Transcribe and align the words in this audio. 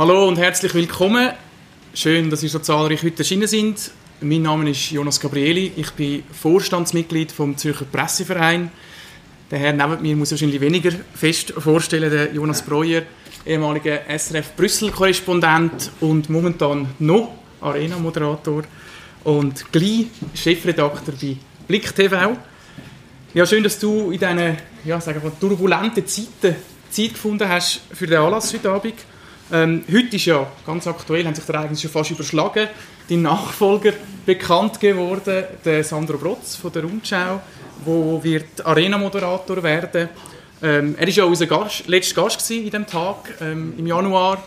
Hallo 0.00 0.26
und 0.26 0.38
herzlich 0.38 0.72
willkommen. 0.72 1.28
Schön, 1.92 2.30
dass 2.30 2.42
ihr 2.42 2.48
so 2.48 2.58
zahlreich 2.58 3.02
heute 3.02 3.18
erschienen 3.18 3.46
sind. 3.46 3.90
Mein 4.22 4.40
Name 4.40 4.70
ist 4.70 4.90
Jonas 4.90 5.20
Gabrieli. 5.20 5.72
Ich 5.76 5.90
bin 5.90 6.22
Vorstandsmitglied 6.32 7.30
vom 7.30 7.54
Zürcher 7.58 7.84
Presseverein. 7.84 8.72
Der 9.50 9.58
Herr 9.58 9.74
neben 9.74 10.00
mir 10.00 10.16
muss 10.16 10.30
wahrscheinlich 10.30 10.62
weniger 10.62 10.90
fest 11.12 11.52
vorstellen, 11.52 12.10
der 12.10 12.32
Jonas 12.32 12.62
Breuer, 12.62 13.02
ehemaliger 13.44 14.00
SRF 14.08 14.56
Brüssel-Korrespondent 14.56 15.90
und 16.00 16.30
momentan 16.30 16.88
noch 16.98 17.34
Arena-Moderator 17.60 18.62
und 19.24 19.70
gleich 19.70 20.06
Chefredakteur 20.32 21.14
bei 21.20 21.36
Blick 21.68 21.94
TV. 21.94 22.38
Ja, 23.34 23.44
schön, 23.44 23.62
dass 23.62 23.78
du 23.78 24.12
in 24.12 24.18
diesen 24.18 24.56
ja, 24.82 24.98
turbulenten 24.98 26.06
Zeiten 26.06 26.56
Zeit 26.88 27.12
gefunden 27.12 27.46
hast 27.46 27.82
für 27.92 28.06
den 28.06 28.16
Anlass 28.16 28.54
heute 28.54 28.70
Abend. 28.70 28.94
Ähm, 29.52 29.82
heute 29.92 30.14
ist 30.14 30.26
ja 30.26 30.46
ganz 30.64 30.86
aktuell, 30.86 31.24
haben 31.24 31.34
sich 31.34 31.44
der 31.44 31.60
eigentlich 31.60 31.80
schon 31.80 31.90
fast 31.90 32.12
überschlagen, 32.12 32.68
die 33.08 33.16
Nachfolger 33.16 33.94
bekannt 34.24 34.78
geworden, 34.78 35.44
der 35.64 35.82
Sandro 35.82 36.18
Brotz 36.18 36.54
von 36.54 36.70
der 36.70 36.84
Rundschau, 36.84 37.40
wo 37.84 38.22
wird 38.22 38.64
Arena-Moderator 38.64 39.60
werden. 39.60 40.08
Ähm, 40.62 40.94
er 40.96 41.06
war 41.06 41.12
ja 41.12 41.24
unser 41.24 41.46
Gast, 41.46 41.88
letzter 41.88 42.22
Gast 42.22 42.48
in 42.52 42.62
diesem 42.62 42.86
Tag 42.86 43.34
ähm, 43.40 43.74
im 43.76 43.88
Januar, 43.88 44.40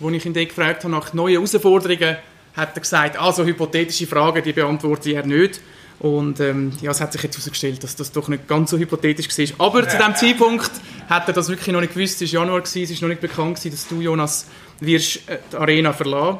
wo 0.00 0.10
ich 0.10 0.26
ihn 0.26 0.32
gefragt 0.32 0.82
habe 0.82 0.92
nach 0.92 1.12
neuen 1.12 1.34
Herausforderungen, 1.34 2.16
hat 2.56 2.74
er 2.74 2.80
gesagt, 2.80 3.16
also 3.16 3.44
hypothetische 3.44 4.08
Fragen, 4.08 4.42
die 4.42 4.52
beantworte 4.52 5.12
er 5.12 5.24
nicht. 5.24 5.60
Und 6.00 6.38
ähm, 6.38 6.72
ja, 6.80 6.92
es 6.92 7.00
hat 7.00 7.12
sich 7.12 7.22
jetzt 7.22 7.36
herausgestellt, 7.36 7.82
dass 7.82 7.96
das 7.96 8.12
doch 8.12 8.28
nicht 8.28 8.46
ganz 8.46 8.70
so 8.70 8.78
hypothetisch 8.78 9.28
war. 9.58 9.66
Aber 9.66 9.82
ja. 9.82 9.88
zu 9.88 9.98
dem 9.98 10.14
Zeitpunkt 10.14 10.70
hat 11.08 11.26
er 11.26 11.34
das 11.34 11.48
wirklich 11.48 11.68
noch 11.68 11.80
nicht 11.80 11.94
gewusst. 11.94 12.22
Es 12.22 12.32
war 12.32 12.42
Januar, 12.42 12.60
gewesen, 12.60 12.92
es 12.92 13.02
war 13.02 13.08
noch 13.08 13.14
nicht 13.14 13.20
bekannt, 13.20 13.56
gewesen, 13.56 13.70
dass 13.72 13.88
du, 13.88 14.00
Jonas, 14.00 14.46
wirst 14.80 15.28
äh, 15.28 15.38
die 15.52 15.56
Arena 15.56 15.92
verlassen 15.92 16.38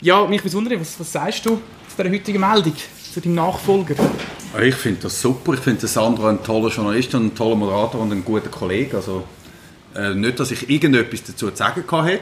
Ja, 0.00 0.24
mich 0.26 0.42
besonders, 0.42 0.78
was, 0.78 1.00
was 1.00 1.12
sagst 1.12 1.46
du 1.46 1.56
zu 1.56 2.02
dieser 2.02 2.10
heutigen 2.10 2.40
Meldung, 2.40 2.74
zu 3.12 3.20
deinem 3.20 3.34
Nachfolger? 3.34 3.96
Ich 4.62 4.74
finde 4.76 5.02
das 5.02 5.20
super. 5.20 5.54
Ich 5.54 5.60
finde 5.60 5.86
Sandro 5.86 6.26
ein 6.28 6.42
toller 6.42 6.70
Journalist 6.70 7.14
und 7.14 7.26
ein 7.26 7.34
toller 7.34 7.56
Moderator 7.56 8.00
und 8.00 8.12
ein 8.12 8.24
guter 8.24 8.48
Kollege. 8.48 8.96
Also 8.96 9.24
äh, 9.98 10.14
nicht, 10.14 10.38
dass 10.38 10.50
ich 10.52 10.70
irgendetwas 10.70 11.24
dazu 11.24 11.50
zu 11.50 11.56
sagen 11.56 11.84
hatte. 11.90 12.20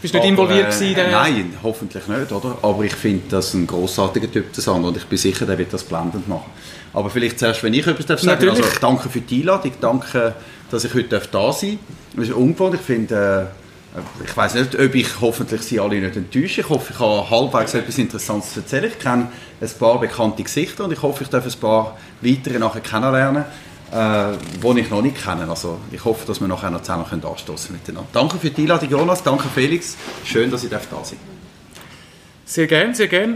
Bist 0.00 0.14
du 0.14 0.18
nicht 0.18 0.28
involviert 0.28 0.80
äh, 0.80 0.92
in 0.92 1.10
Nein, 1.10 1.54
hoffentlich 1.62 2.06
nicht, 2.08 2.32
oder? 2.32 2.56
Aber 2.62 2.82
ich 2.84 2.94
finde 2.94 3.24
das 3.28 3.52
ein 3.52 3.66
großartiger 3.66 4.32
Typ, 4.32 4.52
der 4.52 4.62
Sandro, 4.62 4.88
und 4.88 4.96
ich 4.96 5.04
bin 5.04 5.18
sicher, 5.18 5.44
der 5.44 5.58
wird 5.58 5.72
das 5.72 5.84
blendend 5.84 6.26
machen. 6.26 6.50
Aber 6.94 7.10
vielleicht 7.10 7.38
zuerst, 7.38 7.62
wenn 7.62 7.74
ich 7.74 7.86
etwas 7.86 8.22
sagen 8.22 8.46
darf. 8.46 8.56
Also, 8.56 8.68
danke 8.80 9.08
für 9.08 9.20
die 9.20 9.40
Einladung, 9.40 9.72
danke, 9.80 10.34
dass 10.70 10.84
ich 10.84 10.94
heute 10.94 11.20
da 11.30 11.52
sein 11.52 11.78
darf. 11.78 12.16
Das 12.16 12.28
ist 12.28 12.34
ungewohnt. 12.34 12.74
Ich 12.76 12.80
finde, 12.80 13.50
äh, 13.94 14.24
ich 14.24 14.34
weiß 14.34 14.54
nicht, 14.54 14.78
ob 14.78 14.94
ich 14.94 15.20
hoffentlich 15.20 15.62
Sie 15.62 15.80
alle 15.80 16.00
nicht 16.00 16.16
enttäusche. 16.16 16.62
Ich 16.62 16.68
hoffe, 16.68 16.92
ich 16.94 16.98
habe 16.98 17.28
halbwegs 17.28 17.74
etwas 17.74 17.98
Interessantes 17.98 18.54
zu 18.54 18.60
erzählen. 18.60 18.84
Ich 18.84 18.98
kenne 18.98 19.28
ein 19.60 19.70
paar 19.78 20.00
bekannte 20.00 20.42
Gesichter 20.42 20.84
und 20.84 20.92
ich 20.92 21.02
hoffe, 21.02 21.24
ich 21.24 21.30
darf 21.30 21.44
ein 21.44 21.60
paar 21.60 21.98
weitere 22.22 22.58
nachher 22.58 22.80
kennenlernen 22.80 23.44
äh, 23.92 24.32
die 24.62 24.80
ich 24.80 24.90
noch 24.90 25.02
nicht 25.02 25.22
kenne. 25.22 25.48
Also 25.48 25.78
ich 25.90 26.04
hoffe, 26.04 26.26
dass 26.26 26.40
wir 26.40 26.48
nachher 26.48 26.70
noch 26.70 26.80
zusammen 26.80 27.04
können 27.08 27.24
anstoßen 27.24 27.72
miteinander. 27.72 28.08
Danke 28.12 28.38
für 28.38 28.50
die 28.50 28.62
Einladung, 28.62 28.88
Jonas. 28.88 29.22
Danke, 29.22 29.48
Felix. 29.54 29.96
Schön, 30.24 30.50
dass 30.50 30.64
ich 30.64 30.70
da 30.70 30.80
sein 30.80 31.18
Sehr 32.44 32.66
gerne, 32.66 32.94
sehr 32.94 33.08
gerne. 33.08 33.34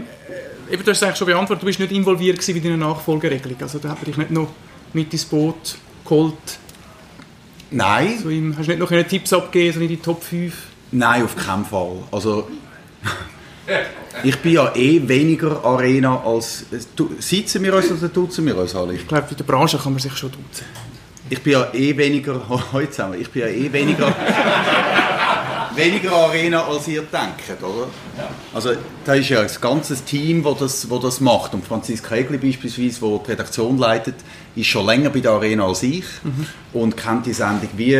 Äh, 0.69 0.73
eben, 0.73 0.83
du 0.83 0.91
hast 0.91 0.97
es 0.97 1.03
eigentlich 1.03 1.17
schon 1.17 1.27
beantwortet, 1.27 1.61
du 1.61 1.67
bist 1.67 1.79
nicht 1.79 1.91
involviert 1.91 2.47
in 2.49 2.63
deiner 2.63 2.77
Nachfolgeregelung. 2.77 3.61
Also 3.61 3.77
da 3.77 3.89
hat 3.89 4.05
dich 4.05 4.17
nicht 4.17 4.31
noch 4.31 4.49
mit 4.93 5.13
ins 5.13 5.25
Boot 5.25 5.77
geholt. 6.03 6.33
Nein. 7.69 8.17
So 8.21 8.29
im, 8.29 8.57
hast 8.57 8.67
du 8.67 8.71
nicht 8.75 8.79
noch 8.79 9.07
Tipps 9.07 9.33
abgegeben, 9.33 9.73
so 9.75 9.81
in 9.81 9.89
die 9.89 9.97
Top 9.97 10.23
5? 10.23 10.53
Nein, 10.91 11.23
auf 11.23 11.35
keinen 11.35 11.65
Fall. 11.65 11.97
Also 12.11 12.47
ich 14.23 14.37
bin 14.39 14.53
ja 14.53 14.73
eh 14.75 15.07
weniger 15.07 15.63
Arena 15.63 16.21
als... 16.23 16.65
Sitzen 17.19 17.63
wir 17.63 17.73
uns 17.73 17.91
oder 17.91 18.07
duzen 18.07 18.45
wir 18.45 18.57
uns 18.57 18.75
alle? 18.75 18.93
Ich 18.93 19.07
glaube, 19.07 19.27
in 19.29 19.37
der 19.37 19.43
Branche 19.43 19.77
kann 19.77 19.93
man 19.93 20.01
sich 20.01 20.15
schon 20.15 20.31
duzen. 20.31 20.65
Ich 21.29 21.41
bin 21.41 21.53
ja 21.53 21.73
eh 21.73 21.95
weniger... 21.95 22.41
Heute 22.71 22.91
zusammen. 22.91 23.19
Ich 23.19 23.29
bin 23.29 23.41
ja 23.41 23.47
eh 23.47 23.71
weniger... 23.71 24.13
weniger 25.75 26.11
Arena, 26.11 26.63
als 26.63 26.87
ihr 26.87 27.03
denkt, 27.03 27.61
oder? 27.61 27.87
Ja. 28.17 28.29
Also 28.53 28.71
da 29.05 29.13
ist 29.13 29.29
ja 29.29 29.41
ein 29.41 29.49
ganzes 29.61 30.03
Team, 30.03 30.43
das 30.43 30.57
das, 30.57 30.89
wo 30.89 30.97
das 30.97 31.19
macht. 31.19 31.53
Und 31.53 31.65
Franziska 31.65 32.15
Egli 32.15 32.37
beispielsweise, 32.37 32.99
die 32.99 33.19
die 33.25 33.31
Redaktion 33.31 33.77
leitet, 33.77 34.15
ist 34.55 34.67
schon 34.67 34.85
länger 34.85 35.09
bei 35.09 35.19
der 35.19 35.31
Arena 35.31 35.65
als 35.65 35.83
ich 35.83 36.05
mhm. 36.23 36.47
und 36.73 36.97
kennt 36.97 37.25
die 37.25 37.33
Sendung 37.33 37.69
wie... 37.75 37.91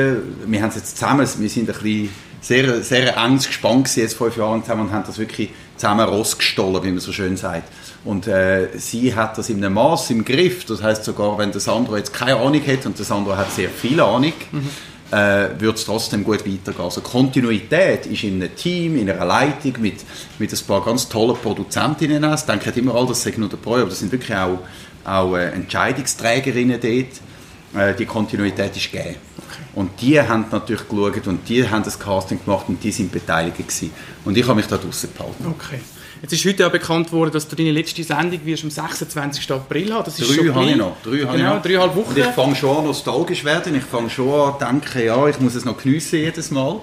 Wir 0.45 0.61
haben 0.61 0.69
es 0.69 0.75
jetzt 0.75 0.97
zusammen, 0.97 1.27
wir 1.37 1.49
sind 1.49 1.69
ein 1.69 1.75
bisschen 1.75 2.09
sehr, 2.47 2.81
sehr 2.81 3.17
enges 3.17 3.47
Gespann 3.47 3.83
jetzt 3.95 4.15
fünf 4.15 4.37
Jahre 4.37 4.61
zusammen 4.61 4.87
und 4.87 4.91
haben 4.93 5.03
das 5.05 5.17
wirklich 5.17 5.49
zusammen 5.75 6.07
rausgestohlen, 6.07 6.81
wie 6.83 6.91
man 6.91 6.99
so 6.99 7.11
schön 7.11 7.35
sagt. 7.35 7.69
Und 8.05 8.25
äh, 8.27 8.69
sie 8.77 9.13
hat 9.13 9.37
das 9.37 9.49
in 9.49 9.57
einem 9.57 9.73
Maß 9.73 10.11
im 10.11 10.23
Griff. 10.23 10.63
Das 10.63 10.81
heißt 10.81 11.03
sogar, 11.03 11.37
wenn 11.37 11.51
der 11.51 11.59
Sandro 11.59 11.97
jetzt 11.97 12.13
keine 12.13 12.37
Ahnung 12.37 12.61
hat 12.65 12.85
und 12.85 12.97
der 12.97 13.05
Sandro 13.05 13.35
hat 13.35 13.51
sehr 13.51 13.69
viel 13.69 13.99
Ahnung, 13.99 14.31
mhm. 14.51 14.69
äh, 15.11 15.59
wird 15.59 15.75
es 15.75 15.83
trotzdem 15.83 16.23
gut 16.23 16.47
weitergehen. 16.47 16.85
Also 16.85 17.01
Kontinuität 17.01 18.05
ist 18.05 18.23
in 18.23 18.41
einem 18.41 18.55
Team, 18.55 18.97
in 18.97 19.09
einer 19.09 19.25
Leitung 19.25 19.73
mit, 19.81 20.05
mit 20.39 20.53
ein 20.53 20.65
paar 20.65 20.85
ganz 20.85 21.09
tollen 21.09 21.35
Produzentinnen. 21.35 22.23
Es 22.23 22.45
denken 22.45 22.71
immer 22.79 22.95
alle, 22.95 23.07
das 23.07 23.23
sind 23.23 23.39
nur 23.39 23.49
der 23.49 23.57
Pro, 23.57 23.75
aber 23.75 23.89
das 23.89 23.99
sind 23.99 24.11
wirklich 24.13 24.37
auch, 24.37 24.59
auch 25.03 25.35
äh, 25.35 25.49
Entscheidungsträgerinnen 25.49 26.79
dort 26.79 27.83
äh, 27.89 27.93
die 27.93 28.05
Kontinuität 28.05 28.77
ist 28.77 28.89
gegeben. 28.89 29.26
Und 29.73 29.91
die 30.01 30.19
haben 30.19 30.45
natürlich 30.51 30.87
geschaut 30.87 31.27
und 31.27 31.47
die 31.47 31.67
haben 31.67 31.83
das 31.83 31.99
Casting 31.99 32.43
gemacht 32.43 32.65
und 32.67 32.83
die 32.83 32.91
sind 32.91 33.11
beteiligt 33.11 33.57
gewesen. 33.57 33.91
Und 34.25 34.37
ich 34.37 34.45
habe 34.45 34.55
mich 34.55 34.67
da 34.67 34.77
draußen 34.77 35.09
gehalten. 35.13 35.45
Okay. 35.47 35.79
Jetzt 36.21 36.33
ist 36.33 36.45
heute 36.45 36.63
ja 36.63 36.69
bekannt 36.69 37.11
worden, 37.11 37.31
dass 37.31 37.47
du 37.47 37.55
deine 37.55 37.71
letzte 37.71 38.03
Sendung 38.03 38.43
wirst 38.43 38.63
am 38.63 38.71
26. 38.71 39.51
April 39.51 39.93
haben. 39.93 40.05
Das 40.05 40.19
ist 40.19 40.29
drei 40.29 40.47
habe 40.47 40.65
ich 40.65 40.75
noch. 40.75 40.97
Drei 41.03 41.17
genau, 41.17 41.35
ich 41.35 41.41
noch. 41.43 41.61
dreieinhalb 41.61 41.95
Wochen. 41.95 42.09
Und 42.09 42.17
ich 42.17 42.25
fange 42.25 42.55
schon 42.55 42.77
an 42.77 42.85
nostalgisch 42.85 43.43
werden. 43.45 43.75
Ich 43.75 43.83
fange 43.83 44.09
schon 44.09 44.29
an 44.29 44.55
denken, 44.59 45.05
ja, 45.05 45.27
ich 45.27 45.39
muss 45.39 45.53
es 45.53 45.63
noch 45.63 45.77
geniessen 45.77 46.19
jedes 46.19 46.49
Mal. 46.49 46.79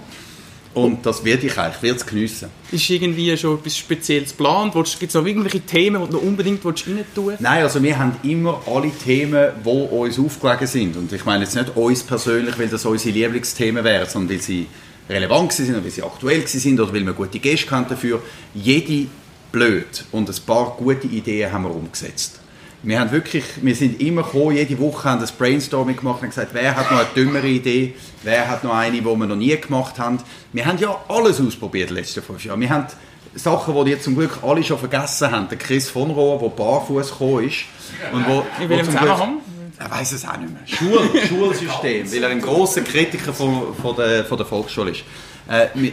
Und 0.74 1.06
das 1.06 1.24
werde 1.24 1.46
ich 1.46 1.56
eigentlich, 1.56 1.76
ich 1.76 1.82
werde 1.82 1.98
es 1.98 2.06
geniessen. 2.06 2.48
Ist 2.72 2.90
irgendwie 2.90 3.36
schon 3.36 3.58
etwas 3.58 3.78
Spezielles 3.78 4.30
geplant? 4.30 4.74
Gibt 4.74 5.02
es 5.02 5.14
noch 5.14 5.24
irgendwelche 5.24 5.60
Themen, 5.60 6.02
die 6.02 6.10
du 6.10 6.16
noch 6.16 6.22
unbedingt 6.22 6.64
rein 6.64 7.04
tun 7.14 7.34
Nein, 7.38 7.62
also 7.62 7.80
wir 7.80 7.96
haben 7.96 8.16
immer 8.24 8.60
alle 8.66 8.90
Themen, 8.90 9.50
die 9.64 9.68
uns 9.68 10.18
aufgelegen 10.18 10.66
sind. 10.66 10.96
Und 10.96 11.12
ich 11.12 11.24
meine 11.24 11.44
jetzt 11.44 11.54
nicht 11.54 11.76
uns 11.76 12.02
persönlich, 12.02 12.58
weil 12.58 12.68
das 12.68 12.84
unsere 12.84 13.14
Lieblingsthemen 13.14 13.84
wären, 13.84 14.08
sondern 14.08 14.36
weil 14.36 14.42
sie 14.42 14.66
relevant 15.08 15.52
sind 15.52 15.70
oder 15.70 15.84
weil 15.84 15.90
sie 15.90 16.02
aktuell 16.02 16.46
sind 16.46 16.80
oder 16.80 16.92
weil 16.92 17.04
wir 17.04 17.12
gute 17.12 17.38
Gäste 17.38 17.70
haben 17.70 17.86
dafür. 17.88 18.20
Jede 18.54 19.06
blöd 19.52 20.04
und 20.10 20.28
ein 20.28 20.36
paar 20.44 20.74
gute 20.76 21.06
Ideen 21.06 21.52
haben 21.52 21.64
wir 21.64 21.74
umgesetzt. 21.74 22.40
Wir, 22.84 23.00
haben 23.00 23.10
wirklich, 23.10 23.44
wir 23.62 23.74
sind 23.74 24.00
immer 24.00 24.22
gekommen, 24.22 24.56
jede 24.56 24.78
Woche 24.78 25.08
haben 25.08 25.20
das 25.20 25.32
Brainstorming 25.32 25.96
gemacht 25.96 26.22
und 26.22 26.28
gesagt, 26.28 26.50
wer 26.52 26.76
hat 26.76 26.90
noch 26.90 26.98
eine 26.98 27.08
dümmere 27.16 27.48
Idee, 27.48 27.94
wer 28.22 28.46
hat 28.48 28.62
noch 28.62 28.74
eine, 28.74 28.98
die 28.98 29.04
wir 29.04 29.26
noch 29.26 29.36
nie 29.36 29.56
gemacht 29.56 29.98
haben. 29.98 30.18
Wir 30.52 30.66
haben 30.66 30.78
ja 30.78 30.94
alles 31.08 31.40
ausprobiert 31.40 31.88
in 31.88 31.96
den 31.96 32.02
letzten 32.04 32.22
fünf 32.22 32.44
Jahren. 32.44 32.60
Wir 32.60 32.68
haben 32.68 32.86
Sachen, 33.34 33.74
die 33.84 33.90
jetzt 33.90 34.04
zum 34.04 34.14
Glück 34.14 34.38
alle 34.42 34.62
schon 34.62 34.78
vergessen 34.78 35.30
haben. 35.30 35.48
Der 35.48 35.58
Chris 35.58 35.88
von 35.88 36.10
Rohr, 36.10 36.38
der 36.38 36.48
barfuß 36.48 37.10
gekommen 37.10 37.48
ist. 37.48 37.64
Und 38.12 38.26
wo, 38.28 38.44
In 38.62 38.68
welchem 38.68 38.86
Zusammenhang? 38.86 39.36
Er 39.78 39.90
weiß 39.90 40.12
es 40.12 40.26
auch 40.26 40.36
nicht 40.36 40.52
mehr. 40.52 40.62
Schul 40.66 41.10
Schulsystem, 41.28 42.12
weil 42.12 42.22
er 42.22 42.30
ein 42.30 42.40
großer 42.40 42.82
Kritiker 42.82 43.32
von, 43.32 43.74
von, 43.80 43.96
der, 43.96 44.24
von 44.24 44.36
der 44.36 44.46
Volksschule 44.46 44.92
ist. 44.92 45.04
Äh, 45.48 45.66
wir, 45.74 45.92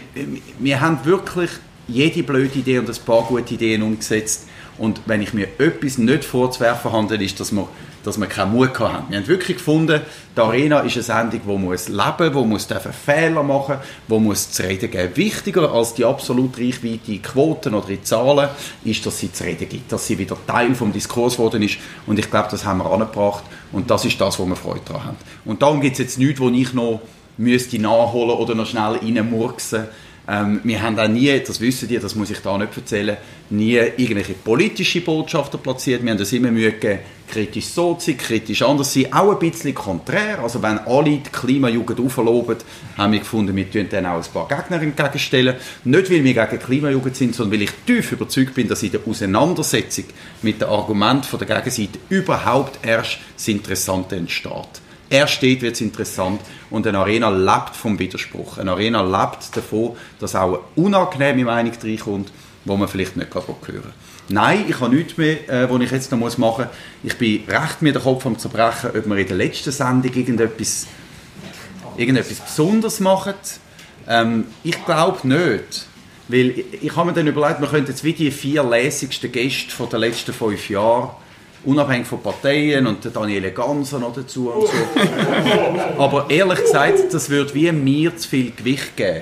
wir 0.59 0.81
haben 0.81 0.99
wirklich 1.03 1.49
jede 1.87 2.23
blöde 2.23 2.59
Idee 2.59 2.79
und 2.79 2.89
ein 2.89 3.05
paar 3.05 3.23
gute 3.23 3.53
Ideen 3.53 3.81
umgesetzt. 3.81 4.47
Und 4.81 5.01
wenn 5.05 5.21
ich 5.21 5.31
mir 5.31 5.47
etwas 5.59 5.99
nicht 5.99 6.25
vorzuwerfen 6.25 6.91
habe, 6.91 7.23
ist, 7.23 7.39
dass 7.39 7.51
wir, 7.51 7.67
dass 8.03 8.19
wir 8.19 8.25
keinen 8.25 8.53
Mut 8.53 8.79
haben. 8.79 9.05
Wir 9.09 9.19
haben 9.19 9.27
wirklich 9.27 9.57
gefunden, 9.57 10.01
die 10.35 10.41
Arena 10.41 10.79
ist 10.79 10.95
eine 10.95 11.03
Sendung, 11.03 11.41
die 11.45 11.63
muss 11.63 11.87
leben, 11.87 12.33
die 12.33 12.45
muss 12.47 12.67
Fehler 13.05 13.43
machen, 13.43 13.75
die 14.07 14.19
muss 14.19 14.51
zu 14.51 14.63
reden 14.63 14.89
geben. 14.89 15.15
Wichtiger 15.15 15.71
als 15.71 15.93
die 15.93 16.03
absolut 16.03 16.57
reichweite 16.57 17.19
Quoten 17.19 17.75
oder 17.75 17.85
die 17.85 18.01
Zahlen 18.01 18.49
ist, 18.83 19.05
dass 19.05 19.19
sie 19.19 19.31
zu 19.31 19.43
reden 19.43 19.69
gibt, 19.69 19.91
dass 19.91 20.07
sie 20.07 20.17
wieder 20.17 20.35
Teil 20.47 20.69
des 20.69 20.91
Diskurs 20.93 21.33
geworden 21.33 21.61
ist. 21.61 21.77
Und 22.07 22.17
ich 22.17 22.31
glaube, 22.31 22.47
das 22.49 22.65
haben 22.65 22.79
wir 22.79 22.91
angebracht. 22.91 23.43
Und 23.71 23.91
das 23.91 24.03
ist 24.05 24.19
das, 24.19 24.39
wo 24.39 24.47
wir 24.47 24.55
Freude 24.55 24.81
daran 24.83 25.03
haben. 25.03 25.17
Und 25.45 25.61
darum 25.61 25.79
gibt 25.79 25.93
es 25.93 25.99
jetzt 25.99 26.17
nichts, 26.17 26.39
wo 26.39 26.49
ich 26.49 26.73
noch 26.73 27.01
müsste 27.37 27.77
nachholen 27.77 28.31
oder 28.31 28.55
noch 28.55 28.65
schnell 28.65 28.95
reinmurksen 28.95 29.81
müsste 29.81 29.95
ähm, 30.31 30.61
wir 30.63 30.81
haben 30.81 30.97
auch 30.97 31.09
nie, 31.09 31.37
das 31.45 31.59
wissen 31.59 31.89
die, 31.89 31.99
das 31.99 32.15
muss 32.15 32.29
ich 32.29 32.39
da 32.39 32.57
nicht 32.57 32.77
erzählen, 32.77 33.17
nie 33.49 33.73
irgendwelche 33.73 34.31
politische 34.33 35.01
Botschaften 35.01 35.59
platziert. 35.59 36.03
Wir 36.03 36.11
haben 36.11 36.17
das 36.17 36.31
immer 36.31 36.51
Mühe 36.51 36.71
gegeben, 36.71 36.99
kritisch 37.29 37.65
so 37.65 37.95
zu 37.95 38.11
sein, 38.11 38.17
kritisch 38.17 38.61
anders 38.61 38.93
zu 38.93 39.01
sein, 39.01 39.11
auch 39.11 39.33
ein 39.33 39.39
bisschen 39.39 39.75
konträr. 39.75 40.39
Also 40.39 40.63
wenn 40.63 40.79
alle 40.79 41.17
die 41.17 41.29
Klimajugend 41.29 41.99
aufloben, 41.99 42.55
haben 42.97 43.11
wir 43.11 43.19
gefunden, 43.19 43.53
wir 43.53 43.69
tun 43.69 43.87
dann 43.89 44.05
auch 44.05 44.23
ein 44.23 44.31
paar 44.33 44.47
Gegner 44.47 44.81
entgegenstellen. 44.81 45.57
Nicht, 45.83 46.09
weil 46.09 46.23
wir 46.23 46.33
gegen 46.33 46.47
die 46.49 46.57
Klimajugend 46.57 47.17
sind, 47.17 47.35
sondern 47.35 47.59
weil 47.59 47.63
ich 47.63 47.71
tief 47.85 48.13
überzeugt 48.13 48.53
bin, 48.53 48.69
dass 48.69 48.83
in 48.83 48.91
der 48.91 49.01
Auseinandersetzung 49.05 50.05
mit 50.43 50.61
den 50.61 50.69
Argumenten 50.69 51.39
der 51.39 51.47
Gegenseite 51.47 51.99
überhaupt 52.07 52.79
erst 52.85 53.17
das 53.35 53.49
Interessante 53.49 54.15
entsteht. 54.15 54.80
Erst 55.11 55.43
dort 55.43 55.61
wird 55.61 55.73
es 55.75 55.81
interessant 55.81 56.39
und 56.69 56.87
eine 56.87 56.99
Arena 56.99 57.29
lebt 57.29 57.75
vom 57.75 57.99
Widerspruch. 57.99 58.57
Eine 58.57 58.71
Arena 58.71 59.01
lebt 59.01 59.55
davon, 59.57 59.97
dass 60.19 60.35
auch 60.35 60.47
eine 60.47 60.59
unangenehme 60.77 61.43
Meinung 61.43 61.73
reinkommt, 61.83 62.31
wo 62.63 62.77
man 62.77 62.87
vielleicht 62.87 63.17
nicht 63.17 63.29
gerade 63.29 63.47
hören 63.47 63.93
Nein, 64.29 64.63
ich 64.69 64.79
habe 64.79 64.95
nichts 64.95 65.17
mehr, 65.17 65.49
äh, 65.49 65.69
was 65.69 65.81
ich 65.81 65.91
jetzt 65.91 66.11
noch 66.13 66.17
machen 66.17 66.37
muss. 66.37 66.67
Ich 67.03 67.17
bin 67.17 67.43
recht 67.45 67.81
mit 67.81 67.95
dem 67.95 68.01
Kopf 68.01 68.25
am 68.25 68.39
Zerbrechen, 68.39 68.91
ob 68.91 69.05
wir 69.05 69.17
in 69.17 69.27
der 69.27 69.35
letzten 69.35 69.71
Sendung 69.73 70.13
irgendetwas, 70.13 70.87
irgendetwas 71.97 72.39
Besonderes 72.39 73.01
machen. 73.01 73.33
Ähm, 74.07 74.45
ich 74.63 74.85
glaube 74.85 75.27
nicht. 75.27 75.87
Weil 76.29 76.51
ich, 76.51 76.83
ich 76.83 76.95
habe 76.95 77.09
mir 77.09 77.13
dann 77.13 77.27
überlegt, 77.27 77.59
wir 77.59 77.67
könnten 77.67 77.91
jetzt 77.91 78.05
wie 78.05 78.13
die 78.13 78.31
vier 78.31 78.63
lässigsten 78.63 79.29
Gäste 79.29 79.87
der 79.91 79.99
letzten 79.99 80.31
fünf 80.31 80.69
Jahre 80.69 81.17
unabhängig 81.65 82.07
von 82.07 82.21
Parteien 82.21 82.87
und 82.87 83.03
der 83.03 83.11
Daniele 83.11 83.51
Ganser 83.51 83.99
noch 83.99 84.13
dazu 84.13 84.49
und 84.49 84.67
so. 84.67 86.01
Aber 86.01 86.29
ehrlich 86.29 86.61
gesagt, 86.61 87.13
das 87.13 87.29
würde 87.29 87.53
wie 87.53 87.71
mir 87.71 88.15
zu 88.17 88.27
viel 88.27 88.51
Gewicht 88.51 88.95
geben. 88.95 89.21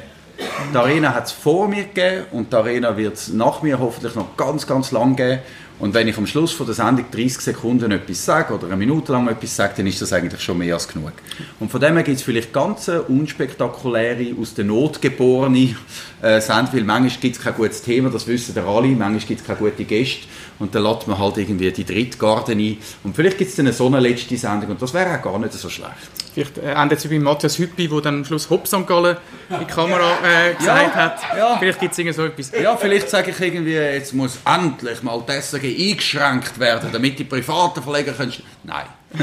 Die 0.73 0.77
Arena 0.77 1.13
hat 1.13 1.25
es 1.25 1.31
vor 1.31 1.67
mir 1.67 1.83
gegeben 1.83 2.25
und 2.31 2.51
die 2.51 2.55
Arena 2.55 2.95
wird 2.95 3.15
es 3.15 3.29
nach 3.29 3.61
mir 3.61 3.79
hoffentlich 3.79 4.15
noch 4.15 4.37
ganz, 4.37 4.65
ganz 4.65 4.91
lang 4.91 5.15
geben. 5.15 5.39
Und 5.79 5.93
wenn 5.93 6.07
ich 6.09 6.17
am 6.17 6.27
Schluss 6.27 6.51
von 6.51 6.65
der 6.65 6.75
Sendung 6.75 7.05
30 7.09 7.39
Sekunden 7.39 7.91
etwas 7.91 8.25
sage 8.25 8.53
oder 8.53 8.67
eine 8.67 8.75
Minute 8.75 9.13
lang 9.13 9.29
etwas 9.29 9.55
sage, 9.55 9.75
dann 9.77 9.87
ist 9.87 10.01
das 10.01 10.11
eigentlich 10.11 10.41
schon 10.41 10.57
mehr 10.57 10.73
als 10.73 10.87
genug. 10.87 11.13
Und 11.59 11.71
von 11.71 11.79
dem 11.79 11.93
her 11.93 12.03
gibt 12.03 12.17
es 12.17 12.23
vielleicht 12.23 12.51
ganz 12.51 12.89
unspektakuläre, 12.89 14.35
aus 14.39 14.53
der 14.53 14.65
Not 14.65 15.01
geborene 15.01 15.75
äh, 16.21 16.41
Sendung, 16.41 16.73
weil 16.73 16.83
manchmal 16.83 17.21
gibt 17.21 17.37
es 17.37 17.41
kein 17.41 17.55
gutes 17.55 17.81
Thema, 17.81 18.09
das 18.09 18.27
wissen 18.27 18.53
wir 18.55 18.65
alle, 18.65 18.87
manchmal 18.89 19.19
gibt 19.19 19.41
es 19.41 19.47
keine 19.47 19.59
guten 19.59 19.87
Gäste 19.87 20.27
und 20.59 20.75
dann 20.75 20.83
lädt 20.83 21.07
man 21.07 21.17
halt 21.17 21.37
irgendwie 21.37 21.71
die 21.71 21.85
Drittgarde 21.85 22.51
ein 22.51 22.77
und 23.03 23.15
vielleicht 23.15 23.37
gibt 23.37 23.49
es 23.49 23.55
dann 23.55 23.65
eine 23.65 23.73
so 23.73 23.87
eine 23.87 24.01
letzte 24.01 24.37
Sendung 24.37 24.71
und 24.71 24.81
das 24.81 24.93
wäre 24.93 25.17
auch 25.17 25.21
gar 25.21 25.39
nicht 25.39 25.53
so 25.53 25.69
schlecht. 25.69 25.93
Vielleicht 26.33 26.57
äh, 26.57 26.73
endet 26.73 26.99
es 26.99 27.09
wie 27.09 27.17
bei 27.17 27.23
Matthias 27.23 27.57
Hüppi, 27.57 27.87
der 27.87 28.01
dann 28.01 28.17
am 28.17 28.25
Schluss 28.25 28.49
Hopp 28.49 28.67
St. 28.67 28.85
Gallen 28.85 29.17
in 29.49 29.59
die 29.59 29.65
Kamera 29.65 30.17
äh, 30.23 30.53
gesagt 30.53 30.95
ja, 30.95 30.95
hat. 30.95 31.19
Ja. 31.37 31.57
Vielleicht 31.57 31.79
gibt 31.79 31.97
es 31.97 32.15
so 32.15 32.23
etwas. 32.23 32.51
Ja, 32.51 32.77
vielleicht 32.77 33.09
sage 33.09 33.31
ich 33.31 33.39
irgendwie, 33.39 33.73
jetzt 33.73 34.13
muss 34.13 34.39
endlich 34.45 35.01
mal 35.01 35.21
das 35.25 35.53
eingeschränkt 35.69 36.59
werden, 36.59 36.89
damit 36.91 37.19
die 37.19 37.23
privaten 37.23 37.81
Verleger 37.81 38.13
können... 38.13 38.33
Nein. 38.63 38.85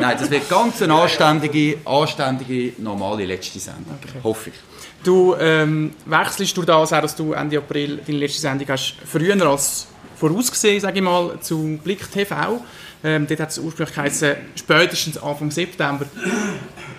Nein, 0.00 0.16
das 0.18 0.30
wird 0.30 0.48
ganz 0.48 0.82
eine 0.82 0.94
anständige, 0.94 1.78
anständige 1.84 2.72
normale 2.82 3.24
letzte 3.24 3.60
Sendung. 3.60 3.98
Okay. 4.02 4.18
Hoffe 4.22 4.50
ich. 4.50 4.56
Du 5.04 5.36
ähm, 5.38 5.92
wechselst 6.06 6.56
durch 6.56 6.66
das 6.66 6.92
auch, 6.92 7.00
dass 7.02 7.14
du 7.14 7.32
Ende 7.32 7.58
April 7.58 8.00
deine 8.04 8.18
letzte 8.18 8.40
Sendung 8.40 8.66
hast, 8.68 8.96
früher 9.04 9.40
als 9.46 9.86
vorausgesehen, 10.16 10.80
sage 10.80 10.98
ich 10.98 11.04
mal, 11.04 11.38
zu 11.40 11.78
Blick 11.82 12.10
TV. 12.10 12.60
Ähm, 13.04 13.26
dort 13.26 13.40
hat 13.40 13.50
es 13.50 13.58
ursprünglich 13.58 13.94
geheißen, 13.94 14.34
spätestens 14.56 15.22
Anfang 15.22 15.50
September. 15.50 16.06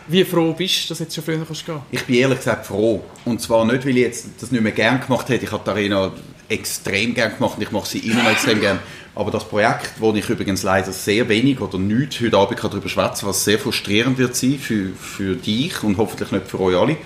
Wie 0.08 0.24
froh 0.24 0.54
bist 0.54 0.86
du, 0.86 0.90
dass 0.90 1.00
du 1.00 1.04
jetzt 1.06 1.16
schon 1.16 1.24
früher 1.24 1.44
kannst 1.46 1.66
gehen 1.66 1.80
Ich 1.90 2.04
bin 2.04 2.16
ehrlich 2.18 2.38
gesagt 2.38 2.68
froh. 2.68 3.04
Und 3.26 3.42
zwar 3.42 3.66
nicht, 3.66 3.86
weil 3.86 3.98
ich 3.98 4.04
jetzt 4.04 4.28
das 4.40 4.52
nicht 4.52 4.62
mehr 4.62 4.72
gerne 4.72 5.00
gemacht 5.00 5.28
hätte. 5.30 5.46
Ich 5.46 5.52
habe 5.52 5.64
die 5.66 5.70
Arena 5.72 6.12
extrem 6.48 7.16
gerne 7.16 7.34
gemacht 7.34 7.58
und 7.58 7.64
ich 7.64 7.72
mache 7.72 7.88
sie 7.88 8.00
immer 8.00 8.24
noch 8.24 8.32
extrem 8.32 8.60
gerne. 8.60 8.80
Aber 9.16 9.32
das 9.32 9.48
Projekt, 9.48 9.94
wo 9.98 10.14
ich 10.14 10.30
übrigens 10.30 10.62
leider 10.62 10.92
sehr 10.92 11.28
wenig 11.28 11.60
oder 11.60 11.80
nichts 11.80 12.20
heute 12.22 12.38
Abend 12.38 12.64
darüber 12.64 12.90
schwätzen 12.90 13.28
was 13.28 13.44
sehr 13.44 13.58
frustrierend 13.58 14.18
wird 14.18 14.36
sein 14.36 14.60
für, 14.60 14.90
für 14.90 15.36
dich 15.36 15.82
und 15.84 15.98
hoffentlich 15.98 16.32
nicht 16.32 16.48
für 16.48 16.60
euch 16.60 16.76
alle, 16.76 16.98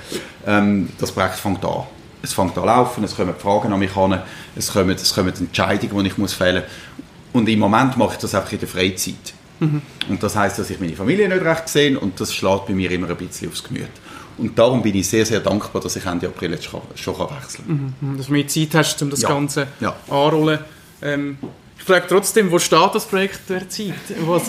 ähm, 0.45 0.89
das 0.97 1.11
Projekt 1.11 1.35
fängt 1.35 1.63
an. 1.63 1.83
Es 2.21 2.33
fängt 2.33 2.57
an 2.57 2.65
laufen, 2.65 3.03
es 3.05 3.15
kommen 3.15 3.33
Fragen 3.37 3.71
an 3.71 3.79
mich 3.79 3.95
an, 3.95 4.21
es 4.57 4.73
kommen, 4.73 4.89
es 4.89 5.13
kommen 5.13 5.33
Entscheidungen, 5.33 6.03
die 6.03 6.09
ich 6.09 6.17
muss 6.17 6.33
fällen 6.33 6.63
muss. 6.63 6.99
Und 7.31 7.47
im 7.47 7.59
Moment 7.59 7.95
mache 7.95 8.13
ich 8.13 8.19
das 8.19 8.33
einfach 8.35 8.51
in 8.51 8.59
der 8.59 8.67
Freizeit. 8.67 9.33
Mhm. 9.59 9.81
Und 10.07 10.23
das 10.23 10.35
heißt, 10.35 10.59
dass 10.59 10.69
ich 10.69 10.79
meine 10.79 10.95
Familie 10.95 11.27
nicht 11.27 11.43
recht 11.43 11.67
sehe 11.69 11.99
und 11.99 12.19
das 12.19 12.33
schlägt 12.33 12.67
bei 12.67 12.73
mir 12.73 12.91
immer 12.91 13.09
ein 13.09 13.17
bisschen 13.17 13.49
aufs 13.49 13.63
Gemüt. 13.63 13.89
Und 14.37 14.57
darum 14.57 14.81
bin 14.81 14.95
ich 14.95 15.07
sehr, 15.07 15.25
sehr 15.25 15.41
dankbar, 15.41 15.81
dass 15.81 15.95
ich 15.95 16.05
Ende 16.05 16.27
April 16.27 16.51
jetzt 16.51 16.63
schon 16.63 16.81
wechseln 16.95 17.65
kann. 17.67 17.93
Mhm. 17.99 18.17
Dass 18.17 18.27
du 18.27 18.31
mehr 18.31 18.47
Zeit 18.47 18.73
hast, 18.73 19.01
um 19.01 19.09
das 19.09 19.21
ja. 19.21 19.29
Ganze 19.29 19.67
ja. 19.81 19.95
anrollen. 20.09 20.59
Ähm, 21.01 21.37
ich 21.77 21.83
frage 21.83 22.05
trotzdem, 22.07 22.51
wo 22.51 22.59
steht 22.59 22.89
das 22.93 23.05
Projekt 23.05 23.49
der 23.49 23.67
Zeit? 23.69 23.93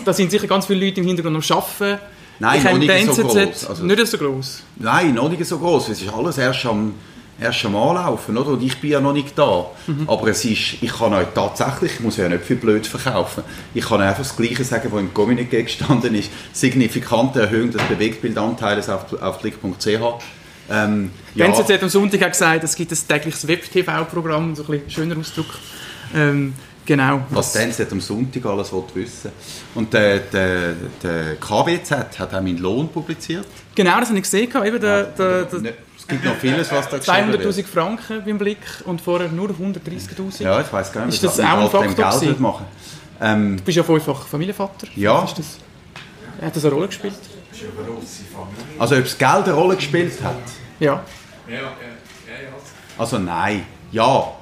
da 0.05 0.13
sind 0.13 0.31
sicher 0.31 0.47
ganz 0.47 0.67
viele 0.67 0.85
Leute 0.85 1.01
im 1.01 1.07
Hintergrund 1.07 1.37
am 1.37 1.57
Arbeiten. 1.57 2.01
Nein, 2.39 2.63
noch 2.65 2.79
nicht 2.79 3.13
so 3.13 3.23
groß. 3.23 3.67
Also, 3.67 3.85
nicht 3.85 4.07
so 4.07 4.19
groß? 4.19 4.63
Nein, 4.77 5.15
noch 5.15 5.29
nicht 5.29 5.45
so 5.45 5.59
groß. 5.59 5.91
Es 5.91 6.03
ist 6.03 6.13
alles 6.13 6.39
erst 6.39 6.65
am 6.67 6.95
erst 7.41 7.65
einmal 7.65 7.95
laufen, 7.95 8.37
oder? 8.37 8.51
Und 8.51 8.63
ich 8.63 8.79
bin 8.81 8.91
ja 8.91 9.01
noch 9.01 9.13
nicht 9.13 9.37
da. 9.39 9.67
Mhm. 9.87 10.09
Aber 10.09 10.29
es 10.29 10.45
ist, 10.45 10.83
ich 10.83 10.93
kann 10.93 11.15
euch 11.15 11.29
tatsächlich, 11.35 11.95
ich 11.95 12.01
muss 12.01 12.17
ja 12.17 12.29
nicht 12.29 12.45
viel 12.45 12.57
blöd 12.57 12.87
verkaufen, 12.87 13.43
ich 13.75 13.85
kann 13.85 14.01
einfach 14.01 14.23
das 14.23 14.37
Gleiche 14.37 14.65
sagen, 14.65 14.89
was 14.93 15.01
im 15.01 15.15
Kommuniqué 15.15 15.63
gestanden 15.63 16.15
ist, 16.15 16.31
signifikante 16.53 17.41
Erhöhung 17.41 17.71
des 17.71 17.83
Bewegtbildanteils 17.83 18.89
auf, 18.89 19.21
auf 19.21 19.41
blick.ch. 19.41 19.87
Ähm, 20.71 21.11
ja. 21.35 21.49
Die 21.49 21.53
NZZ 21.53 21.83
am 21.83 21.89
Sonntag 21.89 22.21
hat 22.23 22.33
gesagt, 22.33 22.65
es 22.65 22.77
gibt 22.77 22.93
ein 22.93 22.99
tägliches 23.09 23.47
Web-TV-Programm, 23.49 24.55
so 24.55 24.63
ein 24.63 24.69
bisschen 24.69 24.91
schöner 24.91 25.19
Ausdruck. 25.19 25.47
Ähm, 26.15 26.55
genau. 26.87 27.23
Was, 27.31 27.57
was 27.57 27.77
die 27.77 27.87
am 27.91 28.01
Sonntag 28.01 28.47
alles 28.47 28.73
wissen 28.95 29.33
Und 29.75 29.93
der, 29.93 30.21
der, 30.21 30.75
der 31.03 31.37
KWZ 31.37 32.19
hat 32.19 32.35
auch 32.35 32.41
meinen 32.41 32.59
Lohn 32.59 32.89
publiziert. 32.89 33.47
Genau, 33.75 33.99
das 33.99 34.11
habe 34.11 34.19
ich 34.19 34.25
gesehen. 34.25 34.51
Eben 34.65 34.81
der, 34.81 35.05
der, 35.05 35.45
der, 35.45 35.73
gibt 36.11 36.25
noch 36.25 36.37
vieles, 36.37 36.71
was 36.71 36.89
da 36.89 36.97
200'000 36.99 37.65
Franken 37.67 38.25
beim 38.25 38.39
Blick 38.39 38.59
und 38.85 39.01
vorher 39.01 39.29
nur 39.29 39.49
130'000. 39.51 40.43
Ja, 40.43 40.61
ich 40.61 40.73
weiß 40.73 40.93
gar 40.93 41.07
nicht, 41.07 41.15
ist 41.15 41.25
das 41.25 41.41
auch 41.41 41.45
ein 41.45 41.71
Faktor 41.71 42.21
Geld 42.21 42.41
machen. 42.41 42.67
Ähm, 43.21 43.57
du 43.57 43.63
bist 43.63 43.77
ja 43.77 43.83
fünffach 43.83 44.27
Familienvater. 44.27 44.87
Ja. 44.97 45.25
Ist 45.25 45.39
das, 45.39 45.59
hat 46.43 46.57
das 46.57 46.65
eine 46.65 46.75
Rolle 46.75 46.87
gespielt? 46.89 47.15
Also 48.79 48.97
ob 48.97 49.03
das 49.05 49.19
Geld 49.19 49.45
eine 49.45 49.53
Rolle 49.53 49.77
gespielt 49.77 50.23
hat? 50.23 50.37
Ja. 50.79 51.03
Ja, 51.47 51.55
ja, 51.55 51.61
ja. 51.61 51.71
Also 52.99 53.19
nein. 53.19 53.67
Ja. 53.93 54.33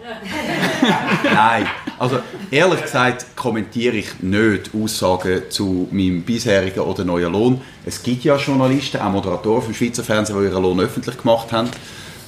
Nein. 1.24 1.66
Also 1.98 2.20
ehrlich 2.50 2.82
gesagt 2.82 3.34
kommentiere 3.34 3.96
ich 3.96 4.20
nicht 4.20 4.70
Aussagen 4.72 5.42
zu 5.48 5.88
meinem 5.90 6.22
bisherigen 6.22 6.80
oder 6.80 7.04
neuen 7.04 7.32
Lohn. 7.32 7.60
Es 7.84 8.02
gibt 8.02 8.24
ja 8.24 8.36
Journalisten, 8.36 8.98
auch 8.98 9.10
Moderatoren 9.10 9.62
vom 9.62 9.74
Schweizer 9.74 10.04
Fernsehen, 10.04 10.38
die 10.38 10.46
ihren 10.46 10.62
Lohn 10.62 10.80
öffentlich 10.80 11.18
gemacht 11.18 11.50
haben. 11.50 11.68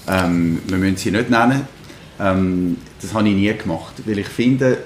Ähm, 0.09 0.61
wir 0.67 0.79
müssen 0.79 0.97
sie 0.97 1.11
nicht 1.13 1.31
nennen. 1.31 1.67
Ähm, 2.19 2.79
das 3.01 3.15
habe 3.15 3.29
ich 3.29 3.35
nie 3.35 3.53
gemacht, 3.55 3.95
weil 4.05 4.19
ich 4.19 4.29
finde, 4.29 4.79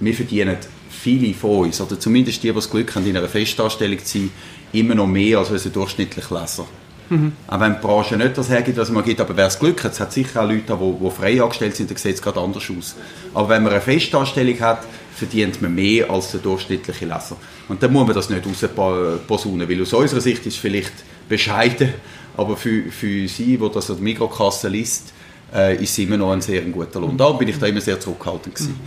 wir 0.00 0.14
verdienen 0.14 0.56
viele 0.90 1.32
von 1.32 1.66
uns, 1.66 1.80
oder 1.80 1.98
zumindest 1.98 2.42
die, 2.42 2.48
die 2.48 2.54
das 2.54 2.70
Glück 2.70 2.94
haben, 2.94 3.06
in 3.06 3.16
einer 3.16 3.28
Festanstellung 3.28 3.98
zu 4.04 4.18
sein, 4.18 4.30
immer 4.72 4.94
noch 4.94 5.06
mehr 5.06 5.38
als 5.38 5.50
unser 5.50 5.70
durchschnittlicher 5.70 6.40
Leser. 6.40 6.66
Mhm. 7.10 7.32
Auch 7.48 7.60
wenn 7.60 7.74
die 7.74 7.80
Branche 7.80 8.16
nicht 8.16 8.38
das 8.38 8.48
hergibt, 8.48 8.78
was 8.78 8.90
man 8.90 9.04
gibt, 9.04 9.20
aber 9.20 9.36
wer 9.36 9.46
es 9.46 9.58
Glück 9.58 9.82
hat, 9.84 9.92
es 9.92 10.00
hat 10.00 10.12
sicher 10.12 10.42
auch 10.42 10.48
Leute, 10.48 10.78
die, 10.80 11.04
die 11.04 11.10
frei 11.10 11.42
angestellt 11.42 11.76
sind, 11.76 11.90
dann 11.90 11.98
sieht 11.98 12.14
es 12.14 12.22
gerade 12.22 12.40
anders 12.40 12.62
aus. 12.70 12.94
Aber 13.34 13.48
wenn 13.50 13.62
man 13.62 13.72
eine 13.72 13.80
Festanstellung 13.80 14.58
hat, 14.60 14.84
verdient 15.14 15.60
man 15.60 15.74
mehr 15.74 16.08
als 16.08 16.30
der 16.30 16.40
durchschnittliche 16.40 17.04
Leser. 17.04 17.36
Und 17.68 17.82
dann 17.82 17.92
muss 17.92 18.06
man 18.06 18.14
das 18.14 18.30
nicht 18.30 18.44
rausposaunen, 18.46 19.68
weil 19.68 19.82
aus 19.82 19.92
unserer 19.92 20.20
Sicht 20.20 20.46
ist 20.46 20.54
es 20.54 20.60
vielleicht 20.60 20.92
bescheiden, 21.28 21.92
aber 22.36 22.56
für, 22.56 22.90
für 22.90 23.28
sie, 23.28 23.58
die 23.58 23.70
das 23.70 23.90
an 23.90 23.96
der 23.96 24.04
Mikrokasse 24.04 24.68
liest, 24.68 25.12
äh, 25.52 25.74
ist 25.82 25.90
es 25.90 25.98
immer 25.98 26.16
noch 26.16 26.32
ein 26.32 26.40
sehr 26.40 26.62
guter 26.62 27.00
Lohn. 27.00 27.16
Da 27.16 27.30
bin 27.32 27.48
ich 27.48 27.58
da 27.58 27.66
immer 27.66 27.80
sehr 27.80 27.98
zurückhaltend 27.98 28.54
gewesen. 28.54 28.78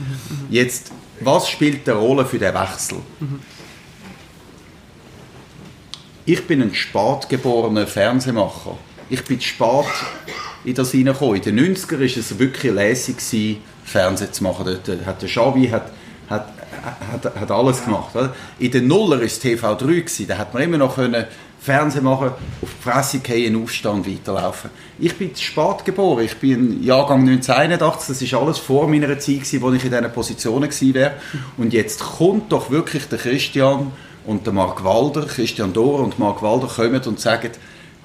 Jetzt, 0.49 0.91
was 1.19 1.49
spielt 1.49 1.87
eine 1.87 1.99
Rolle 1.99 2.25
für 2.25 2.39
den 2.39 2.53
Wechsel? 2.53 2.97
Ich 6.25 6.47
bin 6.47 6.61
ein 6.61 6.73
spätgeborener 6.73 7.85
Fernsehmacher. 7.85 8.77
Ich 9.09 9.25
bin 9.25 9.41
spät 9.41 9.85
in 10.63 10.73
das 10.73 10.91
hineingekommen. 10.91 11.35
In 11.35 11.41
den 11.57 11.75
90ern 11.75 11.99
war 11.99 12.05
es 12.05 12.39
wirklich 12.39 12.71
lässig, 12.71 13.59
Fernsehen 13.83 14.31
zu 14.31 14.43
machen. 14.45 14.65
Dort 14.65 15.05
hat 15.05 15.21
der 15.21 15.27
Xavi 15.27 15.67
hat, 15.67 15.91
hat, 16.29 16.47
hat, 17.11 17.35
hat 17.35 17.51
alles 17.51 17.83
gemacht. 17.83 18.11
In 18.57 18.71
den 18.71 18.87
Nuller 18.87 19.17
war 19.17 19.25
es 19.25 19.43
TV3. 19.43 19.85
Gewesen. 19.85 20.27
Da 20.27 20.37
hat 20.37 20.53
man 20.53 20.63
immer 20.63 20.77
noch 20.77 20.97
Fernsehen 21.59 22.05
machen, 22.05 22.29
auf 22.29 22.39
die 22.61 22.83
Fresse 22.89 23.19
gehen, 23.19 23.61
Aufstand 23.61 24.07
weiterlaufen. 24.07 24.69
Ich 24.99 25.17
bin 25.17 25.35
spät 25.35 25.83
geboren. 25.83 26.23
Ich 26.23 26.37
bin 26.37 26.81
Jahrgang 26.81 27.27
1981. 27.27 28.29
Das 28.29 28.31
war 28.31 28.43
alles 28.43 28.59
vor 28.59 28.87
meiner 28.87 29.19
Zeit, 29.19 29.61
wo 29.61 29.73
ich 29.73 29.83
in 29.83 29.91
diesen 29.91 30.13
Positionen 30.13 30.71
war. 30.71 31.11
Und 31.57 31.73
jetzt 31.73 31.99
kommt 31.99 32.49
doch 32.53 32.71
wirklich 32.71 33.09
der 33.09 33.19
Christian 33.19 33.91
und 34.25 34.45
der 34.45 34.53
Mark 34.53 34.83
Walder, 34.83 35.25
Christian 35.25 35.73
Dohr 35.73 35.99
und 35.99 36.19
Mark 36.19 36.41
Walder 36.41 36.67
kommen 36.67 37.01
und 37.01 37.19
sagen, 37.19 37.51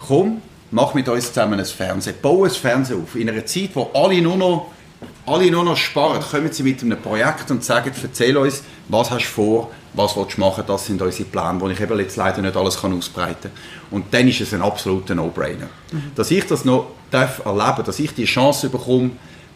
komm, 0.07 0.43
mach 0.71 0.95
mit 0.95 1.09
uns 1.09 1.29
zusammen 1.29 1.59
ein 1.59 1.67
Fernsehen, 1.67 2.17
baue 2.21 2.49
ein 2.49 2.55
Fernsehen 2.55 3.03
auf. 3.03 3.15
In 3.15 3.29
einer 3.29 3.47
Zeit, 3.47 3.71
wo 3.75 3.91
alle 3.95 4.21
nur 4.21 4.37
noch, 4.37 4.67
alle 5.27 5.51
nur 5.51 5.65
noch 5.65 5.77
sparen, 5.77 6.21
kommen 6.21 6.53
sie 6.53 6.63
mit 6.63 6.83
einem 6.83 7.01
Projekt 7.01 7.51
und 7.51 7.63
sagen, 7.65 7.93
erzähl 8.03 8.37
uns, 8.37 8.63
was 8.89 9.11
hast 9.11 9.27
du 9.27 9.31
vor, 9.31 9.71
was 9.95 10.17
willst 10.17 10.37
du 10.37 10.41
machen, 10.41 10.65
das 10.67 10.87
sind 10.87 11.01
unsere 11.01 11.29
Pläne, 11.29 11.61
wo 11.61 11.69
ich 11.69 11.81
eben 11.81 11.99
jetzt 11.99 12.17
leider 12.17 12.43
nicht 12.43 12.57
alles 12.57 12.81
kann 12.81 12.97
ausbreiten 12.97 13.51
kann. 13.51 13.53
Und 13.91 14.13
dann 14.13 14.29
ist 14.29 14.41
es 14.41 14.53
ein 14.53 14.63
absoluter 14.63 15.15
No-Brainer. 15.15 15.69
Mhm. 15.93 16.13
Dass 16.15 16.31
ich 16.31 16.47
das 16.47 16.65
noch 16.65 16.89
darf 17.11 17.45
erleben 17.45 17.85
dass 17.85 17.99
ich 17.99 18.15
die 18.15 18.25
Chance 18.25 18.69
bekomme, 18.69 19.11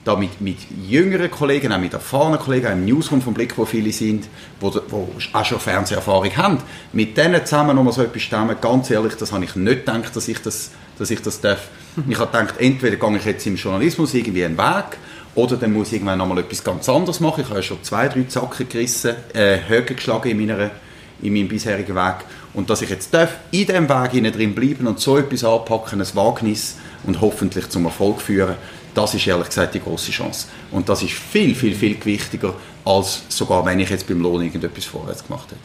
da 0.05 0.17
mit, 0.17 0.41
mit 0.41 0.59
jüngeren 0.89 1.31
Kollegen, 1.31 1.73
auch 1.73 1.79
mit 1.79 1.93
erfahrenen 1.93 2.39
Kollegen, 2.39 2.67
auch 2.67 2.73
im 2.73 2.85
Newsroom 2.85 3.23
vom 3.23 3.35
Blick, 3.35 3.57
wo 3.57 3.65
viele 3.65 3.93
sind, 3.93 4.29
wo, 4.61 4.75
wo 4.89 5.09
auch 5.33 5.45
schon 5.45 5.61
Fernseherfahrung 5.61 6.37
haben, 6.37 6.59
mit 6.93 7.17
denen 7.17 7.45
zusammen 7.47 7.77
nochmal 7.77 7.93
so 7.93 8.03
etwas 8.03 8.23
stemmen, 8.23 8.57
ganz 8.61 8.91
ehrlich, 8.91 9.15
das 9.15 9.33
habe 9.33 9.45
ich 9.45 9.55
nicht 9.55 9.87
gedacht, 9.87 10.15
dass 10.17 10.27
ich 10.27 10.41
das, 10.43 10.73
dass 10.99 11.11
ich 11.11 11.23
das 11.23 11.41
darf. 11.41 11.69
Ich 12.09 12.19
habe 12.19 12.33
gedacht, 12.33 12.55
entweder 12.59 12.97
gehe 12.97 13.17
ich 13.19 13.25
jetzt 13.27 13.47
im 13.47 13.57
Journalismus 13.57 14.15
irgendwie 14.15 14.47
einen 14.47 14.57
Weg, 14.57 14.97
oder 15.35 15.57
dann 15.57 15.73
muss 15.73 15.89
ich 15.89 15.95
irgendwann 15.95 16.19
nochmal 16.19 16.39
etwas 16.39 16.63
ganz 16.63 16.89
anderes 16.89 17.21
machen. 17.21 17.43
Ich 17.43 17.49
habe 17.49 17.59
ja 17.59 17.63
schon 17.63 17.83
zwei, 17.83 18.09
drei 18.09 18.25
Zacken 18.25 18.69
gerissen, 18.69 19.15
äh, 19.33 19.59
Höhe 19.67 19.83
geschlagen 19.83 20.31
in, 20.31 20.39
meiner, 20.39 20.71
in 21.23 21.33
meinem 21.33 21.49
bisherigen 21.49 21.95
Weg. 21.95 22.17
Und 22.53 22.69
dass 22.69 22.83
ich 22.83 22.91
jetzt 22.91 23.15
darf, 23.15 23.37
in 23.51 23.67
diesem 23.67 23.89
Weg 23.89 24.33
drin 24.35 24.55
bleiben 24.55 24.87
und 24.87 25.01
so 25.01 25.17
etwas 25.17 25.43
anpacken, 25.43 26.03
ein 26.03 26.15
Wagnis 26.15 26.77
und 27.05 27.21
hoffentlich 27.23 27.69
zum 27.71 27.87
Erfolg 27.87 28.21
führen, 28.21 28.57
das 28.95 29.15
ist 29.15 29.27
ehrlich 29.27 29.49
gesagt 29.49 29.75
die 29.75 29.81
große 29.81 30.13
Chance. 30.13 30.49
Und 30.71 30.89
das 30.89 31.03
ist 31.03 31.13
viel, 31.13 31.55
viel, 31.55 31.75
viel 31.75 31.97
gewichtiger, 31.97 32.55
als 32.85 33.23
sogar 33.29 33.65
wenn 33.65 33.81
ich 33.81 33.91
jetzt 33.91 34.07
beim 34.07 34.21
Lohn 34.21 34.43
irgendetwas 34.43 34.85
vorwärts 34.85 35.25
gemacht 35.27 35.49
hätte. 35.51 35.61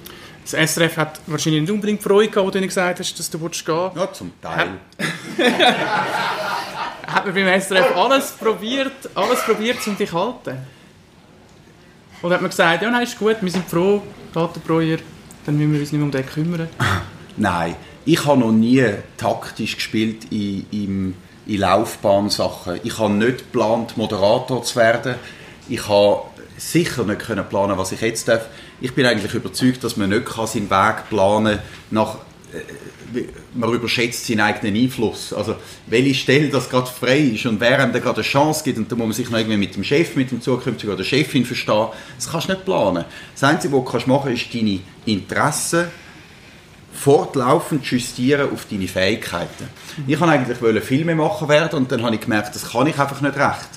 Das 0.49 0.53
SRF 0.73 0.95
hat 0.95 1.19
wahrscheinlich 1.27 1.61
nicht 1.61 1.71
unbedingt 1.71 2.01
Freude 2.01 2.29
gehabt, 2.29 2.47
als 2.47 2.53
du 2.53 2.61
gesagt 2.61 2.99
hast, 2.99 3.19
dass 3.19 3.29
du 3.29 3.37
gehen 3.37 3.51
willst. 3.51 3.67
Ja, 3.67 4.13
zum 4.13 4.31
Teil. 4.41 4.69
hat 7.07 7.25
man 7.25 7.33
beim 7.33 7.61
SRF 7.61 7.95
alles 7.95 8.31
probiert, 8.31 9.09
alles 9.13 9.41
probiert, 9.43 9.85
um 9.87 9.97
dich 9.97 10.09
zu 10.09 10.17
halten? 10.17 10.57
Oder 12.21 12.35
hat 12.35 12.41
man 12.41 12.49
gesagt, 12.49 12.81
ja, 12.81 12.89
nein, 12.89 13.03
ist 13.03 13.19
gut, 13.19 13.37
wir 13.41 13.51
sind 13.51 13.69
froh, 13.69 14.01
Datenbreuer, 14.33 14.97
dann 15.45 15.57
müssen 15.57 15.73
wir 15.73 15.79
uns 15.81 15.91
nicht 15.91 15.99
mehr 15.99 16.05
um 16.05 16.11
den 16.11 16.25
kümmern? 16.25 16.67
Nein, 17.37 17.75
ich 18.05 18.25
habe 18.25 18.39
noch 18.39 18.51
nie 18.51 18.83
taktisch 19.15 19.75
gespielt 19.75 20.25
in, 20.31 20.65
in, 20.71 21.13
in 21.47 21.59
Laufbahnsachen. 21.59 22.79
Ich 22.83 22.97
habe 22.97 23.13
nicht 23.13 23.39
geplant, 23.39 23.97
Moderator 23.97 24.63
zu 24.63 24.75
werden. 24.75 25.15
Ich 25.69 25.87
habe 25.87 26.21
sicher 26.57 27.03
nicht 27.03 27.49
planen, 27.49 27.77
was 27.77 27.91
ich 27.91 28.01
jetzt 28.01 28.27
darf. 28.27 28.47
Ich 28.81 28.93
bin 28.93 29.05
eigentlich 29.05 29.33
überzeugt, 29.33 29.83
dass 29.83 29.97
man 29.97 30.09
nicht 30.09 30.27
seinen 30.27 30.69
Weg 30.69 31.09
planen 31.09 31.59
nach 31.91 32.17
äh, 32.53 33.23
man 33.53 33.73
überschätzt 33.73 34.27
seinen 34.27 34.41
eigenen 34.41 34.75
Einfluss. 34.75 35.31
Also, 35.31 35.55
welche 35.87 36.13
Stelle 36.13 36.49
das 36.49 36.69
gerade 36.69 36.87
frei 36.87 37.19
ist 37.19 37.45
und 37.45 37.59
wer 37.59 37.79
einem 37.79 37.93
da 37.93 37.99
gerade 37.99 38.17
eine 38.17 38.23
Chance 38.23 38.63
gibt 38.63 38.77
und 38.77 38.91
da 38.91 38.95
muss 38.95 39.05
man 39.05 39.13
sich 39.13 39.29
noch 39.29 39.39
irgendwie 39.39 39.57
mit 39.57 39.75
dem 39.75 39.83
Chef, 39.83 40.15
mit 40.15 40.31
dem 40.31 40.41
zukünftigen 40.41 40.89
oder 40.89 40.97
der 40.97 41.09
Chefin 41.09 41.45
verstehen, 41.45 41.87
das 42.17 42.29
kannst 42.29 42.49
du 42.49 42.53
nicht 42.53 42.65
planen. 42.65 43.05
Das 43.33 43.43
Einzige, 43.43 43.73
was 43.73 44.03
du 44.03 44.09
machen 44.09 44.23
kannst, 44.25 44.43
ist 44.43 44.53
deine 44.53 44.79
Interessen 45.05 45.85
fortlaufend 46.97 47.85
justieren 47.85 48.51
auf 48.51 48.65
deine 48.69 48.87
Fähigkeiten. 48.87 49.69
Ich 50.07 50.19
wollte 50.19 50.33
eigentlich 50.33 50.83
Filme 50.83 51.15
machen 51.15 51.47
werden 51.47 51.77
und 51.79 51.91
dann 51.91 52.03
habe 52.03 52.15
ich 52.15 52.21
gemerkt, 52.21 52.55
das 52.55 52.71
kann 52.71 52.87
ich 52.87 52.99
einfach 52.99 53.21
nicht 53.21 53.37
recht 53.37 53.76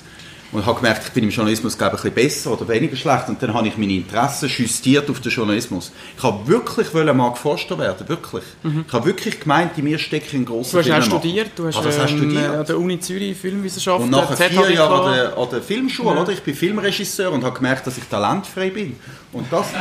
und 0.51 0.65
habe 0.65 0.79
gemerkt, 0.79 1.03
ich 1.07 1.13
bin 1.13 1.23
im 1.23 1.29
Journalismus 1.29 1.77
glaube 1.77 1.95
ich, 1.95 2.03
ein 2.03 2.11
bisschen 2.13 2.29
besser 2.29 2.51
oder 2.53 2.67
weniger 2.67 2.95
schlecht 2.95 3.29
und 3.29 3.41
dann 3.41 3.53
habe 3.53 3.67
ich 3.67 3.77
meine 3.77 3.93
Interessen 3.93 4.49
justiert 4.49 5.09
auf 5.09 5.19
den 5.19 5.31
Journalismus. 5.31 5.91
Ich 6.17 6.23
habe 6.23 6.45
wirklich 6.47 6.93
wollen 6.93 7.15
Mark 7.15 7.37
Forster 7.37 7.77
werden, 7.77 8.07
wirklich. 8.09 8.43
Mhm. 8.63 8.85
Ich 8.87 8.93
habe 8.93 9.05
wirklich 9.05 9.39
gemeint, 9.39 9.77
in 9.77 9.85
mir 9.85 9.97
steckt 9.97 10.33
ein 10.33 10.45
grosser 10.45 10.81
Du 10.81 10.93
hast 10.93 11.01
auch 11.01 11.05
studiert, 11.05 11.51
du 11.55 11.67
hast, 11.67 11.77
also, 11.77 11.89
hast 11.89 12.11
ähm, 12.11 12.17
studiert. 12.17 12.49
an 12.49 12.65
der 12.65 12.77
Uni 12.77 12.99
Zürich 12.99 13.37
Filmwissenschaft. 13.37 14.01
Und 14.01 14.09
nach 14.09 14.35
vier 14.35 14.71
Jahren 14.71 15.07
an 15.07 15.13
der, 15.13 15.37
an 15.37 15.49
der 15.49 15.61
Filmschule, 15.61 16.15
ja. 16.15 16.21
oder? 16.21 16.31
ich 16.31 16.43
bin 16.43 16.55
Filmregisseur 16.55 17.31
und 17.31 17.43
habe 17.43 17.55
gemerkt, 17.55 17.87
dass 17.87 17.97
ich 17.97 18.03
talentfrei 18.05 18.69
bin. 18.69 18.97
Und 19.31 19.51
das... 19.51 19.67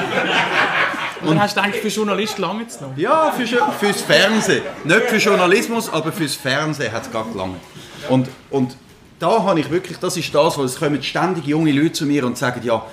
Und 1.23 1.29
dann 1.29 1.43
hast 1.43 1.55
du 1.55 1.61
eigentlich 1.61 1.83
für 1.83 1.89
Journalist 1.89 2.39
lange 2.39 2.63
jetzt 2.63 2.81
noch? 2.81 2.97
Ja, 2.97 3.31
für, 3.33 3.47
fürs 3.47 4.01
Fernsehen. 4.01 4.63
Nicht 4.85 5.03
für 5.03 5.17
Journalismus, 5.17 5.93
aber 5.93 6.13
fürs 6.13 6.35
Fernsehen 6.35 6.91
hat 6.93 7.03
es 7.03 7.11
gerade 7.11 7.37
lange. 7.37 7.57
Und, 8.09 8.29
und 8.49 8.75
da 9.21 9.43
habe 9.43 9.61
ich 9.61 9.71
wirklich, 9.71 9.99
das 9.99 10.17
ist 10.17 10.35
das, 10.35 10.57
wo 10.57 10.65
es 10.65 10.79
kommen 10.79 11.03
ständig 11.03 11.47
junge 11.47 11.73
Leute 11.73 11.93
zu 11.93 12.07
mir 12.07 12.25
und 12.25 12.39
sagen, 12.39 12.63
ja, 12.65 12.85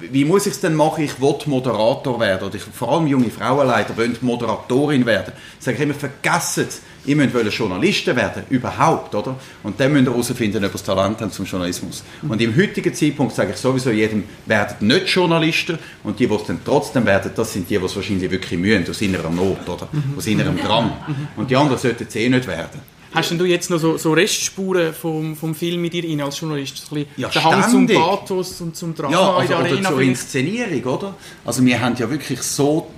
wie 0.00 0.24
muss 0.24 0.46
ich 0.46 0.54
es 0.54 0.60
denn 0.60 0.74
machen? 0.74 1.04
Ich 1.04 1.20
will 1.20 1.36
Moderator 1.46 2.18
werden. 2.18 2.48
Oder 2.48 2.56
ich, 2.56 2.62
vor 2.62 2.92
allem 2.92 3.06
junge 3.06 3.30
Frauenleiter 3.30 3.96
wollen 3.96 4.16
Moderatorin 4.20 5.06
werden. 5.06 5.32
Ich 5.58 5.64
sage 5.64 5.82
immer, 5.82 5.94
vergessen 5.94 6.66
es. 6.68 6.82
Ihr 7.06 7.16
müsst 7.16 7.34
Journalisten 7.56 8.16
werden, 8.16 8.42
überhaupt, 8.50 9.14
oder? 9.14 9.36
Und 9.62 9.78
dann 9.80 9.92
müsst 9.92 10.08
ihr 10.08 10.12
herausfinden, 10.12 10.58
ob 10.58 10.62
ihr 10.64 10.68
das 10.72 10.82
Talent 10.82 11.20
haben 11.20 11.30
zum 11.30 11.46
Journalismus. 11.46 12.02
Und 12.28 12.42
im 12.42 12.54
heutigen 12.56 12.92
Zeitpunkt 12.92 13.34
sage 13.34 13.52
ich 13.52 13.56
sowieso 13.56 13.90
jedem, 13.90 14.24
werdet 14.46 14.82
nicht 14.82 15.06
Journalisten 15.06 15.78
und 16.02 16.18
die, 16.18 16.26
die 16.26 16.34
es 16.34 16.44
dann 16.44 16.58
trotzdem 16.64 17.06
werden, 17.06 17.30
das 17.34 17.52
sind 17.52 17.70
die, 17.70 17.78
die 17.78 17.84
es 17.84 17.96
wahrscheinlich 17.96 18.30
wirklich 18.30 18.58
mühen, 18.58 18.84
aus 18.90 19.00
innerer 19.00 19.30
Not, 19.30 19.66
oder? 19.68 19.88
Aus 20.16 20.26
innerem 20.26 20.58
Drang. 20.58 20.92
Und 21.36 21.50
die 21.50 21.56
anderen 21.56 21.78
sollten 21.78 22.04
es 22.06 22.16
eh 22.16 22.28
nicht 22.28 22.46
werden. 22.46 22.97
Hast 23.12 23.30
denn 23.30 23.38
du 23.38 23.44
jetzt 23.46 23.70
noch 23.70 23.78
so, 23.78 23.96
so 23.96 24.12
Restspuren 24.12 24.92
vom, 24.92 25.34
vom 25.34 25.54
Film 25.54 25.80
mit 25.80 25.94
dir 25.94 26.04
rein 26.04 26.20
als 26.20 26.40
Journalist? 26.40 26.86
Ein 26.92 27.06
ja, 27.16 27.28
der 27.28 27.44
Hang 27.44 27.70
zum 27.70 27.86
Pathos 27.86 28.60
und 28.60 28.76
zum 28.76 28.94
Drama 28.94 29.12
ja, 29.12 29.34
also, 29.34 29.40
in 29.40 29.48
der 29.48 29.58
Arena? 29.58 29.78
Oder 29.80 29.88
zur 29.88 30.00
Inszenierung, 30.02 30.84
oder? 30.84 31.14
Also 31.44 31.64
wir 31.64 31.80
haben 31.80 31.96
ja 31.96 32.10
wirklich 32.10 32.42
so 32.42 32.90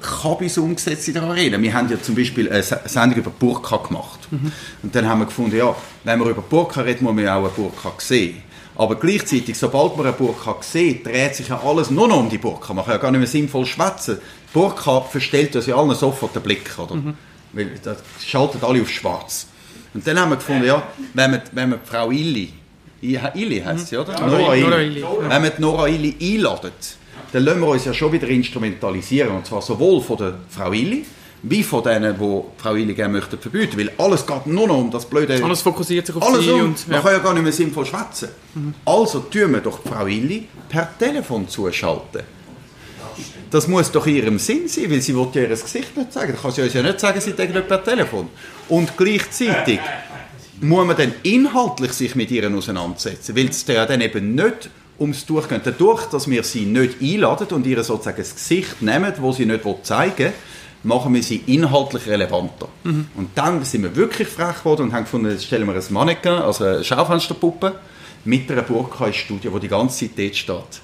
Kabis 0.00 0.58
umgesetzt 0.58 1.08
in 1.08 1.14
der 1.14 1.22
Arena. 1.22 1.60
Wir 1.60 1.72
haben 1.72 1.88
ja 1.88 2.00
zum 2.00 2.14
Beispiel 2.14 2.50
eine 2.50 2.62
Sendung 2.62 3.18
über 3.18 3.30
Burka 3.30 3.76
gemacht. 3.76 4.20
Mhm. 4.30 4.52
Und 4.82 4.94
dann 4.94 5.08
haben 5.08 5.20
wir 5.20 5.26
gefunden, 5.26 5.56
ja, 5.56 5.74
wenn 6.04 6.18
wir 6.18 6.26
über 6.26 6.42
Burka 6.42 6.80
reden, 6.80 7.04
muss 7.04 7.14
man 7.14 7.28
auch 7.28 7.38
eine 7.38 7.48
Burka 7.48 7.92
sehen. 7.98 8.42
Aber 8.74 8.96
gleichzeitig, 8.96 9.56
sobald 9.56 9.96
man 9.96 10.06
eine 10.06 10.14
Burka 10.14 10.56
sieht, 10.60 11.06
dreht 11.06 11.34
sich 11.34 11.48
ja 11.48 11.60
alles 11.64 11.90
nur 11.90 12.08
noch 12.08 12.18
um 12.18 12.28
die 12.28 12.38
Burka. 12.38 12.74
Man 12.74 12.84
kann 12.84 12.94
ja 12.94 12.98
gar 12.98 13.10
nicht 13.10 13.20
mehr 13.20 13.28
sinnvoll 13.28 13.64
schwätzen. 13.64 14.18
Burka 14.52 15.00
verstellt 15.00 15.56
uns 15.56 15.66
ja 15.66 15.76
allen 15.76 15.94
sofort 15.94 16.34
den 16.34 16.42
Blick, 16.42 16.78
oder? 16.78 16.94
Mhm. 16.94 17.14
Weil 17.56 17.70
das 17.82 17.98
schaltet 18.24 18.62
alle 18.62 18.82
auf 18.82 18.90
schwarz. 18.90 19.46
Und 19.94 20.06
dann 20.06 20.20
haben 20.20 20.30
wir 20.30 20.36
gefunden, 20.36 20.66
ja, 20.66 20.82
wenn 21.14 21.32
wir, 21.32 21.42
wenn 21.52 21.70
wir 21.70 21.80
Frau 21.82 22.10
Illi, 22.10 22.52
Illi 23.00 23.60
heisst 23.60 23.88
sie, 23.88 23.96
oder? 23.96 24.12
Ja, 24.12 24.26
Nora, 24.26 24.56
Nora 24.56 24.80
Illi. 24.82 25.04
Wenn 25.20 25.42
wir 25.42 25.52
Nora 25.58 25.88
Illi 25.88 26.16
einladen, 26.20 26.72
dann 27.32 27.44
lassen 27.44 27.60
wir 27.60 27.68
uns 27.68 27.84
ja 27.86 27.94
schon 27.94 28.12
wieder 28.12 28.28
instrumentalisieren. 28.28 29.36
Und 29.36 29.46
zwar 29.46 29.62
sowohl 29.62 30.02
von 30.02 30.18
der 30.18 30.34
Frau 30.50 30.72
Illi, 30.72 31.06
wie 31.42 31.62
von 31.62 31.82
denen, 31.82 32.14
die 32.18 32.42
Frau 32.58 32.74
Illi 32.74 32.92
gerne 32.92 33.14
möchten 33.14 33.38
verbieten. 33.38 33.78
Weil 33.78 33.92
alles 33.96 34.26
geht 34.26 34.46
nur 34.46 34.68
noch 34.68 34.78
um 34.78 34.90
das 34.90 35.06
blöde... 35.06 35.42
Alles 35.42 35.62
fokussiert 35.62 36.06
sich 36.06 36.16
auf 36.16 36.22
alles 36.22 36.44
sie. 36.44 36.50
Um. 36.50 36.60
Und, 36.60 36.88
man 36.88 37.02
kann 37.02 37.12
ja 37.12 37.18
gar 37.18 37.32
nicht 37.32 37.42
mehr 37.42 37.52
sinnvoll 37.52 37.86
schwätzen. 37.86 38.28
Mhm. 38.54 38.74
Also 38.84 39.20
tun 39.20 39.52
wir 39.52 39.60
doch 39.60 39.80
Frau 39.82 40.06
Illi 40.06 40.46
per 40.68 40.96
Telefon 40.98 41.48
zuschalten. 41.48 42.35
Das 43.50 43.68
muss 43.68 43.92
doch 43.92 44.06
in 44.06 44.16
ihrem 44.16 44.38
Sinn 44.38 44.68
sein, 44.68 44.90
weil 44.90 45.00
sie 45.00 45.14
will 45.14 45.28
ja 45.32 45.42
ihr 45.42 45.48
Gesicht 45.48 45.96
nicht 45.96 46.12
zeigen. 46.12 46.32
Da 46.32 46.38
kann 46.40 46.50
sie 46.50 46.62
uns 46.62 46.74
ja 46.74 46.82
nicht 46.82 47.00
sagen, 47.00 47.20
sie 47.20 47.32
denkt 47.32 47.54
nicht 47.54 47.68
per 47.68 47.82
Telefon. 47.82 48.28
Und 48.68 48.96
gleichzeitig 48.96 49.80
muss 50.60 50.86
man 50.86 50.96
dann 50.96 51.14
inhaltlich 51.22 51.92
sich 51.92 52.14
mit 52.14 52.30
ihr 52.30 52.50
auseinandersetzen, 52.52 53.36
weil 53.36 53.48
es 53.48 53.66
ja 53.66 53.86
dann 53.86 54.00
eben 54.00 54.34
nicht 54.34 54.70
ums 54.98 55.26
Durchgehen. 55.26 55.60
Dadurch, 55.62 56.06
dass 56.06 56.28
wir 56.28 56.42
sie 56.42 56.66
nicht 56.66 57.00
einladen 57.00 57.48
und 57.48 57.66
ihr 57.66 57.82
sozusagen 57.84 58.18
das 58.18 58.34
Gesicht 58.34 58.80
nehmen, 58.82 59.12
wo 59.18 59.32
sie 59.32 59.46
nicht 59.46 59.62
zeigen 59.82 60.18
will, 60.18 60.32
machen 60.82 61.12
wir 61.14 61.22
sie 61.22 61.42
inhaltlich 61.46 62.06
relevanter. 62.06 62.68
Mhm. 62.84 63.08
Und 63.16 63.30
dann 63.34 63.64
sind 63.64 63.82
wir 63.82 63.94
wirklich 63.96 64.28
frech 64.28 64.58
geworden 64.58 64.82
und 64.82 64.92
haben 64.92 65.04
gefunden, 65.04 65.30
jetzt 65.30 65.44
stellen 65.44 65.66
wir 65.66 65.74
ein 65.74 65.82
Mannequin, 65.90 66.32
also 66.32 66.64
eine 66.64 66.84
Schaufensterpuppe, 66.84 67.74
mit 68.24 68.50
einer 68.50 68.62
Burka 68.62 69.06
ins 69.06 69.16
Studio, 69.16 69.52
wo 69.52 69.58
die 69.58 69.68
ganze 69.68 70.08
Zeit 70.08 70.18
dort 70.18 70.36
steht. 70.36 70.80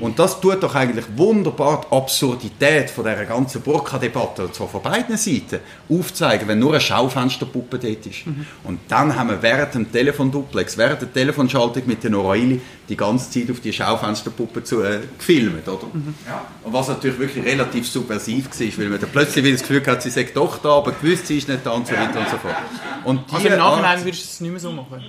Und 0.00 0.18
das 0.18 0.40
tut 0.40 0.62
doch 0.62 0.74
eigentlich 0.74 1.04
wunderbar 1.16 1.82
die 1.82 1.96
Absurdität 1.96 2.90
von 2.90 3.04
dieser 3.04 3.24
ganzen 3.24 3.62
Burka-Debatte, 3.62 4.46
und 4.46 4.54
zwar 4.54 4.68
von 4.68 4.82
beiden 4.82 5.16
Seiten, 5.16 5.60
aufzeigen, 5.88 6.48
wenn 6.48 6.58
nur 6.58 6.72
eine 6.72 6.80
Schaufensterpuppe 6.80 7.78
dort 7.78 8.06
ist. 8.06 8.26
Mhm. 8.26 8.46
Und 8.64 8.80
dann 8.88 9.14
haben 9.16 9.30
wir 9.30 9.42
während 9.42 9.74
dem 9.74 9.90
Telefonduplex, 9.90 10.76
während 10.76 11.02
der 11.02 11.12
Telefonschaltung 11.12 11.82
mit 11.86 12.02
den 12.02 12.14
O'Reilly 12.14 12.60
die 12.88 12.96
ganze 12.96 13.30
Zeit 13.30 13.50
auf 13.50 13.60
die 13.60 13.72
Schaufensterpuppe 13.72 14.64
zu, 14.64 14.82
äh, 14.82 15.00
gefilmt, 15.18 15.66
oder? 15.68 15.86
Mhm. 15.92 16.14
Ja. 16.26 16.44
Und 16.62 16.72
was 16.72 16.88
natürlich 16.88 17.18
wirklich 17.18 17.44
relativ 17.44 17.88
subversiv 17.88 18.48
war, 18.50 18.78
weil 18.78 18.88
man 18.88 19.00
dann 19.00 19.10
plötzlich 19.10 19.44
wieder 19.44 19.56
das 19.56 19.66
Gefühl 19.66 19.86
hat, 19.86 20.02
sie 20.02 20.10
sei 20.10 20.28
doch 20.34 20.58
da, 20.58 20.76
aber 20.78 20.92
gewusst, 20.92 21.26
sie 21.26 21.38
ist 21.38 21.48
nicht 21.48 21.64
da 21.64 21.70
und 21.70 21.86
so 21.86 21.94
weiter 21.94 22.20
und 22.20 22.28
so 22.28 22.36
fort. 22.36 22.56
Und 23.04 23.20
also 23.32 23.48
im 23.48 23.58
Nachhinein 23.58 24.04
würdest 24.04 24.24
du 24.24 24.28
es 24.28 24.40
nicht 24.40 24.50
mehr 24.50 24.60
so 24.60 24.72
machen? 24.72 25.02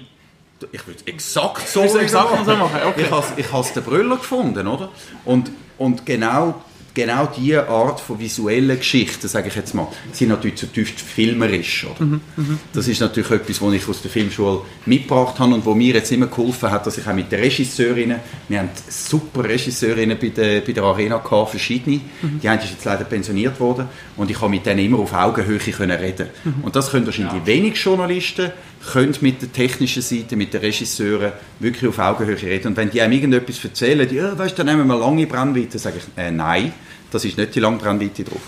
Ich 0.72 0.88
würde 0.88 1.00
exakt 1.06 1.68
so, 1.68 1.82
exakt 1.84 2.46
so 2.46 2.56
machen. 2.56 2.80
Okay. 2.88 3.06
Ich 3.38 3.52
habe 3.52 3.64
es 3.64 3.74
den 3.74 3.84
Brüller 3.84 4.18
gefunden, 4.18 4.68
oder? 4.68 4.90
Und, 5.26 5.52
und 5.78 6.06
genau 6.06 6.62
genau 6.96 7.28
diese 7.38 7.68
Art 7.68 8.00
von 8.00 8.18
visuellen 8.18 8.78
Geschichten, 8.78 9.28
sage 9.28 9.50
ich 9.50 9.56
jetzt 9.56 9.76
mal, 9.76 9.88
sind 10.12 10.30
natürlich 10.30 10.56
zutiefst 10.56 11.00
filmerisch. 11.00 11.86
Oder? 11.86 12.06
Mhm, 12.06 12.22
mhm. 12.36 12.60
Das 12.74 12.88
ist 12.88 13.02
natürlich 13.02 13.30
etwas, 13.30 13.62
was 13.62 13.74
ich 13.74 13.88
aus 13.88 14.02
der 14.02 14.10
Filmschule 14.10 14.62
mitgebracht 14.88 15.38
habe 15.38 15.54
und 15.54 15.66
wo 15.66 15.76
mir 15.76 15.94
jetzt 15.94 16.12
immer 16.12 16.28
geholfen 16.28 16.72
hat, 16.72 16.88
dass 16.88 16.98
ich 16.98 17.06
auch 17.06 17.14
mit 17.14 17.32
den 17.32 17.42
Regisseurinnen, 17.42 18.20
wir 18.48 18.60
haben 18.60 18.70
super 18.88 19.44
Regisseurinnen 19.44 20.18
bei 20.20 20.30
der, 20.30 20.62
bei 20.62 20.72
der 20.72 20.84
Arena 20.84 21.18
gehabt, 21.18 21.52
verschiedene, 21.52 22.00
mhm. 22.22 22.40
die 22.42 22.50
eine 22.50 22.64
ist 22.64 22.72
jetzt 22.72 22.86
leider 22.86 23.04
pensioniert 23.04 23.60
worden 23.60 23.88
und 24.16 24.32
ich 24.32 24.40
habe 24.40 24.50
mit 24.50 24.66
denen 24.66 24.80
immer 24.80 25.00
auf 25.00 25.14
Augenhöhe 25.14 25.60
können 25.60 26.00
reden. 26.00 26.30
Mhm. 26.44 26.64
Und 26.64 26.76
das 26.76 26.90
können 26.90 27.06
wahrscheinlich 27.06 27.34
ja. 27.34 27.46
wenig 27.46 27.76
Journalisten, 27.76 28.52
können 28.92 29.16
mit 29.22 29.42
der 29.42 29.52
technischen 29.52 30.02
Seite, 30.02 30.36
mit 30.36 30.54
den 30.54 30.62
Regisseuren 30.62 31.34
wirklich 31.60 31.90
auf 31.90 32.00
Augenhöhe 32.00 32.42
reden. 32.42 32.70
Und 32.70 32.78
wenn 32.78 32.90
die 32.90 33.02
einem 33.02 33.14
irgendetwas 33.14 33.64
erzählen, 33.64 34.12
ja, 34.14 34.38
weißt, 34.38 34.58
dann 34.58 34.68
nehmen 34.68 34.88
wir 34.88 34.98
lange 34.98 35.28
Brennweite, 35.28 35.80
sage 35.80 35.98
ich, 35.98 36.22
äh, 36.22 36.32
nein, 36.32 36.74
das 37.12 37.26
ist 37.26 37.38
nicht 37.38 37.56
die 37.56 37.60
lange 37.60 37.78
Brennweite 37.78 38.24
drauf. 38.24 38.42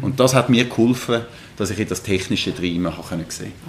Und 0.00 0.18
das 0.18 0.34
hat 0.34 0.48
mir 0.48 0.64
geholfen, 0.64 1.22
dass 1.56 1.70
ich 1.70 1.78
in 1.78 1.88
das 1.88 2.02
Technische 2.02 2.52
drin 2.52 2.82
sehen 2.82 2.92
konnte. 3.08 3.26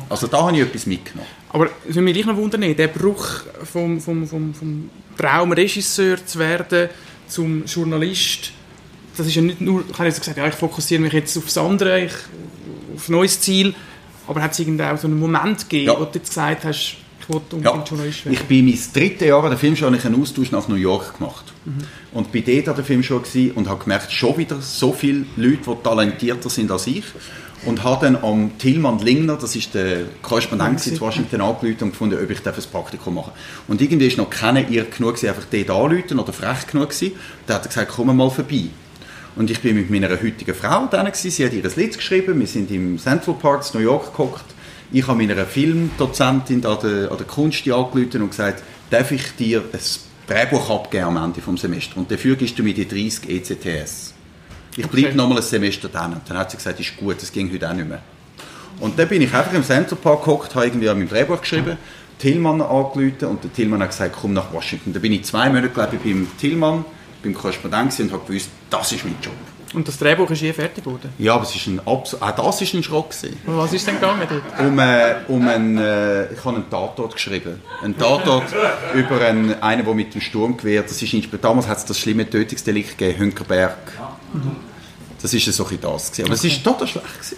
Also 0.10 0.27
da 0.27 0.43
habe 0.43 0.55
ich 0.55 0.63
etwas 0.63 0.86
mitgenommen. 0.86 1.27
Aber 1.50 1.65
es 1.88 1.96
würde 1.96 2.01
mich 2.01 2.13
gleich 2.13 2.25
noch 2.25 2.38
wundern, 2.38 2.75
der 2.75 2.88
Bruch 2.88 3.41
vom, 3.63 4.00
vom, 4.00 4.25
vom, 4.25 4.53
vom 4.53 4.89
Traum, 5.17 5.51
Regisseur 5.51 6.25
zu 6.25 6.39
werden, 6.39 6.89
zum 7.27 7.65
Journalist, 7.65 8.51
das 9.15 9.27
ist 9.27 9.36
ja 9.36 9.41
nicht 9.41 9.62
nur, 9.62 9.84
ich 9.88 9.98
habe 9.98 10.08
jetzt 10.08 10.20
gesagt, 10.20 10.38
ja, 10.38 10.48
ich 10.48 10.55
fokussiere 10.55 11.01
mich 11.01 11.13
jetzt 11.13 11.38
auf 11.38 11.46
das 11.46 11.58
andere, 11.58 12.05
ich, 12.05 12.13
auf 12.96 13.10
ein 13.10 13.12
neues 13.12 13.39
Ziel, 13.39 13.74
aber 14.27 14.41
hat 14.41 14.51
es 14.51 14.59
irgendwie 14.59 14.83
auch 14.83 14.97
so 14.97 15.07
einen 15.07 15.19
Moment 15.19 15.69
gegeben, 15.69 15.87
ja. 15.87 15.99
wo 15.99 16.05
du 16.05 16.11
jetzt 16.13 16.29
gesagt 16.29 16.63
hast, 16.63 16.97
ich 17.19 17.29
wollte 17.29 17.55
unbedingt 17.55 17.75
ja. 17.75 17.83
Journalist 17.83 18.25
werden? 18.25 18.33
Ich 18.35 18.43
bin 18.43 18.65
mein 18.65 18.79
drittes 18.93 19.27
Jahr 19.27 19.43
an 19.43 19.49
der 19.49 19.59
Filmschule, 19.59 19.87
habe 19.87 19.97
ich 19.97 20.05
einen 20.05 20.21
Austausch 20.21 20.51
nach 20.51 20.67
New 20.67 20.75
York 20.75 21.17
gemacht. 21.17 21.53
Mhm. 21.63 21.77
Und 22.13 22.31
bin 22.31 22.43
dort 22.45 22.69
an 22.69 22.75
der 22.75 22.83
Filmschule 22.83 23.21
und 23.55 23.69
habe 23.69 23.83
gemerkt, 23.83 24.11
schon 24.11 24.37
wieder 24.37 24.61
so 24.61 24.91
viele 24.91 25.25
Leute, 25.37 25.61
die 25.67 25.83
talentierter 25.83 26.49
sind 26.49 26.71
als 26.71 26.87
ich 26.87 27.05
und 27.65 27.83
habe 27.83 28.05
dann 28.05 28.23
am 28.23 28.57
Tilman 28.57 28.99
Lingner, 28.99 29.37
das 29.37 29.55
ist 29.55 29.73
der 29.73 30.01
Korrespondent 30.21 30.85
in 30.85 30.99
Washington, 30.99 31.41
angerufen 31.41 31.83
und 31.83 31.91
gefunden, 31.91 32.19
ob 32.21 32.29
ich 32.29 32.45
ein 32.45 32.53
Praktikum 32.71 33.15
machen 33.15 33.31
darf. 33.33 33.69
Und 33.69 33.81
irgendwie 33.81 34.07
ist 34.07 34.17
noch 34.17 34.29
keiner 34.29 34.67
ihr 34.67 34.83
genug 34.85 35.15
gewesen, 35.15 35.29
einfach 35.29 35.45
dort 35.49 35.69
anrufen 35.69 36.19
oder 36.19 36.33
frech 36.33 36.67
genug 36.67 36.89
gewesen. 36.89 37.13
Da 37.47 37.55
hat 37.55 37.65
er 37.65 37.67
gesagt, 37.69 37.91
komm 37.95 38.15
mal 38.15 38.29
vorbei. 38.29 38.65
Und 39.35 39.49
ich 39.49 39.59
bin 39.61 39.75
mit 39.75 39.89
meiner 39.89 40.09
heutigen 40.09 40.53
Frau 40.53 40.85
da 40.85 41.01
gewesen. 41.03 41.31
Sie 41.31 41.45
hat 41.45 41.53
ihr 41.53 41.63
Lied 41.75 41.97
geschrieben. 41.97 42.39
Wir 42.39 42.47
sind 42.47 42.69
im 42.69 42.99
Central 42.99 43.35
Park 43.35 43.65
in 43.73 43.79
New 43.79 43.85
York 43.85 44.05
gekocht. 44.05 44.45
Ich 44.91 45.07
habe 45.07 45.17
meiner 45.17 45.45
Filmdozentin 45.45 46.63
an 46.65 46.77
der, 46.83 47.11
an 47.11 47.17
der 47.17 47.25
Kunst 47.25 47.67
angerufen 47.67 48.21
und 48.21 48.29
gesagt, 48.29 48.61
darf 48.91 49.11
ich 49.11 49.35
dir 49.35 49.63
ein 49.73 49.79
Drehbuch 50.27 50.69
abgeben 50.69 51.05
am 51.05 51.17
Ende 51.17 51.41
des 51.41 51.61
Semesters? 51.61 51.97
Und 51.97 52.11
dafür 52.11 52.35
gibst 52.35 52.59
du 52.59 52.63
mir 52.63 52.75
die 52.75 52.87
30 52.87 53.27
ECTS. 53.27 54.13
Ich 54.77 54.87
bleibe 54.87 55.07
okay. 55.07 55.17
nochmal 55.17 55.37
ein 55.37 55.43
Semester 55.43 55.89
dann. 55.89 56.13
Und 56.13 56.21
dann 56.29 56.37
hat 56.37 56.51
sie 56.51 56.57
gesagt, 56.57 56.79
ist 56.79 56.95
gut, 56.95 57.19
das 57.19 57.31
ging 57.31 57.51
heute 57.51 57.67
auch 57.67 57.73
nicht 57.73 57.89
mehr. 57.89 58.01
Und 58.79 58.97
dann 58.99 59.07
bin 59.07 59.21
ich 59.23 59.33
einfach 59.33 59.53
im 59.53 59.63
Central 59.63 59.97
Park 59.97 60.25
gehockt, 60.25 60.53
habe 60.53 60.67
irgendwie 60.67 60.89
an 60.89 60.99
meinem 60.99 61.09
Drehbuch 61.09 61.41
geschrieben, 61.41 61.77
Tillmann 62.19 62.61
angerufen 62.61 63.25
und 63.27 63.43
der 63.43 63.51
Tillmann 63.51 63.81
hat 63.81 63.89
gesagt, 63.89 64.15
komm 64.19 64.33
nach 64.33 64.53
Washington. 64.53 64.93
Da 64.93 64.99
bin 64.99 65.11
ich 65.11 65.25
zwei 65.25 65.47
Monate, 65.47 65.69
glaube 65.69 65.95
ich, 65.95 66.01
beim 66.01 66.27
Tillmann, 66.39 66.85
beim 67.23 67.33
Korrespondent 67.33 67.99
und 67.99 68.11
habe 68.11 68.25
gewusst, 68.25 68.49
das 68.69 68.91
ist 68.91 69.05
mein 69.05 69.15
Job. 69.21 69.33
Und 69.73 69.87
das 69.87 69.97
Drehbuch 69.97 70.29
ist 70.29 70.41
je 70.41 70.53
fertig 70.53 70.83
geworden? 70.83 71.09
Ja, 71.17 71.33
aber 71.33 71.43
es 71.43 71.55
ist 71.55 71.65
ein 71.65 71.79
Abs 71.85 72.13
auch 72.13 72.31
das 72.31 72.61
ist 72.61 72.73
ein 72.75 72.83
Schrock 72.83 73.09
gewesen. 73.09 73.39
Was 73.45 73.73
ist 73.73 73.87
denn 73.87 73.95
gegangen 73.95 74.27
dort? 74.29 74.67
Um, 74.67 74.77
äh, 74.77 75.15
um 75.27 75.47
einen, 75.47 75.77
äh, 75.79 76.31
ich 76.31 76.45
habe 76.45 76.57
einen 76.57 76.69
Tatort 76.69 77.13
geschrieben. 77.13 77.59
Ein 77.81 77.97
Tatort 77.97 78.53
über 78.93 79.19
einen, 79.21 79.61
einen, 79.63 79.83
der 79.83 79.93
mit 79.95 80.13
dem 80.13 80.21
Sturmgewehr, 80.21 80.83
das 80.83 81.01
ist 81.01 81.13
damals 81.41 81.67
hat 81.67 81.77
es 81.77 81.85
das 81.85 81.97
schlimme 81.97 82.29
Tötungsdelikt 82.29 82.97
gegeben, 82.97 83.19
Hünkerberg. 83.19 83.77
Mhm. 84.33 84.57
Das 85.23 85.33
ist 85.33 85.45
so 85.45 85.65
ein 85.65 85.79
das 85.81 86.11
gewesen. 86.11 86.25
Aber 86.25 86.37
okay. 86.37 86.47
es 86.47 86.65
war 86.65 86.73
total 86.73 86.87
schlecht. 86.87 87.05
Gewesen. 87.13 87.37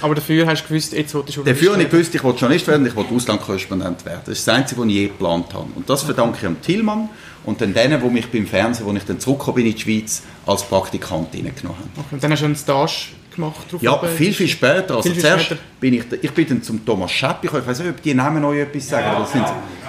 Aber 0.00 0.14
dafür 0.14 0.46
hast 0.46 0.62
du 0.62 0.68
gewusst, 0.68 0.92
jetzt 0.92 1.14
wollte 1.14 1.30
ich 1.30 1.34
Journalist 1.34 1.60
Dafür 1.60 1.72
habe 1.72 1.82
ich 1.82 1.90
gewusst, 1.90 2.14
ich 2.14 2.22
wollte 2.22 2.38
Journalist 2.38 2.66
werden, 2.68 2.86
ich 2.86 2.94
wollte 2.94 3.12
Auslandkorrespondent 3.12 4.04
werden. 4.04 4.20
Das 4.24 4.38
ist 4.38 4.46
das 4.46 4.54
Einzige, 4.54 4.80
was 4.80 4.86
ich 4.86 4.94
je 4.94 5.08
geplant 5.08 5.52
habe. 5.52 5.66
Und 5.74 5.90
das 5.90 6.04
verdanke 6.04 6.38
ich 6.40 6.46
am 6.46 6.62
Tillmann 6.62 7.08
und 7.46 7.60
dann 7.60 7.74
denen, 7.74 8.00
die 8.02 8.08
mich 8.08 8.30
beim 8.30 8.46
Fernsehen, 8.46 8.86
wo 8.86 8.92
ich 8.92 9.04
dann 9.04 9.20
zurückgekommen 9.20 9.56
bin 9.56 9.66
in 9.66 9.74
die 9.74 9.80
Schweiz, 9.80 10.22
als 10.46 10.62
Praktikant 10.62 11.34
reingenommen 11.34 11.78
haben. 11.78 11.90
Okay. 11.96 12.06
Und 12.12 12.24
dann 12.24 12.32
hast 12.32 12.40
du 12.40 12.46
einen 12.46 12.56
Stage 12.56 13.08
gemacht? 13.34 13.66
Ja, 13.80 13.98
viel, 13.98 14.32
viel 14.32 14.48
später. 14.48 14.96
Also 14.96 15.10
viel, 15.10 15.20
zuerst 15.20 15.46
später. 15.46 15.60
bin 15.80 15.94
ich, 15.94 16.04
ich 16.22 16.30
bin 16.32 16.48
dann 16.48 16.62
zum 16.62 16.84
Thomas 16.84 17.10
Scheppi, 17.10 17.46
ich 17.46 17.52
weiß 17.52 17.78
nicht, 17.80 17.90
ob 17.90 18.02
die 18.02 18.14
Namen 18.14 18.44
euch 18.44 18.60
etwas 18.60 18.88
sagen. 18.88 19.06
Ja, 19.06 19.26
sind, 19.26 19.46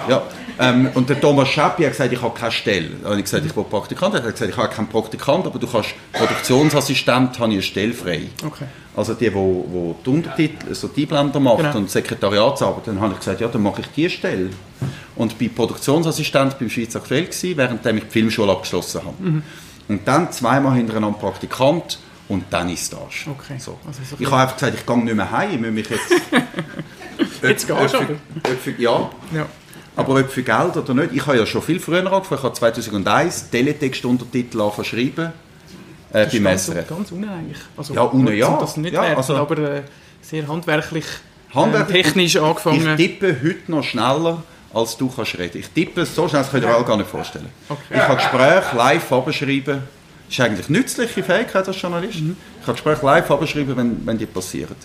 ja. 0.08 0.22
Ähm, 0.58 0.90
und 0.94 1.08
der 1.08 1.20
Thomas 1.20 1.48
Scheppi 1.48 1.82
hat 1.84 1.92
gesagt, 1.92 2.12
ich 2.12 2.22
habe 2.22 2.38
keine 2.38 2.52
Stelle. 2.52 2.88
Dann 2.88 3.10
habe 3.10 3.18
ich 3.18 3.24
gesagt, 3.24 3.44
ich 3.44 3.54
will 3.54 3.64
Praktikant. 3.64 4.14
Er 4.14 4.22
hat 4.22 4.32
gesagt, 4.32 4.50
ich 4.50 4.56
habe 4.56 4.68
keinen 4.68 4.88
Praktikant, 4.88 5.46
aber 5.46 5.58
du 5.58 5.66
kannst 5.66 5.90
Produktionsassistent, 6.12 7.38
habe 7.38 7.50
ich 7.50 7.56
eine 7.56 7.62
Stelle 7.62 7.92
frei. 7.92 8.28
Okay. 8.44 8.64
Also 8.96 9.12
die, 9.12 9.28
die, 9.28 9.30
die 9.30 9.94
die 10.04 10.10
Untertitel, 10.10 10.68
also 10.68 10.88
die 10.88 11.04
Blender 11.04 11.38
macht 11.38 11.58
genau. 11.58 11.76
und 11.76 11.90
Sekretariatsarbeit, 11.90 12.86
dann 12.86 13.00
habe 13.00 13.12
ich 13.12 13.18
gesagt, 13.18 13.40
ja, 13.40 13.48
dann 13.48 13.62
mache 13.62 13.82
ich 13.82 13.88
diese 13.88 14.10
Stelle. 14.10 14.50
Und 15.16 15.36
bin 15.38 15.54
Produktionsassistent 15.54 16.58
beim 16.58 16.70
Schweizer 16.70 17.00
Aktuell 17.00 17.24
gewesen, 17.24 17.56
während 17.56 17.84
ich 17.84 18.04
die 18.04 18.10
Filmschule 18.10 18.52
abgeschlossen 18.52 19.02
habe. 19.04 19.22
Mhm. 19.22 19.42
Und 19.88 20.08
dann 20.08 20.32
zweimal 20.32 20.74
hintereinander 20.74 21.18
Praktikant 21.18 21.98
und 22.28 22.44
dann 22.50 22.70
ist 22.70 22.92
das. 22.92 23.00
Okay. 23.30 23.58
So. 23.58 23.78
Also 23.86 24.00
so 24.10 24.16
ich 24.18 24.26
habe 24.26 24.42
einfach 24.42 24.56
gesagt, 24.56 24.78
ich 24.78 24.86
gehe 24.86 24.98
nicht 24.98 25.14
mehr 25.14 25.30
heim, 25.30 25.52
ich 25.52 25.60
muss 25.60 25.70
mich 25.70 25.90
jetzt... 25.90 26.12
jetzt 27.42 27.68
gehst 27.68 27.94
du 27.94 28.70
Ja. 28.82 29.10
ja. 29.32 29.46
Aber 29.96 30.20
ob 30.20 30.30
für 30.30 30.42
Geld 30.42 30.76
oder 30.76 30.94
nicht, 30.94 31.14
ich 31.14 31.26
habe 31.26 31.38
ja 31.38 31.46
schon 31.46 31.62
viel 31.62 31.80
früher 31.80 31.98
angefangen, 32.00 32.38
ich 32.38 32.42
habe 32.42 32.52
2001 32.52 33.50
Teletext-Untertitel 33.50 34.70
schreiben 34.84 35.32
äh, 36.12 36.24
das 36.24 36.32
beim 36.32 36.44
ganz, 36.44 36.66
SRF. 36.66 36.88
ganz 36.88 37.12
uneinig. 37.12 37.56
Also, 37.76 37.94
ja, 37.94 38.10
ohne 38.10 38.34
ja. 38.34 38.56
Das 38.58 38.76
nicht 38.76 38.92
ja, 38.92 39.02
werden, 39.02 39.16
also, 39.16 39.36
aber 39.36 39.58
äh, 39.58 39.82
sehr 40.20 40.46
handwerklich, 40.46 41.04
handwerklich 41.54 41.98
äh, 41.98 42.02
technisch 42.02 42.36
angefangen. 42.36 42.96
Ich 42.98 43.06
tippe 43.06 43.36
heute 43.42 43.70
noch 43.70 43.82
schneller, 43.82 44.42
als 44.72 44.96
du 44.96 45.08
kannst 45.08 45.38
reden. 45.38 45.58
Ich 45.58 45.68
tippe 45.70 46.04
so 46.04 46.28
schnell, 46.28 46.42
das 46.42 46.50
könnt 46.50 46.64
ihr 46.64 46.76
euch 46.76 46.86
gar 46.86 46.96
nicht 46.96 47.10
vorstellen. 47.10 47.48
Okay. 47.68 47.80
Ich 47.90 48.00
kann 48.00 48.16
Gespräche 48.16 48.76
live 48.76 49.12
abschreiben. 49.12 49.82
Das 50.28 50.38
ist 50.38 50.40
eigentlich 50.40 50.68
nützliche 50.68 51.22
Fähigkeit 51.22 51.66
als 51.66 51.80
Journalist. 51.80 52.20
Mhm. 52.20 52.36
Ich 52.60 52.66
kann 52.66 52.74
Gespräche 52.74 53.04
live 53.04 53.30
abschreiben, 53.30 53.76
wenn, 53.76 54.06
wenn 54.06 54.18
die 54.18 54.26
passieren. 54.26 54.76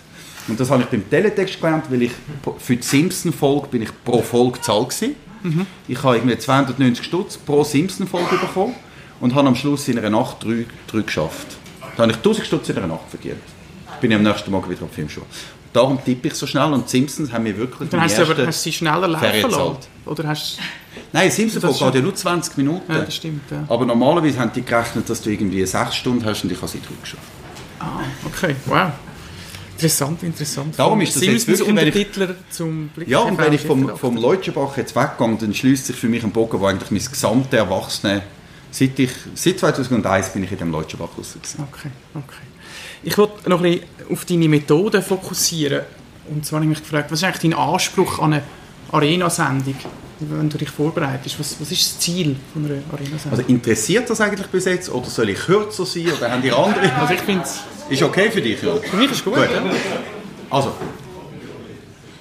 Und 0.48 0.58
das 0.58 0.70
habe 0.70 0.82
ich 0.82 0.88
beim 0.88 1.08
Teletext 1.08 1.60
gelernt, 1.60 1.84
weil 1.88 2.02
ich 2.02 2.12
für 2.58 2.76
die 2.76 2.82
Simpson-Folge 2.82 3.68
bin 3.68 3.82
ich 3.82 3.90
pro 4.04 4.22
Folge 4.22 4.52
gezahlt 4.58 4.94
Mhm. 5.44 5.66
Ich 5.88 6.00
habe 6.04 6.16
irgendwie 6.16 6.38
290 6.38 7.04
Stutz 7.04 7.36
pro 7.36 7.64
Simpson-Folge 7.64 8.36
bekommen 8.36 8.76
und 9.20 9.34
habe 9.34 9.48
am 9.48 9.56
Schluss 9.56 9.88
in 9.88 9.98
einer 9.98 10.10
Nacht 10.10 10.44
drei, 10.44 10.66
drei 10.86 11.00
geschafft. 11.00 11.56
Da 11.96 12.02
habe 12.04 12.12
ich 12.12 12.18
1000 12.18 12.46
Stutz 12.46 12.68
in 12.68 12.76
einer 12.76 12.86
Nacht 12.86 13.10
verdient. 13.10 13.40
Bin 14.00 14.12
ich 14.12 14.16
am 14.16 14.22
nächsten 14.22 14.50
Morgen 14.50 14.70
wieder 14.70 14.84
auf 14.84 14.92
Filmschule. 14.92 15.26
Darum 15.72 15.98
tippe 16.04 16.28
ich 16.28 16.34
so 16.34 16.46
schnell 16.46 16.72
und 16.72 16.88
Simpsons 16.88 17.32
haben 17.32 17.44
mir 17.44 17.56
wirklich 17.56 17.88
Dann 17.88 18.02
hast 18.02 18.18
du 18.18 18.22
aber 18.22 18.46
hast 18.46 18.62
sie 18.62 18.72
schneller 18.72 19.08
laufen 19.08 19.50
lassen? 19.50 19.76
Oder 20.04 20.28
hast 20.28 20.58
Nein, 21.12 21.30
Simpsons 21.30 21.78
geht 21.78 21.94
ja 21.94 22.00
nur 22.00 22.14
20 22.14 22.56
Minuten. 22.58 22.92
Ja, 22.92 23.00
das 23.00 23.14
stimmt, 23.16 23.50
ja. 23.50 23.64
Aber 23.68 23.84
normalerweise 23.84 24.38
haben 24.38 24.52
die 24.54 24.62
gerechnet, 24.62 25.08
dass 25.08 25.22
du 25.22 25.30
irgendwie 25.30 25.64
6 25.64 25.94
Stunden 25.94 26.24
hast 26.24 26.44
und 26.44 26.52
ich 26.52 26.58
habe 26.58 26.68
sie 26.68 26.80
drei 26.80 26.94
geschafft. 27.00 27.22
Ah, 27.80 28.00
okay, 28.24 28.54
wow. 28.66 28.90
Interessant, 29.82 30.22
interessant. 30.22 30.78
Darum 30.78 31.00
ist 31.00 31.16
das 31.16 31.24
jetzt 31.24 31.48
wirklich, 31.48 31.74
wenn 31.74 31.88
ich, 31.88 32.06
zum 32.50 32.88
Blick 32.88 33.08
Ja, 33.08 33.18
und 33.20 33.36
wenn 33.36 33.52
ich 33.52 33.62
vom, 33.62 33.96
vom 33.96 34.16
Leutschenbach 34.16 34.76
jetzt 34.76 34.94
weggehe, 34.94 35.36
dann 35.40 35.52
schließt 35.52 35.86
sich 35.86 35.96
für 35.96 36.08
mich 36.08 36.22
ein 36.22 36.30
Bogen, 36.30 36.60
wo 36.60 36.66
eigentlich 36.66 36.92
mein 36.92 37.00
gesamte 37.00 37.56
Erwachsene, 37.56 38.22
seit, 38.70 38.96
ich, 39.00 39.10
seit 39.34 39.58
2001 39.58 40.30
bin 40.30 40.44
ich 40.44 40.52
in 40.52 40.58
dem 40.58 40.70
Leutschenbach 40.70 41.08
raus. 41.18 41.36
Okay, 41.58 41.90
okay. 42.14 42.46
Ich 43.02 43.18
wollte 43.18 43.50
noch 43.50 43.60
ein 43.60 43.72
bisschen 43.72 43.86
auf 44.08 44.24
deine 44.24 44.48
Methode 44.48 45.02
fokussieren. 45.02 45.82
Und 46.30 46.46
zwar 46.46 46.58
habe 46.58 46.66
ich 46.66 46.78
mich 46.78 46.88
gefragt, 46.88 47.10
was 47.10 47.18
ist 47.18 47.24
eigentlich 47.24 47.52
dein 47.52 47.60
Anspruch 47.60 48.20
an 48.20 48.34
eine 48.34 48.42
Arena-Sendung, 48.92 49.74
wenn 50.20 50.48
du 50.48 50.58
dich 50.58 50.70
vorbereitest? 50.70 51.38
Was, 51.38 51.60
was 51.60 51.70
ist 51.72 51.82
das 51.82 51.98
Ziel 51.98 52.36
von 52.52 52.64
einer 52.64 52.82
Arena-Sendung? 52.92 53.38
Also 53.38 53.42
interessiert 53.48 54.08
das 54.08 54.20
eigentlich 54.20 54.46
bis 54.48 54.64
jetzt 54.66 54.90
oder 54.90 55.06
soll 55.06 55.30
ich 55.30 55.38
kürzer 55.38 55.84
sein 55.84 56.08
oder 56.16 56.30
haben 56.30 56.42
die 56.42 56.52
andere? 56.52 56.92
Also 57.00 57.14
ich 57.14 57.20
finde 57.20 57.44
Ist 57.88 58.02
okay 58.02 58.30
für 58.30 58.40
dich, 58.40 58.62
ja? 58.62 58.74
Für 58.76 58.96
mich 58.96 59.10
ist 59.10 59.24
gut, 59.24 59.34
gut. 59.34 59.44
Ja. 59.50 59.62
Also, 60.50 60.72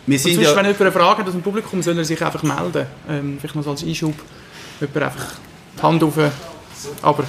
wir 0.06 0.20
sind 0.20 0.36
sonst, 0.36 0.48
ja... 0.48 0.56
wenn 0.56 0.66
jemand 0.66 0.82
eine 0.82 0.92
Frage 0.92 1.20
hat 1.20 1.28
aus 1.28 1.34
dem 1.34 1.42
Publikum, 1.42 1.82
soll 1.82 1.98
er 1.98 2.06
sich 2.06 2.24
einfach 2.24 2.44
melden. 2.44 2.88
Ähm, 3.10 3.38
vielleicht 3.40 3.56
noch 3.56 3.68
als 3.68 3.84
Einschub. 3.84 4.14
Jemand 4.80 4.98
einfach 4.98 5.34
die 5.78 5.82
Hand 5.82 6.04
auf... 6.04 6.14
Aber... 7.02 7.24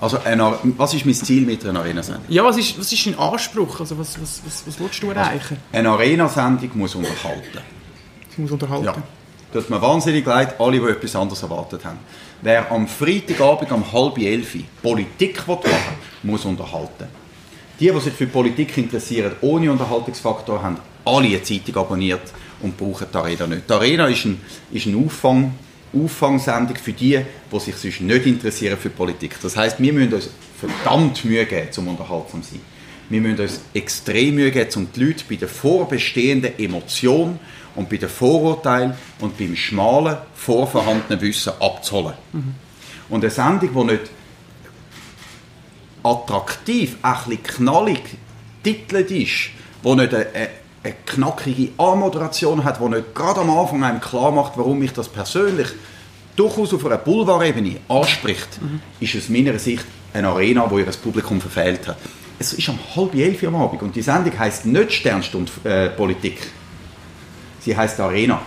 Also, 0.00 0.18
eine, 0.24 0.58
was 0.76 0.94
ist 0.94 1.06
mein 1.06 1.14
Ziel 1.14 1.46
mit 1.46 1.64
einer 1.64 1.80
Arena-Sendung? 1.80 2.24
Ja, 2.28 2.44
was 2.44 2.58
ist, 2.58 2.78
was 2.78 2.92
ist 2.92 3.06
dein 3.06 3.18
Anspruch? 3.18 3.80
Also, 3.80 3.98
was, 3.98 4.20
was, 4.20 4.42
was, 4.44 4.62
was 4.66 4.80
willst 4.80 5.02
du 5.02 5.10
erreichen? 5.10 5.56
Also, 5.72 5.78
eine 5.78 5.90
Arena-Sendung 5.90 6.70
muss 6.74 6.94
unterhalten. 6.94 7.58
Sie 8.34 8.42
muss 8.42 8.50
unterhalten? 8.50 8.84
Ja. 8.84 8.96
Tut 9.52 9.70
mir 9.70 9.80
wahnsinnig 9.80 10.26
leid, 10.26 10.60
alle, 10.60 10.80
die 10.80 10.86
etwas 10.86 11.14
anderes 11.14 11.42
erwartet 11.42 11.84
haben. 11.84 11.98
Wer 12.42 12.70
am 12.72 12.88
Freitagabend 12.88 13.70
um 13.70 13.92
halb 13.92 14.18
elf 14.18 14.56
Politik 14.82 15.46
machen 15.46 15.62
will, 15.64 16.30
muss 16.30 16.44
unterhalten. 16.44 17.06
Die, 17.78 17.90
die 17.90 18.00
sich 18.00 18.12
für 18.12 18.26
Politik 18.26 18.76
interessieren, 18.76 19.32
ohne 19.40 19.70
Unterhaltungsfaktor, 19.70 20.62
haben 20.62 20.78
alle 21.04 21.26
eine 21.26 21.42
Zeitung 21.42 21.76
abonniert 21.76 22.32
und 22.62 22.76
brauchen 22.76 23.06
die 23.12 23.16
Arena 23.16 23.46
nicht. 23.46 23.68
Die 23.68 23.72
Arena 23.72 24.06
ist 24.08 24.24
ein, 24.24 24.40
ist 24.72 24.86
ein 24.86 25.04
Auffang, 25.04 25.54
Auffangsendung 25.94 26.76
für 26.76 26.92
die, 26.92 27.20
die 27.52 27.60
sich 27.60 27.76
sonst 27.76 28.00
nicht 28.00 28.26
interessieren 28.26 28.76
für 28.76 28.90
Politik. 28.90 29.36
Das 29.40 29.56
heißt, 29.56 29.80
wir 29.80 29.92
müssen 29.92 30.14
uns 30.14 30.30
verdammt 30.58 31.24
Mühe 31.24 31.46
geben, 31.46 31.70
zum 31.70 31.88
unterhaltsam 31.88 32.42
zu 32.42 32.50
sein. 32.50 32.60
Wir 33.08 33.20
müssen 33.20 33.40
uns 33.40 33.60
extrem 33.74 34.34
Mühe 34.34 34.50
geben, 34.50 34.70
um 34.76 34.88
die 34.94 35.04
Leute 35.04 35.24
bei 35.28 35.36
der 35.36 35.48
vorbestehenden 35.48 36.58
Emotion 36.58 37.38
und 37.74 37.88
bei 37.88 37.96
den 37.96 38.08
Vorurteilen 38.08 38.94
und 39.20 39.38
beim 39.38 39.56
schmalen, 39.56 40.16
vorvorhandenen 40.34 41.20
Wissen 41.20 41.52
abzuholen. 41.60 42.14
Mhm. 42.32 42.54
Und 43.08 43.24
eine 43.24 43.30
Sendung, 43.30 43.88
die 43.88 43.92
nicht 43.92 44.10
attraktiv, 46.02 46.96
ein 47.02 47.14
bisschen 47.14 47.42
knallig 47.42 48.02
titelt 48.62 49.10
ist, 49.10 49.50
die 49.84 49.94
nicht 49.94 50.14
eine, 50.14 50.26
eine 50.82 50.94
knackige 51.06 51.72
Anmoderation 51.78 52.64
hat, 52.64 52.80
die 52.80 52.88
nicht 52.88 53.14
gerade 53.14 53.40
am 53.40 53.50
Anfang 53.50 53.82
einem 53.84 54.00
klar 54.00 54.30
macht, 54.30 54.52
warum 54.56 54.78
mich 54.78 54.92
das 54.92 55.08
persönlich 55.08 55.68
durchaus 56.36 56.74
auf 56.74 56.84
einer 56.84 56.98
Boulevard-Ebene 56.98 57.76
anspricht, 57.88 58.60
mhm. 58.60 58.80
ist 59.00 59.16
aus 59.16 59.28
meiner 59.28 59.58
Sicht 59.58 59.84
eine 60.12 60.28
Arena, 60.28 60.70
wo 60.70 60.78
ihr 60.78 60.86
das 60.86 60.96
Publikum 60.96 61.40
verfehlt 61.40 61.88
hat. 61.88 61.96
es 62.38 62.52
ist 62.52 62.68
um 62.68 62.78
halb 62.96 63.14
elf 63.14 63.42
am 63.44 63.56
Abend 63.56 63.82
und 63.82 63.94
die 63.94 64.02
Sendung 64.02 64.38
heisst 64.38 64.66
nicht 64.66 64.92
Sternstunde 64.92 65.52
äh, 65.64 65.88
Politik. 65.90 66.38
Sie 67.64 67.76
heisst 67.76 67.98
Arena. 67.98 68.42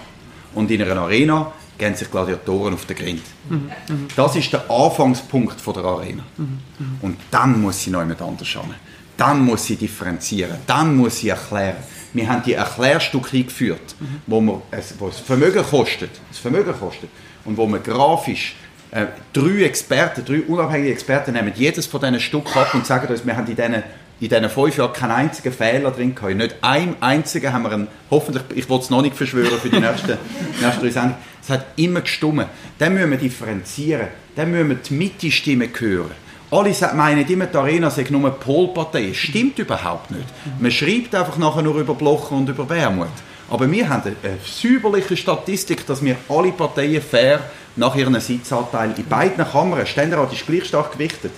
Und 0.54 0.70
in 0.70 0.82
einer 0.82 1.02
Arena 1.02 1.52
gehen 1.78 1.96
sich 1.96 2.10
Gladiatoren 2.10 2.74
auf 2.74 2.86
den 2.86 2.96
Grind. 2.96 3.24
Mhm. 3.50 3.70
Das 4.16 4.36
ist 4.36 4.52
der 4.54 4.70
Anfangspunkt 4.70 5.60
von 5.60 5.74
der 5.74 5.84
Arena. 5.84 6.24
Mhm. 6.38 6.60
Und 7.02 7.18
dann 7.32 7.62
muss 7.62 7.82
sie 7.84 7.90
noch 7.90 8.02
jemand 8.02 8.22
anders 8.22 8.48
schauen. 8.48 8.76
Dann 9.16 9.44
muss 9.44 9.66
sie 9.66 9.76
differenzieren. 9.76 10.58
Dann 10.68 10.96
muss 10.96 11.20
sie 11.20 11.30
erklären. 11.30 11.78
Wir 12.14 12.30
haben 12.30 12.44
die 12.44 12.54
Erklärstücke 12.54 13.38
eingeführt, 13.38 13.96
mhm. 14.00 14.22
wo, 14.28 14.40
man, 14.42 14.62
wo 15.00 15.08
es 15.08 15.20
Vermögen 15.20 15.64
kostet, 15.64 16.12
das 16.30 16.40
Vermögen 16.40 16.74
kostet 16.80 17.10
und 17.46 17.58
wo 17.58 17.66
man 17.66 17.82
grafisch 17.82 18.56
äh, 18.92 19.08
drei 19.34 19.64
Experten, 19.64 20.24
drei 20.24 20.42
unabhängige 20.42 20.94
Experten 20.94 21.34
nehmen 21.34 21.52
jedes 21.56 21.86
von 21.86 22.00
diesen 22.00 22.20
Stück 22.20 22.56
ab 22.56 22.74
und 22.74 22.86
sagen 22.86 23.08
uns, 23.08 23.26
wir 23.26 23.36
haben 23.36 23.48
in 23.48 23.56
diesen, 23.56 23.84
in 24.20 24.30
diesen 24.30 24.50
fünf 24.50 24.78
Jahren 24.78 24.94
keinen 24.94 25.12
einzigen 25.12 25.54
Fehler 25.54 25.92
drin 25.92 26.16
gehabt. 26.16 26.36
Nicht 26.36 26.56
einen 26.62 26.96
einzigen 27.02 27.54
haben 27.54 27.64
wir 27.64 27.72
einen, 27.72 27.88
hoffentlich, 28.10 28.44
ich 28.56 28.70
will 28.70 28.80
es 28.80 28.90
noch 28.90 29.02
nicht 29.02 29.16
verschwören 29.16 29.60
für 29.60 29.70
die 29.70 29.80
nächsten, 29.80 30.18
nächsten 30.62 30.82
drei 30.82 30.90
Sendungen, 30.90 31.16
es 31.42 31.50
hat 31.50 31.66
immer 31.76 32.02
gestummen. 32.02 32.48
Dann 32.80 32.94
müssen 32.94 33.12
wir 33.12 33.18
differenzieren, 33.18 34.08
dann 34.36 34.52
müssen 34.52 34.70
wir 34.70 34.76
die 34.78 34.94
Mitte-Stimme 34.94 35.70
hören. 35.78 36.12
Alle 36.50 36.74
meinen 36.96 37.28
immer, 37.28 37.46
die 37.46 37.58
Arena 37.58 37.90
sei 37.90 38.06
nur 38.10 38.22
eine 38.22 38.32
Polpartei. 38.32 39.14
Stimmt 39.14 39.60
überhaupt 39.60 40.12
nicht. 40.12 40.26
Man 40.60 40.72
schreibt 40.72 41.14
einfach 41.14 41.38
nachher 41.38 41.62
nur 41.62 41.76
über 41.76 41.94
Blocher 41.94 42.32
und 42.34 42.48
über 42.48 42.70
Wermut. 42.70 43.08
Aber 43.50 43.70
wir 43.70 43.90
haben 43.90 44.04
eine 44.04 44.38
säuberliche 44.46 45.18
Statistik, 45.18 45.86
dass 45.86 46.04
wir 46.04 46.16
alle 46.30 46.52
Parteien 46.52 47.02
fair 47.02 47.42
nach 47.76 47.96
ihren 47.96 48.20
Sitzanteil 48.20 48.94
in 48.98 49.06
beiden 49.06 49.46
Kammern, 49.46 49.86
Ständerat 49.86 50.34
ist 50.34 50.46
gleich 50.46 50.66
stark 50.66 50.94
gewichtet, 50.94 51.32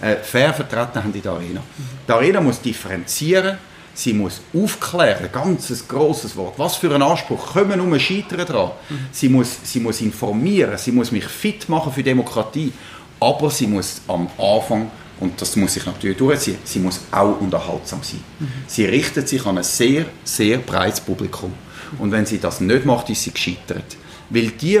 äh, 0.00 0.16
fair 0.16 0.52
vertreten 0.52 1.02
haben 1.02 1.14
in 1.14 1.22
der 1.22 1.32
Arena. 1.32 1.62
Die 2.06 2.12
Arena 2.12 2.40
muss 2.40 2.60
differenzieren, 2.60 3.58
sie 3.94 4.12
muss 4.12 4.40
aufklären, 4.52 5.28
ganz 5.32 5.70
ein 5.70 5.80
grosses 5.88 6.36
Wort. 6.36 6.58
Was 6.58 6.76
für 6.76 6.94
ein 6.94 7.02
Anspruch, 7.02 7.52
können 7.52 7.70
wir 7.70 7.76
nur 7.76 7.98
scheitern 7.98 8.46
dran. 8.46 8.70
Sie 9.12 9.28
muss, 9.28 9.58
sie 9.62 9.80
muss 9.80 10.00
informieren, 10.00 10.76
sie 10.76 10.92
muss 10.92 11.12
mich 11.12 11.24
fit 11.24 11.68
machen 11.68 11.92
für 11.92 12.02
Demokratie, 12.02 12.72
aber 13.20 13.50
sie 13.50 13.66
muss 13.66 14.02
am 14.08 14.28
Anfang 14.38 14.90
und 15.20 15.40
das 15.40 15.54
muss 15.56 15.74
sich 15.74 15.86
natürlich 15.86 16.16
durchziehen, 16.16 16.58
sie 16.64 16.80
muss 16.80 17.00
auch 17.10 17.40
unterhaltsam 17.40 18.00
sein. 18.02 18.20
Mhm. 18.38 18.48
Sie 18.66 18.84
richtet 18.84 19.28
sich 19.28 19.46
an 19.46 19.58
ein 19.58 19.64
sehr, 19.64 20.06
sehr 20.24 20.58
breites 20.58 21.00
Publikum. 21.00 21.52
Und 21.98 22.10
wenn 22.10 22.26
sie 22.26 22.38
das 22.38 22.60
nicht 22.60 22.84
macht, 22.84 23.10
ist 23.10 23.22
sie 23.22 23.30
gescheitert. 23.30 23.96
Weil 24.30 24.48
die, 24.48 24.80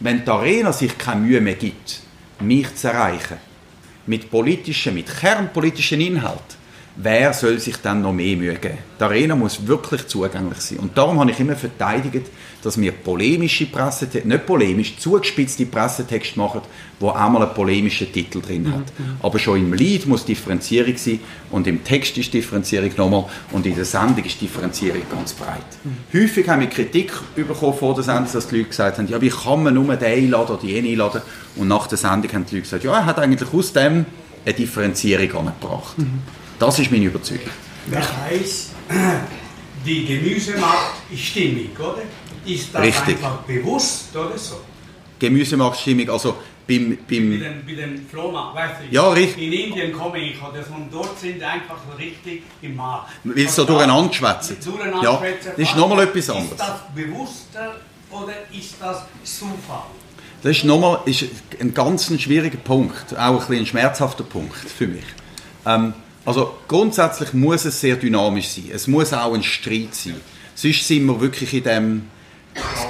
wenn 0.00 0.24
die 0.24 0.30
Arena 0.30 0.72
sich 0.72 0.96
keine 0.96 1.20
Mühe 1.20 1.40
mehr 1.40 1.54
gibt, 1.54 2.00
mich 2.40 2.74
zu 2.76 2.88
erreichen, 2.88 3.38
mit 4.06 4.30
politischen, 4.30 4.94
mit 4.94 5.06
kernpolitischen 5.06 6.00
Inhalt, 6.00 6.56
wer 6.96 7.32
soll 7.32 7.58
sich 7.58 7.76
dann 7.78 8.02
noch 8.02 8.12
mehr 8.12 8.36
Mühe 8.36 8.54
geben? 8.54 8.78
Die 8.98 9.04
Arena 9.04 9.34
muss 9.34 9.66
wirklich 9.66 10.06
zugänglich 10.06 10.58
sein. 10.60 10.78
Und 10.78 10.96
darum 10.96 11.18
habe 11.18 11.30
ich 11.30 11.40
immer 11.40 11.56
verteidigt, 11.56 12.26
dass 12.62 12.80
wir 12.80 12.92
polemische 12.92 13.66
Pressetexte, 13.66 14.26
nicht 14.26 14.46
polemisch, 14.46 14.96
zugespitzte 14.98 15.66
Pressetexte 15.66 16.38
machen, 16.38 16.62
wo 17.00 17.10
einmal 17.10 17.42
einen 17.42 17.54
polemischen 17.54 18.10
Titel 18.12 18.40
drin 18.40 18.72
hat. 18.72 18.98
Mhm. 18.98 19.16
Aber 19.22 19.38
schon 19.38 19.58
im 19.58 19.72
Lied 19.74 20.06
muss 20.06 20.24
Differenzierung 20.24 20.96
sein 20.96 21.20
und 21.50 21.66
im 21.66 21.84
Text 21.84 22.16
ist 22.16 22.32
Differenzierung 22.32 22.90
nochmal 22.96 23.24
und 23.52 23.66
in 23.66 23.74
der 23.74 23.84
Sendung 23.84 24.24
ist 24.24 24.40
Differenzierung 24.40 25.02
ganz 25.10 25.32
breit. 25.32 25.58
Mhm. 25.82 26.18
Häufig 26.18 26.48
haben 26.48 26.60
wir 26.60 26.68
Kritik 26.68 27.12
bekommen 27.34 27.74
vor 27.76 27.94
der 27.94 28.04
Sendung, 28.04 28.32
dass 28.32 28.48
die 28.48 28.56
Leute 28.56 28.68
gesagt 28.68 28.98
haben, 28.98 29.08
ja, 29.08 29.20
wie 29.20 29.30
kann 29.30 29.62
man 29.62 29.74
nur 29.74 29.96
den 29.96 30.04
einladen 30.04 30.56
oder 30.56 30.64
jene 30.64 30.88
einladen? 30.88 31.22
Und 31.56 31.68
nach 31.68 31.86
der 31.86 31.98
Sendung 31.98 32.32
haben 32.32 32.46
die 32.46 32.54
Leute 32.54 32.62
gesagt, 32.62 32.84
ja, 32.84 32.94
er 32.94 33.06
hat 33.06 33.18
eigentlich 33.18 33.52
aus 33.52 33.72
dem 33.72 34.06
eine 34.46 34.54
Differenzierung 34.54 35.48
angebracht. 35.48 35.98
Mhm. 35.98 36.20
Das 36.58 36.78
ist 36.78 36.90
meine 36.90 37.06
Überzeugung. 37.06 37.50
Das 37.90 38.06
heißt, 38.16 38.70
die 39.84 40.04
Gemüsemarkt 40.06 41.10
ist 41.10 41.22
stimmig, 41.22 41.78
oder? 41.78 42.02
Ist 42.46 42.74
das 42.74 42.82
Richtig. 42.82 43.16
einfach 43.16 43.38
bewusst 43.38 44.14
oder 44.14 44.36
so? 44.36 44.60
Gemüsemarktstimmung, 45.18 46.10
also 46.10 46.36
beim, 46.66 46.98
beim 47.08 47.30
bei 47.30 47.36
den, 47.36 47.66
bei 47.66 47.72
den 47.74 48.06
Flohmarkt, 48.06 48.56
weißt 48.56 48.74
du, 48.80 48.94
ja, 48.94 49.08
richtig. 49.10 49.42
in 49.42 49.52
Indien 49.52 49.92
komme 49.92 50.18
ich, 50.18 50.36
oder 50.42 50.64
und 50.74 50.92
dort 50.92 51.18
sind 51.18 51.42
einfach 51.42 51.76
richtig 51.98 52.42
im 52.62 52.76
Markt. 52.76 53.10
Weil 53.24 53.36
sie 53.36 53.48
so 53.48 53.64
durcheinander 53.64 54.12
schwätzen. 54.12 54.56
Ja, 55.02 55.22
das 55.44 55.58
ist 55.58 55.76
nochmal 55.76 56.04
etwas 56.04 56.30
anderes. 56.30 56.52
Ist 56.52 56.60
das 56.60 56.80
bewusster 56.94 57.76
oder 58.10 58.32
ist 58.52 58.74
das 58.80 59.04
Zufall? 59.24 59.84
Das 60.42 60.56
ist 60.56 60.64
nochmal 60.64 61.00
ist 61.06 61.24
ein 61.58 61.72
ganz 61.72 62.06
schwieriger 62.20 62.58
Punkt, 62.58 63.16
auch 63.16 63.18
ein, 63.18 63.38
bisschen 63.38 63.56
ein 63.56 63.66
schmerzhafter 63.66 64.24
Punkt 64.24 64.56
für 64.56 64.86
mich. 64.86 65.04
Ähm, 65.66 65.94
also 66.24 66.54
grundsätzlich 66.66 67.32
muss 67.34 67.64
es 67.64 67.80
sehr 67.80 67.96
dynamisch 67.96 68.48
sein. 68.48 68.70
Es 68.72 68.86
muss 68.86 69.12
auch 69.12 69.34
ein 69.34 69.42
Streit 69.42 69.94
sein. 69.94 70.20
Sonst 70.54 70.86
sind 70.86 71.04
wir 71.06 71.20
wirklich 71.20 71.52
in 71.52 71.64
dem, 71.64 72.02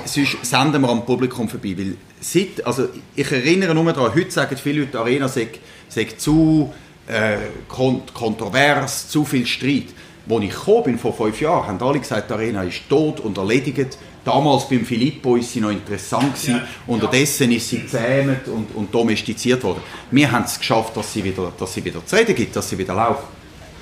sonst 0.05 0.37
senden 0.43 0.83
wir 0.83 0.89
am 0.89 1.05
Publikum 1.05 1.49
vorbei. 1.49 1.75
Weil 1.77 1.97
seit, 2.21 2.65
also 2.65 2.89
ich 3.17 3.31
erinnere 3.31 3.75
nur 3.75 3.93
daran, 3.93 4.15
heute 4.15 4.31
sagen 4.31 4.57
viele 4.57 4.81
Leute, 4.81 4.93
die 4.93 4.99
Arena 4.99 5.29
sei, 5.29 5.49
sei 5.89 6.05
zu 6.17 6.73
äh, 7.07 7.37
kontrovers, 7.69 9.09
zu 9.09 9.25
viel 9.25 9.47
Streit. 9.47 9.87
Als 10.29 10.43
ich 10.43 10.51
gekommen 10.51 10.85
bin, 10.85 10.99
vor 10.99 11.13
fünf 11.13 11.41
Jahren, 11.41 11.67
haben 11.67 11.83
alle 11.83 11.99
gesagt, 11.99 12.31
die 12.31 12.35
Arena 12.35 12.63
ist 12.63 12.89
tot 12.89 13.21
und 13.21 13.37
erledigt. 13.37 13.99
Damals 14.25 14.69
beim 14.69 14.87
Filippo 14.87 15.37
ist 15.37 15.53
sie 15.53 15.61
noch 15.61 15.71
interessant 15.71 16.35
gewesen. 16.35 16.55
Ja. 16.55 16.67
Unterdessen 16.87 17.53
ist 17.53 17.69
sie 17.69 17.87
zähmt 17.87 18.49
und, 18.49 18.75
und 18.75 18.95
domestiziert 18.95 19.63
worden. 19.63 19.83
Wir 20.11 20.33
haben 20.33 20.45
es 20.45 20.59
geschafft, 20.59 20.97
dass 20.97 21.13
sie, 21.13 21.23
wieder, 21.23 21.53
dass 21.59 21.75
sie 21.75 21.85
wieder 21.85 22.05
zu 22.05 22.17
reden 22.17 22.35
gibt, 22.35 22.57
dass 22.57 22.71
sie 22.71 22.79
wieder 22.79 22.95
läuft. 22.95 23.25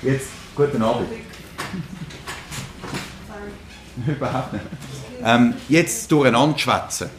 Jetzt, 0.01 0.27
guten 0.53 0.81
Abend. 0.81 1.07
Überhaupt 4.07 4.53
nicht. 4.53 4.65
Ähm, 5.23 5.53
jetzt 5.69 6.11
durcheinander 6.11 6.57
schwätzen. 6.57 7.09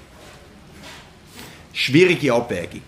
Schwierige 1.72 2.34
Abwägung. 2.34 2.82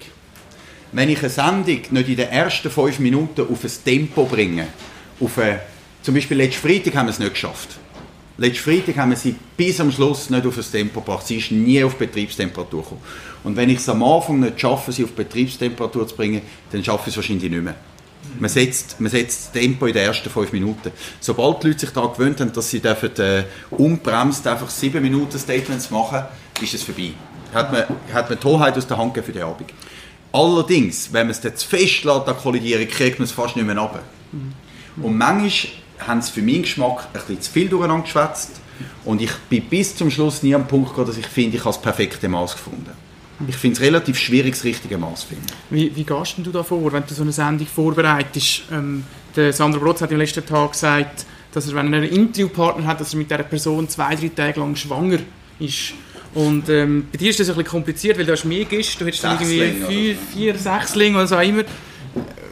Wenn 0.92 1.08
ich 1.08 1.18
eine 1.20 1.30
Sendung 1.30 1.80
nicht 1.90 2.08
in 2.08 2.16
den 2.16 2.28
ersten 2.28 2.70
fünf 2.70 2.98
Minuten 2.98 3.40
auf 3.50 3.64
ein 3.64 3.72
Tempo 3.84 4.24
bringe, 4.26 4.66
auf 5.18 5.38
eine, 5.38 5.60
zum 6.02 6.14
Beispiel 6.14 6.36
letzten 6.36 6.68
Freitag 6.68 6.94
haben 6.94 7.06
wir 7.06 7.10
es 7.10 7.18
nicht 7.18 7.32
geschafft. 7.32 7.78
Letzten 8.38 8.70
Freitag 8.70 8.98
haben 8.98 9.10
wir 9.10 9.16
sie 9.16 9.34
bis 9.56 9.80
am 9.80 9.90
Schluss 9.90 10.28
nicht 10.28 10.46
auf 10.46 10.56
das 10.56 10.70
Tempo 10.70 11.00
gebracht. 11.00 11.26
Sie 11.26 11.38
ist 11.38 11.50
nie 11.50 11.82
auf 11.82 11.96
Betriebstemperatur 11.96 12.82
gekommen. 12.82 13.00
Und 13.44 13.56
wenn 13.56 13.70
ich 13.70 13.78
es 13.78 13.88
am 13.88 14.02
Anfang 14.02 14.40
nicht 14.40 14.60
schaffe, 14.60 14.92
sie 14.92 15.04
auf 15.04 15.12
Betriebstemperatur 15.12 16.06
zu 16.06 16.14
bringen, 16.14 16.42
dann 16.70 16.84
schaffe 16.84 17.04
ich 17.08 17.14
es 17.14 17.16
wahrscheinlich 17.16 17.50
nicht 17.50 17.62
mehr. 17.62 17.74
Man 18.38 18.50
setzt, 18.50 19.00
man 19.00 19.10
setzt 19.10 19.46
das 19.46 19.52
Tempo 19.52 19.86
in 19.86 19.94
den 19.94 20.02
ersten 20.02 20.28
fünf 20.28 20.52
Minuten. 20.52 20.90
Sobald 21.20 21.62
die 21.62 21.68
Leute 21.68 21.80
sich 21.80 21.90
daran 21.90 22.12
gewöhnt 22.12 22.40
haben, 22.40 22.52
dass 22.52 22.68
sie 22.68 22.80
dürfen, 22.80 23.16
äh, 23.16 23.44
unbremst 23.70 24.46
einfach 24.46 24.68
sieben 24.68 25.02
Minuten 25.02 25.38
Statements 25.38 25.90
machen, 25.90 26.24
ist 26.60 26.74
es 26.74 26.82
vorbei. 26.82 27.12
Hat 27.54 27.72
man, 27.72 27.84
hat 28.12 28.28
man 28.28 28.38
die 28.38 28.46
Hoheit 28.46 28.76
aus 28.76 28.86
der 28.86 28.98
Hand 28.98 29.16
für 29.16 29.32
den 29.32 29.44
Abend. 29.44 29.72
Allerdings, 30.32 31.10
wenn 31.12 31.28
man 31.28 31.30
es 31.30 31.40
dann 31.40 31.56
zu 31.56 31.66
fest 31.66 32.04
lässt, 32.04 32.42
kollidieren, 32.42 32.86
kriegt 32.86 33.18
man 33.18 33.24
es 33.24 33.32
fast 33.32 33.56
nicht 33.56 33.64
mehr 33.64 33.78
runter. 33.78 34.02
Mhm. 34.32 34.52
Und 35.02 35.16
manchmal 35.16 35.72
haben 35.98 36.22
sie 36.22 36.32
für 36.32 36.42
meinen 36.42 36.62
Geschmack 36.62 37.06
ein 37.06 37.12
bisschen 37.12 37.40
zu 37.40 37.52
viel 37.52 37.68
durcheinander 37.68 38.04
geschwätzt 38.04 38.60
und 39.04 39.22
ich 39.22 39.32
bin 39.48 39.62
bis 39.62 39.96
zum 39.96 40.10
Schluss 40.10 40.42
nie 40.42 40.54
am 40.54 40.66
Punkt 40.66 40.90
gekommen, 40.90 41.06
dass 41.06 41.16
ich 41.16 41.26
finde, 41.26 41.56
ich 41.56 41.64
habe 41.64 41.74
das 41.74 41.82
perfekte 41.82 42.28
Maß 42.28 42.52
gefunden. 42.54 42.90
Ich 43.48 43.56
finde 43.56 43.76
es 43.76 43.80
relativ 43.82 44.18
schwierig, 44.18 44.54
das 44.54 44.64
richtige 44.64 44.96
Maß 44.96 45.20
zu 45.20 45.26
finden. 45.28 45.46
Wie, 45.68 45.94
wie 45.94 46.04
gehst 46.04 46.34
du 46.38 46.50
da 46.50 46.62
vor, 46.62 46.90
wenn 46.92 47.04
du 47.06 47.12
so 47.12 47.22
eine 47.22 47.32
Sendung 47.32 47.66
vorbereitest? 47.66 48.62
Ähm, 48.72 49.04
der 49.34 49.52
Sandro 49.52 49.80
Brotz 49.80 50.00
hat 50.00 50.10
im 50.10 50.18
letzten 50.18 50.44
Tag 50.44 50.72
gesagt, 50.72 51.26
dass 51.52 51.68
er, 51.68 51.74
wenn 51.74 51.92
er 51.92 52.00
einen 52.00 52.10
Interviewpartner 52.10 52.86
hat, 52.86 53.00
dass 53.00 53.12
er 53.12 53.18
mit 53.18 53.30
dieser 53.30 53.42
Person 53.42 53.88
zwei, 53.88 54.14
drei 54.14 54.28
Tage 54.28 54.60
lang 54.60 54.74
schwanger 54.74 55.18
ist. 55.58 55.92
Und 56.34 56.68
ähm, 56.68 57.08
bei 57.10 57.18
dir 57.18 57.30
ist 57.30 57.40
das 57.40 57.48
ein 57.48 57.56
bisschen 57.56 57.70
kompliziert, 57.70 58.18
weil 58.18 58.26
du 58.26 58.32
hast 58.32 58.44
mehr 58.44 58.64
Gäste, 58.64 58.98
du 58.98 59.06
hättest 59.06 59.24
dann 59.24 59.40
irgendwie 59.40 59.84
vier, 59.86 60.16
vier 60.32 60.58
Sechslinge 60.58 61.16
oder 61.16 61.26
so 61.26 61.38
immer. 61.38 61.64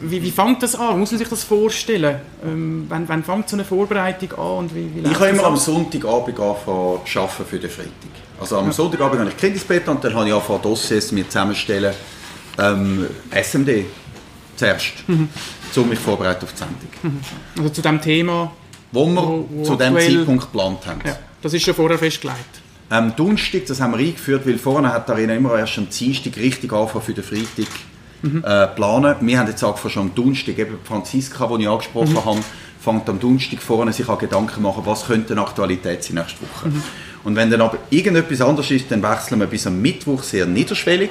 Wie, 0.01 0.21
wie 0.21 0.31
fängt 0.31 0.63
das 0.63 0.75
an? 0.75 0.99
Muss 0.99 1.11
man 1.11 1.19
sich 1.19 1.27
das 1.27 1.43
vorstellen? 1.43 2.19
Ähm, 2.43 2.85
wann, 2.89 3.07
wann 3.07 3.23
fängt 3.23 3.49
so 3.49 3.55
eine 3.55 3.65
Vorbereitung 3.65 4.31
an? 4.33 4.57
Und 4.57 4.75
wie, 4.75 4.89
wie 4.95 5.07
ich 5.07 5.15
habe 5.15 5.27
immer 5.27 5.45
am 5.45 5.57
Sonntagabend 5.57 6.39
angefangen 6.39 6.99
zu 7.05 7.19
arbeiten 7.19 7.45
für 7.49 7.59
den 7.59 7.69
Freitag. 7.69 7.91
Also 8.39 8.57
am 8.57 8.65
ja. 8.67 8.71
Sonntagabend 8.71 9.19
habe 9.19 9.29
ich 9.29 9.37
Kindesbett 9.37 9.87
und 9.87 10.03
dann 10.03 10.13
habe 10.13 10.27
ich 10.27 10.33
angefangen, 10.33 10.61
Dossiers 10.61 11.11
mir 11.11 11.27
zusammenstellen. 11.27 11.93
Ähm, 12.57 13.07
SMD 13.31 13.85
zuerst, 14.55 14.93
mhm. 15.07 15.29
um 15.75 15.89
mich 15.89 15.99
vorbereiten 15.99 16.45
auf 16.45 16.53
die 16.53 16.57
Sendung. 16.57 16.89
Mhm. 17.03 17.19
Also 17.57 17.69
zu 17.69 17.81
dem 17.81 18.01
Thema? 18.01 18.51
Wo 18.91 19.05
wir 19.07 19.21
wo, 19.21 19.47
wo 19.49 19.63
zu 19.63 19.75
dem 19.75 19.97
Zeitpunkt 19.97 20.43
geplant 20.45 20.85
haben. 20.85 21.01
Ja, 21.05 21.17
das 21.41 21.53
ist 21.53 21.63
schon 21.63 21.73
vorher 21.73 21.97
festgelegt. 21.97 22.61
Ähm, 22.91 23.13
Donnerstag, 23.15 23.65
das 23.65 23.81
haben 23.81 23.91
wir 23.93 23.99
eingeführt, 23.99 24.45
weil 24.47 24.57
vorher 24.57 24.93
hat 24.93 25.07
der 25.09 25.15
Arena 25.15 25.35
immer 25.35 25.57
erst 25.57 25.77
am 25.77 25.89
Dienstag 25.89 26.37
richtig 26.37 26.71
angefangen 26.71 27.03
für 27.03 27.13
den 27.13 27.23
Freitag 27.23 27.67
mhm. 28.25 28.43
äh, 28.43 28.67
planen. 28.67 29.15
Wir 29.21 29.39
haben 29.39 29.47
jetzt 29.47 29.63
angefangen 29.63 29.91
schon 29.91 30.03
am 30.03 30.15
Donnerstag, 30.15 30.57
eben 30.57 30.77
Franziska, 30.83 31.47
die 31.47 31.63
ich 31.63 31.69
angesprochen 31.69 32.13
mhm. 32.13 32.25
habe, 32.25 32.39
fängt 32.79 33.09
am 33.09 33.19
Donnerstag 33.19 33.61
vorne 33.61 33.93
sich 33.93 34.07
an 34.07 34.17
Gedanken 34.17 34.61
machen, 34.61 34.83
was 34.85 35.05
könnte 35.05 35.33
eine 35.33 35.41
Aktualität 35.41 36.03
sein 36.03 36.15
nächste 36.15 36.41
Woche. 36.41 36.69
Mhm. 36.69 36.83
Und 37.23 37.35
wenn 37.35 37.49
dann 37.49 37.61
aber 37.61 37.77
irgendetwas 37.89 38.41
anderes 38.41 38.69
ist, 38.71 38.91
dann 38.91 39.01
wechseln 39.01 39.39
wir 39.39 39.47
bis 39.47 39.65
am 39.65 39.81
Mittwoch 39.81 40.21
sehr 40.21 40.45
niederschwellig 40.45 41.09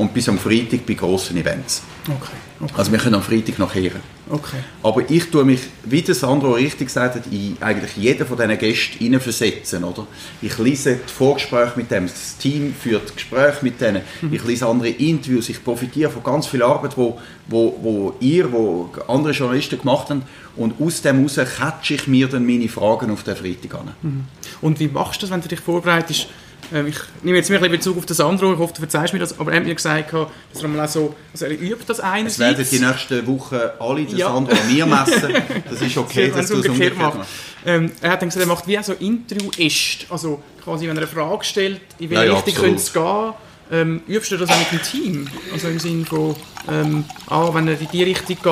und 0.00 0.14
bis 0.14 0.28
am 0.30 0.38
Freitag 0.38 0.86
bei 0.86 0.94
grossen 0.94 1.36
Events. 1.36 1.82
Okay, 2.08 2.32
okay, 2.60 2.72
Also 2.74 2.90
wir 2.90 2.98
können 2.98 3.16
am 3.16 3.22
Freitag 3.22 3.58
noch 3.58 3.74
kehren. 3.74 4.00
okay. 4.30 4.56
Aber 4.82 5.02
ich 5.10 5.30
tue 5.30 5.44
mich, 5.44 5.60
wie 5.84 6.00
der 6.00 6.14
Sandro 6.14 6.52
richtig 6.52 6.86
gesagt 6.86 7.16
hat, 7.16 7.24
in 7.30 7.58
eigentlich 7.60 7.96
jeden 7.98 8.26
von 8.26 8.38
diesen 8.38 8.56
Gästen 8.56 8.98
hineinversetzen, 8.98 9.84
oder? 9.84 10.06
Ich 10.40 10.56
lese 10.56 11.00
die 11.06 11.12
Vorgespräche 11.12 11.72
mit 11.76 11.90
dem, 11.90 12.06
das 12.06 12.38
Team 12.38 12.74
führt 12.74 13.14
Gespräche 13.14 13.58
mit 13.60 13.78
denen, 13.78 14.00
ich 14.30 14.42
lese 14.42 14.66
andere 14.66 14.88
Interviews, 14.88 15.50
ich 15.50 15.62
profitiere 15.62 16.10
von 16.10 16.22
ganz 16.22 16.46
viel 16.46 16.62
Arbeit, 16.62 16.96
wo, 16.96 17.18
wo, 17.46 17.78
wo 17.82 18.14
ihr, 18.20 18.50
wo 18.50 18.90
andere 19.06 19.32
Journalisten 19.32 19.78
gemacht 19.78 20.08
haben 20.08 20.22
und 20.56 20.80
aus 20.80 21.02
dem 21.02 21.16
heraus 21.16 21.38
catche 21.58 21.94
ich 21.94 22.06
mir 22.06 22.26
dann 22.26 22.46
meine 22.46 22.70
Fragen 22.70 23.10
auf 23.10 23.22
den 23.22 23.36
Freitag 23.36 23.74
an. 23.74 24.26
Und 24.62 24.80
wie 24.80 24.88
machst 24.88 25.20
du 25.20 25.26
das, 25.26 25.30
wenn 25.30 25.42
du 25.42 25.48
dich 25.48 25.60
vorbereitest? 25.60 26.26
Ähm, 26.72 26.86
Ich 26.88 26.96
nehme 27.22 27.36
jetzt 27.38 27.50
mehr 27.50 27.58
ein 27.58 27.62
bisschen 27.70 27.78
Bezug 27.78 27.98
auf 27.98 28.06
das 28.06 28.20
andere, 28.20 28.52
ich 28.52 28.58
hoffe, 28.58 28.72
du 28.74 28.80
verzeihst 28.80 29.12
mir 29.12 29.18
das, 29.18 29.38
aber 29.38 29.52
er 29.52 29.58
hat 29.58 29.66
mir 29.66 29.74
gesagt, 29.74 30.12
dass 30.12 30.62
er 30.62 30.68
mal 30.68 30.86
so, 30.88 31.14
also 31.32 31.44
er 31.46 31.52
übt 31.52 31.84
das 31.86 31.98
Es 31.98 32.04
werden 32.04 32.12
einerseits. 32.12 32.70
die 32.70 32.78
nächsten 32.78 33.26
Wochen 33.26 33.58
alle 33.78 34.04
den 34.04 34.16
Ja. 34.16 34.32
Sandro 34.32 34.52
an 34.52 34.72
mir 34.72 34.86
messen. 34.86 35.32
Das 35.70 35.80
ist 35.82 35.96
okay, 35.96 36.30
dass 36.34 36.48
du 36.48 36.58
es 36.58 36.66
umgekehrt 36.68 36.96
machst. 36.98 37.18
Ähm, 37.66 37.90
er 38.00 38.10
hat 38.12 38.22
dann 38.22 38.28
gesagt, 38.28 38.44
er 38.44 38.48
macht 38.48 38.66
wie 38.66 38.78
so 38.82 38.92
Interview-Ist. 38.92 40.06
Also 40.10 40.42
quasi, 40.64 40.86
wenn 40.88 40.96
er 40.96 41.02
eine 41.02 41.06
Frage 41.06 41.44
stellt, 41.44 41.80
in 41.98 42.10
welche 42.10 42.24
Ja, 42.24 42.30
ja, 42.32 42.36
Richtung 42.38 42.54
könnte 42.54 42.76
es 42.76 42.92
gehen, 42.92 43.32
ähm, 43.72 44.02
übst 44.08 44.32
du 44.32 44.36
das 44.36 44.48
auch 44.50 44.58
mit 44.58 44.72
dem 44.72 44.82
Team? 44.82 45.28
Also 45.52 45.68
im 45.68 45.78
Sinne 45.78 46.04
von, 46.06 46.34
ähm, 46.68 47.04
ah, 47.28 47.50
wenn 47.52 47.68
er 47.68 47.80
in 47.80 47.88
die 47.92 48.02
Richtung 48.02 48.36
geht 48.36 48.44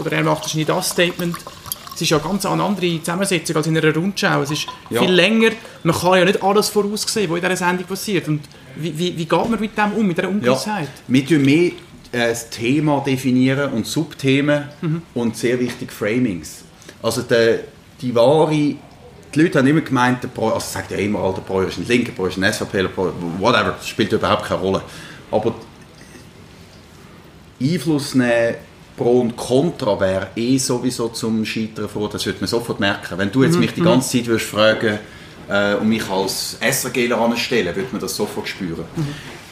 oder 0.00 0.12
er 0.12 0.22
macht 0.22 0.42
wahrscheinlich 0.42 0.66
das 0.66 0.90
Statement. 0.90 1.36
Es 1.96 2.02
ist 2.02 2.10
ja 2.10 2.18
ganz 2.18 2.44
eine 2.46 2.62
andere 2.62 2.98
Zusammensetzung 3.00 3.56
als 3.56 3.66
in 3.66 3.76
einer 3.78 3.94
Rundschau. 3.94 4.42
Es 4.42 4.50
ist 4.50 4.66
Ja. 4.90 5.00
viel 5.00 5.10
länger. 5.10 5.50
Man 5.82 5.96
kann 5.96 6.18
ja 6.18 6.24
nicht 6.26 6.42
alles 6.42 6.68
voraussehen, 6.68 7.28
was 7.30 7.36
in 7.38 7.42
dieser 7.42 7.56
Sendung 7.56 7.86
passiert. 7.86 8.28
Und 8.28 8.42
wie, 8.76 8.96
wie, 8.98 9.16
wie 9.16 9.24
geht 9.24 9.48
man 9.50 9.58
mit 9.58 9.76
dem 9.76 9.92
um, 9.92 10.06
mit 10.06 10.18
dieser 10.18 10.28
Ja, 10.28 10.34
Ungewissheit? 10.34 10.88
wir 11.08 11.26
tun 11.26 11.42
mehr 11.42 11.70
äh, 12.12 12.28
das 12.28 12.50
Thema 12.50 13.00
definieren 13.00 13.72
und 13.72 13.86
Subthemen 13.86 14.64
und 15.14 15.36
sehr 15.36 15.58
wichtig 15.58 15.90
Framings. 15.90 16.64
Also 17.02 17.22
der, 17.22 17.60
die 18.02 18.14
wahre, 18.14 18.50
die 18.50 18.78
Leute 19.34 19.58
haben 19.58 19.66
immer 19.66 19.80
gemeint, 19.80 20.22
der 20.22 20.28
Pro, 20.28 20.48
also 20.50 20.66
sagt 20.70 20.90
ja 20.90 20.98
immer, 20.98 21.32
der 21.32 21.40
Pro 21.42 21.62
ist 21.62 21.78
ein 21.78 21.86
Linker, 21.88 22.06
der 22.06 22.12
Pro 22.12 22.26
ist 22.26 22.36
ein 22.36 22.52
SVP, 22.52 22.88
whatever, 23.38 23.74
das 23.78 23.88
spielt 23.88 24.12
überhaupt 24.12 24.44
keine 24.44 24.60
Rolle. 24.60 24.82
Aber 25.30 25.54
Einfluss 27.60 28.14
nehmen 28.14 28.54
Pro 28.96 29.20
und 29.20 29.36
Contra 29.36 29.98
wäre 30.00 30.28
eh 30.36 30.56
sowieso 30.58 31.08
zum 31.08 31.44
Scheitern 31.44 31.88
vor, 31.88 32.08
das 32.08 32.24
würde 32.24 32.38
man 32.40 32.48
sofort 32.48 32.80
merken. 32.80 33.18
Wenn 33.18 33.30
du 33.30 33.42
jetzt 33.42 33.58
mich 33.58 33.72
die 33.74 33.82
ganze 33.82 34.16
Zeit 34.18 34.26
würdest 34.26 34.46
fragen 34.48 34.98
äh, 35.48 35.74
und 35.74 35.88
mich 35.88 36.08
als 36.08 36.56
SRGler 36.60 37.20
anstellen, 37.20 37.74
würde 37.76 37.88
man 37.92 38.00
das 38.00 38.16
sofort 38.16 38.48
spüren. 38.48 38.84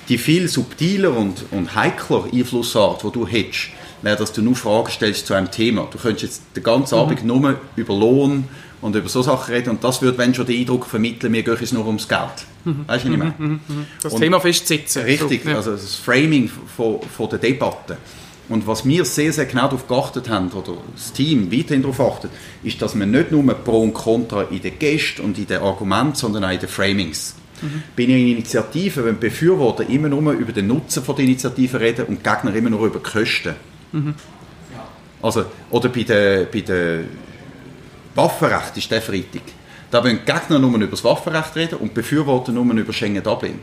Die 0.09 0.19
viel 0.19 0.49
subtiler 0.49 1.17
und, 1.17 1.45
und 1.51 1.75
heikler 1.75 2.25
Einflussart, 2.33 3.03
die 3.05 3.11
du 3.13 3.27
hättest, 3.27 3.69
wäre, 4.03 4.17
dass 4.17 4.33
du 4.33 4.43
nur 4.43 4.55
Fragen 4.57 4.91
stellst 4.91 5.27
zu 5.27 5.35
einem 5.35 5.51
Thema. 5.51 5.89
Du 5.91 5.99
könntest 5.99 6.23
jetzt 6.25 6.43
den 6.57 6.63
ganzen 6.63 6.95
Abend 6.97 7.25
nur 7.25 7.59
über 7.77 7.95
Lohn 7.95 8.45
und 8.83 8.95
über 8.97 9.09
so 9.09 9.23
Sachen 9.23 9.55
reden 9.55 9.71
und 9.71 9.85
das 9.85 10.03
würde, 10.03 10.19
wenn 10.19 10.35
schon 10.35 10.45
den 10.47 10.61
Eindruck 10.61 10.85
vermitteln, 10.87 11.33
mir 11.33 11.43
geht 11.43 11.61
es 11.63 11.73
nur 11.73 11.87
ums 11.87 12.07
Geld. 12.07 12.21
Weißt 12.65 13.05
du, 13.05 13.09
was 13.11 13.15
ich 13.15 13.17
meine? 13.17 13.61
Das 14.03 14.13
Und- 14.13 14.21
Thema 14.21 14.41
festsetzen. 14.41 15.03
Richtig, 15.05 15.43
So, 15.45 15.51
ja. 15.51 15.57
also 15.57 15.73
das 15.73 15.95
Framing 15.97 16.51
von, 16.77 17.01
von 17.17 17.29
der 17.31 17.39
Debatte. 17.39 17.97
Und 18.49 18.67
was 18.67 18.85
wir 18.85 19.05
sehr, 19.05 19.33
sehr 19.33 19.47
genau 19.47 19.63
darauf 19.63 19.89
geachtet 19.89 20.29
haben, 20.29 20.51
oder 20.51 20.75
das 20.95 21.13
Team 21.13 21.51
weiterhin 21.51 21.83
darauf 21.83 22.01
achtet, 22.01 22.31
ist, 22.63 22.81
dass 22.83 22.95
man 22.95 23.11
nicht 23.11 23.33
nur 23.33 23.43
Pro 23.55 23.83
und 23.83 23.95
Contra 23.95 24.43
in 24.43 24.61
den 24.61 24.79
Gästen 24.79 25.23
und 25.23 25.39
in 25.39 25.47
den 25.47 25.63
Argumenten, 25.63 26.15
sondern 26.15 26.45
auch 26.45 26.51
in 26.51 26.61
den 26.61 26.69
Framings. 26.69 27.37
Bei 27.97 28.05
einer 28.05 28.17
Initiative, 28.17 29.05
wenn 29.07 29.19
Befürworter 29.19 29.89
immer 29.89 30.09
nur 30.09 30.33
über 30.33 30.53
den 30.53 30.67
Nutzen 30.67 31.03
von 31.03 31.17
der 31.17 31.25
Initiative 31.25 31.81
reden 31.81 32.05
und 32.07 32.23
Gegner 32.23 32.55
immer 32.55 32.69
nur 32.69 32.87
über 32.87 32.99
die 32.99 33.11
Kosten. 33.11 33.55
Also, 35.23 35.47
oder 35.71 35.89
bei 35.89 36.03
der, 36.03 36.45
bei 36.45 36.61
der 36.61 37.05
Waffenrecht 38.15 38.77
ist 38.77 38.91
der 38.91 39.01
Freitag. 39.01 39.43
Da 39.91 40.05
wollen 40.05 40.21
Gegner 40.27 40.59
nur 40.59 40.75
über 40.75 40.87
das 40.89 41.03
Waffenrecht 41.03 41.57
reden 41.57 41.79
und 41.79 41.95
Befürworter 41.95 42.53
nur 42.53 42.65
über 42.65 42.93
Schengen-Dublin. 42.93 43.61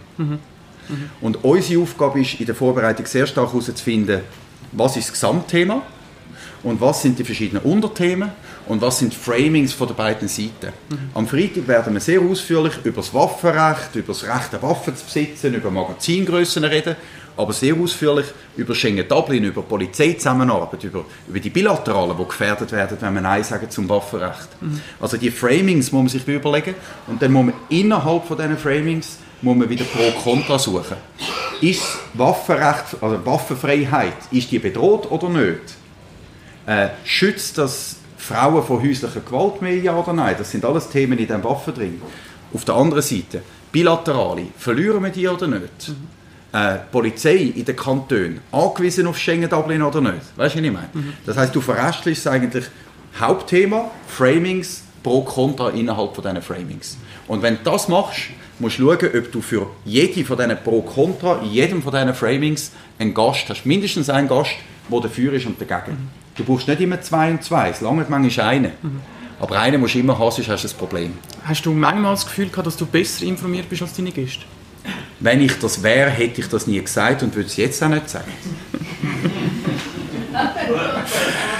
Und 1.21 1.43
unsere 1.43 1.83
Aufgabe 1.83 2.21
ist, 2.21 2.39
in 2.39 2.47
der 2.47 2.55
Vorbereitung 2.55 3.05
sehr 3.05 3.27
stark 3.27 3.49
herauszufinden, 3.49 4.21
was 4.71 4.97
ist 4.97 5.07
das 5.07 5.13
Gesamtthema 5.13 5.81
und 6.63 6.79
was 6.79 7.01
sind 7.01 7.17
die 7.17 7.23
verschiedenen 7.23 7.63
Unterthemen 7.63 8.31
und 8.67 8.81
was 8.81 8.99
sind 8.99 9.13
die 9.13 9.17
Framings 9.17 9.73
von 9.73 9.87
den 9.87 9.95
beiden 9.95 10.27
Seiten. 10.27 10.73
Am 11.13 11.27
Freitag 11.27 11.67
werden 11.67 11.93
wir 11.93 11.99
sehr 11.99 12.21
ausführlich 12.21 12.73
über 12.83 12.97
das 12.97 13.13
Waffenrecht, 13.13 13.95
über 13.95 14.13
das 14.13 14.23
Recht, 14.23 14.53
eine 14.53 14.61
Waffe 14.61 14.93
zu 14.93 15.03
besitzen, 15.03 15.53
über 15.53 15.71
Magazingrössen 15.71 16.63
reden, 16.63 16.95
aber 17.37 17.53
sehr 17.53 17.75
ausführlich 17.75 18.27
über 18.57 18.75
Schengen-Dublin, 18.75 19.45
über 19.45 19.63
Polizeizusammenarbeit, 19.63 20.83
über, 20.83 21.05
über 21.27 21.39
die 21.39 21.49
Bilateralen, 21.49 22.15
die 22.17 22.25
gefährdet 22.25 22.71
werden, 22.71 22.97
wenn 22.99 23.13
wir 23.15 23.21
Nein 23.21 23.43
sagen 23.43 23.69
zum 23.69 23.89
Waffenrecht. 23.89 24.49
Also 24.99 25.17
die 25.17 25.31
Framings 25.31 25.91
muss 25.91 26.01
man 26.01 26.09
sich 26.09 26.27
überlegen 26.27 26.75
und 27.07 27.21
dann 27.21 27.31
muss 27.31 27.45
man 27.45 27.53
innerhalb 27.69 28.25
von 28.25 28.37
diesen 28.37 28.57
Framings 28.57 29.17
muss 29.41 29.57
man 29.57 29.69
wieder 29.69 29.85
Pro 29.85 30.03
und 30.03 30.17
Contra 30.23 30.59
suchen. 30.59 30.97
Ist 31.61 31.83
Waffenrecht, 32.13 33.01
also 33.01 33.25
Waffenfreiheit, 33.25 34.13
ist 34.31 34.51
die 34.51 34.59
bedroht 34.59 35.09
oder 35.11 35.29
nicht? 35.29 35.61
Äh, 36.65 36.89
schützt 37.03 37.57
das 37.57 37.97
Frauen 38.17 38.63
vor 38.63 38.81
häuslicher 38.81 39.19
Gewalt 39.19 39.61
mehr, 39.61 39.77
ja 39.77 39.95
oder 39.95 40.13
nein? 40.13 40.35
Das 40.37 40.51
sind 40.51 40.63
alles 40.65 40.89
Themen 40.89 41.17
in 41.17 41.27
diesem 41.27 41.43
Waffen 41.43 41.73
drin. 41.73 42.01
Auf 42.53 42.65
der 42.65 42.75
anderen 42.75 43.03
Seite, 43.03 43.41
bilaterale, 43.71 44.47
verlieren 44.57 45.03
wir 45.03 45.09
die 45.09 45.27
oder 45.27 45.47
nicht? 45.47 45.91
Äh, 46.53 46.79
Polizei 46.91 47.53
in 47.55 47.65
den 47.65 47.75
Kantonen, 47.75 48.41
angewiesen 48.51 49.07
auf 49.07 49.17
Schengen-Dublin 49.17 49.81
oder 49.81 50.01
nicht? 50.01 50.17
Weißt 50.35 50.55
du, 50.55 50.59
was 50.59 50.65
ich 50.65 50.71
meine? 50.71 50.89
Das 51.25 51.37
heißt, 51.37 51.55
du 51.55 51.61
verrestlichst 51.61 52.27
eigentlich 52.27 52.65
Hauptthema, 53.19 53.89
Framings, 54.07 54.83
pro 55.01 55.21
Kontra 55.23 55.69
innerhalb 55.69 56.13
von 56.13 56.23
diesen 56.23 56.41
Framings. 56.41 56.97
Und 57.27 57.41
wenn 57.41 57.57
du 57.57 57.63
das 57.63 57.87
machst, 57.87 58.21
musst 58.61 58.79
du 58.79 58.83
schauen, 58.83 59.09
ob 59.17 59.31
du 59.31 59.41
für 59.41 59.67
jede 59.83 60.23
von 60.23 60.37
diesen 60.37 60.57
pro 60.63 60.81
Kontra, 60.81 61.39
in 61.41 61.51
jedem 61.51 61.81
von 61.81 61.91
diesen 61.91 62.13
Framings 62.13 62.71
einen 62.99 63.13
Gast 63.13 63.49
hast. 63.49 63.65
Mindestens 63.65 64.09
einen 64.09 64.27
Gast, 64.27 64.51
der 64.89 64.99
dafür 65.01 65.33
ist 65.33 65.45
und 65.45 65.59
dagegen. 65.59 66.09
Du 66.35 66.43
brauchst 66.43 66.67
nicht 66.67 66.79
immer 66.79 67.01
zwei 67.01 67.31
und 67.31 67.43
zwei, 67.43 67.69
es 67.69 67.81
lange 67.81 68.05
manchmal 68.07 68.47
einen. 68.47 68.71
Aber 69.39 69.59
einen 69.59 69.81
musst 69.81 69.95
du 69.95 69.99
immer 69.99 70.17
haben, 70.17 70.31
sonst 70.31 70.47
hast 70.49 70.63
du 70.63 70.69
ein 70.69 70.77
Problem. 70.77 71.13
Hast 71.43 71.65
du 71.65 71.71
manchmal 71.73 72.13
das 72.13 72.25
Gefühl 72.25 72.49
gehabt, 72.49 72.67
dass 72.67 72.77
du 72.77 72.85
besser 72.85 73.25
informiert 73.25 73.67
bist 73.67 73.81
als 73.81 73.93
deine 73.93 74.11
Gäste? 74.11 74.45
Wenn 75.19 75.41
ich 75.41 75.57
das 75.59 75.83
wäre, 75.83 76.09
hätte 76.09 76.41
ich 76.41 76.47
das 76.47 76.67
nie 76.67 76.79
gesagt 76.79 77.23
und 77.23 77.35
würde 77.35 77.47
es 77.47 77.57
jetzt 77.57 77.83
auch 77.83 77.89
nicht 77.89 78.09
sagen. 78.09 78.31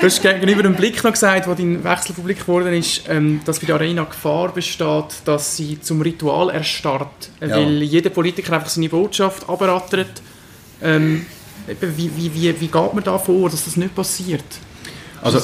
Du 0.00 0.06
hast 0.06 0.22
gegenüber 0.22 0.62
dem 0.62 0.76
Blick 0.76 1.02
noch 1.02 1.10
gesagt, 1.12 1.48
wo 1.48 1.54
dein 1.54 1.82
Wechsel 1.82 2.14
publik 2.14 2.40
geworden 2.40 2.72
ist, 2.72 3.02
ähm, 3.08 3.40
dass 3.44 3.58
bei 3.58 3.66
der 3.66 3.74
Arena 3.76 4.04
Gefahr 4.04 4.52
besteht, 4.52 5.06
dass 5.24 5.56
sie 5.56 5.80
zum 5.80 6.00
Ritual 6.02 6.50
erstarrt. 6.50 7.30
Äh, 7.40 7.48
Ja. 7.48 7.56
Weil 7.56 7.82
jeder 7.82 8.10
Politiker 8.10 8.52
einfach 8.52 8.68
seine 8.68 8.88
Botschaft 8.88 9.48
abrattert. 9.48 10.22
Ähm, 10.82 11.26
wie, 11.66 12.10
wie, 12.16 12.32
wie, 12.34 12.60
wie 12.60 12.66
geht 12.68 12.94
man 12.94 13.02
da 13.02 13.18
vor, 13.18 13.50
dass 13.50 13.64
das 13.64 13.76
nicht 13.76 13.94
passiert? 13.94 14.44
Also 15.20 15.40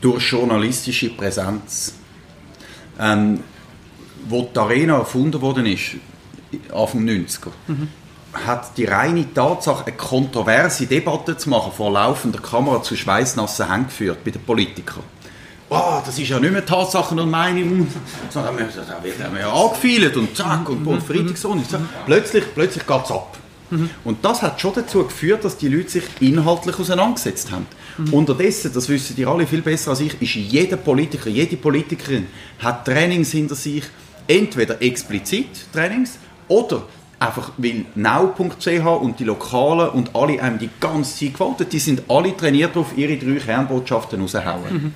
durch 0.00 0.30
journalistische 0.30 1.10
Präsenz. 1.10 1.94
Ähm, 3.00 3.40
wo 4.28 4.48
die 4.54 4.58
Arena 4.58 4.98
erfunden 4.98 5.40
worden 5.40 5.66
ist, 5.66 5.96
Anfang 6.72 7.04
90er, 7.04 7.48
hat 8.46 8.76
die 8.76 8.84
reine 8.84 9.32
Tatsache, 9.32 9.86
eine 9.86 9.96
kontroverse 9.96 10.86
Debatte 10.86 11.36
zu 11.36 11.48
machen 11.50 11.72
vor 11.76 11.92
laufender 11.92 12.40
Kamera 12.40 12.82
zu 12.82 12.96
schweißnassen 12.96 13.70
Händen 13.70 13.86
geführt 13.88 14.18
bei 14.24 14.30
den 14.30 14.42
Politikern. 14.42 15.02
Oh, 15.70 16.00
das 16.04 16.18
ist 16.18 16.28
ja 16.28 16.38
nicht 16.38 16.52
mehr 16.52 16.64
Tatsachen 16.64 17.18
und 17.18 17.30
Meinung, 17.30 17.86
sondern 18.30 18.58
wir- 18.58 18.66
man 19.30 19.40
ja 19.40 19.52
angefeilt 19.52 20.16
und 20.16 20.36
zack 20.36 20.68
und, 20.68 20.86
und 20.86 21.02
Freitagssonne. 21.02 21.62
Plötzlich, 22.06 22.44
plötzlich 22.54 22.86
geht 22.86 23.04
es 23.04 23.10
ab. 23.10 23.38
Und 24.04 24.24
das 24.24 24.42
hat 24.42 24.60
schon 24.60 24.74
dazu 24.74 25.02
geführt, 25.04 25.42
dass 25.44 25.56
die 25.56 25.68
Leute 25.68 25.88
sich 25.90 26.04
inhaltlich 26.20 26.78
auseinandergesetzt 26.78 27.50
haben. 27.50 27.66
Unterdessen, 28.12 28.72
das 28.72 28.88
wissen 28.88 29.16
die 29.16 29.26
alle 29.26 29.46
viel 29.46 29.62
besser 29.62 29.90
als 29.90 30.00
ich, 30.00 30.20
ist 30.20 30.34
jeder 30.34 30.76
Politiker, 30.76 31.28
jede 31.30 31.56
Politikerin 31.56 32.26
hat 32.60 32.84
Trainings 32.84 33.30
hinter 33.32 33.54
sich, 33.54 33.84
entweder 34.28 34.80
explizit 34.82 35.48
Trainings 35.72 36.18
oder 36.46 36.82
einfach 37.26 37.52
weil 37.56 37.84
now.ch 37.94 38.86
und 39.00 39.18
die 39.18 39.24
Lokalen 39.24 39.90
und 39.90 40.14
alle 40.14 40.42
einem 40.42 40.58
die 40.58 40.70
ganze 40.80 41.18
Zeit 41.18 41.34
gewollt 41.34 41.72
die 41.72 41.78
sind 41.78 42.02
alle 42.08 42.36
trainiert 42.36 42.74
darauf, 42.74 42.96
ihre 42.96 43.16
drei 43.16 43.36
Kernbotschaften 43.36 44.20
rauszuhauen. 44.20 44.94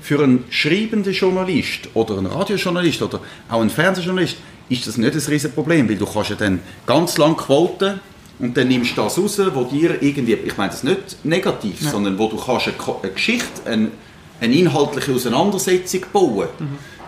Für 0.00 0.22
einen 0.22 0.44
schreibenden 0.50 1.12
Journalist 1.12 1.88
oder 1.94 2.18
einen 2.18 2.26
Radiojournalist 2.26 3.02
oder 3.02 3.20
auch 3.48 3.60
einen 3.60 3.70
Fernsehjournalist 3.70 4.36
ist 4.68 4.86
das 4.86 4.96
nicht 4.96 5.14
ein 5.14 5.20
riesen 5.20 5.52
Problem, 5.52 5.88
weil 5.88 5.96
du 5.96 6.06
kannst 6.06 6.30
ja 6.30 6.36
dann 6.36 6.60
ganz 6.86 7.18
lang 7.18 7.36
quoten 7.36 8.00
und 8.38 8.56
dann 8.56 8.68
nimmst 8.68 8.96
du 8.96 9.02
das 9.02 9.18
raus, 9.18 9.40
wo 9.54 9.64
dir 9.64 10.00
irgendwie, 10.02 10.34
ich 10.34 10.56
meine 10.56 10.70
das 10.70 10.82
nicht 10.82 11.24
negativ, 11.24 11.80
sondern 11.80 12.18
wo 12.18 12.28
du 12.28 12.36
kannst 12.36 12.68
eine, 12.68 12.76
eine 13.02 13.12
Geschichte, 13.12 13.66
eine, 13.66 13.90
eine 14.40 14.54
inhaltliche 14.54 15.12
Auseinandersetzung 15.12 16.00
bauen. 16.12 16.48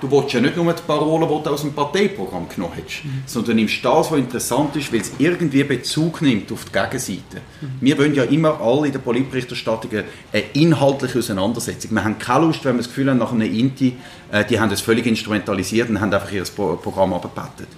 Du 0.05 0.11
willst 0.11 0.35
ja 0.35 0.41
nicht 0.41 0.57
nur 0.57 0.71
die 0.73 0.83
Parolen, 0.87 1.29
die 1.29 1.45
du 1.45 1.51
aus 1.51 1.63
dem 1.63 1.73
Parteiprogramm 1.73 2.49
genommen 2.49 2.75
hast, 2.75 3.05
mhm. 3.05 3.23
sondern 3.27 3.53
du 3.53 3.63
nimmst 3.63 3.85
das, 3.85 4.11
was 4.11 4.19
interessant 4.19 4.77
ist, 4.77 4.93
weil 4.93 5.01
es 5.01 5.13
irgendwie 5.19 5.65
Bezug 5.65 6.21
nimmt 6.21 6.53
auf 6.53 6.67
die 6.67 6.73
Gegenseite. 6.73 7.41
Mhm. 7.61 7.67
Wir 7.81 7.99
wollen 7.99 8.15
ja 8.15 8.25
immer 8.25 8.61
alle 8.61 8.87
in 8.87 8.93
der 8.93 8.99
Politberichterstattung 8.99 9.91
eine 10.33 10.43
inhaltliche 10.53 11.19
Auseinandersetzung. 11.19 11.93
Wir 11.93 12.05
haben 12.05 12.19
keine 12.19 12.47
Lust, 12.47 12.65
wenn 12.65 12.75
wir 12.75 12.79
das 12.83 12.89
Gefühl 12.89 13.11
haben, 13.11 13.19
nach 13.19 13.33
einem 13.33 13.53
Inti, 13.53 13.95
äh, 14.31 14.45
die 14.45 14.61
haben 14.61 14.71
das 14.71 14.83
völlig 14.83 15.07
instrumentalisiert 15.07 15.89
und 15.89 16.01
haben 16.01 16.13
einfach 16.13 16.33
ihr 16.33 16.45
Programm 16.45 17.15
abgebettet. 17.15 17.69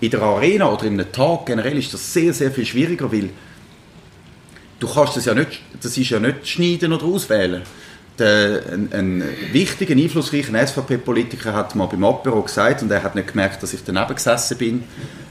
In 0.00 0.10
der 0.10 0.22
Arena 0.22 0.72
oder 0.72 0.84
in 0.84 1.00
einem 1.00 1.10
Tag 1.10 1.46
generell 1.46 1.78
ist 1.78 1.92
das 1.92 2.12
sehr, 2.12 2.32
sehr 2.32 2.50
viel 2.50 2.66
schwieriger, 2.66 3.10
weil 3.10 3.30
du 4.78 4.86
kannst 4.86 5.16
das 5.16 5.24
ja 5.24 5.34
nicht, 5.34 5.60
das 5.80 5.96
ist 5.96 6.10
ja 6.10 6.20
nicht 6.20 6.46
schneiden 6.46 6.92
oder 6.92 7.04
auswählen 7.04 7.62
der, 8.18 8.62
ein, 8.72 8.90
ein 8.92 9.24
wichtiger, 9.52 9.94
einflussreicher 9.94 10.66
SVP-Politiker 10.66 11.52
hat 11.52 11.74
mal 11.74 11.86
beim 11.86 12.04
Apero 12.04 12.42
gesagt, 12.42 12.82
und 12.82 12.90
er 12.90 13.02
hat 13.02 13.14
nicht 13.14 13.28
gemerkt, 13.28 13.62
dass 13.62 13.72
ich 13.72 13.82
daneben 13.84 14.14
gesessen 14.14 14.58
bin, 14.58 14.84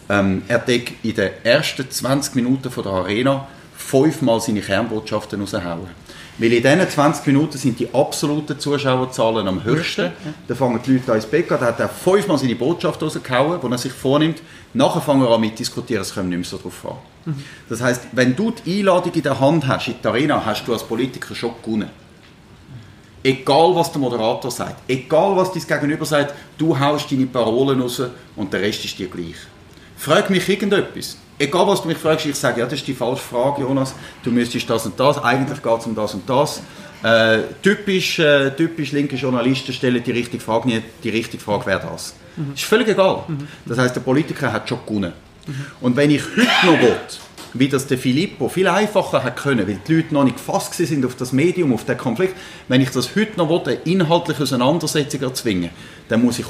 ähm, 0.09 0.43
er 0.47 0.55
hat 0.55 0.69
in 0.69 0.89
den 1.15 1.29
ersten 1.43 1.89
20 1.89 2.35
Minuten 2.35 2.69
von 2.69 2.83
der 2.83 2.93
Arena 2.93 3.47
fünfmal 3.75 4.41
seine 4.41 4.61
Kernbotschaften 4.61 5.39
raushauen. 5.39 6.03
Weil 6.39 6.51
in 6.51 6.63
diesen 6.63 6.89
20 6.89 7.27
Minuten 7.27 7.57
sind 7.59 7.79
die 7.79 7.93
absoluten 7.93 8.59
Zuschauerzahlen 8.59 9.47
am 9.47 9.63
höchsten. 9.63 10.11
Da 10.47 10.55
fangen 10.55 10.79
die 10.83 10.93
Leute 10.93 11.11
an 11.11 11.17
ins 11.17 11.27
Bett, 11.27 11.51
da 11.51 11.59
hat 11.59 11.79
er 11.79 11.89
fünfmal 11.89 12.39
seine 12.39 12.55
Botschaft 12.55 13.01
rausgehauen, 13.03 13.61
die 13.61 13.71
er 13.71 13.77
sich 13.77 13.91
vornimmt. 13.91 14.41
Nachher 14.73 15.01
fangen 15.01 15.21
wir 15.21 15.29
an 15.29 15.41
mit 15.41 15.59
diskutieren, 15.59 16.01
es 16.01 16.13
kommt 16.13 16.29
nicht 16.29 16.37
mehr 16.37 16.45
so 16.45 16.57
drauf 16.57 16.85
an. 16.85 16.97
Mhm. 17.25 17.43
Das 17.69 17.81
heisst, 17.81 18.07
wenn 18.13 18.35
du 18.35 18.51
die 18.51 18.79
Einladung 18.79 19.13
in 19.13 19.21
der 19.21 19.39
Hand 19.39 19.67
hast, 19.67 19.87
in 19.89 19.95
die 20.03 20.07
Arena, 20.07 20.43
hast 20.43 20.67
du 20.67 20.73
als 20.73 20.83
Politiker 20.83 21.35
schon 21.35 21.51
gewonnen. 21.63 21.89
Egal, 23.23 23.73
was 23.73 23.91
der 23.91 24.01
Moderator 24.01 24.51
sagt, 24.51 24.81
egal, 24.87 25.35
was 25.37 25.53
dein 25.53 25.65
Gegenüber 25.65 26.05
sagt, 26.05 26.33
du 26.57 26.77
haust 26.77 27.09
deine 27.09 27.25
Parolen 27.25 27.81
raus 27.81 28.01
und 28.35 28.51
der 28.51 28.61
Rest 28.61 28.83
ist 28.83 28.99
dir 28.99 29.07
gleich. 29.07 29.37
Frag 29.95 30.29
mich 30.29 30.47
irgendetwas. 30.49 31.17
Egal, 31.39 31.65
was 31.65 31.81
du 31.81 31.87
mich 31.87 31.97
fragst, 31.97 32.25
ich 32.25 32.35
sage, 32.35 32.59
ja, 32.59 32.65
das 32.65 32.79
ist 32.79 32.87
die 32.87 32.93
falsche 32.93 33.23
Frage, 33.23 33.61
Jonas. 33.61 33.95
Du 34.23 34.31
müsstest 34.31 34.69
das 34.69 34.85
und 34.85 34.99
das. 34.99 35.17
Eigentlich 35.23 35.63
geht 35.63 35.79
es 35.79 35.85
um 35.85 35.95
das 35.95 36.13
und 36.13 36.29
das. 36.29 36.61
Äh, 37.01 37.39
typisch, 37.61 38.19
äh, 38.19 38.51
typisch 38.51 38.91
linke 38.91 39.15
Journalisten 39.15 39.73
stellen 39.73 40.03
die 40.03 40.11
richtige 40.11 40.43
Frage 40.43 40.67
nie. 40.67 40.81
Die 41.03 41.09
richtige 41.09 41.41
Frage 41.41 41.65
wäre 41.65 41.81
das. 41.91 42.13
Mhm. 42.35 42.53
Ist 42.53 42.63
völlig 42.63 42.87
egal. 42.89 43.23
Mhm. 43.27 43.47
Das 43.65 43.77
heißt, 43.77 43.95
der 43.95 44.01
Politiker 44.01 44.51
hat 44.51 44.69
schon 44.69 44.79
gewonnen. 44.85 45.13
Mhm. 45.47 45.65
Und 45.81 45.95
wenn 45.95 46.11
ich 46.11 46.21
heute 46.21 46.65
noch 46.65 46.81
will, 46.81 46.95
wie 47.53 47.67
das 47.67 47.87
der 47.87 47.97
Filippo 47.97 48.49
viel 48.49 48.67
einfacher 48.67 49.23
hat 49.23 49.37
können, 49.37 49.67
weil 49.67 49.79
die 49.87 49.95
Leute 49.95 50.13
noch 50.13 50.23
nicht 50.23 50.37
gefasst 50.37 50.73
sind 50.73 51.05
auf 51.05 51.15
das 51.15 51.31
Medium, 51.31 51.73
auf 51.73 51.85
den 51.85 51.97
Konflikt. 51.97 52.35
Wenn 52.67 52.81
ich 52.81 52.89
das 52.89 53.15
heute 53.15 53.37
noch 53.37 53.49
will, 53.49 53.61
eine 53.73 53.91
inhaltliche 53.91 54.43
Auseinandersetzung 54.43 55.21
erzwingen, 55.21 55.69
dann 56.09 56.23
muss 56.23 56.39
ich 56.39 56.45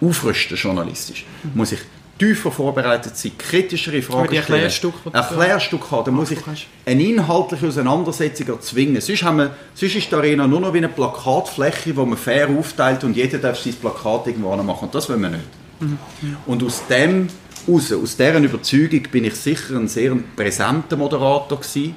aufrüsten 0.00 0.56
journalistisch. 0.56 1.24
Mhm. 1.42 1.50
Muss 1.54 1.72
ich 1.72 1.80
tiefer 2.18 2.52
vorbereitet 2.52 3.16
sein, 3.16 3.32
kritischere 3.36 4.02
Fragen 4.02 4.28
stellen. 4.28 4.40
Erklärstück, 4.40 4.94
Erklärstück 5.12 5.90
haben. 5.90 6.04
Dann 6.04 6.14
muss 6.14 6.30
ich 6.30 6.38
eine 6.86 7.02
inhaltliche 7.02 7.66
Auseinandersetzung 7.66 8.48
erzwingen. 8.48 9.00
Sonst, 9.00 9.22
haben 9.22 9.38
wir, 9.38 9.56
sonst 9.74 9.96
ist 9.96 10.10
die 10.10 10.14
Arena 10.14 10.46
nur 10.46 10.60
noch 10.60 10.72
wie 10.72 10.78
eine 10.78 10.88
Plakatfläche, 10.88 11.96
wo 11.96 12.04
man 12.04 12.18
fair 12.18 12.48
aufteilt 12.50 13.02
und 13.04 13.16
jeder 13.16 13.38
darf 13.38 13.58
sein 13.58 13.74
Plakat 13.74 14.28
irgendwo 14.28 14.54
machen. 14.56 14.84
Und 14.84 14.94
das 14.94 15.08
wollen 15.08 15.22
wir 15.22 15.30
nicht. 15.30 15.44
Mhm. 15.80 15.98
Und 16.46 16.62
aus 16.62 16.86
dem 16.88 17.28
raus. 17.68 17.92
Aus 17.92 18.16
dieser 18.16 18.38
Überzeugung 18.38 19.02
bin 19.10 19.24
ich 19.24 19.34
sicher 19.34 19.76
ein 19.76 19.88
sehr 19.88 20.16
präsenter 20.36 20.96
Moderator 20.96 21.58
gewesen. 21.58 21.96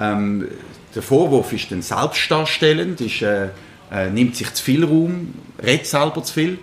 Ähm, 0.00 0.48
der 0.94 1.02
Vorwurf 1.02 1.52
ist 1.52 1.70
dann 1.70 1.82
selbstdarstellend, 1.82 3.00
ist, 3.00 3.22
äh, 3.22 3.48
äh, 3.90 4.10
nimmt 4.10 4.36
sich 4.36 4.52
zu 4.54 4.62
viel 4.62 4.84
Raum, 4.84 5.34
redet 5.62 5.86
selber 5.86 6.22
zu 6.22 6.34
viel. 6.34 6.58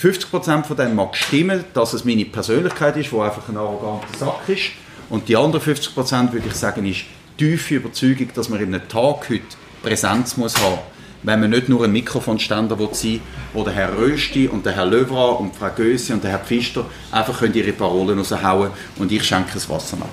50% 0.00 0.64
von 0.64 0.76
dem 0.76 0.94
mag 0.94 1.16
stimmen, 1.16 1.64
dass 1.72 1.94
es 1.94 2.04
meine 2.04 2.26
Persönlichkeit 2.26 2.96
ist, 2.96 3.12
die 3.12 3.18
einfach 3.18 3.48
ein 3.48 3.56
arroganter 3.56 4.06
Sack 4.18 4.48
ist. 4.48 4.72
Und 5.08 5.28
die 5.28 5.36
anderen 5.36 5.64
50% 5.64 6.32
würde 6.32 6.48
ich 6.48 6.54
sagen, 6.54 6.84
ist 6.84 7.04
tiefe 7.38 7.76
Überzeugung, 7.76 8.28
dass 8.34 8.48
man 8.48 8.60
in 8.60 8.74
einem 8.74 8.88
Tag 8.88 9.30
heute 9.30 9.42
Präsenz 9.82 10.36
muss 10.36 10.56
haben 10.60 10.78
wenn 11.22 11.40
man 11.40 11.50
nicht 11.50 11.68
nur 11.68 11.84
ein 11.84 11.92
Mikrofonständer 11.92 12.76
sein 12.76 12.88
will, 13.02 13.20
wo 13.52 13.64
der 13.64 13.72
Herr 13.72 13.96
Rösti 13.96 14.48
und 14.48 14.64
der 14.64 14.74
Herr 14.74 14.86
Löwra 14.86 15.30
und 15.32 15.54
Frau 15.56 15.70
Göse 15.70 16.12
und 16.14 16.22
der 16.22 16.30
Herr 16.30 16.38
Pfister 16.38 16.84
einfach 17.10 17.38
können 17.38 17.54
ihre 17.54 17.72
Parolen 17.72 18.18
raushauen 18.18 18.70
und 18.96 19.10
ich 19.10 19.24
schenke 19.24 19.52
das 19.54 19.68
Wasser 19.68 19.96
nach. 19.96 20.06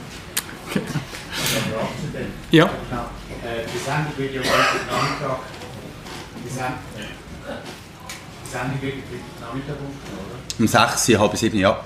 Ja. 2.52 2.70
Die 3.46 3.80
Sendung 3.80 4.13
wird 4.18 4.34
ja 4.34 4.42
heute 4.42 4.52
Nachmittag 4.89 5.39
die 6.44 6.50
Sendung 8.50 8.82
wird 8.82 8.96
Nachmittag 9.42 9.76
oder? 9.76 10.60
Um 10.60 10.68
6, 10.68 11.20
halb 11.20 11.36
7, 11.38 11.60
ja. 11.60 11.84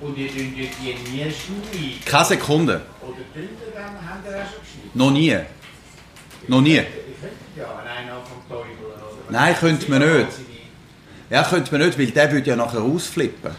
Und 0.00 0.18
ihr 0.18 0.28
dünnt 0.28 0.56
die 0.56 0.64
nie 1.10 1.30
schneiden? 1.30 2.04
Keine 2.04 2.24
Sekunde. 2.24 2.82
Oder 3.00 3.12
dünnt 3.34 3.50
ihr 3.66 3.72
dann, 3.74 3.94
habt 4.08 4.26
ihr 4.26 4.32
auch 4.32 4.50
schon 4.50 4.60
geschnitten? 4.60 4.98
Noch 4.98 5.10
nie. 5.10 5.38
Noch 6.48 6.60
nie. 6.60 6.82
Ja, 7.56 7.66
einer 7.78 8.20
vom 8.22 8.48
Teufel. 8.48 8.84
Oder? 8.84 9.30
Nein, 9.30 9.54
könnte 9.54 9.90
man 9.90 10.00
nicht. 10.00 10.28
Ja, 11.30 11.42
könnte 11.42 11.72
man 11.72 11.86
nicht, 11.86 11.98
weil 11.98 12.06
der 12.06 12.32
würde 12.32 12.50
ja 12.50 12.56
nachher 12.56 12.82
ausflippen. 12.82 13.52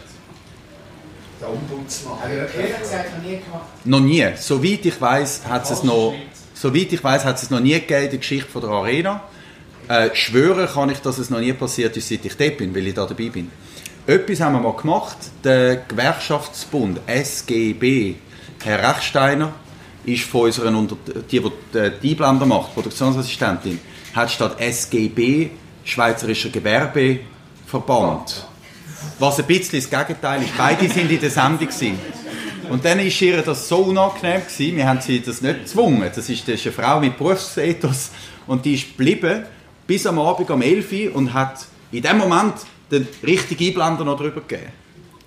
Der 1.40 1.50
Ombudsmann. 1.50 2.18
Aber 2.22 2.32
ehrlich 2.32 2.78
gesagt 2.78 3.16
noch 3.16 3.22
nie 3.22 3.38
gemacht? 3.38 3.66
Noch 3.84 4.00
nie. 4.00 4.26
Soweit 4.36 4.84
ich 4.86 5.00
weiß, 5.00 5.42
hat 5.48 5.70
es 5.70 5.82
noch... 5.82 6.14
Soweit 6.54 6.92
ich 6.92 7.04
weiß, 7.04 7.24
hat 7.24 7.36
es 7.36 7.50
noch 7.50 7.60
nie 7.60 7.74
gegeben 7.74 8.04
in 8.04 8.10
der 8.10 8.18
Geschichte 8.18 8.50
von 8.50 8.62
der 8.62 8.70
Arena. 8.70 9.20
Äh, 9.88 10.14
schwören 10.14 10.66
kann 10.66 10.90
ich, 10.90 11.00
dass 11.00 11.18
es 11.18 11.28
noch 11.28 11.40
nie 11.40 11.52
passiert 11.52 11.96
ist, 11.96 12.08
seit 12.08 12.24
ich 12.24 12.36
dort 12.36 12.56
bin, 12.56 12.74
weil 12.74 12.86
ich 12.86 12.94
da 12.94 13.04
dabei 13.06 13.28
bin. 13.28 13.50
Etwas 14.06 14.40
haben 14.40 14.54
wir 14.54 14.60
mal 14.60 14.76
gemacht. 14.76 15.16
Der 15.44 15.76
Gewerkschaftsbund 15.76 17.00
SGB, 17.06 18.14
Herr 18.64 18.88
Rechsteiner, 18.88 19.52
ist 20.06 20.24
von 20.24 20.42
unseren, 20.42 20.74
Unter 20.74 20.96
die, 21.30 21.40
die 21.40 21.50
die 22.02 22.10
Einblender 22.10 22.46
macht, 22.46 22.74
Produktionsassistentin, 22.74 23.78
hat 24.14 24.30
statt 24.30 24.60
SGB 24.60 25.50
Schweizerischer 25.84 26.48
Gewerbeverband. 26.48 28.46
Was 29.18 29.38
ein 29.38 29.46
bisschen 29.46 29.80
das 29.80 29.90
Gegenteil 29.90 30.42
ist. 30.42 30.56
Beide 30.56 30.88
sind 30.88 31.10
in 31.10 31.20
der 31.20 31.30
Sendung. 31.30 31.68
Gewesen. 31.68 31.98
Und 32.68 32.84
dann 32.84 32.98
war 32.98 33.04
ihr 33.04 33.42
das 33.42 33.68
so 33.68 33.78
unangenehm. 33.78 34.42
Gewesen. 34.42 34.76
Wir 34.76 34.88
haben 34.88 35.00
sie 35.00 35.20
das 35.20 35.42
nicht 35.42 35.60
gezwungen. 35.60 36.10
Das 36.14 36.28
ist, 36.28 36.48
das 36.48 36.56
ist 36.56 36.66
eine 36.66 36.72
Frau 36.72 37.00
mit 37.00 37.16
Berufsethos. 37.16 38.10
Und 38.46 38.64
die 38.64 38.74
ist 38.74 38.96
geblieben 38.96 39.44
bis 39.86 40.06
am 40.06 40.18
Abend 40.18 40.50
um 40.50 40.62
11 40.62 40.92
Uhr 40.92 41.14
und 41.14 41.32
hat 41.32 41.66
in 41.92 42.02
dem 42.02 42.18
Moment 42.18 42.54
den 42.90 43.06
richtigen 43.22 43.68
Einblender 43.68 44.04
noch 44.04 44.16
drüber 44.18 44.40
gegeben 44.40 44.72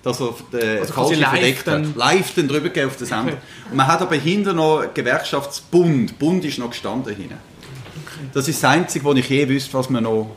dass 0.02 0.20
er 0.20 0.34
den 0.52 0.78
also 0.80 0.92
falsche 0.92 1.16
verdeckt 1.16 1.66
hat. 1.66 1.94
Live 1.94 2.34
dann 2.34 2.48
drüber 2.48 2.86
auf 2.86 2.96
den 2.96 3.06
Sender. 3.06 3.32
Okay. 3.32 3.36
Und 3.70 3.76
man 3.76 3.86
hat 3.86 4.00
aber 4.00 4.16
hinter 4.16 4.52
noch 4.52 4.84
Gewerkschaftsbund. 4.94 6.18
Bund 6.18 6.44
ist 6.44 6.58
noch 6.58 6.70
gestanden 6.70 7.14
hinten. 7.14 7.34
Okay. 7.34 8.26
Das 8.32 8.48
ist 8.48 8.62
das 8.62 8.70
Einzige, 8.70 9.04
wo 9.04 9.12
ich 9.12 9.28
je 9.28 9.48
wüsste, 9.48 9.74
was 9.74 9.90
wir 9.90 10.00
noch, 10.00 10.36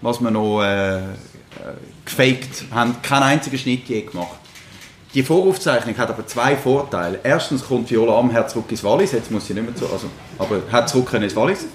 was 0.00 0.20
wir 0.20 0.30
noch 0.30 0.62
äh, 0.62 0.98
äh, 0.98 1.02
gefaked 2.04 2.64
haben. 2.72 2.96
Keinen 3.02 3.22
einzigen 3.22 3.58
Schnitt 3.58 3.88
je 3.88 4.02
gemacht. 4.02 4.38
Die 5.14 5.22
Voraufzeichnung 5.22 5.96
hat 5.96 6.08
aber 6.08 6.26
zwei 6.26 6.56
Vorteile. 6.56 7.20
Erstens 7.22 7.64
kommt 7.64 7.88
Viola 7.88 8.18
Amher 8.18 8.48
zurück 8.48 8.64
ins 8.70 8.82
Wallis, 8.82 9.12
jetzt 9.12 9.30
muss 9.30 9.46
sie 9.46 9.54
nicht 9.54 9.64
mehr 9.64 9.76
zu, 9.76 9.86
also, 9.86 10.08
aber 10.38 10.62
hat 10.72 10.88
zurück 10.88 11.12
ins 11.12 11.36
Wallis. 11.36 11.66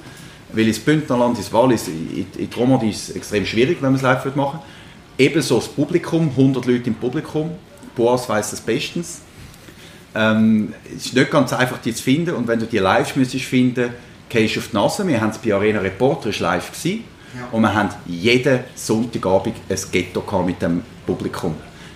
Weil 0.51 0.67
ins 0.67 0.79
Bündnerland, 0.79 1.37
ins 1.37 1.53
Wallis, 1.53 1.87
in, 1.87 2.25
in 2.35 2.49
die 2.49 2.55
Romandie 2.57 2.89
ist 2.89 3.09
es 3.09 3.15
extrem 3.15 3.45
schwierig, 3.45 3.77
wenn 3.81 3.91
man 3.91 3.95
es 3.95 4.01
live 4.01 4.25
machen 4.35 4.59
will. 4.59 4.65
Ebenso 5.19 5.57
das 5.57 5.67
Publikum, 5.67 6.29
100 6.29 6.65
Leute 6.65 6.87
im 6.87 6.95
Publikum. 6.95 7.51
Boas 7.93 8.29
weiß 8.29 8.51
das 8.51 8.61
bestens. 8.61 9.19
Ähm, 10.15 10.73
es 10.95 11.07
ist 11.07 11.13
nicht 11.13 11.29
ganz 11.29 11.51
einfach, 11.51 11.77
die 11.79 11.93
zu 11.93 12.01
finden. 12.01 12.35
Und 12.35 12.47
wenn 12.47 12.57
du 12.57 12.65
die 12.65 12.77
live 12.77 13.17
müsstest 13.17 13.43
finden, 13.43 13.89
gehst 14.29 14.55
du 14.55 14.61
auf 14.61 14.69
die 14.69 14.75
Nase. 14.77 15.05
Wir 15.05 15.19
haben 15.19 15.31
es 15.31 15.37
bei 15.37 15.53
Arena 15.53 15.81
Reporter 15.81 16.29
ist 16.29 16.39
live 16.39 16.71
gewesen. 16.71 17.03
Ja. 17.37 17.49
Und 17.51 17.63
wir 17.63 17.73
haben 17.73 17.89
jeden 18.07 18.61
Sonntagabend 18.75 19.55
ein 19.67 19.77
Ghetto 19.91 20.23
mit 20.41 20.61
dem 20.61 20.83
Publikum. 21.05 21.55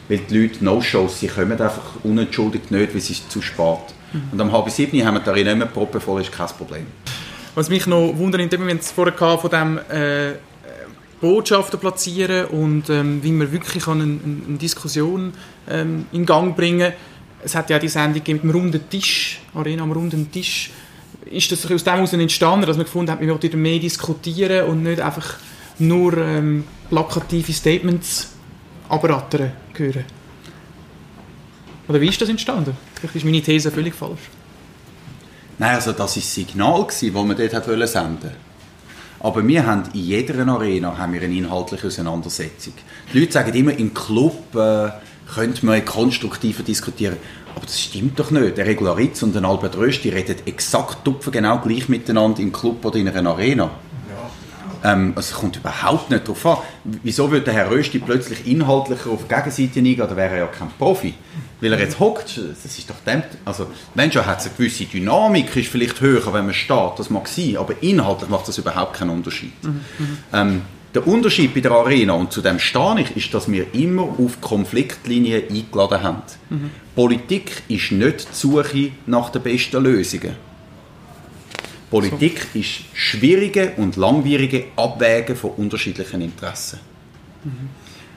Weil 0.10 0.18
die 0.18 0.42
Leute 0.42 0.62
No-Shows, 0.62 1.22
sie 1.22 1.28
kommen 1.28 1.54
einfach 1.54 2.04
unentschuldigt 2.04 2.72
nicht, 2.72 2.90
weil 2.90 2.98
es 2.98 3.10
ist 3.10 3.32
zu 3.32 3.42
spät. 3.42 3.80
Mhm. 4.12 4.22
Und 4.34 4.42
am 4.42 4.52
halb 4.52 4.70
sieben 4.70 5.04
haben 5.06 5.14
wir 5.14 5.22
die 5.22 5.30
Arena 5.30 5.52
nicht 5.52 5.60
mehr 5.60 5.68
proppen 5.68 6.02
voll, 6.02 6.22
ist 6.22 6.32
kein 6.34 6.48
Problem. 6.48 6.86
Was 7.56 7.70
mich 7.70 7.88
noch 7.88 8.18
wundert, 8.18 8.52
wir 8.52 8.60
haben 8.60 8.78
es 8.78 8.92
vorher 8.92 9.38
von 9.38 9.50
dem 9.50 9.78
äh 9.90 10.34
Botschaften 11.24 11.80
platzieren 11.80 12.48
und 12.48 12.90
ähm, 12.90 13.24
wie 13.24 13.32
man 13.32 13.50
wirklich 13.50 13.88
eine, 13.88 14.04
eine 14.04 14.58
Diskussion 14.58 15.32
ähm, 15.70 16.06
in 16.12 16.26
Gang 16.26 16.54
bringen 16.54 16.92
kann. 16.92 17.00
Es 17.46 17.56
hat 17.56 17.70
ja 17.70 17.80
die 17.80 17.88
Sendung 17.88 18.22
mit 18.28 18.44
dem 18.44 18.50
runden 18.50 18.90
Tisch, 18.90 19.40
Arena 19.56 19.84
am 19.84 19.94
runden 19.94 20.30
Tisch. 20.30 20.70
Ist 21.26 21.50
das 21.50 21.66
aus 21.72 21.84
dem 21.86 21.94
heraus 21.94 22.12
entstanden, 22.12 22.66
dass 22.66 22.76
man 22.76 22.86
gefunden 22.86 23.10
hat, 23.10 23.22
man 23.22 23.30
wollte 23.30 23.56
mehr 23.56 23.80
diskutieren 23.80 24.68
und 24.68 24.84
nicht 24.84 25.00
einfach 25.00 25.36
nur 25.80 26.18
ähm, 26.18 26.66
plakative 26.90 27.54
Statements 27.54 28.34
abrattern 28.90 29.54
hören? 29.76 30.04
Oder 31.88 32.02
wie 32.02 32.10
ist 32.10 32.22
das 32.22 32.28
entstanden? 32.28 32.76
Vielleicht 32.96 33.16
ist 33.16 33.24
meine 33.24 33.42
These 33.42 33.72
völlig 33.72 33.96
falsch. 33.96 34.30
Nein, 35.58 35.76
also 35.76 35.94
das 35.94 36.00
war 36.00 36.06
das 36.08 36.36
Signal, 36.36 36.86
das 36.86 37.02
man 37.02 37.38
dort 37.38 37.88
senden 37.88 38.24
wollte. 38.24 38.32
Aber 39.24 39.48
wir 39.48 39.66
haben 39.66 39.84
in 39.94 40.02
jeder 40.02 40.46
Arena 40.50 40.98
haben 40.98 41.14
wir 41.14 41.22
eine 41.22 41.34
inhaltliche 41.34 41.88
Auseinandersetzung. 41.88 42.74
Die 43.12 43.20
Leute 43.20 43.32
sagen 43.32 43.54
immer, 43.54 43.72
im 43.72 43.94
Club 43.94 44.54
äh, 44.54 44.90
könnte 45.34 45.66
man 45.66 45.84
konstruktiver 45.86 46.62
diskutieren. 46.62 47.16
Aber 47.56 47.66
das 47.66 47.80
stimmt 47.80 48.20
doch 48.20 48.32
nicht. 48.32 48.58
Der 48.58 48.66
Regularitz 48.66 49.24
und 49.24 49.34
der 49.34 49.46
Albert 49.46 49.78
Rösti 49.78 50.10
reden 50.10 50.36
exakt 50.46 50.98
genau 51.32 51.60
gleich 51.60 51.88
miteinander 51.88 52.42
im 52.42 52.52
Club 52.52 52.84
oder 52.84 52.98
in 52.98 53.08
einer 53.08 53.30
Arena. 53.30 53.72
Ähm, 54.84 55.14
also 55.16 55.34
es 55.34 55.40
kommt 55.40 55.56
überhaupt 55.56 56.10
nicht 56.10 56.28
darauf 56.28 56.46
an. 56.46 56.58
Wieso 56.84 57.32
würde 57.32 57.46
der 57.46 57.54
Herr 57.54 57.72
Rösti 57.72 58.00
plötzlich 58.00 58.46
inhaltlicher 58.46 59.10
auf 59.10 59.24
die 59.24 59.34
Gegenseite 59.34 59.80
eingehen? 59.80 59.98
Da 59.98 60.16
wäre 60.16 60.34
er 60.34 60.40
ja 60.40 60.48
kein 60.48 60.70
Profi. 60.78 61.14
Weil 61.62 61.74
er 61.74 61.80
jetzt 61.80 62.00
hockt, 62.00 62.38
das 62.38 62.78
ist 62.78 62.90
doch 62.90 62.96
dem, 63.08 63.24
also 63.46 63.68
wenn 63.96 64.12
schon 64.12 64.26
hat 64.26 64.42
es 64.42 64.48
eine 64.48 64.56
gewisse 64.58 64.84
Dynamik, 64.84 65.56
ist 65.56 65.70
vielleicht 65.70 66.02
höher, 66.02 66.34
wenn 66.34 66.46
man 66.46 66.54
steht, 66.54 66.92
das 66.98 67.10
mag 67.10 67.28
sein, 67.28 67.56
aber 67.56 67.82
inhaltlich 67.82 68.30
macht 68.30 68.50
das 68.50 68.58
überhaupt 68.58 68.98
keinen 68.98 69.12
Unterschied. 69.12 69.54
Mhm. 69.64 69.82
Ähm, 70.34 70.62
der 70.94 71.08
Unterschied 71.08 71.54
bei 71.54 71.62
der 71.62 71.72
Arena, 71.72 72.14
und 72.14 72.34
zu 72.34 72.42
dem 72.42 72.60
stehe 72.60 73.00
ich, 73.00 73.16
ist, 73.16 73.34
dass 73.34 73.50
wir 73.50 73.74
immer 73.74 74.04
auf 74.04 74.42
Konfliktlinien 74.42 75.44
eingeladen 75.50 76.04
haben. 76.04 76.22
Mhm. 76.50 76.70
Politik 76.96 77.64
ist 77.70 77.94
nicht 77.94 78.28
die 78.30 78.36
Suche 78.36 78.92
nach 79.06 79.30
den 79.30 79.42
besten 79.42 79.82
Lösungen. 79.82 80.36
Politik 81.94 82.48
so. 82.52 82.60
ist 82.60 82.86
schwierige 82.94 83.74
und 83.78 83.98
langwierige 83.98 84.66
Abwägen 84.76 85.36
von 85.36 85.52
unterschiedlichen 85.52 86.22
Interessen. 86.22 86.80
Mhm. 87.44 87.70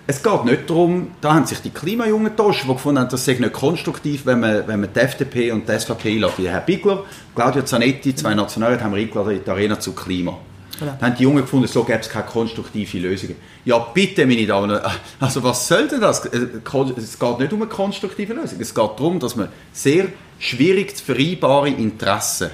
Es 0.06 0.22
geht 0.22 0.44
nicht 0.44 0.70
darum, 0.70 1.08
da 1.20 1.34
haben 1.34 1.46
sich 1.46 1.58
die 1.58 1.70
Klimajungen 1.70 2.26
getauscht, 2.26 2.62
die 2.62 2.68
gefunden 2.68 3.00
haben, 3.00 3.10
das 3.10 3.24
sei 3.24 3.34
nicht 3.34 3.52
konstruktiv, 3.52 4.24
wenn 4.24 4.40
man, 4.40 4.66
wenn 4.66 4.80
man 4.80 4.92
die 4.94 5.00
FDP 5.00 5.50
und 5.50 5.68
die 5.68 5.78
SVP 5.78 6.12
einladen. 6.12 6.46
Herr 6.46 6.60
Bigler, 6.60 7.04
Claudio 7.34 7.62
Zanetti, 7.62 8.14
zwei 8.14 8.34
Nationalräte 8.34 8.84
haben 8.84 8.94
wir 8.94 9.02
eingeladen 9.02 9.32
in 9.32 9.44
die 9.44 9.50
Arena 9.50 9.78
zu 9.78 9.92
Klima. 9.92 10.38
Ja. 10.80 10.96
Dann 10.98 11.10
haben 11.10 11.16
die 11.18 11.24
Jungen 11.24 11.42
gefunden, 11.42 11.66
so 11.66 11.82
gäbe 11.84 11.98
es 11.98 12.08
keine 12.08 12.24
konstruktive 12.24 12.98
Lösungen. 12.98 13.36
Ja, 13.64 13.78
bitte, 13.78 14.26
meine 14.26 14.46
Damen 14.46 14.70
und 14.70 14.80
Herren, 14.80 14.92
also 15.20 15.42
was 15.42 15.66
soll 15.66 15.88
denn 15.88 16.00
das? 16.00 16.24
Es 16.24 17.18
geht 17.18 17.38
nicht 17.40 17.52
um 17.52 17.62
eine 17.62 17.68
konstruktive 17.68 18.32
Lösung. 18.32 18.60
Es 18.60 18.74
geht 18.74 18.84
darum, 18.84 19.18
dass 19.18 19.36
man 19.36 19.48
sehr 19.72 20.06
schwierig 20.38 20.96
zu 20.96 21.04
vereinbare 21.04 21.68
Interessen 21.68 22.50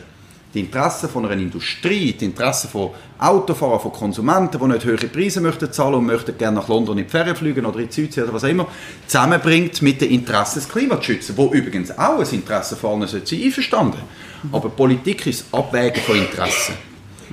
die 0.54 0.60
Interessen 0.60 1.08
von 1.08 1.24
einer 1.24 1.40
Industrie, 1.40 2.12
die 2.12 2.26
Interessen 2.26 2.68
von 2.68 2.90
Autofahrern, 3.18 3.80
von 3.80 3.92
Konsumenten, 3.92 4.58
die 4.58 4.66
nicht 4.66 4.84
höhere 4.84 5.06
Preise 5.06 5.40
möchten 5.40 5.72
zahlen 5.72 5.94
und 5.94 6.06
möchten 6.06 6.36
gerne 6.36 6.56
nach 6.56 6.68
London 6.68 6.98
in 6.98 7.04
die 7.04 7.10
Ferien 7.10 7.36
fliegen 7.36 7.64
oder 7.64 7.78
in 7.78 7.88
die 7.88 7.92
Südsee 7.92 8.22
oder 8.22 8.34
was 8.34 8.44
auch 8.44 8.48
immer, 8.48 8.66
zusammenbringt 9.06 9.80
mit 9.80 10.00
den 10.00 10.10
Interessen 10.10 10.60
des 10.60 10.68
Klimas 10.68 10.98
zu 10.98 11.04
schützen, 11.04 11.36
wo 11.36 11.52
übrigens 11.52 11.96
auch 11.96 12.18
ein 12.18 12.28
Interesse 12.30 12.76
von 12.76 13.02
allen 13.02 13.08
sein 13.08 13.22
einverstanden. 13.32 14.00
Aber 14.50 14.68
Politik 14.68 15.26
ist 15.26 15.46
das 15.50 15.58
Abwägen 15.58 16.02
von 16.02 16.16
Interessen. 16.16 16.74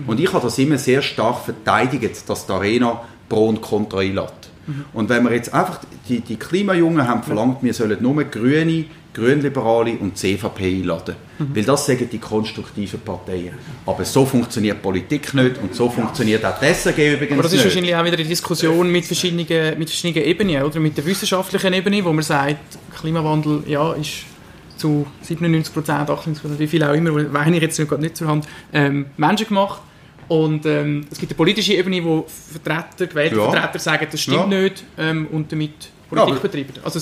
Und 0.08 0.20
ich 0.20 0.32
habe 0.32 0.44
das 0.44 0.58
immer 0.58 0.78
sehr 0.78 1.02
stark 1.02 1.44
verteidigt, 1.44 2.30
dass 2.30 2.46
die 2.46 2.54
Arena 2.54 3.02
Pro 3.28 3.48
und 3.48 3.62
Contra 3.62 4.00
einlädt. 4.00 4.50
Und 4.94 5.10
wenn 5.10 5.24
wir 5.24 5.34
jetzt 5.34 5.54
einfach, 5.54 5.80
die, 6.08 6.22
die 6.22 6.36
Klimajungen 6.36 7.08
haben 7.08 7.24
verlangt, 7.24 7.64
wir 7.64 7.74
sollen 7.74 7.98
nur 8.02 8.24
grüne 8.24 8.86
Grünliberale 9.14 9.98
und 9.98 10.18
CVP 10.18 10.66
einladen. 10.66 11.16
Mhm. 11.40 11.56
Weil 11.56 11.64
das 11.64 11.86
sagen 11.86 12.08
die 12.12 12.20
konstruktiven 12.20 13.00
Parteien. 13.00 13.54
Aber 13.86 14.06
so 14.06 14.26
funktioniert 14.26 14.82
Politik 14.82 15.34
nicht 15.34 15.58
und 15.62 15.74
so 15.74 15.90
funktioniert 15.90 16.46
auch 16.46 16.60
die 16.60 16.74
SAG 16.74 16.98
übrigens 16.98 17.34
Aber 17.34 17.44
das 17.44 17.54
ist 17.54 17.58
nicht. 17.58 17.66
wahrscheinlich 17.66 17.96
auch 17.96 18.06
wieder 18.06 18.18
eine 18.18 18.28
Diskussion 18.28 18.92
mit 18.92 19.06
verschiedenen, 19.06 19.80
mit 19.80 19.90
verschiedenen 19.90 20.26
Ebenen, 20.26 20.64
oder? 20.64 20.80
Mit 20.80 20.98
der 20.98 21.06
wissenschaftlichen 21.06 21.74
Ebene, 21.74 22.06
wo 22.06 22.14
man 22.14 22.24
sagt, 22.24 22.78
Klimawandel 23.00 23.64
ja, 23.68 23.94
ist 23.94 24.26
zu 24.78 25.06
97 25.22 25.74
Prozent, 25.74 26.10
98 26.10 26.42
Prozent, 26.42 26.60
wie 26.60 26.68
viel 26.68 26.84
auch 26.84 26.94
immer, 26.94 27.34
weiß 27.34 27.48
ich 27.52 27.62
jetzt 27.62 27.78
gerade 27.78 28.02
nicht 28.02 28.16
zur 28.16 28.28
Hand, 28.28 28.48
ähm, 28.74 29.08
Menschen 29.18 29.48
gemacht. 29.48 29.82
Und 30.28 30.66
ähm, 30.68 31.08
es 31.12 31.18
gibt 31.18 31.32
eine 31.32 31.38
politische 31.38 31.74
Ebene, 31.74 32.04
wo 32.04 32.26
Vertreter, 32.28 33.08
gewählte 33.08 33.36
ja. 33.36 33.50
Vertreter 33.50 33.80
sagen, 33.80 34.08
das 34.12 34.22
stimmt 34.22 34.52
ja. 34.52 34.62
nicht 34.62 34.84
ähm, 34.98 35.28
und 35.32 35.52
damit 35.52 35.90
Politik 36.08 36.36
ja, 36.36 36.40
betreiben. 36.40 36.74
Also 36.84 37.00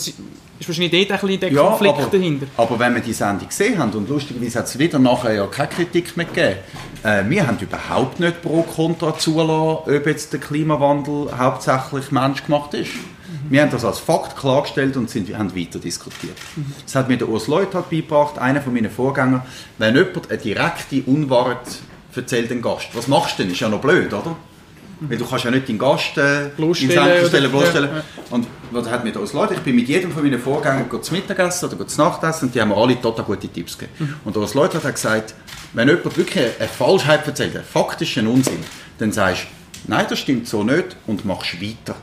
ist 0.59 0.67
wahrscheinlich 0.67 1.07
dort 1.07 1.11
ein 1.11 1.27
bisschen 1.27 1.39
der 1.39 1.51
ja, 1.51 1.61
Konflikt 1.61 1.97
aber, 1.97 2.07
dahinter. 2.07 2.47
Aber 2.57 2.79
wenn 2.79 2.95
wir 2.95 3.01
die 3.01 3.13
Sendung 3.13 3.47
gesehen 3.47 3.77
haben, 3.77 3.91
und 3.91 4.09
lustigerweise 4.09 4.59
hat 4.59 4.65
es 4.65 4.79
wieder 4.79 4.99
nachher 4.99 5.33
ja 5.33 5.45
keine 5.47 5.69
Kritik 5.69 6.17
mehr 6.17 6.25
gegeben, 6.25 6.57
äh, 7.03 7.23
wir 7.27 7.47
haben 7.47 7.57
überhaupt 7.59 8.19
nicht 8.19 8.41
pro 8.41 8.63
Kontra 8.63 9.17
zulassen, 9.17 9.93
ob 9.95 10.05
jetzt 10.05 10.33
der 10.33 10.39
Klimawandel 10.39 11.37
hauptsächlich 11.37 12.11
menschgemacht 12.11 12.73
ist. 12.73 12.93
Mhm. 12.95 13.51
Wir 13.51 13.61
haben 13.61 13.71
das 13.71 13.85
als 13.85 13.99
Fakt 13.99 14.35
klargestellt 14.37 14.97
und 14.97 15.09
sind, 15.09 15.35
haben 15.37 15.55
weiter 15.55 15.79
diskutiert. 15.79 16.37
Mhm. 16.55 16.73
Das 16.83 16.95
hat 16.95 17.07
mir 17.07 17.17
der 17.17 17.29
Urs 17.29 17.47
Leuthard 17.47 17.89
beigebracht, 17.89 18.39
einer 18.39 18.61
von 18.61 18.73
meinen 18.73 18.89
Vorgängern. 18.89 19.43
Wenn 19.77 19.95
jemand 19.95 20.29
eine 20.29 20.39
direkte 20.39 21.03
Unwahrheit 21.03 21.59
erzählt, 22.15 22.49
den 22.49 22.63
Gast, 22.63 22.87
was 22.93 23.07
machst 23.07 23.37
du 23.37 23.43
denn? 23.43 23.51
Ist 23.51 23.59
ja 23.59 23.69
noch 23.69 23.79
blöd, 23.79 24.11
oder? 24.11 24.35
Weil 24.99 25.17
du 25.17 25.25
kannst 25.25 25.45
ja 25.45 25.51
nicht 25.51 25.69
deinen 25.69 25.77
Gast 25.77 26.17
äh, 26.17 26.49
bloßstellen. 26.55 27.27
Stellen 27.27 27.51
bloßstellen. 27.51 27.89
Ja, 27.89 27.97
ja. 27.97 28.03
Und 28.31 28.47
was 28.71 28.89
hat 28.89 29.03
mir 29.03 29.11
das 29.11 29.33
Leute? 29.33 29.53
Ich 29.53 29.59
bin 29.59 29.75
mit 29.75 29.87
jedem 29.87 30.11
von 30.11 30.23
meinen 30.23 30.39
Vorgängern 30.39 30.87
zu 31.01 31.13
Mittagessen 31.13 31.69
oder 31.69 31.87
zu 31.87 32.01
Nachtessen 32.01 32.47
und 32.47 32.55
die 32.55 32.61
haben 32.61 32.69
mir 32.69 32.77
alle 32.77 32.99
total 32.99 33.25
gute 33.25 33.47
Tipps 33.47 33.77
gegeben. 33.77 33.93
Mhm. 33.99 34.15
Und 34.25 34.35
das 34.35 34.53
Leute 34.53 34.81
hat 34.81 34.95
gesagt, 34.95 35.35
wenn 35.73 35.87
jemand 35.87 36.17
wirklich 36.17 36.45
eine 36.59 36.67
Falschheit 36.67 37.27
erzählt, 37.27 37.55
einen 37.55 37.65
faktischen 37.65 38.27
Unsinn, 38.27 38.63
dann 38.97 39.11
sagst 39.11 39.43
du, 39.43 39.91
nein, 39.91 40.05
das 40.09 40.19
stimmt 40.19 40.47
so 40.47 40.63
nicht 40.63 40.95
und 41.05 41.25
machst 41.25 41.61
weiter 41.61 41.95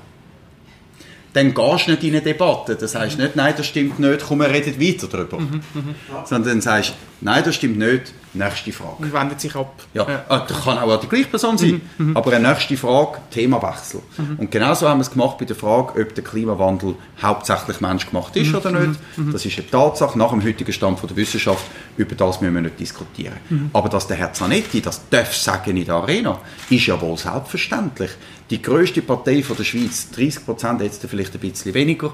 dann 1.34 1.53
gehst 1.53 1.86
du 1.86 1.90
nicht 1.90 2.05
in 2.05 2.11
eine 2.11 2.22
Debatte. 2.22 2.76
Das 2.76 2.95
heißt 2.95 3.18
nicht, 3.18 3.36
nein, 3.36 3.55
das 3.57 3.66
stimmt 3.66 3.99
nicht, 3.99 4.24
komm, 4.26 4.38
wir 4.38 4.49
reden 4.49 4.80
weiter 4.80 5.09
darüber. 5.09 5.40
Mhm, 5.40 5.61
mhm. 5.74 5.95
Sondern 6.24 6.53
dann 6.53 6.61
sagst 6.61 6.90
du, 6.90 6.95
nein, 7.20 7.42
das 7.45 7.57
stimmt 7.57 7.76
nicht, 7.76 8.14
nächste 8.35 8.72
Frage. 8.72 8.97
Und 8.99 9.12
wendet 9.12 9.41
sich 9.41 9.55
ab. 9.55 9.72
Ja, 9.95 10.09
ja. 10.09 10.24
Ah, 10.28 10.45
das 10.47 10.62
kann 10.62 10.78
auch 10.78 11.01
die 11.01 11.09
gleiche 11.09 11.26
Person 11.26 11.57
sein, 11.57 11.80
mhm, 11.99 12.11
mhm. 12.11 12.16
aber 12.16 12.32
eine 12.32 12.49
nächste 12.49 12.76
Frage, 12.76 13.18
Themawechsel. 13.30 14.01
Mhm. 14.16 14.37
Und 14.39 14.51
genauso 14.51 14.89
haben 14.89 14.99
wir 14.99 15.03
es 15.03 15.11
gemacht 15.11 15.39
bei 15.39 15.45
der 15.45 15.57
Frage, 15.57 16.01
ob 16.01 16.14
der 16.14 16.24
Klimawandel 16.24 16.97
hauptsächlich 17.22 17.80
menschgemacht 17.80 18.37
ist 18.37 18.49
mhm, 18.49 18.55
oder 18.57 18.70
nicht. 18.70 19.01
Das 19.32 19.47
ist 19.47 19.59
eine 19.59 19.70
Tatsache 19.70 20.18
nach 20.18 20.30
dem 20.30 20.45
heutigen 20.45 20.72
Stand 20.72 20.99
von 20.99 21.09
der 21.09 21.16
Wissenschaft, 21.16 21.64
über 21.97 22.14
das 22.14 22.41
müssen 22.41 22.55
wir 22.55 22.62
nicht 22.62 22.80
diskutieren. 22.80 23.37
Aber 23.72 23.89
dass 23.89 24.07
der 24.07 24.16
Herr 24.16 24.32
Zanetti 24.32 24.80
das 24.80 25.09
darf 25.09 25.35
sagen 25.35 25.76
in 25.76 25.85
der 25.85 25.95
Arena, 25.95 26.39
ist 26.70 26.87
ja 26.87 27.01
wohl 27.01 27.16
selbstverständlich 27.16 28.11
die 28.51 28.61
größte 28.61 29.03
Partei 29.03 29.43
von 29.43 29.57
der 29.57 29.64
Schweiz, 29.64 30.11
30 30.11 30.45
Prozent, 30.45 30.80
jetzt 30.82 31.05
vielleicht 31.07 31.35
ein 31.35 31.41
bisschen 31.41 31.74
weniger, 31.74 32.12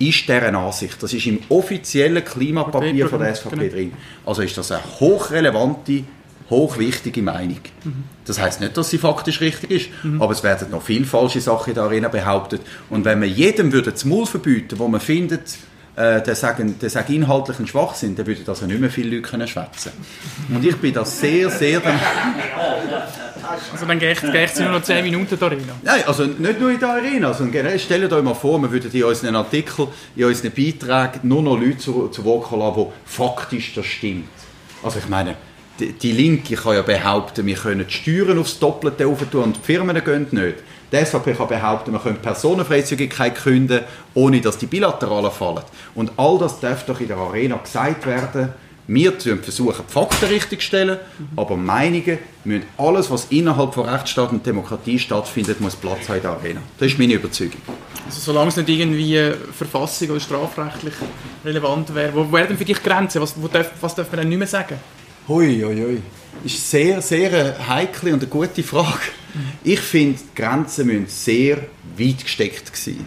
ist 0.00 0.28
deren 0.28 0.56
Ansicht. 0.56 1.00
Das 1.02 1.12
ist 1.12 1.26
im 1.26 1.40
offiziellen 1.50 2.24
Klimapapier 2.24 3.08
von 3.08 3.20
der 3.20 3.34
SVP 3.34 3.56
genau. 3.56 3.72
drin. 3.72 3.92
Also 4.26 4.42
ist 4.42 4.56
das 4.56 4.72
eine 4.72 4.82
hochrelevante, 4.98 6.04
hochwichtige 6.48 7.22
Meinung. 7.22 7.60
Mhm. 7.84 8.04
Das 8.24 8.40
heißt 8.40 8.60
nicht, 8.60 8.76
dass 8.76 8.90
sie 8.90 8.98
faktisch 8.98 9.40
richtig 9.40 9.70
ist, 9.70 9.90
mhm. 10.02 10.20
aber 10.20 10.32
es 10.32 10.42
werden 10.42 10.70
noch 10.70 10.82
viele 10.82 11.04
falsche 11.04 11.40
Sachen 11.40 11.74
darin 11.74 12.06
behauptet. 12.10 12.62
Und 12.88 13.04
wenn 13.04 13.20
man 13.20 13.28
jedem 13.28 13.72
würde 13.72 13.92
das 13.92 14.04
Maul 14.04 14.26
verbieten, 14.26 14.78
wo 14.78 14.88
man 14.88 15.00
findet, 15.00 15.58
äh, 16.00 16.22
der 16.22 16.34
sagen, 16.34 16.78
der 16.80 16.88
sagen 16.88 17.12
inhaltlichen 17.12 17.66
Schwachsinn, 17.66 18.16
dann 18.16 18.26
würden 18.26 18.44
also 18.46 18.64
nicht 18.64 18.80
mehr 18.80 18.90
viele 18.90 19.16
Leute 19.16 19.28
können 19.28 19.46
schwätzen. 19.46 19.92
Und 20.48 20.64
ich 20.64 20.76
bin 20.76 20.94
da 20.94 21.04
sehr, 21.04 21.50
sehr... 21.50 21.82
Also 23.72 23.84
dann 23.84 23.98
geht 23.98 24.22
es 24.22 24.60
nur 24.60 24.70
noch 24.70 24.82
10 24.82 25.04
Minuten 25.04 25.34
in 25.34 25.38
der 25.38 25.48
Arena? 25.48 25.72
Nein, 25.82 26.02
also 26.06 26.24
nicht 26.24 26.60
nur 26.60 26.70
in 26.70 26.78
der 26.78 26.90
Arena, 26.90 27.32
generell, 27.32 27.78
stellt 27.78 28.12
euch 28.12 28.22
mal 28.22 28.34
vor, 28.34 28.58
wir 28.62 28.70
würden 28.70 28.90
in 28.90 29.04
unseren 29.04 29.36
Artikeln, 29.36 29.88
in 30.16 30.24
unseren 30.24 30.52
Beiträgen 30.52 31.20
nur 31.28 31.42
noch 31.42 31.58
Leute 31.58 31.78
zu, 31.78 32.08
zu 32.08 32.24
Wort 32.24 32.50
lassen, 32.52 32.86
die 32.86 33.10
faktisch 33.10 33.74
das 33.74 33.86
stimmt. 33.86 34.28
Also 34.82 35.00
ich 35.00 35.08
meine, 35.08 35.36
die, 35.78 35.92
die 35.92 36.12
Linke 36.12 36.54
kann 36.54 36.76
ja 36.76 36.82
behaupten, 36.82 37.44
wir 37.44 37.56
können 37.56 37.86
die 37.86 37.92
Steuern 37.92 38.38
aufs 38.38 38.58
Doppelte 38.58 39.04
tun 39.30 39.42
und 39.42 39.56
die 39.56 39.60
Firmen 39.60 40.02
gehen 40.02 40.28
nicht. 40.30 40.56
Die 40.92 41.04
SVP 41.04 41.34
kann 41.34 41.48
behaupten, 41.48 41.92
man 41.92 42.02
könnte 42.02 42.20
Personenfreizügigkeit 42.20 43.36
künden, 43.36 43.80
ohne 44.14 44.40
dass 44.40 44.58
die 44.58 44.66
Bilateralen 44.66 45.30
fallen. 45.30 45.62
Und 45.94 46.12
all 46.16 46.38
das 46.38 46.58
darf 46.58 46.84
doch 46.86 47.00
in 47.00 47.08
der 47.08 47.16
Arena 47.16 47.56
gesagt 47.58 48.06
werden. 48.06 48.52
Wir 48.92 49.12
versuchen, 49.12 49.84
die 49.88 49.92
Fakten 49.92 50.24
richtig 50.26 50.60
zu 50.60 50.66
stellen, 50.66 50.98
aber 51.36 51.56
Meinungen 51.56 52.18
müssen 52.42 52.64
alles, 52.76 53.08
was 53.08 53.26
innerhalb 53.26 53.72
von 53.72 53.88
Rechtsstaat 53.88 54.32
und 54.32 54.44
Demokratie 54.44 54.98
stattfindet, 54.98 55.60
muss 55.60 55.76
Platz 55.76 56.08
haben 56.08 56.16
in 56.16 56.22
der 56.22 56.30
Arena. 56.32 56.60
Das 56.76 56.88
ist 56.88 56.98
meine 56.98 57.12
Überzeugung. 57.12 57.60
Also 58.06 58.20
solange 58.20 58.48
es 58.48 58.56
nicht 58.56 58.68
irgendwie 58.68 59.32
verfassung- 59.56 60.10
oder 60.10 60.18
strafrechtlich 60.18 60.94
relevant 61.44 61.94
wäre, 61.94 62.12
wo 62.16 62.32
wären 62.32 62.48
denn 62.48 62.58
für 62.58 62.64
dich 62.64 62.82
Grenzen? 62.82 63.22
Was, 63.22 63.34
darf, 63.52 63.70
was 63.80 63.94
darf 63.94 64.10
man 64.10 64.22
dann 64.22 64.28
nicht 64.28 64.38
mehr 64.38 64.48
sagen? 64.48 64.74
Hui, 65.28 65.62
hui, 65.62 65.80
hui. 65.80 66.02
Ist 66.44 66.70
sehr, 66.70 67.02
sehr 67.02 67.32
eine 67.32 67.68
heikle 67.68 68.14
und 68.14 68.20
eine 68.20 68.30
gute 68.30 68.62
Frage. 68.62 69.00
Ich 69.62 69.80
finde, 69.80 70.18
die 70.18 70.42
Grenzen 70.42 70.86
müssen 70.86 71.06
sehr 71.06 71.58
weit 71.98 72.22
gesteckt 72.24 72.76
sein. 72.76 73.04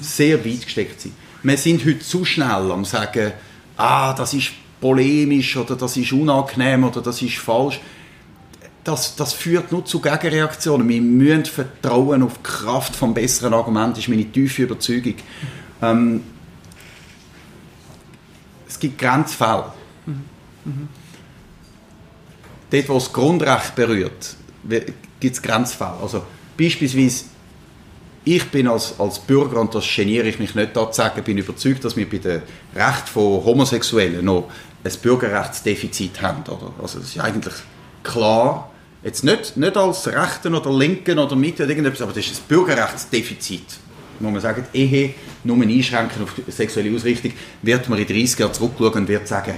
Sehr 0.00 0.44
weit 0.44 0.64
gesteckt 0.64 1.00
sein. 1.00 1.12
Wir 1.42 1.56
sind 1.56 1.84
heute 1.84 2.00
zu 2.00 2.24
schnell 2.24 2.70
am 2.70 2.84
sagen, 2.84 3.32
ah, 3.76 4.12
das 4.12 4.34
ist 4.34 4.52
polemisch 4.80 5.56
oder 5.56 5.76
das 5.76 5.96
ist 5.96 6.12
unangenehm 6.12 6.84
oder 6.84 7.00
das 7.02 7.20
ist 7.22 7.36
falsch. 7.36 7.80
Das, 8.84 9.14
das 9.14 9.34
führt 9.34 9.72
nur 9.72 9.84
zu 9.84 10.00
Gegenreaktionen. 10.00 10.88
Wir 10.88 11.02
müssen 11.02 11.44
vertrauen 11.44 12.22
auf 12.22 12.38
die 12.38 12.42
Kraft 12.42 13.00
des 13.00 13.14
besseren 13.14 13.52
Argument, 13.54 13.92
das 13.92 14.04
ist 14.04 14.08
meine 14.08 14.24
tiefe 14.24 14.62
Überzeugung. 14.62 15.14
Ähm, 15.82 16.22
es 18.66 18.78
gibt 18.78 18.98
Grenzfälle. 18.98 19.72
Mhm. 20.06 20.24
Mhm. 20.64 20.88
Dort, 22.70 22.88
wo 22.88 22.94
das 22.94 23.12
Grundrecht 23.12 23.74
berührt, 23.74 24.36
gibt 25.18 25.36
es 25.36 25.42
Grenzfälle. 25.42 25.94
Also 26.00 26.22
beispielsweise, 26.56 27.24
ich 28.24 28.44
bin 28.50 28.68
als, 28.68 28.98
als 28.98 29.18
Bürger, 29.18 29.60
und 29.60 29.74
das 29.74 29.84
geniere 29.94 30.28
ich 30.28 30.38
mich 30.38 30.54
nicht 30.54 30.76
da 30.76 30.90
zu 30.90 30.96
sagen, 30.96 31.22
bin 31.24 31.38
überzeugt, 31.38 31.84
dass 31.84 31.96
wir 31.96 32.08
bei 32.08 32.18
den 32.18 32.42
Rechten 32.74 33.06
von 33.06 33.44
Homosexuellen 33.44 34.24
noch 34.24 34.50
ein 34.84 34.92
Bürgerrechtsdefizit 35.02 36.22
haben. 36.22 36.42
Oder? 36.42 36.72
Also 36.80 36.98
es 36.98 37.16
ist 37.16 37.20
eigentlich 37.20 37.54
klar, 38.02 38.70
jetzt 39.02 39.24
nicht, 39.24 39.56
nicht 39.56 39.76
als 39.76 40.06
Rechten 40.06 40.54
oder 40.54 40.70
Linken 40.72 41.18
oder 41.18 41.34
Mitte 41.34 41.62
oder 41.64 41.70
irgendetwas, 41.70 42.02
aber 42.02 42.12
das 42.12 42.26
ist 42.26 42.42
ein 42.42 42.48
Bürgerrechtsdefizit. 42.48 43.64
Muss 44.20 44.32
man 44.32 44.40
sagen, 44.42 44.64
die 44.72 44.78
Ehe 44.78 45.14
nur 45.44 45.56
einschränken 45.62 46.22
auf 46.22 46.34
sexuelle 46.48 46.94
Ausrichtung, 46.94 47.32
wird 47.62 47.88
man 47.88 47.98
in 47.98 48.06
30 48.06 48.38
Jahren 48.38 48.52
zurückschauen 48.52 48.92
und 48.92 49.08
wird 49.08 49.26
sagen, 49.26 49.54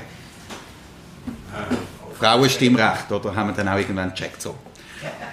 Frauenstimmrecht, 2.22 3.10
oder 3.10 3.34
haben 3.34 3.48
wir 3.48 3.54
dann 3.54 3.68
auch 3.68 3.78
irgendwann 3.78 4.10
gecheckt. 4.10 4.40
So. 4.40 4.54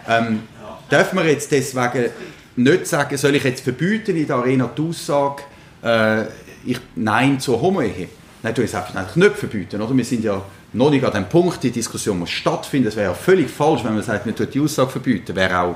Ähm, 0.08 0.42
dürfen 0.90 1.20
wir 1.20 1.26
jetzt 1.26 1.52
deswegen 1.52 2.10
nicht 2.56 2.88
sagen, 2.88 3.16
soll 3.16 3.36
ich 3.36 3.44
jetzt 3.44 3.64
verbieten 3.64 4.16
in 4.16 4.26
der 4.26 4.38
Arena 4.38 4.70
die 4.76 4.82
Aussage, 4.82 5.44
äh, 5.84 6.24
ich, 6.66 6.80
Nein 6.96 7.40
zur 7.40 7.62
Homo-Ehe? 7.62 8.10
Nein, 8.42 8.54
du 8.56 8.64
es 8.64 8.74
eigentlich 8.74 9.16
nicht 9.16 9.36
verbieten, 9.36 9.82
oder? 9.82 9.96
Wir 9.96 10.04
sind 10.04 10.24
ja 10.24 10.42
noch 10.74 10.90
nicht 10.90 11.06
an 11.06 11.14
dem 11.14 11.30
Punkt, 11.30 11.62
die 11.62 11.72
Diskussion 11.72 12.18
muss 12.20 12.32
stattfinden. 12.32 12.88
Es 12.88 12.96
wäre 12.96 13.10
ja 13.10 13.14
völlig 13.14 13.50
falsch, 13.52 13.84
wenn 13.84 13.94
man 13.94 14.04
sagt, 14.04 14.26
man 14.26 14.36
tut 14.36 14.52
die 14.54 14.60
Aussage 14.60 14.90
verbieten. 14.90 15.36
Wäre 15.36 15.60
auch 15.60 15.76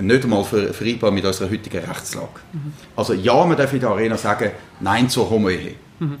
nicht 0.00 0.24
einmal 0.24 0.44
vereinbar 0.44 1.10
mit 1.10 1.24
unserer 1.24 1.50
heutigen 1.50 1.84
Rechtslage. 1.84 2.40
Mhm. 2.52 2.72
Also 2.96 3.12
ja, 3.12 3.44
man 3.44 3.56
darf 3.56 3.72
in 3.72 3.80
der 3.80 3.90
Arena 3.90 4.16
sagen, 4.16 4.52
Nein 4.80 5.08
zur 5.10 5.28
Homo-Ehe. 5.28 5.74
Mhm. 5.98 6.18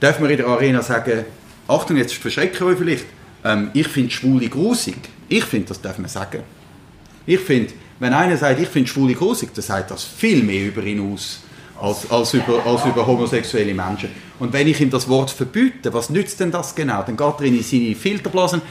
Darf 0.00 0.18
man 0.18 0.30
in 0.30 0.36
der 0.36 0.46
Arena 0.46 0.82
sagen, 0.82 1.24
Achtung, 1.68 1.96
jetzt 1.96 2.14
verschrecken 2.14 2.66
wir 2.66 2.76
vielleicht, 2.76 3.04
ähm, 3.44 3.70
ich 3.74 3.88
finde 3.88 4.10
Schwule 4.10 4.48
grusig. 4.48 4.96
Ich 5.28 5.44
finde, 5.44 5.68
das 5.68 5.80
darf 5.80 5.98
man 5.98 6.08
sagen. 6.08 6.42
Ich 7.26 7.40
finde, 7.40 7.72
wenn 7.98 8.14
einer 8.14 8.36
sagt, 8.36 8.60
ich 8.60 8.68
finde 8.68 8.88
Schwule 8.88 9.14
grusig, 9.14 9.50
dann 9.54 9.62
sagt 9.62 9.90
das 9.90 10.04
viel 10.04 10.42
mehr 10.42 10.66
über 10.66 10.82
ihn 10.82 11.12
aus, 11.12 11.40
als, 11.80 12.10
als, 12.10 12.34
über, 12.34 12.64
als 12.64 12.84
über 12.84 13.06
homosexuelle 13.06 13.74
Menschen. 13.74 14.10
Und 14.38 14.52
wenn 14.52 14.68
ich 14.68 14.80
ihm 14.80 14.90
das 14.90 15.08
Wort 15.08 15.30
verbiete, 15.30 15.92
was 15.92 16.10
nützt 16.10 16.40
denn 16.40 16.50
das 16.50 16.74
genau? 16.74 17.02
Dann 17.02 17.16
geht 17.16 17.34
er 17.40 17.44
in 17.44 17.62
seine 17.62 17.94
Filterblasen. 17.94 18.62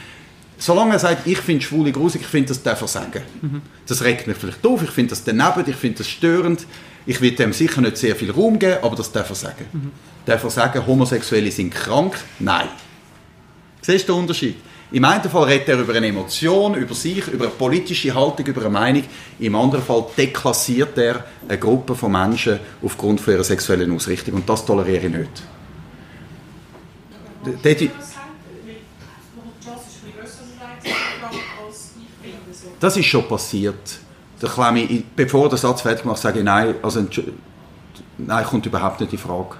Solange 0.57 0.93
er 0.93 0.99
sagt, 0.99 1.27
ich 1.27 1.37
finde 1.37 1.63
Schwule 1.63 1.91
grusig, 1.91 2.21
ich 2.21 2.27
finde, 2.27 2.49
das 2.49 2.63
darf 2.63 2.81
er 2.81 2.87
sagen. 2.87 3.21
Mhm. 3.41 3.61
Das 3.85 4.03
regt 4.03 4.25
mich 4.25 4.37
vielleicht 4.37 4.65
auf, 4.65 4.81
ich 4.81 4.89
finde 4.89 5.11
das 5.11 5.23
daneben, 5.23 5.63
ich 5.67 5.75
finde 5.75 5.99
das 5.99 6.07
störend. 6.07 6.65
Ich 7.05 7.21
will 7.21 7.31
dem 7.31 7.53
sicher 7.53 7.79
nicht 7.81 7.97
sehr 7.97 8.15
viel 8.15 8.31
Raum 8.31 8.57
geben, 8.57 8.77
aber 8.81 8.95
das 8.95 9.11
darf 9.11 9.29
er 9.29 9.35
sagen. 9.35 9.65
Mhm. 9.71 9.91
Darf 10.25 10.43
er 10.43 10.49
sagen, 10.49 10.85
Homosexuelle 10.85 11.51
sind 11.51 11.73
krank? 11.73 12.17
Nein. 12.39 12.67
Siehst 13.87 14.09
du 14.09 14.11
den 14.11 14.19
Unterschied? 14.23 14.57
Im 14.91 15.05
einen 15.05 15.29
Fall 15.29 15.43
redet 15.45 15.69
er 15.69 15.79
über 15.79 15.95
eine 15.95 16.07
Emotion, 16.07 16.75
über 16.75 16.93
sich, 16.93 17.25
über 17.29 17.45
eine 17.45 17.53
politische 17.53 18.13
Haltung, 18.13 18.45
über 18.45 18.59
eine 18.59 18.69
Meinung. 18.69 19.03
Im 19.39 19.55
anderen 19.55 19.81
Fall 19.81 20.07
deklassiert 20.17 20.97
er 20.97 21.23
eine 21.47 21.57
Gruppe 21.57 21.95
von 21.95 22.11
Menschen 22.11 22.59
aufgrund 22.83 23.21
von 23.21 23.33
ihrer 23.33 23.45
sexuellen 23.45 23.89
Ausrichtung. 23.95 24.33
Und 24.33 24.49
das 24.49 24.65
toleriere 24.65 25.05
ich 25.05 25.13
nicht. 25.13 25.43
Das 32.81 32.97
ist 32.97 33.05
schon 33.05 33.25
passiert. 33.25 33.99
Der 34.41 34.99
bevor 35.15 35.47
der 35.47 35.57
Satz 35.57 35.79
fertig 35.79 36.03
macht, 36.03 36.21
sage 36.21 36.39
ich 36.39 36.45
nein, 36.45 36.75
also, 36.83 37.07
nein, 38.17 38.43
kommt 38.43 38.65
überhaupt 38.65 38.99
nicht 38.99 39.13
in 39.13 39.19
Frage. 39.19 39.55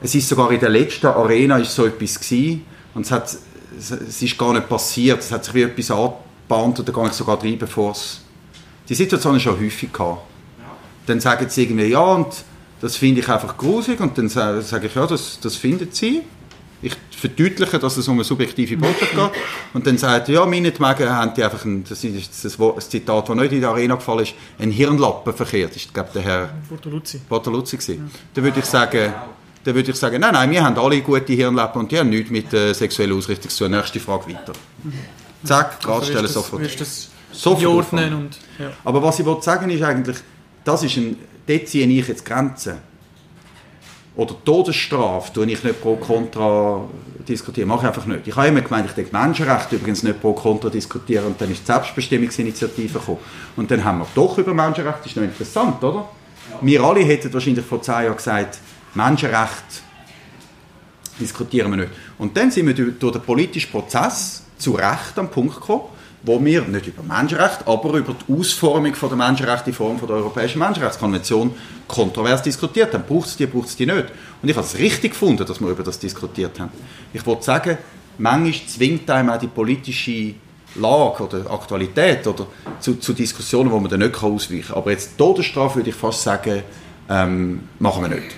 Es 0.00 0.14
ist 0.14 0.28
sogar 0.28 0.52
in 0.52 0.60
der 0.60 0.68
letzten 0.68 1.08
Arena 1.08 1.58
ist 1.58 1.74
so 1.74 1.84
etwas 1.84 2.20
gewesen, 2.20 2.64
und 2.94 3.06
es 3.06 3.10
hat 3.10 3.36
es 3.78 4.22
ist 4.22 4.38
gar 4.38 4.52
nicht 4.52 4.68
passiert, 4.68 5.20
es 5.20 5.30
hat 5.30 5.44
sich 5.44 5.54
wie 5.54 5.62
etwas 5.62 5.90
angebahnt 5.90 6.78
und 6.78 6.88
da 6.88 6.92
gehe 6.92 7.06
ich 7.06 7.12
sogar 7.12 7.42
rein, 7.42 7.58
bevor 7.58 7.92
es... 7.92 8.20
Die 8.88 8.94
Situation 8.94 9.36
ist 9.36 9.42
schon 9.42 9.58
häufig 9.58 9.92
gehabt. 9.92 10.22
Dann 11.06 11.20
sagen 11.20 11.48
sie 11.48 11.62
irgendwie, 11.62 11.86
ja, 11.86 12.00
und 12.00 12.26
das 12.80 12.96
finde 12.96 13.20
ich 13.20 13.28
einfach 13.28 13.56
gruselig 13.56 14.00
und 14.00 14.16
dann 14.18 14.28
sage 14.28 14.86
ich, 14.86 14.94
ja, 14.94 15.06
das, 15.06 15.38
das 15.40 15.56
findet 15.56 15.94
sie. 15.94 16.22
Ich 16.82 16.96
verdeutliche, 17.16 17.78
dass 17.78 17.98
es 17.98 18.08
um 18.08 18.14
eine 18.14 18.24
subjektive 18.24 18.76
Botschaft 18.76 19.14
geht. 19.14 19.30
Und 19.74 19.86
dann 19.86 19.98
sagt 19.98 20.28
er, 20.28 20.34
ja, 20.34 20.46
meinetwegen 20.46 21.10
haben 21.10 21.34
die 21.34 21.44
einfach, 21.44 21.64
ein, 21.64 21.84
das 21.84 22.02
ist 22.02 22.44
das, 22.44 22.56
das 22.56 22.88
Zitat, 22.88 23.28
das 23.28 23.36
nicht 23.36 23.52
in 23.52 23.60
der 23.60 23.70
Arena 23.70 23.96
gefallen 23.96 24.20
ist, 24.20 24.34
ein 24.58 24.70
Hirnlappen 24.70 25.34
verkehrt. 25.34 25.70
Das 25.74 25.82
ist, 25.82 25.92
glaube 25.92 26.10
der 26.14 26.22
Herr 26.22 26.54
Bortoluzzi. 26.68 27.20
Bortoluzzi 27.28 27.76
ja. 27.86 27.96
Dann 28.32 28.44
würde 28.44 28.60
ich 28.60 28.64
sagen, 28.64 29.12
dann 29.64 29.74
würde 29.74 29.90
ich 29.90 29.96
sagen, 29.96 30.20
nein, 30.20 30.32
nein, 30.32 30.50
wir 30.50 30.64
haben 30.64 30.78
alle 30.78 31.00
gute 31.00 31.32
Hirnlappen 31.32 31.82
und 31.82 31.92
die 31.92 31.98
haben 31.98 32.08
nichts 32.08 32.30
mit 32.30 32.52
äh, 32.52 32.72
sexueller 32.72 33.14
Ausrichtung 33.14 33.50
zu 33.50 33.64
tun. 33.64 33.72
Nächste 33.72 34.00
Frage 34.00 34.28
weiter. 34.28 34.52
Mhm. 34.82 34.92
Zack, 35.44 35.80
Gradstelle 35.80 36.20
also 36.20 36.40
sofort. 36.40 36.62
Sofort 37.32 37.92
und, 37.92 38.38
ja. 38.58 38.72
Aber 38.84 39.02
was 39.02 39.20
ich 39.20 39.24
wollte 39.24 39.42
sagen 39.42 39.70
ist 39.70 39.82
eigentlich, 39.82 40.16
das 40.64 40.82
ist 40.82 40.96
ein, 40.96 41.16
dort 41.46 41.68
ziehe 41.68 41.86
ich 41.86 42.08
jetzt 42.08 42.24
Grenzen. 42.24 42.78
Oder 44.16 44.34
Todesstrafe 44.44 45.32
tue 45.32 45.46
ich 45.46 45.62
nicht 45.62 45.80
pro 45.80 45.96
kontra 45.96 46.84
diskutieren. 47.28 47.68
Mache 47.68 47.82
ich 47.82 47.86
einfach 47.86 48.06
nicht. 48.06 48.26
Ich 48.26 48.36
habe 48.36 48.48
immer 48.48 48.60
gemeint, 48.60 48.86
ich 48.86 48.92
denke 48.92 49.16
Menschenrechte 49.16 49.76
übrigens 49.76 50.02
nicht 50.02 50.20
pro 50.20 50.32
kontra 50.32 50.68
diskutieren 50.68 51.26
und 51.26 51.40
dann 51.40 51.50
ist 51.50 51.60
die 51.60 51.66
Selbstbestimmungsinitiative 51.66 52.98
gekommen. 52.98 53.18
Und 53.56 53.70
dann 53.70 53.84
haben 53.84 53.98
wir 53.98 54.06
doch 54.14 54.36
über 54.36 54.52
Menschenrechte, 54.52 55.00
das 55.04 55.12
ist 55.12 55.16
noch 55.16 55.22
interessant, 55.22 55.82
oder? 55.84 56.08
Ja. 56.50 56.58
Wir 56.60 56.82
alle 56.82 57.00
hätten 57.00 57.32
wahrscheinlich 57.32 57.64
vor 57.64 57.80
zehn 57.80 58.04
Jahren 58.04 58.16
gesagt, 58.16 58.58
Menschenrechte 58.94 59.82
diskutieren 61.18 61.70
wir 61.70 61.76
nicht. 61.76 61.92
Und 62.18 62.36
dann 62.36 62.50
sind 62.50 62.66
wir 62.66 62.74
durch 62.74 63.12
den 63.12 63.22
politischen 63.22 63.70
Prozess 63.70 64.42
zu 64.58 64.72
Recht 64.72 65.16
am 65.16 65.30
Punkt 65.30 65.54
gekommen, 65.54 65.84
wo 66.22 66.42
wir 66.44 66.62
nicht 66.62 66.86
über 66.86 67.02
Menschenrechte, 67.02 67.66
aber 67.66 67.94
über 67.94 68.14
die 68.14 68.32
Ausformung 68.32 68.92
der 68.92 69.16
Menschenrechte 69.16 69.70
in 69.70 69.74
Form 69.74 69.98
der 69.98 70.16
Europäischen 70.16 70.58
Menschenrechtskonvention 70.58 71.54
kontrovers 71.88 72.42
diskutiert 72.42 72.92
haben. 72.92 73.04
Braucht 73.06 73.28
es 73.28 73.36
die, 73.36 73.46
braucht 73.46 73.68
es 73.68 73.76
die 73.76 73.86
nicht? 73.86 74.06
Und 74.42 74.48
ich 74.48 74.56
habe 74.56 74.66
es 74.66 74.76
richtig 74.76 75.12
gefunden, 75.12 75.46
dass 75.46 75.60
wir 75.60 75.68
über 75.68 75.82
das 75.82 75.98
diskutiert 75.98 76.58
haben. 76.60 76.70
Ich 77.12 77.24
wollte 77.24 77.44
sagen, 77.44 77.78
manchmal 78.18 78.68
zwingt 78.68 79.10
einem 79.10 79.30
auch 79.30 79.38
die 79.38 79.46
politische 79.46 80.34
Lage 80.76 81.24
oder 81.24 81.50
Aktualität 81.50 82.26
oder 82.26 82.46
zu, 82.78 82.96
zu 82.96 83.12
Diskussionen, 83.12 83.70
wo 83.70 83.80
man 83.80 83.90
dann 83.90 84.00
nicht 84.00 84.22
ausweichen 84.22 84.68
kann. 84.68 84.76
Aber 84.76 84.90
jetzt 84.90 85.16
Todesstrafe 85.16 85.76
würde 85.76 85.90
ich 85.90 85.96
fast 85.96 86.22
sagen, 86.22 86.62
ähm, 87.08 87.68
machen 87.78 88.02
wir 88.02 88.08
nicht. 88.08 88.36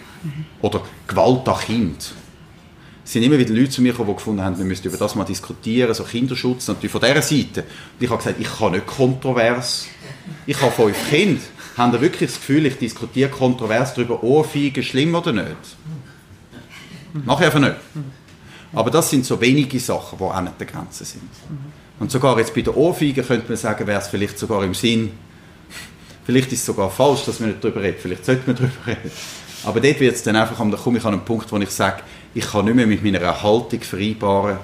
Oder 0.61 0.83
Gewalt 1.07 1.49
an 1.49 1.59
Kind. 1.59 2.15
Es 3.05 3.13
sind 3.13 3.25
immer 3.25 3.39
wieder 3.39 3.53
Leute 3.53 3.71
zu 3.71 3.83
mir 3.83 3.93
gekommen, 3.93 4.11
die 4.11 4.17
gefunden 4.17 4.43
haben, 4.43 4.57
wir 4.57 4.65
müssten 4.65 4.87
über 4.87 4.97
das 4.97 5.15
mal 5.17 5.25
diskutieren, 5.25 5.93
so 5.93 6.05
Kinderschutz 6.05 6.69
natürlich 6.69 6.93
von 6.93 7.01
dieser 7.01 7.21
Seite. 7.21 7.63
Und 7.63 8.01
ich 8.01 8.09
habe 8.09 8.19
gesagt, 8.23 8.41
ich 8.41 8.59
kann 8.59 8.73
nicht 8.73 8.87
kontrovers. 8.87 9.87
Ich 10.47 10.61
habe 10.61 10.71
fünf 10.71 11.11
Kinder. 11.11 11.41
Haben 11.77 11.93
ihr 11.95 12.01
wirklich 12.01 12.31
das 12.31 12.39
Gefühl, 12.39 12.67
ich 12.67 12.77
diskutiere 12.79 13.31
kontrovers 13.31 13.95
darüber, 13.95 14.23
Ohrfeigen, 14.23 14.83
schlimm 14.83 15.15
oder 15.15 15.33
nicht? 15.33 15.57
Ich 17.15 17.31
einfach 17.31 17.59
nicht. 17.59 17.77
Aber 18.73 18.91
das 18.91 19.11
sind 19.11 19.27
so 19.27 19.41
wenige 19.41 19.81
Sachen, 19.81 20.19
die 20.19 20.25
an 20.25 20.51
der 20.59 20.67
Grenze 20.67 21.05
sind. 21.05 21.29
Und 21.99 22.11
sogar 22.11 22.39
jetzt 22.39 22.55
bei 22.55 22.63
der 22.63 22.77
Ohrfeige 22.77 23.23
könnte 23.23 23.49
man 23.49 23.57
sagen, 23.57 23.87
wäre 23.87 24.01
es 24.01 24.09
vielleicht 24.09 24.39
sogar 24.39 24.65
im 24.65 24.75
Sinn, 24.75 25.13
vielleicht 26.25 26.53
ist 26.53 26.61
es 26.61 26.67
sogar 26.67 26.91
falsch, 26.91 27.25
dass 27.25 27.41
man 27.41 27.51
nicht 27.51 27.63
darüber 27.63 27.83
redet, 27.83 28.01
vielleicht 28.01 28.25
sollte 28.25 28.43
man 28.47 28.57
darüber 28.57 28.87
reden. 28.87 29.11
Aber 29.65 29.81
dort 29.81 30.01
wird 30.01 30.15
es 30.15 30.23
dann 30.23 30.37
einfach, 30.37 30.57
da 30.59 30.77
komme 30.77 30.99
ich 30.99 31.05
an 31.05 31.15
einen 31.15 31.25
Punkt, 31.25 31.51
wo 31.53 31.57
ich 31.59 31.71
sage, 31.71 32.03
ich 32.35 32.51
kann 32.51 32.65
nicht 32.65 32.75
mehr 32.75 32.87
mit 32.87 33.03
meiner 33.03 33.43
Haltung 33.43 33.81
vereinbaren, 33.81 34.59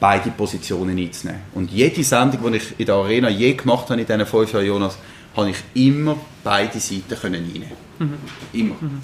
beide 0.00 0.30
Positionen 0.30 0.98
einzunehmen. 0.98 1.42
Und 1.54 1.70
jede 1.70 2.02
Sendung, 2.04 2.52
die 2.52 2.58
ich 2.58 2.78
in 2.78 2.86
der 2.86 2.94
Arena 2.94 3.28
je 3.28 3.54
gemacht 3.54 3.90
habe 3.90 4.00
in 4.00 4.06
diesen 4.06 4.26
fünf 4.26 4.52
Jahren, 4.52 4.66
Jonas, 4.66 4.98
habe 5.36 5.50
ich 5.50 5.56
immer 5.74 6.16
beide 6.42 6.78
Seiten 6.80 7.14
können 7.20 7.44
einnehmen 7.44 7.72
mhm. 7.98 8.14
Immer. 8.52 8.74
Mhm. 8.80 9.00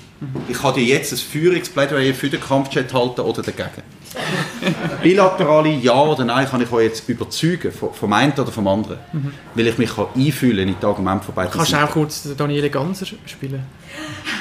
Ich 0.48 0.58
kann 0.60 0.74
dir 0.74 0.84
jetzt 0.84 1.12
ein 1.12 1.18
Führungsplädoyer 1.18 2.14
für 2.14 2.30
den 2.30 2.40
Kampfchat 2.40 2.92
halten 2.92 3.20
oder 3.20 3.42
dagegen. 3.42 3.82
Bilaterale 5.02 5.70
Ja 5.70 6.00
oder 6.00 6.24
Nein 6.24 6.46
kann 6.48 6.62
ich 6.62 6.70
euch 6.70 6.84
jetzt 6.84 7.08
überzeugen, 7.08 7.72
vom 7.72 8.12
einen 8.12 8.32
oder 8.32 8.52
vom 8.52 8.66
anderen. 8.68 8.98
Mhm. 9.12 9.32
Weil 9.54 9.66
ich 9.66 9.78
mich 9.78 9.94
kann 9.94 10.06
einfühlen 10.14 10.68
in 10.68 10.76
die 10.80 10.86
Argumente 10.86 11.26
von 11.26 11.34
beiden. 11.34 11.52
Kannst 11.52 11.72
du 11.72 11.84
auch 11.84 11.90
kurz 11.90 12.28
Daniele 12.36 12.70
Ganser 12.70 13.06
spielen? 13.06 13.64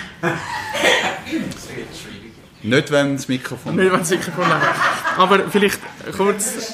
Nicht, 2.63 2.91
wenn 2.91 3.15
das 3.15 3.27
Mikrofon... 3.27 3.75
Nicht, 3.75 3.91
wenn 3.91 3.99
das 3.99 4.09
Mikrofon 4.09 4.45
Aber 5.17 5.49
vielleicht 5.49 5.79
kurz... 6.15 6.73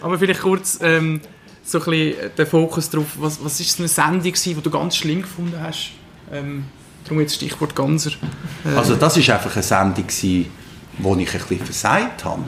aber 0.00 0.18
vielleicht 0.18 0.40
kurz 0.40 0.78
ähm, 0.82 1.20
so 1.62 1.78
ein 1.78 1.84
bisschen 1.84 2.34
den 2.36 2.46
Fokus 2.46 2.90
darauf, 2.90 3.06
was, 3.18 3.42
was 3.42 3.60
ist 3.60 3.78
eine 3.78 3.88
Sendung 3.88 4.32
die 4.34 4.54
du 4.54 4.70
ganz 4.70 4.96
schlimm 4.96 5.22
gefunden 5.22 5.58
hast? 5.60 5.92
Ähm, 6.32 6.64
darum 7.04 7.20
jetzt 7.20 7.36
Stichwort 7.36 7.76
Ganser. 7.76 8.10
Äh, 8.64 8.76
also 8.76 8.96
das 8.96 9.16
ist 9.16 9.30
einfach 9.30 9.54
eine 9.54 9.62
Sendung 9.62 10.06
wo 10.98 11.16
ich 11.16 11.32
ein 11.32 11.40
bisschen 11.40 11.64
versagt 11.64 12.24
habe. 12.24 12.42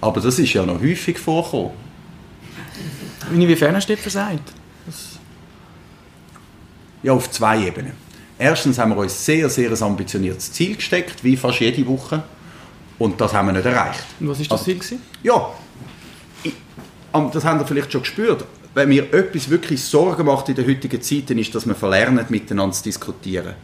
Aber 0.00 0.20
das 0.20 0.38
ist 0.38 0.52
ja 0.52 0.64
noch 0.64 0.80
häufig 0.80 1.18
vorgekommen. 1.18 1.72
Inwiefern 3.32 3.76
hast 3.76 3.88
du 3.88 3.94
das 3.94 4.02
versagt? 4.02 4.52
Ja, 7.02 7.12
auf 7.12 7.30
zwei 7.30 7.66
Ebenen. 7.66 7.92
Erstens 8.42 8.76
haben 8.76 8.90
wir 8.90 8.96
uns 8.96 9.24
sehr, 9.24 9.48
sehr 9.48 9.70
ein 9.70 9.82
ambitioniertes 9.82 10.50
Ziel 10.50 10.74
gesteckt, 10.74 11.22
wie 11.22 11.36
fast 11.36 11.60
jede 11.60 11.86
Woche. 11.86 12.24
Und 12.98 13.20
das 13.20 13.32
haben 13.32 13.46
wir 13.46 13.52
nicht 13.52 13.64
erreicht. 13.64 14.04
Und 14.18 14.30
was 14.30 14.38
war 14.40 14.44
das 14.44 14.50
also, 14.50 14.64
Ziel? 14.64 14.74
Gewesen? 14.74 15.02
Ja, 15.22 15.48
ich, 16.42 16.54
das 17.12 17.44
haben 17.44 17.60
wir 17.60 17.66
vielleicht 17.66 17.92
schon 17.92 18.00
gespürt. 18.00 18.44
wenn 18.74 18.88
mir 18.88 19.12
etwas 19.14 19.48
wirklich 19.48 19.84
Sorgen 19.84 20.26
macht 20.26 20.48
in 20.48 20.56
der 20.56 20.66
heutigen 20.66 21.00
Zeit, 21.00 21.30
dann 21.30 21.38
ist, 21.38 21.54
dass 21.54 21.66
wir 21.66 21.76
verlernen, 21.76 22.26
miteinander 22.30 22.74
zu 22.74 22.82
diskutieren. 22.82 23.54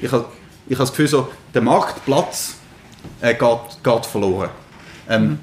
Ich 0.00 0.10
habe 0.10 0.24
ich 0.66 0.72
habe 0.72 0.82
das 0.82 0.90
Gefühl, 0.90 1.08
so, 1.08 1.28
der 1.52 1.62
Marktplatz 1.62 2.56
äh, 3.20 3.34
geht, 3.34 3.82
geht 3.82 4.06
verloren. 4.06 4.48
Ähm, 5.08 5.38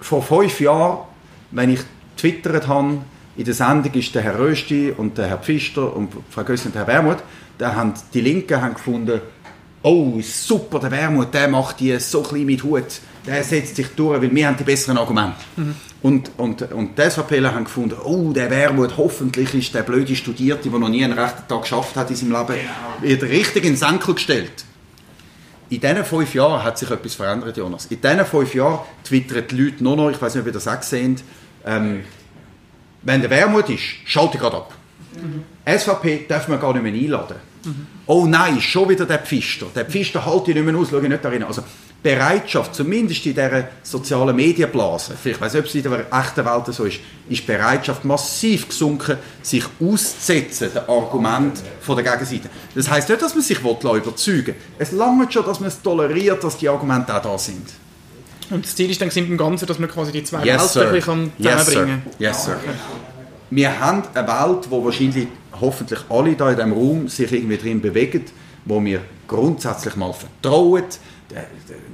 Vor 0.00 0.20
fünf 0.22 0.58
Jahren, 0.58 1.06
wenn 1.52 1.70
ich 1.70 1.80
twittert 2.16 2.66
habe, 2.66 3.02
in 3.36 3.44
der 3.44 3.54
Sendung 3.54 3.92
ist 3.94 4.14
der 4.14 4.22
Herr 4.22 4.38
Rösti 4.38 4.92
und 4.96 5.18
der 5.18 5.26
Herr 5.28 5.38
Pfister 5.38 5.94
und 5.94 6.12
Frau 6.30 6.44
Gössi 6.44 6.68
und 6.68 6.74
Herr 6.74 6.86
Wermuth, 6.86 7.22
da 7.58 7.74
haben 7.74 7.94
die 8.12 8.20
Linken 8.20 8.60
haben 8.60 8.74
gefunden, 8.74 9.20
oh 9.82 10.20
super, 10.22 10.78
der 10.78 10.90
Wermuth, 10.90 11.34
der 11.34 11.48
macht 11.48 11.80
die 11.80 11.98
so 11.98 12.22
klein 12.22 12.46
mit 12.46 12.62
Hut, 12.62 13.00
der 13.26 13.42
setzt 13.42 13.76
sich 13.76 13.88
durch, 13.88 14.20
weil 14.20 14.34
wir 14.34 14.46
haben 14.46 14.56
die 14.56 14.64
besseren 14.64 14.98
Argumente. 14.98 15.36
Und, 16.02 16.30
und, 16.36 16.72
und 16.72 16.98
die 16.98 17.10
SVPler 17.10 17.54
haben 17.54 17.64
gefunden, 17.64 17.96
oh, 18.04 18.32
der 18.32 18.50
Wermuth, 18.50 18.96
hoffentlich 18.96 19.54
ist 19.54 19.74
der 19.74 19.82
blöde 19.82 20.14
Studierte, 20.14 20.68
der 20.68 20.78
noch 20.78 20.88
nie 20.88 21.04
einen 21.04 21.18
rechten 21.18 21.48
Tag 21.48 21.62
geschafft 21.62 21.96
hat 21.96 22.10
in 22.10 22.16
seinem 22.16 22.32
Leben, 22.32 22.60
wieder 23.02 23.28
richtig 23.28 23.64
in 23.64 23.72
den 23.72 23.76
Senkel 23.76 24.14
gestellt. 24.14 24.64
In 25.70 25.80
diesen 25.80 26.04
fünf 26.04 26.34
Jahren 26.34 26.62
hat 26.62 26.78
sich 26.78 26.90
etwas 26.90 27.14
verändert, 27.14 27.56
Jonas. 27.56 27.86
In 27.86 28.00
diesen 28.00 28.24
fünf 28.26 28.54
Jahren 28.54 28.80
twittern 29.02 29.44
die 29.50 29.56
Leute 29.56 29.82
nur 29.82 29.96
noch, 29.96 30.10
ich 30.10 30.20
weiß 30.20 30.34
nicht, 30.34 30.42
ob 30.42 30.46
ihr 30.46 30.52
das 30.52 30.68
auch 30.68 30.82
seht, 30.82 31.24
ähm, 31.64 32.04
wenn 33.04 33.20
der 33.20 33.30
Wermut 33.30 33.68
ist, 33.70 33.82
schalte 34.04 34.38
gerade 34.38 34.56
ab. 34.56 34.74
SVP 35.66 36.26
darf 36.28 36.48
man 36.48 36.60
gar 36.60 36.72
nicht 36.72 36.82
mehr 36.82 36.92
einladen. 36.92 37.36
Oh 38.06 38.26
nein, 38.26 38.60
schon 38.60 38.88
wieder 38.88 39.06
der 39.06 39.20
Pfister. 39.20 39.66
Der 39.74 39.86
Pfister 39.86 40.24
halte 40.24 40.50
ich 40.50 40.56
nicht 40.56 40.66
mehr 40.66 40.76
aus, 40.76 40.90
schaue 40.90 41.02
ich 41.02 41.08
nicht 41.08 41.24
darin. 41.24 41.44
Also 41.44 41.62
Bereitschaft, 42.02 42.74
zumindest 42.74 43.24
in 43.24 43.34
dieser 43.34 43.68
sozialen 43.82 44.36
Medienblase, 44.36 45.14
vielleicht 45.20 45.40
weiß 45.40 45.54
ich, 45.54 45.60
ob 45.60 45.66
es 45.66 45.74
in 45.74 45.82
der 45.84 46.06
echten 46.12 46.44
Welt 46.44 46.66
so 46.66 46.84
ist, 46.84 47.00
ist 47.30 47.46
Bereitschaft 47.46 48.04
massiv 48.04 48.68
gesunken, 48.68 49.16
sich 49.40 49.64
auszusetzen, 49.80 50.70
den 50.74 50.86
Argument 50.86 51.62
von 51.80 51.96
der 51.96 52.04
Gegenseite. 52.04 52.50
Das 52.74 52.90
heißt 52.90 53.08
nicht, 53.08 53.22
dass 53.22 53.34
man 53.34 53.42
sich 53.42 53.58
überzeugen 53.58 54.46
will. 54.46 54.54
Es 54.78 54.92
langt 54.92 55.32
schon, 55.32 55.46
dass 55.46 55.60
man 55.60 55.68
es 55.68 55.80
toleriert, 55.80 56.44
dass 56.44 56.58
die 56.58 56.68
Argumente 56.68 57.16
auch 57.16 57.22
da 57.22 57.38
sind. 57.38 57.70
Und 58.50 58.64
das 58.64 58.74
Ziel 58.76 58.90
ist 58.90 59.00
dann 59.00 59.08
im 59.10 59.36
Ganzen, 59.36 59.66
dass 59.66 59.78
man 59.78 59.88
quasi 59.88 60.12
die 60.12 60.24
zwei 60.24 60.44
Yes, 60.44 60.76
Welten 60.76 60.92
bisschen 60.92 61.32
Yes, 61.38 61.64
zusammenbringen 61.64 62.02
Yes, 62.18 62.44
sir. 62.44 62.56
Wir 63.50 63.80
haben 63.80 64.02
eine 64.14 64.26
Welt, 64.26 64.70
wo 64.70 64.84
wahrscheinlich 64.84 65.28
hoffentlich 65.60 66.00
alle 66.08 66.34
da 66.34 66.50
in 66.50 66.56
diesem 66.56 66.72
Raum 66.72 67.08
sich 67.08 67.32
irgendwie 67.32 67.56
drin 67.56 67.80
bewegen, 67.80 68.24
wo 68.64 68.84
wir 68.84 69.00
grundsätzlich 69.26 69.96
mal 69.96 70.12
vertrauen. 70.12 70.84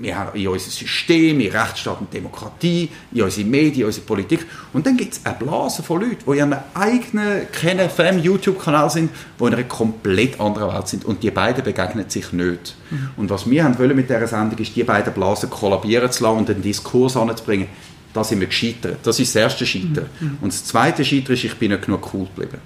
Wir 0.00 0.18
haben 0.18 0.38
in 0.38 0.48
unser 0.48 0.70
System, 0.70 1.40
in 1.40 1.50
Rechtsstaat 1.50 2.00
und 2.00 2.12
Demokratie, 2.12 2.88
in 3.12 3.22
unsere 3.22 3.46
Medien, 3.46 3.82
in 3.82 3.86
unsere 3.86 4.04
Politik. 4.04 4.44
Und 4.72 4.86
dann 4.86 4.96
gibt 4.96 5.14
es 5.14 5.24
eine 5.24 5.36
Blase 5.36 5.82
von 5.82 6.00
Leuten, 6.00 6.24
die 6.26 6.38
in 6.38 6.52
einem 6.52 6.58
eigenen 6.74 7.50
KenFM-YouTube-Kanal 7.52 8.90
sind, 8.90 9.10
die 9.38 9.44
in 9.44 9.54
einer 9.54 9.64
komplett 9.64 10.40
anderen 10.40 10.74
Welt 10.74 10.88
sind. 10.88 11.04
Und 11.04 11.22
die 11.22 11.30
beiden 11.30 11.64
begegnen 11.64 12.10
sich 12.10 12.32
nicht. 12.32 12.76
Und 13.16 13.30
was 13.30 13.48
wir 13.48 13.64
haben 13.64 13.78
wollen 13.78 13.96
mit 13.96 14.10
dieser 14.10 14.26
Sendung 14.26 14.58
ist, 14.58 14.74
die 14.74 14.84
beiden 14.84 15.12
Blasen 15.14 15.48
kollabieren 15.48 16.10
zu 16.10 16.24
lassen 16.24 16.38
und 16.38 16.50
einen 16.50 16.62
Diskurs 16.62 17.16
anzubringen. 17.16 17.68
Da 18.12 18.24
sind 18.24 18.40
wir 18.40 18.48
gescheitert. 18.48 18.98
Das 19.04 19.20
ist 19.20 19.34
das 19.34 19.42
erste 19.42 19.64
Scheitern. 19.64 20.06
Und 20.40 20.52
das 20.52 20.64
zweite 20.64 21.04
Scheitern 21.04 21.34
ist, 21.34 21.44
ich 21.44 21.54
bin 21.54 21.70
nicht 21.70 21.84
genug 21.86 22.12
cool 22.12 22.26
geblieben. 22.34 22.58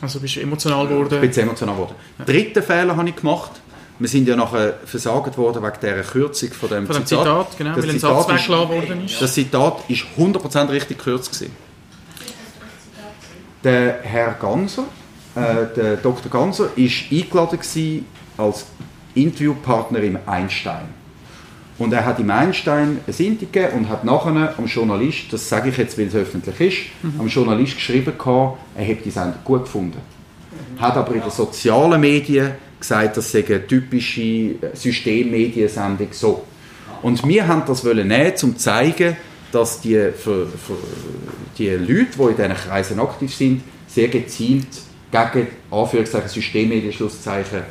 Also 0.00 0.20
bist 0.20 0.36
du 0.36 0.40
emotional 0.40 0.86
geworden. 0.86 1.22
Ich 1.22 1.30
bin 1.30 1.44
emotional 1.44 1.74
geworden. 1.74 1.94
Dritten 2.26 2.62
Fehler 2.62 2.94
habe 2.94 3.08
ich 3.08 3.16
gemacht. 3.16 3.52
Wir 3.98 4.08
sind 4.08 4.26
ja 4.26 4.34
nachher 4.34 4.74
versagt 4.84 5.38
worden 5.38 5.62
wegen 5.62 5.76
dieser 5.80 6.02
Kürzung 6.02 6.50
von 6.50 6.68
dem 6.68 6.86
Von 6.86 6.96
dem 6.96 7.06
Zitat, 7.06 7.56
genau, 7.56 7.76
weil 7.76 7.90
ein 7.90 7.98
Satz 7.98 8.28
weggelassen 8.28 8.68
worden 8.68 9.04
ist. 9.04 9.22
Das 9.22 9.32
Zitat 9.32 9.84
ist 9.88 10.04
100% 10.18 10.70
richtig 10.70 10.98
gekürzt. 10.98 11.32
Gewesen. 11.32 11.52
Der 13.62 14.00
Herr 14.02 14.32
Ganser, 14.32 14.84
äh, 15.36 15.74
der 15.76 15.96
Dr. 15.96 16.30
Ganser, 16.30 16.70
ist 16.76 17.04
eingeladen 17.10 17.58
gewesen 17.58 18.06
als 18.36 18.66
Interviewpartner 19.14 20.00
im 20.00 20.18
Einstein. 20.26 20.88
Und 21.78 21.92
er 21.92 22.04
hat 22.04 22.18
im 22.18 22.30
Einstein 22.30 23.00
ein 23.06 23.14
Interview 23.16 23.48
gegeben 23.50 23.78
und 23.78 23.88
hat 23.88 24.04
nachher 24.04 24.54
am 24.58 24.66
Journalist, 24.66 25.32
das 25.32 25.48
sage 25.48 25.70
ich 25.70 25.76
jetzt, 25.76 25.98
weil 25.98 26.06
es 26.06 26.14
öffentlich 26.14 26.60
ist, 26.60 26.78
am 27.18 27.26
Journalist 27.26 27.76
geschrieben, 27.76 28.12
gehabt, 28.16 28.58
er 28.76 28.84
hätte 28.84 29.04
die 29.04 29.10
Sendung 29.10 29.38
gut 29.44 29.64
gefunden. 29.64 29.98
Hat 30.78 30.96
aber 30.96 31.14
in 31.14 31.20
den 31.20 31.30
sozialen 31.30 32.00
Medien 32.00 32.52
gesagt, 32.88 33.16
das 33.16 33.32
sei 33.32 33.44
eine 33.46 33.66
typische 33.66 34.22
äh, 34.22 34.56
Systemmediensendung 34.74 36.08
so. 36.12 36.44
Und 37.02 37.26
wir 37.26 37.46
haben 37.46 37.62
das 37.66 37.84
wollen 37.84 38.08
nehmen, 38.08 38.32
um 38.32 38.36
zu 38.36 38.52
zeigen, 38.54 39.16
dass 39.52 39.80
die, 39.80 40.10
für, 40.16 40.46
für 40.46 40.76
die 41.58 41.70
Leute, 41.70 42.06
die 42.16 42.22
in 42.22 42.36
diesen 42.36 42.54
Kreisen 42.54 43.00
aktiv 43.00 43.34
sind, 43.34 43.62
sehr 43.86 44.08
gezielt 44.08 44.66
gegen 45.10 45.48
Anführungszeichen 45.70 46.28
Systemmedien, 46.28 46.92
Schlusszeichen, 46.92 47.62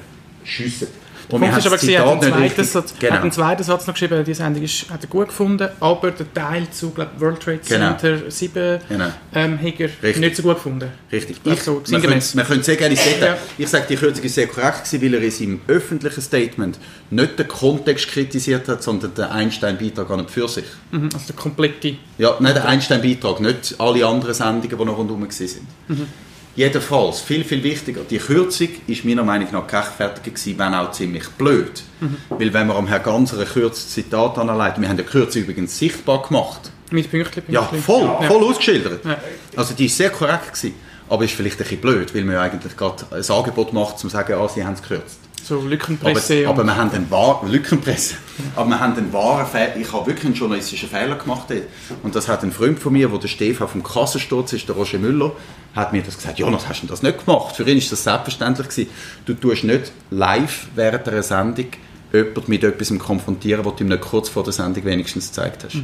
schiessen. 0.43 0.87
Und 1.33 1.41
wir 1.41 1.51
hast 1.51 1.65
aber 1.65 1.81
er 1.81 2.05
hat 2.05 2.23
einen, 2.23 2.31
zweiten 2.31 2.63
Satz, 2.63 2.93
genau. 2.99 3.13
hat 3.13 3.21
einen 3.21 3.31
zweiten 3.31 3.63
Satz 3.63 3.87
noch 3.87 3.93
geschrieben, 3.95 4.23
die 4.23 4.33
Sendung 4.35 4.63
ist, 4.63 4.89
hat 4.91 5.03
er 5.03 5.09
gut 5.09 5.29
gefunden, 5.29 5.67
aber 5.79 6.11
der 6.11 6.31
Teil 6.31 6.69
zu 6.69 6.91
glaub, 6.91 7.19
World 7.19 7.39
Trade 7.41 7.59
Genau. 7.67 7.97
Center 7.97 8.29
7 8.29 8.79
Genau. 8.87 9.05
ähm, 9.33 9.57
hat 9.57 9.63
Richtig. 9.79 10.17
nicht 10.19 10.35
so 10.35 10.43
gut 10.43 10.55
gefunden. 10.55 10.89
Richtig. 11.11 11.37
Ich- 11.43 11.63
so, 11.63 11.81
wir 11.87 11.99
können 12.43 12.63
sehr 12.63 12.75
gerne 12.75 12.93
Detail. 12.95 13.25
Ja. 13.25 13.37
Ich 13.57 13.67
sage, 13.67 13.85
die 13.89 13.95
Kürzung 13.95 14.23
ist 14.23 14.35
sehr 14.35 14.47
korrekt 14.47 14.83
gewesen, 14.83 15.01
weil 15.01 15.13
er 15.15 15.21
in 15.23 15.31
seinem 15.31 15.61
öffentlichen 15.67 16.21
Statement 16.21 16.77
nicht 17.09 17.39
den 17.39 17.47
Kontext 17.47 18.07
kritisiert 18.09 18.67
hat, 18.67 18.83
sondern 18.83 19.13
den 19.15 19.25
Einstein-Beitrag 19.25 20.09
an 20.11 20.19
und 20.21 20.29
für 20.31 20.47
sich. 20.47 20.65
Mhm, 20.91 21.09
also 21.13 21.25
der 21.29 21.35
komplette. 21.35 21.95
Ja, 22.19 22.35
nicht 22.39 22.55
der 22.55 22.65
Einstein-Beitrag, 22.67 23.39
nicht 23.39 23.75
alle 23.79 24.05
anderen 24.05 24.33
Sendungen, 24.33 24.69
die 24.69 24.85
noch 24.85 24.97
rundherum 24.97 25.21
waren. 25.23 26.07
Jedenfalls, 26.55 27.19
viel, 27.21 27.43
viel 27.43 27.63
wichtiger, 27.63 28.01
die 28.07 28.19
Kürzung 28.19 28.67
ist 28.85 29.03
meiner 29.05 29.23
Meinung 29.23 29.47
nach 29.51 29.65
gerechtfertigt 29.65 30.23
gewesen, 30.35 30.59
wenn 30.59 30.73
auch 30.75 30.91
ziemlich 30.91 31.27
blöd. 31.29 31.81
Weil 32.29 32.53
wenn 32.53 32.67
wir 32.67 32.75
am 32.75 32.87
Herrn 32.87 33.01
Ganser 33.01 33.39
ein 33.39 33.45
kürzes 33.47 33.89
Zitat 33.89 34.37
anleiten, 34.37 34.81
wir 34.81 34.89
haben 34.89 34.97
die 34.97 35.03
Kürzung 35.03 35.43
übrigens 35.43 35.77
sichtbar 35.79 36.21
gemacht. 36.21 36.71
Mit 36.91 37.09
Pünktchen, 37.09 37.41
Ja, 37.47 37.61
Pünktchen. 37.61 37.81
voll, 37.83 38.03
Ja. 38.03 38.21
voll 38.27 38.43
ausgeschildert. 38.43 39.03
Ja. 39.03 39.17
Also 39.55 39.73
die 39.73 39.87
ist 39.87 39.97
sehr 39.97 40.11
korrekt 40.11 40.53
gewesen, 40.53 40.75
aber 41.09 41.23
ist 41.25 41.33
vielleicht 41.33 41.55
ein 41.59 41.63
bisschen 41.63 41.81
blöd, 41.81 42.13
weil 42.13 42.23
man 42.23 42.35
ja 42.35 42.41
eigentlich 42.43 42.77
gerade 42.77 43.03
ein 43.09 43.35
Angebot 43.35 43.73
macht, 43.73 43.93
um 43.95 43.99
zu 44.01 44.09
sagen, 44.09 44.33
ah, 44.33 44.47
sie 44.47 44.63
haben 44.63 44.73
es 44.73 44.81
gekürzt. 44.83 45.19
So 45.43 45.55
Aber, 45.59 45.67
Lückenpresse. 45.67 46.47
aber 46.47 46.61
und- 46.61 46.67
wir 46.67 46.77
haben 46.77 46.91
einen 46.91 47.11
wahren 47.11 47.51
Lückenpresse. 47.51 48.15
Aber 48.55 48.69
wir 48.69 48.79
haben 48.79 48.95
einen 48.97 49.11
wahren 49.11 49.45
Fehler. 49.45 49.75
Ich 49.75 49.91
habe 49.91 50.07
wirklich 50.07 50.25
einen 50.25 50.35
journalistischen 50.35 50.87
Fehler 50.87 51.15
gemacht 51.15 51.49
dort. 51.49 51.63
Und 52.01 52.15
das 52.15 52.29
hat 52.29 52.43
ein 52.43 52.51
Freund 52.53 52.79
von 52.79 52.93
mir, 52.93 53.11
wo 53.11 53.17
der 53.17 53.27
Stefan 53.27 53.67
vom 53.67 53.83
Kassensturz 53.83 54.53
ist, 54.53 54.69
der 54.69 54.75
Roger 54.75 54.99
Müller, 54.99 55.33
hat 55.75 55.91
mir 55.91 56.01
das 56.01 56.15
gesagt. 56.17 56.39
Jonas, 56.39 56.67
hast 56.69 56.83
du 56.83 56.87
das 56.87 57.03
nicht 57.03 57.25
gemacht? 57.25 57.55
Für 57.57 57.63
ihn 57.69 57.77
ist 57.77 57.91
das 57.91 58.03
selbstverständlich 58.05 58.69
gewesen. 58.69 58.89
Du 59.25 59.33
tust 59.33 59.65
nicht 59.65 59.91
live 60.11 60.67
während 60.75 61.09
einer 61.09 61.23
Sendung 61.23 61.67
jemanden 62.13 62.43
mit 62.47 62.63
etwas 62.63 62.97
konfrontieren, 62.97 63.65
was 63.65 63.75
du 63.75 63.83
ihm 63.83 63.89
nicht 63.89 64.01
kurz 64.01 64.29
vor 64.29 64.43
der 64.43 64.53
Sendung 64.53 64.85
wenigstens 64.85 65.27
gezeigt 65.27 65.65
hast. 65.65 65.77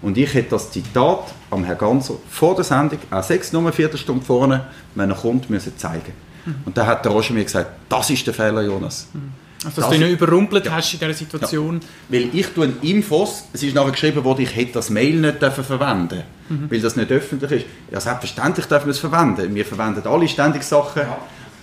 Und 0.00 0.16
ich 0.16 0.32
hätte 0.32 0.50
das 0.50 0.70
Zitat 0.70 1.34
am 1.50 1.64
Herrn 1.64 1.78
Ganser 1.78 2.14
vor 2.30 2.54
der 2.54 2.64
Sendung, 2.64 2.98
auch 3.10 3.22
sechs, 3.22 3.52
nur 3.52 3.62
eine 3.62 3.72
Viertelstunde 3.72 4.24
vorne, 4.24 4.66
wenn 4.94 5.10
er 5.10 5.16
kommt, 5.16 5.50
müssen 5.50 5.76
zeigen. 5.76 6.12
Und 6.64 6.76
dann 6.76 6.86
hat 6.86 7.04
der 7.04 7.12
Roger 7.12 7.32
mir 7.34 7.44
gesagt, 7.44 7.70
das 7.88 8.10
ist 8.10 8.26
der 8.26 8.34
Fehler, 8.34 8.62
Jonas. 8.62 9.08
also, 9.64 9.66
dass 9.66 9.74
das- 9.74 9.88
du 9.88 9.94
ihn 9.96 10.00
nicht 10.10 10.20
überrumpelt 10.20 10.70
hast 10.70 10.92
in 10.94 11.00
dieser 11.00 11.14
Situation. 11.14 11.80
Weil 12.08 12.28
ich 12.32 12.46
tue 12.48 12.72
Infos, 12.82 13.44
es 13.52 13.62
ist 13.62 13.74
nachher 13.74 13.90
geschrieben 13.92 14.22
worden, 14.24 14.42
ich 14.42 14.54
hätte 14.54 14.74
das 14.74 14.90
Mail 14.90 15.16
nicht 15.16 15.40
dürfen 15.42 15.64
verwenden 15.64 16.22
weil 16.48 16.80
das 16.80 16.94
nicht 16.94 17.10
öffentlich 17.10 17.50
ist. 17.50 17.66
Ja, 17.90 17.98
selbstverständlich 18.00 18.66
dürfen 18.66 18.86
wir 18.86 18.92
es 18.92 19.00
verwenden. 19.00 19.52
Wir 19.52 19.64
verwenden 19.64 20.06
alle 20.06 20.28
ständig 20.28 20.62
Sachen, 20.62 21.02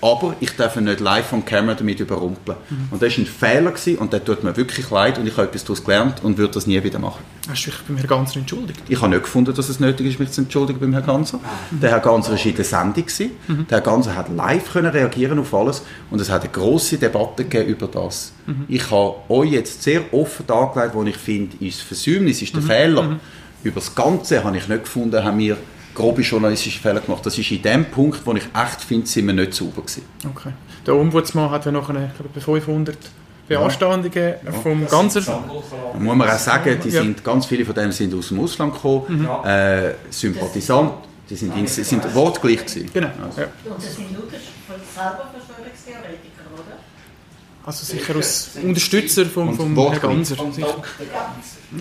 aber 0.04 0.36
ich 0.42 0.54
darf 0.58 0.76
ihn 0.76 0.84
nicht 0.84 1.00
live 1.00 1.32
on 1.32 1.46
camera 1.46 1.76
damit 1.76 2.02
überrumpeln. 2.02 2.58
Und 2.92 3.02
das 3.02 3.18
war 3.18 3.24
ein 3.24 3.26
Fehler 3.26 3.72
gewesen, 3.72 3.98
und 4.00 4.12
der 4.12 4.24
tut 4.24 4.44
mir 4.44 4.56
wirklich 4.58 4.90
leid 4.90 5.18
und 5.18 5.26
ich 5.26 5.38
habe 5.38 5.48
etwas 5.48 5.64
daraus 5.64 5.82
gelernt 5.82 6.22
und 6.24 6.38
würde 6.38 6.56
das 6.56 6.68
nie 6.68 6.84
wieder 6.84 7.00
machen. 7.00 7.24
Hast 7.48 7.66
du 7.66 7.72
dich 7.72 7.80
bei 7.88 7.94
mir 7.94 8.04
ganz 8.04 8.36
entschuldigt? 8.36 8.82
Ich 8.90 9.02
habe 9.02 9.12
nicht 9.12 9.24
gefunden, 9.24 9.56
dass 9.56 9.70
es 9.70 9.80
nötig 9.80 10.08
ist, 10.08 10.20
mich 10.20 10.32
zu 10.32 10.42
entschuldigen 10.42 10.80
beim 10.80 10.92
Herrn 10.92 11.06
Ganser. 11.06 11.40
Der 11.72 11.90
Herr 11.90 12.02
Ganser 12.02 12.32
war 12.34 12.46
in 12.46 12.56
der 12.56 12.66
Sendung. 12.66 13.06
gewesen. 13.06 13.32
Der 13.70 13.78
Herr 13.78 13.82
Ganser 13.82 14.16
hat 14.16 14.28
live 14.30 14.74
können 14.74 14.92
reagieren 14.92 15.40
auf 15.40 15.54
alles 15.54 15.84
und 16.12 16.20
es 16.20 16.30
hat 16.30 16.42
eine 16.42 16.52
grosse 16.52 16.98
Debatte 16.98 17.44
gegeben 17.46 17.70
über 17.70 17.88
das. 17.88 18.34
Ich 18.68 18.92
habe 18.92 19.16
euch 19.30 19.52
jetzt 19.52 19.84
sehr 19.84 20.02
offen 20.14 20.46
dargelegt, 20.46 20.96
wo 20.96 21.04
ich 21.04 21.16
finde, 21.18 21.56
ist 21.66 21.80
das 21.80 21.88
Versäumnis, 21.88 22.42
ist 22.42 22.54
der 22.54 22.62
Fehler. 22.62 23.20
Über 23.64 23.80
das 23.80 23.96
Ganze 23.96 24.44
habe 24.44 24.58
ich 24.58 24.68
nicht 24.68 24.84
gefunden, 24.84 25.24
haben 25.24 25.38
wir 25.40 25.56
grobe 25.94 26.22
journalistische 26.22 26.80
Fehler 26.80 27.00
gemacht. 27.02 27.26
Das 27.26 27.38
ist 27.38 27.50
in 27.52 27.62
dem 27.62 27.86
Punkt, 27.86 28.26
wo 28.26 28.34
ich 28.34 28.44
echt 28.44 28.82
finde, 28.82 29.08
sind 29.08 29.28
wir 29.28 29.34
nicht 29.34 29.54
sauber 29.54 29.82
gewesen. 29.82 30.04
Okay. 30.30 30.50
Der 30.86 30.96
Ombudsmann 30.96 31.50
hat 31.52 31.66
ja 31.66 31.72
noch 31.72 31.90
eine, 31.90 32.08
ich 32.08 32.14
glaube, 32.16 32.30
etwa 32.30 32.40
500 32.42 32.98
Beanstandungen 33.48 34.36
vom 34.62 34.88
ganzen... 34.88 35.26
Da 35.26 35.40
muss 36.00 36.16
man 36.16 36.30
auch 36.30 36.38
sagen, 36.38 36.80
die 36.84 36.90
Ja. 36.90 37.02
sind, 37.02 37.24
ganz 37.24 37.46
viele 37.46 37.66
von 37.66 37.76
denen 37.76 37.92
sind 37.92 38.14
aus 38.14 38.30
dem 38.30 38.40
Ausland 38.40 38.74
gekommen, 38.74 39.28
äh, 39.46 39.92
Sympathisant, 40.10 40.94
die 41.30 41.36
sind, 41.36 41.56
in, 41.58 41.68
sie 41.68 41.84
sind 41.84 42.14
wortgleich 42.16 42.66
gewesen. 42.66 42.90
Genau. 42.94 43.08
Also, 43.26 43.42
Ja. 43.42 43.48
Und 43.66 43.78
das 43.84 43.96
sind 43.96 44.12
nur 44.12 44.24
selber 44.30 45.30
Verschwörungstheoretiker, 45.32 46.44
oder? 46.54 46.78
Also 47.66 47.86
sicher 47.86 48.16
als 48.16 48.52
Unterstützer 48.62 49.26
vom, 49.26 49.56
vom 49.56 49.76
Herrn 49.76 50.02
Ganser. 50.02 50.36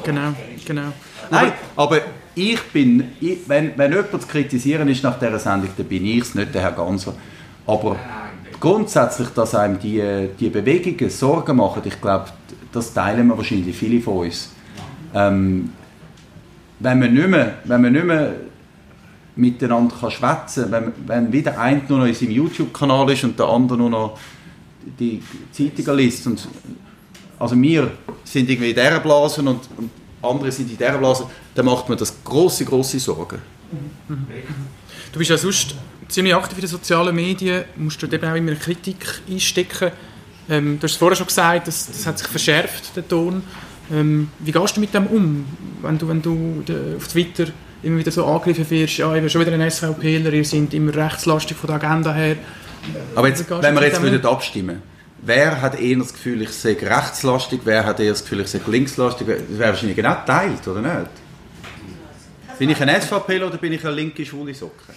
Genau, 0.05 0.33
genau. 0.65 0.93
Nein, 1.31 1.53
aber 1.75 2.01
ich 2.35 2.63
bin, 2.73 3.09
ich, 3.21 3.39
wenn, 3.49 3.77
wenn 3.77 3.93
jemand 3.93 4.11
zu 4.13 4.29
kritisieren 4.29 4.89
ist 4.89 5.03
nach 5.03 5.19
dieser 5.19 5.39
Sendung, 5.39 5.71
dann 5.77 5.87
bin 5.87 6.07
ich 6.07 6.21
es, 6.21 6.35
nicht 6.35 6.55
der 6.55 6.63
Herr 6.63 6.73
Ganser. 6.73 7.15
Aber 7.67 7.97
grundsätzlich, 8.61 9.29
dass 9.31 9.55
einem 9.57 9.79
die, 9.81 10.29
die 10.39 10.51
Bewegungen 10.51 11.11
Sorgen 11.11 11.57
machen, 11.57 11.83
ich 11.85 12.01
glaube, 12.01 12.27
das 12.71 12.95
teilen 12.95 13.27
wir 13.27 13.37
wahrscheinlich 13.37 13.77
viele 13.77 14.01
von 14.01 14.27
uns. 14.27 14.51
Ähm, 15.15 15.73
wenn 16.79 16.99
man 16.99 17.13
nicht 17.13 17.29
mehr, 17.29 17.55
wenn 17.65 17.83
man 17.83 17.93
nicht 17.93 18.05
mehr 18.05 18.35
miteinander 19.35 19.95
kann 20.01 20.11
schwätzen 20.11 20.71
kann, 20.71 20.93
wenn, 21.07 21.09
wenn 21.09 21.33
wieder 21.33 21.59
ein 21.59 21.83
nur 21.89 22.01
noch 22.01 22.07
in 22.07 22.15
seinem 22.15 22.33
YouTube-Kanal 22.33 23.11
ist 23.11 23.25
und 23.25 23.39
der 23.39 23.47
andere 23.47 23.79
nur 23.79 23.91
noch 23.91 24.19
die 24.99 25.23
Zeitungen 25.51 25.97
liest. 25.97 26.27
Und, 26.27 26.49
also 27.39 27.61
wir 27.61 27.91
sind 28.25 28.49
irgendwie 28.49 28.71
in 28.71 28.77
dieser 28.77 29.01
Blase 29.01 29.41
und, 29.41 29.61
und 29.77 29.91
andere 30.23 30.53
sind 30.53 30.71
in 30.71 30.79
dieser 30.79 30.99
Blase, 30.99 31.27
dann 31.55 31.67
macht 31.67 31.89
man 31.89 31.99
das 31.99 32.15
große, 32.23 32.65
große 32.65 33.01
Sorgen. 33.01 33.39
Du 35.13 35.19
bist 35.19 35.31
ja 35.31 35.37
sonst 35.37 35.75
ziemlich 36.09 36.35
aktiv 36.35 36.59
in 36.59 36.63
den 36.63 36.71
sozialen 36.71 37.15
Medien, 37.15 37.65
musst 37.77 38.03
du 38.03 38.07
eben 38.07 38.25
auch 38.25 38.35
immer 38.35 38.55
Kritik 38.55 39.21
einstecken. 39.29 39.91
Ähm, 40.49 40.79
du 40.79 40.85
hast 40.85 40.93
es 40.93 40.97
vorher 40.97 41.17
schon 41.17 41.27
gesagt, 41.27 41.69
das, 41.69 41.87
das 41.87 42.07
hat 42.07 42.19
sich 42.19 42.29
verschärft, 42.29 42.97
der 42.97 43.07
Ton. 43.07 43.43
Ähm, 43.93 44.29
wie 44.39 44.53
gehst 44.53 44.77
du 44.77 44.81
mit 44.81 44.95
dem 44.95 45.07
um, 45.07 45.45
wenn 45.83 45.99
du, 45.99 46.09
wenn 46.09 46.23
du 46.23 46.63
auf 46.97 47.09
Twitter 47.09 47.47
immer 47.83 47.99
wieder 47.99 48.11
so 48.11 48.25
angegriffen 48.25 48.71
wirst, 48.71 48.99
ja, 48.99 49.15
ich 49.15 49.21
bin 49.21 49.31
schon 49.31 49.41
wieder 49.41 49.53
ein 49.53 49.71
SVPler, 49.71 50.33
ihr 50.33 50.45
seid 50.45 50.73
immer 50.75 50.95
rechtslastig 50.95 51.57
von 51.57 51.69
der 51.69 51.77
Agenda 51.77 52.13
her. 52.15 52.37
Aber 53.15 53.29
jetzt, 53.29 53.49
wenn 53.49 53.75
wir 53.75 53.83
jetzt 53.83 54.03
würden 54.03 54.27
abstimmen 54.27 54.83
wer 55.23 55.63
hat 55.63 55.81
eher 55.81 55.97
das 55.99 56.13
Gefühl, 56.13 56.43
ich 56.43 56.51
sei 56.51 56.77
rechtslastig, 56.81 57.61
wer 57.65 57.87
hat 57.87 58.01
eher 58.01 58.11
das 58.11 58.23
Gefühl, 58.23 58.41
ich 58.41 58.49
sei 58.49 58.61
linkslastig, 58.67 59.27
das 59.27 59.59
wäre 59.59 59.71
wahrscheinlich 59.71 59.97
genau 59.97 60.17
geteilt, 60.17 60.67
oder 60.67 60.81
nicht? 60.81 61.11
Bin 62.59 62.71
ich 62.71 62.81
ein 62.81 63.01
SVPler 63.01 63.47
oder 63.47 63.57
bin 63.57 63.73
ich 63.73 63.85
eine 63.85 63.95
linke 63.95 64.27
schwule 64.27 64.53
Socke? 64.55 64.83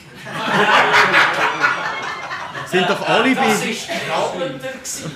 Sind 2.70 2.90
doch 2.90 3.08
alle 3.08 3.36
bei... 3.36 3.48
Das 3.48 3.64
ist 3.66 3.88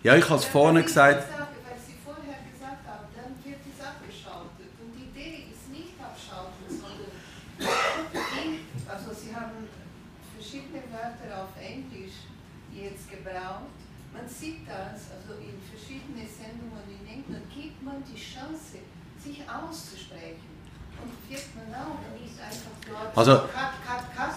verschiedene 10.37 10.83
Wörter 10.93 11.43
auf 11.43 11.57
Englisch 11.57 12.29
jetzt 12.77 13.09
gebraucht. 13.09 13.73
Man 14.13 14.29
sieht 14.29 14.69
das, 14.69 15.09
also 15.17 15.41
in 15.41 15.57
verschiedenen 15.73 16.29
Sendungen 16.29 16.85
in 16.93 17.09
England 17.09 17.49
gibt 17.49 17.83
man 17.83 18.05
die 18.05 18.21
Chance, 18.21 18.85
sich 19.25 19.41
auszusprechen. 19.49 20.53
Und 21.01 21.11
wird 21.29 21.43
man 21.57 21.75
auch 21.81 21.99
nicht 22.21 22.39
einfach 22.39 22.77
dort 22.87 23.19
also, 23.19 23.49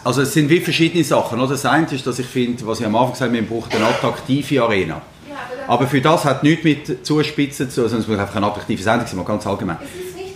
also 0.04 0.22
es 0.22 0.34
sind 0.34 0.50
wie 0.50 0.62
verschiedene 0.62 1.04
Sachen. 1.04 1.38
Das 1.40 1.66
eine 1.66 1.86
ist, 1.88 2.08
dass 2.08 2.20
ich 2.20 2.26
finde, 2.26 2.66
was 2.66 2.80
ich 2.80 2.86
am 2.86 2.96
Anfang 2.96 3.12
gesagt 3.12 3.32
habe, 3.32 3.42
man 3.42 3.50
braucht 3.50 3.76
eine 3.76 3.86
attraktive 3.86 4.64
Arena. 4.64 5.02
Aber 5.68 5.88
für 5.88 6.02
das 6.02 6.26
hat 6.26 6.44
nichts 6.44 6.64
mit 6.64 7.06
Zuspitzen 7.06 7.70
zu 7.70 7.82
tun, 7.82 7.90
sondern 7.90 8.02
es 8.02 8.08
muss 8.08 8.20
einfach 8.20 8.36
eine 8.36 8.48
attraktive 8.48 8.82
Sendung 8.82 9.08
sein, 9.08 9.26
ganz 9.26 9.46
allgemein. 9.46 9.78
Es 9.82 10.06
ist 10.06 10.16
nicht 10.16 10.34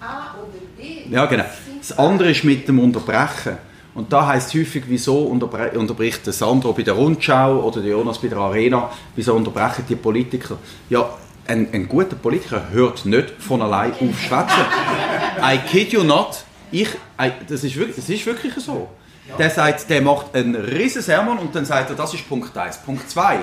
A 0.00 0.34
oder 0.34 0.58
B. 0.76 1.14
Ja, 1.14 1.26
genau. 1.26 1.44
Das 1.78 1.98
andere 1.98 2.30
ist 2.30 2.42
mit 2.42 2.66
dem 2.66 2.78
Unterbrechen. 2.78 3.58
Und 3.94 4.12
da 4.12 4.26
heißt 4.26 4.52
häufig, 4.54 4.84
wieso 4.88 5.20
unterbricht 5.20 6.26
der 6.26 6.32
Sandro 6.32 6.72
bei 6.74 6.82
der 6.82 6.94
Rundschau 6.94 7.62
oder 7.62 7.80
der 7.80 7.92
Jonas 7.92 8.18
bei 8.18 8.28
der 8.28 8.38
Arena, 8.38 8.90
wieso 9.14 9.34
unterbrechen 9.34 9.84
die 9.88 9.96
Politiker? 9.96 10.58
Ja, 10.90 11.08
ein, 11.46 11.68
ein 11.72 11.88
guter 11.88 12.16
Politiker 12.16 12.68
hört 12.70 13.06
nicht 13.06 13.30
von 13.38 13.62
allein 13.62 13.92
auf 13.92 14.20
schwätzen. 14.20 14.64
I 15.42 15.58
kid 15.66 15.92
you 15.92 16.02
not. 16.02 16.44
Ich, 16.70 16.88
I, 17.18 17.30
das, 17.48 17.64
ist 17.64 17.74
wirklich, 17.76 17.96
das 17.96 18.08
ist 18.08 18.26
wirklich 18.26 18.52
so. 18.56 18.88
Der 19.38 19.50
sagt, 19.50 19.90
der 19.90 20.00
macht 20.00 20.34
einen 20.34 20.54
riesen 20.54 21.02
Sermon 21.02 21.38
und 21.38 21.54
dann 21.54 21.64
sagt 21.64 21.90
er, 21.90 21.96
das 21.96 22.14
ist 22.14 22.28
Punkt 22.28 22.56
1. 22.56 22.78
Punkt 22.78 23.10
2. 23.10 23.38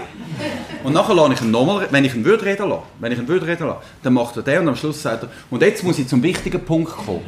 Und 0.83 0.93
nachher 0.93 1.13
lasse 1.13 1.33
ich 1.33 1.41
ihn 1.41 1.51
nochmal, 1.51 1.87
wenn 1.91 2.05
ich 2.05 2.15
ihn 2.15 2.25
würde 2.25 2.45
reden 2.45 2.69
lasse, 2.69 2.83
wenn 2.99 3.11
ich 3.11 3.19
ihn 3.19 3.27
würde 3.27 3.45
reden 3.45 3.67
lasse, 3.67 3.81
dann 4.01 4.13
macht 4.13 4.35
er 4.37 4.43
den 4.43 4.61
und 4.61 4.69
am 4.69 4.75
Schluss 4.75 5.01
sagt 5.01 5.23
er, 5.23 5.29
und 5.51 5.61
jetzt 5.61 5.83
muss 5.83 5.99
ich 5.99 6.07
zum 6.07 6.23
wichtigen 6.23 6.63
Punkt 6.63 6.91
kommen. 6.91 7.21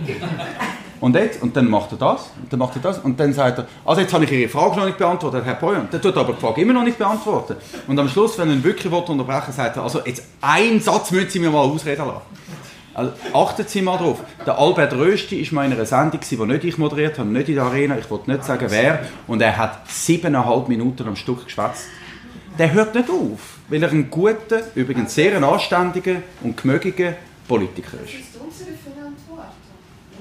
Und, 1.01 1.16
jetzt, 1.16 1.41
und 1.43 1.56
dann 1.56 1.70
macht 1.70 1.91
er 1.91 1.97
das, 1.97 2.32
und 2.41 2.51
dann 2.51 2.60
macht 2.60 2.76
er 2.78 2.82
das, 2.82 2.99
und 2.99 3.20
dann 3.20 3.34
sagt 3.34 3.60
er, 3.60 3.68
also 3.84 4.01
jetzt 4.01 4.14
habe 4.14 4.24
ich 4.24 4.32
Ihre 4.32 4.49
Frage 4.49 4.78
noch 4.78 4.86
nicht 4.86 4.97
beantwortet, 4.97 5.43
Herr 5.45 5.62
und 5.62 5.93
dann 5.93 6.01
tut 6.01 6.16
er 6.16 6.22
aber 6.22 6.34
die 6.34 6.41
Frage 6.41 6.62
immer 6.62 6.74
noch 6.74 6.84
nicht 6.84 6.97
beantworten. 6.97 7.58
Und 7.86 7.99
am 7.99 8.10
Schluss, 8.10 8.38
wenn 8.39 8.49
er 8.49 8.56
ihn 8.56 8.64
wirklich 8.64 8.91
unterbrechen 8.91 9.47
will, 9.47 9.53
sagt 9.53 9.76
er, 9.76 9.84
also 9.84 10.01
jetzt 10.06 10.24
einen 10.41 10.80
Satz 10.80 11.12
müssen 11.12 11.30
Sie 11.30 11.39
mir 11.39 11.51
mal 11.51 11.60
ausreden 11.60 12.08
lassen. 12.08 12.22
Also 12.96 13.12
achten 13.34 13.68
Sie 13.68 13.82
mal 13.82 13.98
drauf. 13.98 14.22
Der 14.46 14.58
Albert 14.58 14.93
Rösti 14.93 15.46
war 15.48 15.56
mal 15.56 15.66
in 15.66 15.74
einer 15.74 15.86
Sendung, 15.86 16.22
die 16.22 16.38
nicht 16.38 16.64
ich 16.64 16.78
moderiert 16.78 17.20
habe, 17.20 17.30
nicht 17.30 17.50
in 17.50 17.56
der 17.56 17.66
Arena, 17.66 17.98
ich 17.98 18.10
wollte 18.10 18.32
nicht 18.32 18.46
sagen 18.46 18.68
wer, 18.70 19.06
und 19.28 19.41
er 19.41 19.58
hat 19.58 19.89
siebeneinhalb 19.89 20.70
Minuten 20.70 21.06
am 21.06 21.18
Stück 21.18 21.43
geschwätzt. 21.43 21.88
Der 22.58 22.72
hört 22.72 22.96
nicht 22.96 23.10
auf, 23.10 23.58
weil 23.68 23.84
er 23.84 23.91
ein 23.91 24.10
guter, 24.10 24.62
übrigens 24.76 25.14
sehr 25.14 25.43
anständiger 25.43 26.22
und 26.41 26.56
gemögiger 26.56 27.16
Politiker 27.46 27.98
ist. 28.02 28.14
Das 28.14 28.22
ist 28.22 28.39
unsere 28.39 28.78
Verantwortung, 28.78 29.52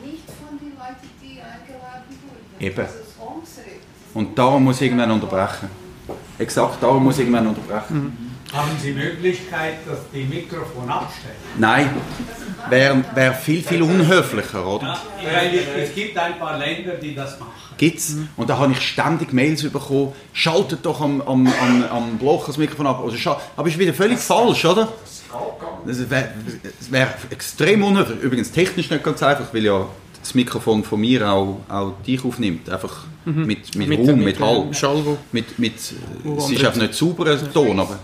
nicht 0.05 0.25
von 0.27 0.59
den 0.59 0.77
Leuten, 0.77 1.11
die 1.23 1.41
eingeladen 1.41 2.19
wurden. 2.27 2.59
Eben. 2.59 2.87
Und 4.15 4.37
darum 4.37 4.65
muss 4.65 4.81
ich 4.81 4.89
irgendwann 4.89 5.13
unterbrechen. 5.13 5.69
Exakt, 6.39 6.83
darum 6.83 7.05
muss 7.05 7.19
ich 7.19 7.21
irgendwann 7.21 7.47
unterbrechen. 7.47 7.97
Mhm. 7.97 8.34
Haben 8.55 8.71
Sie 8.81 8.93
Möglichkeit, 8.93 9.79
dass 9.87 9.99
die 10.13 10.25
Mikrofon 10.25 10.89
abstellen? 10.89 11.35
Nein 11.59 11.91
wäre 12.69 13.05
wär 13.15 13.35
viel, 13.35 13.63
viel 13.63 13.83
unhöflicher, 13.83 14.67
oder? 14.67 14.99
Ja, 15.23 15.41
es 15.77 15.95
gibt 15.95 16.17
ein 16.17 16.39
paar 16.39 16.59
Länder, 16.59 16.95
die 16.95 17.15
das 17.15 17.39
machen. 17.39 17.53
Gibt's? 17.77 18.17
Und 18.37 18.49
da 18.49 18.59
habe 18.59 18.73
ich 18.73 18.81
ständig 18.81 19.33
Mails 19.33 19.63
bekommen, 19.63 20.13
schaltet 20.33 20.85
doch 20.87 21.01
am, 21.01 21.21
am, 21.23 21.47
am, 21.47 21.85
am 21.91 22.19
Bloch 22.19 22.47
das 22.47 22.57
Mikrofon 22.57 22.87
ab. 22.87 23.03
Oder 23.03 23.17
Aber 23.57 23.69
ist 23.69 23.79
wieder 23.79 23.95
völlig 23.95 24.19
falsch, 24.19 24.65
oder? 24.65 24.93
Das 25.87 26.09
wäre 26.09 26.29
wär 26.91 27.15
extrem 27.31 27.83
unhöflich. 27.83 28.21
Übrigens 28.21 28.53
technisch 28.53 28.91
nicht 28.91 29.03
ganz 29.03 29.23
einfach, 29.23 29.53
weil 29.53 29.65
ja 29.65 29.87
das 30.21 30.35
Mikrofon 30.35 30.85
von 30.85 31.01
mir 31.01 31.29
auch, 31.29 31.59
auch 31.69 31.93
dich 32.07 32.25
aufnimmt. 32.25 32.71
Einfach 32.71 33.05
mhm. 33.25 33.45
mit, 33.45 33.75
mit, 33.75 33.89
mit 33.89 33.99
Raum, 33.99 34.07
mit, 34.07 34.25
mit 34.25 34.41
Hall. 34.41 34.69
Schall, 34.73 35.03
mit, 35.33 35.59
mit, 35.59 35.75
es 35.75 36.51
ist 36.51 36.65
einfach 36.65 36.81
nicht 36.81 36.95
sauberer 36.95 37.53
Ton, 37.53 37.81
aber... 37.81 37.99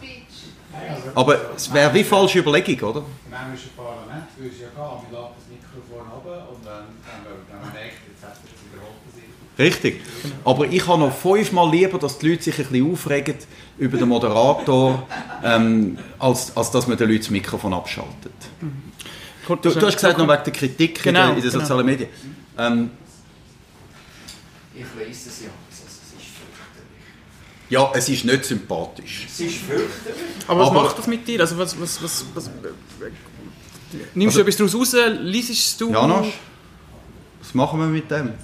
Aber 1.15 1.55
es 1.57 1.73
wäre 1.73 1.93
wie 1.95 2.05
falsche 2.05 2.39
Überlegung, 2.39 2.91
oder? 2.91 3.01
Im 3.27 3.33
englischen 3.33 3.71
Parlament 3.77 4.27
würde 4.37 4.55
es 4.55 4.61
ja 4.61 4.69
gehen, 4.69 5.11
wir 5.11 5.19
laden 5.19 5.35
das 5.37 5.47
Mikrofon 5.49 6.11
runter 6.11 6.49
und 6.51 6.67
dann, 6.67 6.85
wenn 7.51 7.61
man 7.61 7.73
merkt, 7.73 7.99
jetzt 8.09 8.23
hat 8.23 8.37
es. 8.45 8.61
Richtig. 9.61 10.01
Aber 10.45 10.67
ich 10.67 10.87
habe 10.87 11.01
noch 11.01 11.13
fünfmal 11.15 11.71
lieber, 11.71 11.99
dass 11.99 12.19
die 12.19 12.31
Leute 12.31 12.45
sich 12.45 12.59
ein 12.59 12.65
bisschen 12.65 12.93
aufregen 12.93 13.35
über 13.79 13.99
den 13.99 14.09
Moderator, 14.09 15.07
ähm, 15.45 15.99
als, 16.19 16.57
als 16.57 16.71
dass 16.71 16.87
man 16.87 16.97
den 16.97 17.09
Leuten 17.09 17.21
das 17.21 17.31
Mikrofon 17.31 17.75
abschaltet. 17.75 18.33
Du, 19.47 19.57
du 19.57 19.87
hast 19.87 19.97
gesagt, 19.97 20.17
noch 20.17 20.29
wegen 20.29 20.45
der 20.45 20.53
Kritik 20.53 21.03
genau, 21.03 21.21
in, 21.21 21.29
den, 21.29 21.37
in 21.37 21.43
den 21.43 21.51
genau. 21.51 21.61
sozialen 21.61 21.87
Medien. 21.87 22.09
Ähm, 22.57 22.91
ich 24.75 24.85
weiß 24.85 25.27
es 25.27 25.30
ja. 27.71 27.91
Es 27.95 28.09
ist 28.09 28.25
nicht 28.25 28.45
sympathisch. 28.45 29.27
Es 29.29 29.41
ist 29.41 29.57
fürchterlich. 29.57 30.21
Aber 30.47 30.61
was 30.61 30.69
Aber, 30.69 30.83
macht 30.83 30.99
das 30.99 31.07
mit 31.07 31.27
dir? 31.27 31.41
Also 31.41 31.57
was, 31.57 31.81
was, 31.81 32.03
was, 32.03 32.25
was 32.35 32.51
nimmst 34.15 34.37
also, 34.37 34.45
du 34.45 34.51
etwas 34.51 34.73
daraus 34.73 34.95
raus? 34.95 35.19
Liest 35.21 35.81
du? 35.81 35.91
Janosch, 35.93 36.35
was 37.41 37.55
machen 37.55 37.81
wir 37.81 37.87
mit 37.87 38.11
dem? 38.11 38.35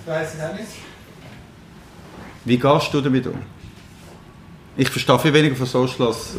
Ich 0.00 0.06
weiß 0.06 0.34
es 0.34 0.40
auch 0.40 0.52
nicht. 0.54 0.68
Wie 2.44 2.58
gehst 2.58 2.94
du 2.94 3.00
damit 3.00 3.26
um? 3.26 3.38
Ich 4.76 4.88
verstehe 4.88 5.18
viel 5.18 5.32
weniger 5.34 5.56
von 5.56 5.66
Social 5.66 6.06
als... 6.06 6.34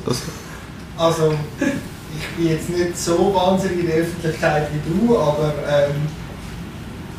Also, 0.98 1.34
ich 1.60 2.38
bin 2.38 2.48
jetzt 2.48 2.70
nicht 2.70 2.98
so 2.98 3.34
wahnsinnig 3.34 3.82
in 3.82 3.88
der 3.88 3.98
Öffentlichkeit 3.98 4.70
wie 4.74 5.08
du, 5.08 5.18
aber 5.18 5.54
ähm, 5.68 6.08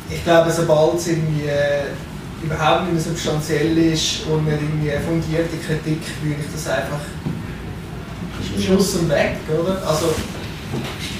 ich 0.09 0.23
glaube, 0.23 0.51
sobald 0.51 0.95
es 0.95 1.07
irgendwie... 1.07 1.47
Äh, 1.47 1.83
überhaupt 2.43 2.83
nicht 2.83 2.93
mehr 2.93 3.01
substanziell 3.01 3.77
ist 3.77 4.25
und 4.27 4.45
nicht 4.45 4.57
irgendwie 4.61 4.91
fundierte 5.05 5.57
Kritik, 5.57 6.01
würde 6.23 6.41
ich 6.41 6.51
das 6.51 6.67
einfach 6.67 6.99
Schluss 8.59 8.95
und 8.95 9.09
weg, 9.09 9.37
oder? 9.47 9.85
Also 9.87 10.13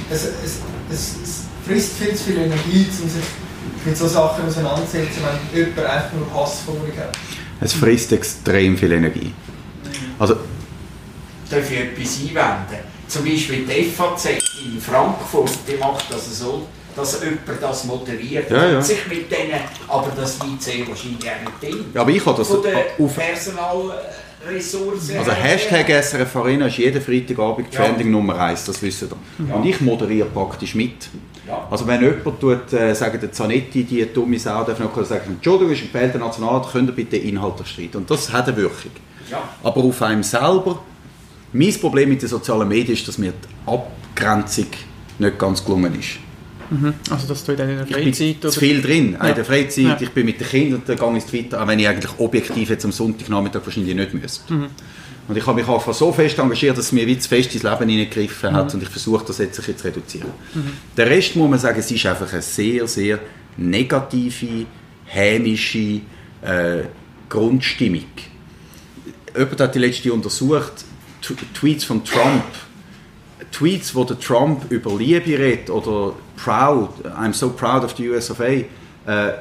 es, 0.09 0.25
es, 0.25 0.59
es, 0.91 1.15
es 1.23 1.41
frisst 1.65 1.93
viel 1.97 2.15
zu 2.15 2.23
viel 2.25 2.37
Energie, 2.37 2.87
um 3.01 3.09
sich 3.09 3.23
mit 3.85 3.97
so 3.97 4.07
Sachen 4.07 4.45
auseinandersetzen, 4.45 5.21
wenn 5.53 5.59
jemand 5.59 5.85
einfach 5.85 6.13
nur 6.13 6.33
Hass 6.33 6.61
vor 6.65 6.75
sich 6.85 6.97
hat. 6.97 7.17
Es 7.59 7.73
frisst 7.73 8.11
extrem 8.11 8.77
viel 8.77 8.91
Energie. 8.91 9.33
Also, 10.17 10.35
Darf 11.49 11.69
ich 11.69 11.79
etwas 11.79 12.19
einwenden? 12.21 12.85
Zum 13.07 13.25
Beispiel 13.25 13.65
die 13.65 13.91
FAZ 13.91 14.25
in 14.25 14.79
Frankfurt, 14.79 15.51
die 15.67 15.77
macht 15.77 16.05
das 16.11 16.39
so, 16.39 16.67
dass 16.95 17.21
jemand 17.21 17.61
das 17.61 17.83
moderiert. 17.85 18.49
Ja, 18.49 18.71
ja. 18.71 18.81
Sich 18.81 19.07
mit 19.07 19.31
denen, 19.31 19.59
aber 19.87 20.11
das 20.15 20.39
liegt 20.43 20.63
sehr 20.63 20.87
wahrscheinlich 20.87 21.29
auch 21.29 21.61
nicht 21.61 21.75
drin. 21.75 21.85
ja, 21.93 22.01
aber 22.01 22.11
ich 22.11 22.25
habe 22.25 22.37
das 22.37 22.47
Von 22.47 22.61
der 22.63 22.85
auf... 22.99 23.15
Personalressourcen. 23.15 25.17
Also. 25.17 25.31
Hashtag 25.31 25.89
SRF 26.03 26.35
Arena 26.35 26.67
ist 26.67 26.77
jeden 26.77 27.01
Freitagabend 27.01 27.73
Ja. 27.73 27.85
Trending 27.85 28.11
Nummer 28.11 28.39
1, 28.39 28.65
das 28.65 28.81
wissen 28.81 29.09
ihr. 29.09 29.47
Ja. 29.47 29.55
Und 29.55 29.65
ich 29.65 29.79
moderiere 29.81 30.27
praktisch 30.27 30.75
mit. 30.75 31.09
Ja. 31.47 31.67
Also 31.69 31.87
wenn 31.87 32.01
jemand 32.01 32.39
tut, 32.39 32.73
äh, 32.73 32.93
sagen, 32.93 33.19
der 33.19 33.31
Zanetti, 33.31 33.83
die 33.83 34.05
dumme 34.13 34.37
Sau, 34.39 34.63
darf 34.63 34.79
noch 34.79 35.03
sagen, 35.03 35.33
Entschuldigung, 35.35 35.73
ist 35.73 35.83
ein 35.93 36.11
der 36.11 36.19
Nationalrat, 36.19 36.71
könnt 36.71 36.89
ihr 36.89 36.95
bitte 36.95 37.17
Inhalte 37.17 37.65
streiten. 37.65 37.97
Und 37.97 38.11
das 38.11 38.31
hat 38.31 38.47
eine 38.47 38.57
Wirkung. 38.57 38.91
Aber 39.63 39.83
auf 39.83 40.01
einem 40.01 40.23
selber, 40.23 40.81
mein 41.53 41.73
Problem 41.79 42.09
mit 42.09 42.21
den 42.21 42.29
sozialen 42.29 42.67
Medien 42.67 42.93
ist, 42.93 43.07
dass 43.07 43.17
mir 43.17 43.31
die 43.31 43.71
Abgrenzung 43.71 44.67
nicht 45.19 45.39
ganz 45.39 45.63
gelungen 45.63 45.97
ist. 45.97 46.19
Also, 47.09 47.27
dass 47.27 47.43
du 47.43 47.51
in 47.51 47.57
deiner 47.57 47.83
Ich 47.83 47.93
bin 47.93 48.13
Freizeit 48.13 48.51
zu 48.53 48.59
viel 48.59 48.81
drin. 48.81 49.17
Ja. 49.19 49.27
In 49.29 49.35
der 49.35 49.45
Freizeit, 49.45 49.83
Ja. 49.83 49.97
ich 49.99 50.09
bin 50.11 50.25
mit 50.25 50.39
den 50.39 50.47
Kindern 50.47 50.79
und 50.79 50.87
dann 50.89 50.97
gehe 50.97 51.17
ich 51.17 51.25
Twitter, 51.25 51.61
auch 51.61 51.67
wenn 51.67 51.79
ich 51.79 51.87
eigentlich 51.87 52.11
objektiv 52.19 52.69
jetzt 52.69 52.85
am 52.85 52.91
Sonntagnachmittag 52.91 53.61
wahrscheinlich 53.65 53.95
nicht 53.95 54.13
müsste. 54.13 54.53
Mhm. 54.53 54.67
Und 55.27 55.37
ich 55.37 55.45
habe 55.45 55.59
mich 55.61 55.69
einfach 55.69 55.93
so 55.93 56.11
fest 56.11 56.39
engagiert, 56.39 56.77
dass 56.77 56.85
es 56.85 56.91
mir 56.91 57.05
wie 57.07 57.17
zu 57.19 57.29
fest 57.29 57.53
ins 57.53 57.63
Leben 57.63 57.89
hineingegriffen 57.89 58.51
Mhm. 58.51 58.55
hat 58.55 58.73
und 58.73 58.83
ich 58.83 58.89
versuche 58.89 59.23
das 59.25 59.37
jetzt 59.37 59.61
zu 59.61 59.61
reduzieren. 59.85 60.29
Der 60.97 61.07
Rest 61.07 61.35
muss 61.35 61.49
man 61.49 61.59
sagen, 61.59 61.79
es 61.79 61.91
ist 61.91 62.05
einfach 62.05 62.31
eine 62.31 62.41
sehr, 62.41 62.87
sehr 62.87 63.19
negative, 63.57 64.65
hämische 65.05 66.01
äh, 66.41 66.83
Grundstimmung. 67.29 68.05
Jemand 69.37 69.61
hat 69.61 69.75
die 69.75 69.79
letzte 69.79 70.11
untersucht, 70.11 70.85
T 71.21 71.33
Tweets 71.53 71.83
von 71.85 72.03
Trump, 72.03 72.43
Tweets, 73.51 73.93
wo 73.95 74.03
der 74.03 74.19
Trump 74.19 74.69
über 74.71 74.97
Liebe 74.97 75.37
redet 75.37 75.69
oder 75.69 76.13
proud, 76.43 76.89
I'm 77.15 77.33
so 77.33 77.49
proud 77.49 77.83
of 77.83 77.95
the 77.95 78.09
US 78.09 78.31
of 78.31 78.39
A, 78.39 78.45
äh, 78.45 78.65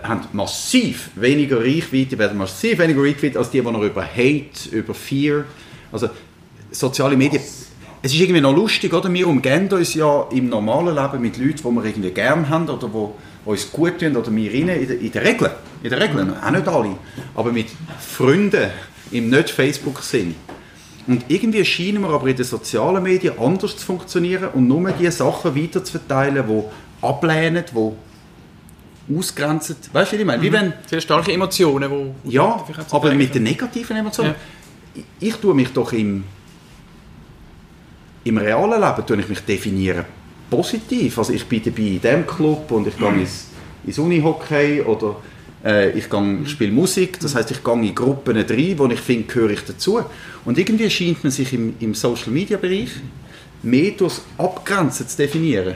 haben 0.02 0.26
massiv 0.32 1.10
weniger 1.16 1.60
Reichweite, 1.60 2.18
werden 2.18 2.38
massiv 2.38 2.78
weniger 2.78 3.02
Reichweite 3.02 3.38
als 3.38 3.50
die, 3.50 3.60
die 3.60 3.66
er 3.66 3.82
über 3.82 4.02
Hate, 4.02 4.70
über 4.70 4.94
Fear, 4.94 5.44
also 5.92 6.08
soziale 6.70 7.16
Medien. 7.16 7.42
Es 8.02 8.14
ist 8.14 8.20
irgendwie 8.20 8.40
noch 8.40 8.54
lustig, 8.54 8.92
oder? 8.94 9.12
Wir 9.12 9.28
umgehen 9.28 9.70
uns 9.70 9.94
ja 9.94 10.26
im 10.30 10.48
normalen 10.48 10.94
Leben 10.94 11.20
mit 11.20 11.36
Leuten, 11.36 11.56
die 11.58 11.64
wir 11.64 11.84
irgendwie 11.84 12.10
gern 12.10 12.48
haben 12.48 12.68
oder 12.68 12.88
die 12.88 13.48
uns 13.48 13.70
gut 13.70 13.98
tun 13.98 14.16
oder 14.16 14.34
wir 14.34 14.50
rein, 14.50 14.68
in 14.68 14.88
der, 14.88 15.00
in 15.00 15.12
der 15.12 15.24
Regel, 15.24 15.50
in 15.82 15.90
der 15.90 16.00
Regel, 16.00 16.34
auch 16.42 16.50
nicht 16.50 16.68
alle, 16.68 16.96
aber 17.34 17.52
mit 17.52 17.66
Freunden 17.98 18.70
im 19.10 19.28
Nicht-Facebook-Sinn. 19.28 20.34
Und 21.06 21.24
irgendwie 21.28 21.64
scheinen 21.64 22.02
wir 22.02 22.10
aber 22.10 22.28
in 22.28 22.36
den 22.36 22.44
sozialen 22.44 23.02
Medien 23.02 23.38
anders 23.38 23.76
zu 23.76 23.84
funktionieren 23.84 24.50
und 24.54 24.68
nur 24.68 24.90
die 24.92 25.10
Sachen 25.10 25.56
weiter 25.56 25.82
zu 25.82 25.92
verteilen, 25.92 26.44
die 26.48 26.62
ablehnen, 27.02 27.64
die 27.72 29.16
ausgrenzen. 29.16 29.76
Weißt 29.92 30.12
du, 30.12 30.16
wie 30.16 30.20
ich 30.20 30.26
meine? 30.26 30.42
Wie 30.42 30.52
wenn, 30.52 30.72
Sehr 30.86 31.00
starke 31.00 31.32
Emotionen, 31.32 31.90
wo 31.90 32.14
wo 32.22 32.30
ja, 32.30 32.64
aber 32.90 33.14
mit 33.14 33.34
den 33.34 33.44
negativen 33.44 33.96
Emotionen. 33.96 34.34
Ja. 34.94 35.04
Ich, 35.20 35.28
ich 35.28 35.36
tue 35.36 35.54
mich 35.54 35.72
doch 35.72 35.92
im, 35.92 36.24
im 38.24 38.38
realen 38.38 38.80
Leben 38.80 39.06
tue 39.06 39.20
ich 39.20 39.28
mich 39.28 39.40
definieren 39.40 40.04
positiv. 40.50 41.18
Also 41.18 41.32
ich 41.32 41.46
bin 41.46 41.62
dabei 41.62 41.82
in 41.82 42.00
diesem 42.00 42.26
Club 42.26 42.70
und 42.72 42.86
ich 42.88 42.98
gehe 42.98 43.08
ins, 43.08 43.46
ins 43.86 43.98
Unihockey 43.98 44.82
oder 44.82 45.16
äh, 45.64 45.90
ich, 45.90 46.10
gehe, 46.10 46.38
ich 46.42 46.50
spiele 46.50 46.72
Musik. 46.72 47.20
Das 47.20 47.34
heißt, 47.34 47.50
ich 47.52 47.62
gehe 47.62 47.74
in 47.74 47.94
Gruppen 47.94 48.36
rein, 48.36 48.78
wo 48.78 48.86
ich 48.86 49.00
finde, 49.00 49.32
gehöre 49.32 49.50
ich 49.50 49.64
dazu. 49.64 50.00
Und 50.44 50.58
irgendwie 50.58 50.90
scheint 50.90 51.22
man 51.22 51.30
sich 51.30 51.52
im, 51.52 51.74
im 51.80 51.94
Social-Media-Bereich 51.94 52.90
mehr 53.62 53.92
durchs 53.92 54.22
Abgrenzen 54.36 55.06
zu 55.06 55.16
definieren. 55.16 55.74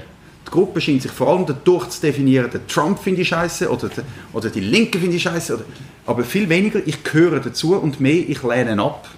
Die 0.54 0.58
Gruppe 0.60 0.80
scheint 0.80 1.02
sich 1.02 1.10
vor 1.10 1.28
allem 1.28 1.46
dadurch 1.46 1.88
zu 1.88 2.00
definieren, 2.00 2.48
der 2.48 2.64
Trump 2.68 3.00
finde 3.00 3.22
ich 3.22 3.28
scheiße 3.28 3.68
oder, 3.68 3.88
der, 3.88 4.04
oder 4.32 4.50
die 4.50 4.60
Linke 4.60 5.00
finde 5.00 5.16
ich 5.16 5.22
scheiße. 5.22 5.54
Oder, 5.54 5.64
aber 6.06 6.22
viel 6.22 6.48
weniger, 6.48 6.80
ich 6.86 7.02
gehöre 7.02 7.40
dazu 7.40 7.74
und 7.74 7.98
mehr, 7.98 8.28
ich 8.28 8.40
lehne 8.42 8.80
ab. 8.80 9.08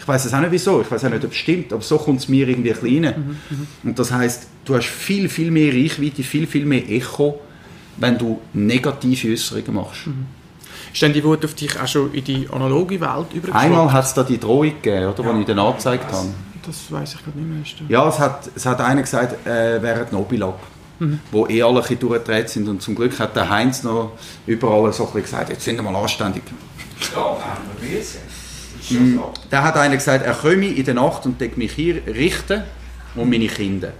Ich 0.00 0.08
weiß 0.08 0.24
es 0.24 0.32
auch 0.32 0.40
nicht 0.40 0.52
wieso, 0.52 0.80
ich 0.80 0.90
weiß 0.90 1.04
auch 1.04 1.10
nicht, 1.10 1.22
ob 1.26 1.32
es 1.32 1.36
stimmt, 1.36 1.74
aber 1.74 1.82
so 1.82 1.98
kommt 1.98 2.20
es 2.20 2.28
mir 2.28 2.48
irgendwie 2.48 2.72
ein 2.72 2.80
bisschen 2.80 3.04
rein. 3.04 3.38
Und 3.84 3.98
das 3.98 4.10
heißt, 4.10 4.46
du 4.64 4.76
hast 4.76 4.86
viel, 4.86 5.28
viel 5.28 5.50
mehr 5.50 5.74
Reichweite, 5.74 6.22
viel, 6.22 6.46
viel 6.46 6.64
mehr 6.64 6.88
Echo, 6.88 7.38
wenn 7.98 8.16
du 8.16 8.40
negative 8.54 9.32
Äußerungen 9.32 9.74
machst. 9.74 10.08
Ist 10.90 11.02
denn 11.02 11.12
die 11.12 11.22
Wut 11.22 11.44
auf 11.44 11.52
dich 11.52 11.78
auch 11.78 11.86
schon 11.86 12.14
in 12.14 12.24
die 12.24 12.48
analoge 12.50 12.98
Welt 12.98 13.26
übergeschwappt? 13.34 13.62
Einmal 13.62 13.92
hat 13.92 14.04
es 14.04 14.14
da 14.14 14.22
die 14.22 14.40
Drohung 14.40 14.72
gegeben, 14.80 15.12
oder, 15.12 15.34
die 15.34 15.40
ich 15.40 15.46
dann 15.46 15.58
angezeigt 15.58 16.10
habe. 16.10 16.28
Das 16.64 16.90
weiß 16.90 17.14
ich 17.14 17.24
gerade 17.24 17.38
nicht 17.38 17.80
mehr. 17.80 17.90
Ja, 17.90 18.08
es 18.08 18.18
hat, 18.18 18.50
es 18.54 18.64
hat 18.64 18.80
einer 18.80 19.02
gesagt, 19.02 19.46
äh, 19.46 19.82
während 19.82 20.12
Nobilab, 20.98 21.20
wo 21.30 21.46
eh 21.46 21.62
alle 21.62 21.84
ein 21.84 21.98
durchgedreht 21.98 22.48
sind. 22.48 22.68
Und 22.68 22.82
zum 22.82 22.94
Glück 22.94 23.18
hat 23.18 23.36
der 23.36 23.48
Heinz 23.48 23.82
noch 23.82 24.12
überall 24.46 24.92
so 24.92 25.10
ein 25.14 25.22
gesagt, 25.22 25.50
jetzt 25.50 25.64
sind 25.64 25.76
wir 25.76 25.82
mal 25.82 25.96
anständig. 25.96 26.42
Ja, 27.14 27.36
so. 29.14 29.32
Da 29.50 29.62
hat 29.62 29.76
einer 29.76 29.96
gesagt, 29.96 30.24
er 30.24 30.34
komme 30.34 30.66
in 30.66 30.84
der 30.84 30.94
Nacht 30.94 31.26
und 31.26 31.40
mich 31.56 31.72
hier 31.72 32.02
richten 32.06 32.62
und 33.14 33.28
meine 33.28 33.46
Kinder. 33.46 33.92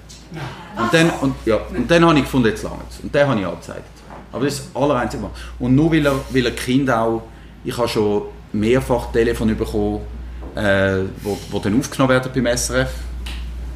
Und 0.76 0.92
dann, 0.92 1.10
und, 1.20 1.34
ja, 1.44 1.56
und 1.56 1.90
dann 1.90 2.04
habe 2.04 2.18
ich 2.18 2.24
gefunden, 2.24 2.48
jetzt 2.48 2.62
lange 2.62 2.78
Und 3.02 3.14
den 3.14 3.26
habe 3.26 3.40
ich 3.40 3.46
angezeigt. 3.46 3.82
Aber 4.30 4.44
das 4.44 4.54
ist 4.54 4.70
das 4.72 4.82
allereinzige 4.82 5.22
Mal. 5.22 5.30
Und 5.58 5.74
nur 5.74 5.92
weil 5.92 6.06
er, 6.06 6.14
weil 6.30 6.46
er 6.46 6.52
Kind 6.52 6.90
auch, 6.90 7.22
ich 7.64 7.76
habe 7.76 7.88
schon 7.88 8.22
mehrfach 8.52 9.10
Telefon 9.12 9.56
bekommen, 9.56 10.00
äh, 10.54 11.00
wo, 11.22 11.38
wo 11.50 11.58
dann 11.58 11.78
aufgenommen 11.78 12.10
werden 12.10 12.30
beim 12.34 12.56
SRF. 12.56 12.90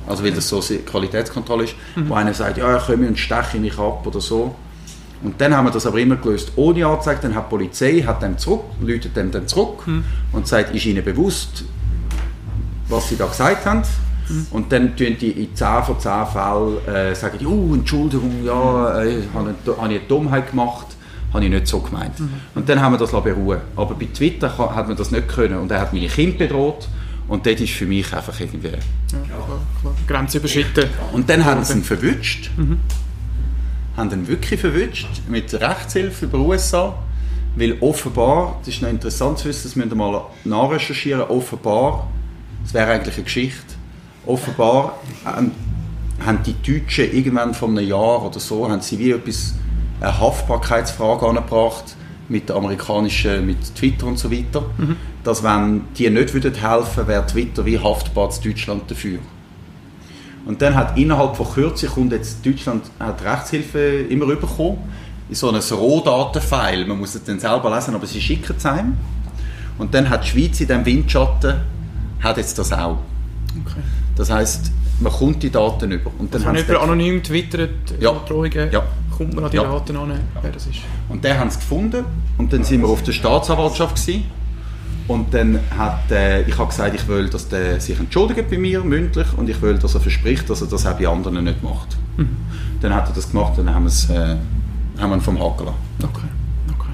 Also 0.06 0.24
weil 0.24 0.32
das 0.32 0.48
so 0.48 0.60
Qualitätskontrolle 0.60 1.64
ist, 1.64 1.74
wo 1.96 2.14
einer 2.14 2.34
sagt, 2.34 2.58
ja, 2.58 2.76
ich 2.76 2.84
komme 2.86 3.06
und 3.08 3.18
steche 3.18 3.58
mich 3.58 3.78
ab 3.78 4.06
oder 4.06 4.20
so. 4.20 4.54
Und 5.22 5.40
dann 5.40 5.54
haben 5.56 5.66
wir 5.66 5.70
das 5.70 5.86
aber 5.86 5.98
immer 5.98 6.16
gelöst 6.16 6.52
ohne 6.56 6.84
Anzeige. 6.86 7.20
Dann 7.22 7.34
hat 7.36 7.46
die 7.46 7.50
Polizei 7.50 8.00
hat 8.02 8.22
dem 8.22 8.36
zurück, 8.38 8.62
läutet 8.80 9.16
dem 9.16 9.30
dann 9.30 9.46
zurück 9.46 9.84
und 10.32 10.48
sagt, 10.48 10.74
ist 10.74 10.84
ihnen 10.84 11.04
bewusst, 11.04 11.64
was 12.88 13.08
sie 13.08 13.16
da 13.16 13.26
gesagt 13.26 13.64
haben. 13.66 13.82
Und 14.50 14.72
dann 14.72 14.96
tun 14.96 15.16
die 15.20 15.30
in 15.30 15.54
10 15.54 15.82
von 15.84 15.98
10 16.00 16.12
Fällen 16.32 16.86
äh, 16.88 17.14
sagen 17.14 17.36
die, 17.38 17.46
oh, 17.46 17.74
Entschuldigung, 17.74 18.44
ja, 18.44 19.02
äh, 19.02 19.18
habe 19.34 19.54
ich 19.64 19.78
eine 19.78 20.00
Dummheit 20.00 20.50
gemacht, 20.50 20.86
habe 21.32 21.44
ich 21.44 21.50
nicht 21.50 21.66
so 21.66 21.80
gemeint. 21.80 22.12
Und 22.54 22.68
dann 22.68 22.80
haben 22.80 22.92
wir 22.92 22.98
das 22.98 23.10
beruhen 23.10 23.58
Aber 23.76 23.94
bei 23.94 24.06
Twitter 24.12 24.48
kann- 24.48 24.74
hat 24.74 24.88
man 24.88 24.96
das 24.96 25.10
nicht 25.10 25.28
können 25.28 25.58
und 25.58 25.70
er 25.70 25.80
hat 25.80 25.92
meine 25.92 26.06
Kinder 26.08 26.38
bedroht 26.38 26.88
und 27.32 27.46
das 27.46 27.58
ist 27.62 27.72
für 27.72 27.86
mich 27.86 28.12
einfach 28.12 28.38
irgendwie... 28.38 28.68
Ja, 28.68 29.18
klar, 29.24 29.62
klar. 29.80 29.94
Grenze 30.06 30.36
überschritten. 30.36 30.84
Und 31.12 31.30
dann 31.30 31.42
haben 31.46 31.64
sie 31.64 31.72
ihn 31.72 31.82
verwünscht. 31.82 32.50
Haben 33.96 34.10
ihn 34.10 34.28
wirklich 34.28 34.60
verwünscht 34.60 35.08
mit 35.28 35.54
Rechtshilfe 35.54 36.26
über 36.26 36.36
USA. 36.36 36.94
Weil 37.56 37.78
offenbar, 37.80 38.58
das 38.58 38.74
ist 38.74 38.82
noch 38.82 38.90
interessant 38.90 39.38
zu 39.38 39.48
wissen, 39.48 39.62
das 39.64 39.76
müsst 39.76 39.92
ihr 39.92 39.94
mal 39.94 40.26
nachrecherchieren, 40.44 41.22
offenbar, 41.22 42.06
das 42.64 42.74
wäre 42.74 42.92
eigentlich 42.92 43.14
eine 43.14 43.24
Geschichte, 43.24 43.74
offenbar 44.26 44.98
ähm, 45.26 45.52
haben 46.24 46.38
die 46.42 46.54
Deutschen 46.54 47.12
irgendwann 47.12 47.54
vor 47.54 47.68
einem 47.68 47.86
Jahr 47.86 48.26
oder 48.26 48.40
so, 48.40 48.68
haben 48.68 48.82
sie 48.82 48.98
wie 48.98 49.10
etwas, 49.10 49.54
eine 50.00 50.18
Haftbarkeitsfrage 50.18 51.26
angebracht 51.26 51.96
mit 52.28 52.48
der 52.50 52.56
amerikanischen, 52.56 53.46
mit 53.46 53.74
Twitter 53.74 54.06
und 54.06 54.18
so 54.18 54.30
weiter, 54.30 54.64
dass 55.24 55.42
wenn 55.42 55.82
die 55.96 56.10
nicht 56.10 56.34
würden 56.34 56.54
helfen, 56.54 57.06
wäre 57.06 57.26
Twitter 57.26 57.64
wie 57.64 57.78
haftbar 57.78 58.30
zu 58.30 58.42
Deutschland 58.42 58.90
dafür. 58.90 59.18
Und 60.44 60.60
dann 60.60 60.74
hat 60.74 60.98
innerhalb 60.98 61.36
von 61.36 61.46
Kürze 61.48 61.86
kommt 61.86 62.12
jetzt 62.12 62.44
Deutschland 62.44 62.84
hat 62.98 63.22
Rechtshilfe 63.24 63.78
immer 64.08 64.26
bekommen 64.26 64.78
in 65.28 65.34
so 65.36 65.48
einem 65.48 65.60
Rohdatenfile. 65.60 66.84
Man 66.86 66.98
muss 66.98 67.14
es 67.14 67.22
dann 67.22 67.38
selber 67.38 67.72
lesen, 67.74 67.94
aber 67.94 68.06
sie 68.06 68.20
schicken 68.20 68.54
es 68.56 68.66
einem. 68.66 68.96
Und 69.78 69.94
dann 69.94 70.10
hat 70.10 70.24
die 70.24 70.28
Schweiz 70.28 70.60
in 70.60 70.66
diesem 70.66 70.84
Windschatten 70.84 71.54
hat 72.20 72.36
jetzt 72.36 72.58
das 72.58 72.72
auch. 72.72 72.98
Okay. 73.64 73.80
Das 74.16 74.30
heißt, 74.30 74.70
man 75.00 75.12
kommt 75.12 75.42
die 75.42 75.50
Daten 75.50 75.90
über. 75.92 76.10
Und 76.18 76.34
dann 76.34 76.40
Wenn 76.42 76.48
haben 76.48 76.56
sie 76.56 76.62
jemand 76.64 76.82
anonym 76.82 77.22
twittert, 77.22 77.70
Ja. 78.00 78.12
Drohungen, 78.28 78.70
Ja. 78.72 78.82
kommt 79.16 79.34
man 79.34 79.44
an 79.44 79.50
die 79.50 79.56
Ja. 79.56 79.62
Daten 79.64 79.96
an, 79.96 80.12
wer 80.42 80.50
das 80.50 80.66
ist. 80.66 80.80
Und 81.08 81.24
den 81.24 81.38
haben 81.38 81.50
sie 81.50 81.58
gefunden 81.58 82.04
und 82.38 82.52
dann 82.52 82.64
sind 82.64 82.82
wir 82.82 82.88
auf 82.88 83.02
der 83.02 83.12
Staatsanwaltschaft 83.12 83.96
gewesen. 83.96 84.24
Und 85.08 85.34
dann 85.34 85.58
hat 85.76 86.10
äh, 86.10 86.42
ich 86.42 86.56
habe 86.58 86.68
gesagt, 86.68 86.94
ich 86.94 87.06
will, 87.08 87.28
dass 87.28 87.48
der 87.48 87.80
sich 87.80 87.98
entschuldigt 87.98 88.48
bei 88.50 88.58
mir 88.58 88.84
mündlich 88.84 89.26
und 89.36 89.48
ich 89.48 89.60
will, 89.60 89.78
dass 89.78 89.94
er 89.94 90.00
verspricht, 90.00 90.48
dass 90.48 90.60
er 90.60 90.68
das 90.68 90.86
auch 90.86 90.94
bei 90.94 91.08
anderen 91.08 91.44
nicht 91.44 91.62
macht. 91.62 91.96
Dann 92.80 92.94
hat 92.94 93.08
er 93.08 93.14
das 93.14 93.30
gemacht 93.30 93.58
und 93.58 93.66
dann 93.66 93.74
haben 93.74 93.86
äh, 93.86 95.00
haben 95.00 95.10
wir 95.10 95.16
ihn 95.16 95.20
vom 95.20 95.40
Haken 95.40 95.66
lassen. 95.66 95.78
Okay. 96.02 96.26
okay. 96.68 96.88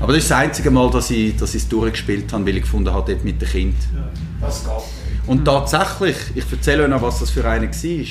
Aber 0.00 0.12
das 0.12 0.22
ist 0.22 0.30
das 0.30 0.38
einzige 0.38 0.70
Mal, 0.70 0.90
dass 0.90 1.10
ich, 1.10 1.36
dass 1.36 1.54
ich 1.54 1.62
es 1.62 1.68
durchgespielt 1.68 2.32
habe, 2.32 2.46
weil 2.46 2.56
ich 2.56 2.62
gefunden 2.62 2.92
habe, 2.92 3.12
dort 3.12 3.24
mit 3.24 3.40
dem 3.40 3.48
Kind. 3.48 3.76
Das 4.40 4.64
geht 4.64 4.72
nicht. 4.72 5.28
Und 5.28 5.44
tatsächlich, 5.44 6.16
ich 6.34 6.44
erzähle 6.50 6.84
euch 6.84 6.88
noch, 6.88 7.02
was 7.02 7.20
das 7.20 7.30
für 7.30 7.46
einer 7.46 7.66
war. 7.66 8.04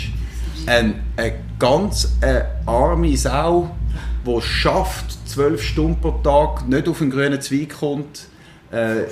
Ein, 0.68 0.96
eine 1.16 1.34
ganz 1.58 2.14
äh, 2.22 2.42
arme 2.66 3.18
Sau, 3.18 3.72
der 4.26 4.42
schafft, 4.42 5.18
zwölf 5.28 5.64
Stunden 5.64 6.00
pro 6.00 6.12
Tag, 6.12 6.68
nicht 6.68 6.88
auf 6.88 7.00
den 7.00 7.10
grünen 7.10 7.42
Zweig 7.42 7.80
kommt, 7.80 8.28
äh, 8.72 9.04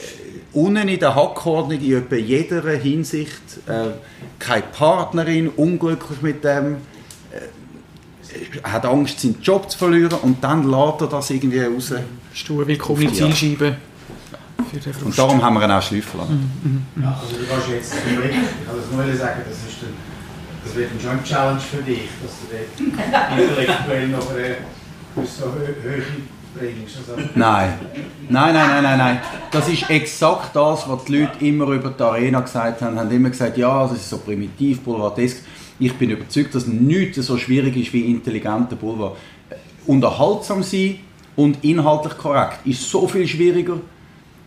unten 0.54 0.88
in 0.88 1.00
der 1.00 1.16
Hackordnung 1.16 1.80
in 1.82 1.98
etwa 1.98 2.16
jeder 2.16 2.62
Hinsicht, 2.72 3.42
äh, 3.68 3.92
keine 4.40 4.64
Partnerin, 4.64 5.50
unglücklich 5.50 6.22
mit 6.22 6.44
dem, 6.44 6.78
äh, 7.32 8.64
hat 8.64 8.86
Angst, 8.86 9.20
seinen 9.22 9.42
Job 9.42 9.70
zu 9.70 9.78
verlieren 9.78 10.18
und 10.22 10.44
dann 10.44 10.70
lädt 10.70 11.02
er 11.02 11.08
das 11.08 11.30
irgendwie 11.30 11.62
raus. 11.62 11.94
Stur 12.34 12.66
für 12.66 12.72
den 12.72 13.76
Und 15.06 15.18
darum 15.18 15.42
haben 15.42 15.54
wir 15.56 15.64
ihn 15.64 15.72
auch 15.72 15.82
schleifen 15.82 16.20
lassen. 16.20 16.86
Ja, 17.02 17.18
also 17.22 17.36
du 17.38 17.46
kannst 17.50 17.70
jetzt 17.70 17.92
zum 17.92 18.16
Blick, 18.18 18.32
ich 18.32 18.66
kann 18.68 18.76
das 18.76 18.92
nur 18.92 19.16
sagen, 19.16 19.42
das, 19.48 19.58
ist 19.58 19.82
der, 19.82 19.90
das 20.66 20.76
wird 20.76 20.90
schon 21.02 21.12
eine 21.12 21.24
Challenge 21.24 21.60
für 21.60 21.82
dich, 21.84 22.10
dass 22.22 22.34
du 22.42 22.46
dort 22.52 23.40
intellektuell 23.40 24.08
noch 24.10 24.30
eine 24.32 24.56
gewisse 25.16 25.44
Hö- 25.44 25.82
Höhe 25.84 26.04
bringst. 26.58 26.98
Also, 26.98 27.22
Nein. 27.36 27.74
Nein, 28.30 28.54
nein, 28.54 28.68
nein, 28.70 28.84
nein, 28.84 28.98
nein. 28.98 29.20
Das 29.52 29.68
ist 29.68 29.90
exakt 29.90 30.56
das, 30.56 30.90
was 30.90 31.06
die 31.06 31.20
Leute 31.20 31.46
immer 31.46 31.68
über 31.68 31.90
die 31.90 32.04
Arena 32.04 32.40
gesagt 32.40 32.82
haben. 32.82 33.00
haben 33.00 33.12
immer 33.12 33.30
gesagt, 33.30 33.58
ja, 33.58 33.84
das 33.84 33.94
ist 33.94 34.10
so 34.10 34.18
primitiv, 34.18 34.82
boulevardesk. 34.82 35.44
Ich 35.78 35.94
bin 35.94 36.10
überzeugt, 36.10 36.56
dass 36.56 36.68
nichts 36.68 37.18
so 37.26 37.38
schwierig 37.38 37.76
ist 37.76 37.94
wie 37.94 38.10
intelligenter 38.10 38.76
Boulevard. 38.76 39.18
Unterhaltsam 39.86 40.64
sein 40.64 41.00
und 41.36 41.64
inhaltlich 41.64 42.18
korrekt 42.18 42.60
ist 42.66 42.90
so 42.90 43.08
viel 43.08 43.28
schwieriger. 43.28 43.78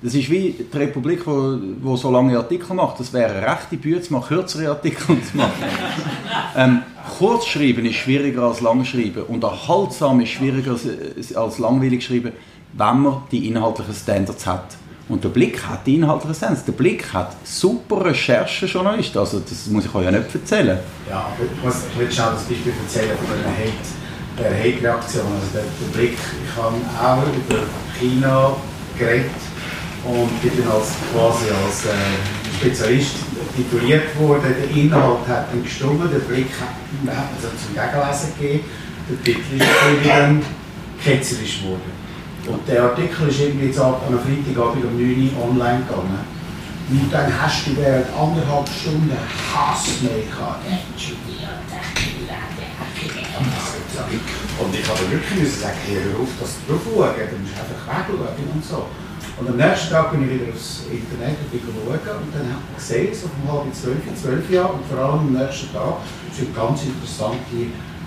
Das 0.00 0.14
ist 0.14 0.30
wie 0.30 0.54
die 0.72 0.76
Republik, 0.76 1.26
wo, 1.26 1.58
wo 1.80 1.96
so 1.96 2.10
lange 2.10 2.36
Artikel 2.36 2.72
macht. 2.74 3.00
Das 3.00 3.12
wäre 3.12 3.34
eine 3.34 3.46
rechte 3.46 3.76
Bühne, 3.76 4.00
zu 4.00 4.12
machen 4.12 4.28
kürzere 4.28 4.70
Artikel 4.70 5.20
zu 5.22 5.36
machen. 5.36 5.52
Ähm, 6.56 6.82
kurz 7.18 7.46
schreiben 7.46 7.84
ist 7.84 7.96
schwieriger 7.96 8.44
als 8.44 8.60
lang 8.60 8.84
schreiben. 8.84 9.22
Unterhaltsam 9.28 10.20
ist 10.20 10.30
schwieriger 10.30 10.72
als, 10.72 11.36
als 11.36 11.58
langweilig 11.58 12.04
schreiben, 12.04 12.32
wenn 12.72 13.00
man 13.00 13.22
die 13.30 13.46
inhaltlichen 13.46 13.94
Standards 13.94 14.46
hat. 14.46 14.76
Und 15.08 15.22
der 15.22 15.28
Blick 15.28 15.64
hat 15.64 15.86
die 15.86 15.96
inhaltlichen 15.96 16.34
Standards. 16.34 16.64
Der 16.64 16.72
Blick 16.72 17.12
hat 17.12 17.36
super 17.44 18.04
Recherchejournalisten. 18.04 19.20
Also 19.20 19.40
das 19.40 19.66
muss 19.68 19.84
ich 19.84 19.94
euch 19.94 20.04
ja 20.04 20.10
nicht 20.10 20.34
erzählen. 20.34 20.78
ja, 21.08 21.18
aber 21.18 21.44
ich 21.44 21.98
will 21.98 22.10
schnell 22.10 22.30
das 22.32 22.44
Beispiel 22.44 22.72
erzählen 22.82 23.16
von 23.18 23.38
einer 23.38 23.56
Hate, 23.56 23.88
der 24.38 24.58
Hate-Reaktion. 24.58 25.26
Also 25.26 25.46
der, 25.54 25.62
der 25.62 25.98
Blick, 25.98 26.18
ich 26.18 26.56
habe 26.56 26.76
auch 27.00 27.22
über 27.22 27.62
China 28.00 28.56
geredet 28.98 29.47
und 30.04 30.42
bin 30.42 30.52
dann 30.62 30.72
als, 30.72 30.88
quasi 31.12 31.46
als 31.50 31.84
äh, 31.86 32.58
Spezialist 32.58 33.16
tituliert 33.56 34.18
worden. 34.18 34.54
Der 34.60 34.70
Inhalt 34.76 35.26
hat 35.28 35.52
dann 35.52 35.62
gestimmt, 35.62 36.12
der 36.12 36.18
Blick 36.20 36.48
hat 36.60 36.74
hat 37.14 37.26
also 37.36 37.48
zum 37.56 37.74
Gegenlesen 37.74 38.32
gegeben. 38.38 38.64
Der 39.08 39.24
Titel 39.24 39.56
ist 39.62 40.06
dann 40.08 40.42
ketzerisch 41.02 41.62
geworden. 41.62 41.92
Und 42.46 42.66
der 42.68 42.82
Artikel 42.82 43.28
ist 43.28 43.40
irgendwie 43.40 43.66
jetzt 43.66 43.78
ab- 43.78 44.02
am 44.08 44.18
Freitagabend 44.18 44.84
um 44.84 44.96
9 44.96 45.30
Uhr 45.36 45.50
online 45.50 45.82
gegangen. 45.86 46.20
Und 46.90 47.12
dann 47.12 47.28
hast 47.42 47.66
du 47.66 47.76
während 47.76 48.06
anderthalb 48.16 48.66
Stunden 48.68 49.12
Hassmail 49.52 50.24
gehabt. 50.30 50.64
Und 54.58 54.74
ich 54.74 54.88
habe 54.88 55.10
wirklich 55.10 55.40
müssen 55.40 55.60
sagen, 55.60 55.76
hör 55.86 56.20
auf, 56.20 56.28
das 56.40 56.50
drauf 56.66 56.80
schauen, 56.84 57.14
dann 57.16 57.40
musst 57.42 57.54
du 57.54 57.60
einfach 57.60 57.82
wegschauen 57.86 58.50
und 58.54 58.64
so. 58.64 58.86
Und 59.40 59.48
am 59.48 59.56
nächsten 59.56 59.90
Tag 59.90 60.10
bin 60.10 60.24
ich 60.24 60.30
wieder 60.34 60.52
aufs 60.52 60.82
Internet 60.90 61.36
und 61.42 61.50
bin 61.52 61.60
schauen 61.62 62.16
und 62.22 62.34
dann 62.34 62.46
habe 62.52 62.62
ich 62.72 62.76
gesehen, 62.76 63.14
so 63.14 63.26
um 63.30 63.52
halb 63.52 63.74
zwölf, 63.74 64.02
zwölf 64.20 64.50
Jahre 64.50 64.72
und 64.72 64.84
vor 64.86 64.98
allem 64.98 65.20
am 65.20 65.32
nächsten 65.32 65.72
Tag 65.72 65.94
sind 66.32 66.54
ganz 66.56 66.82
interessante 66.84 67.38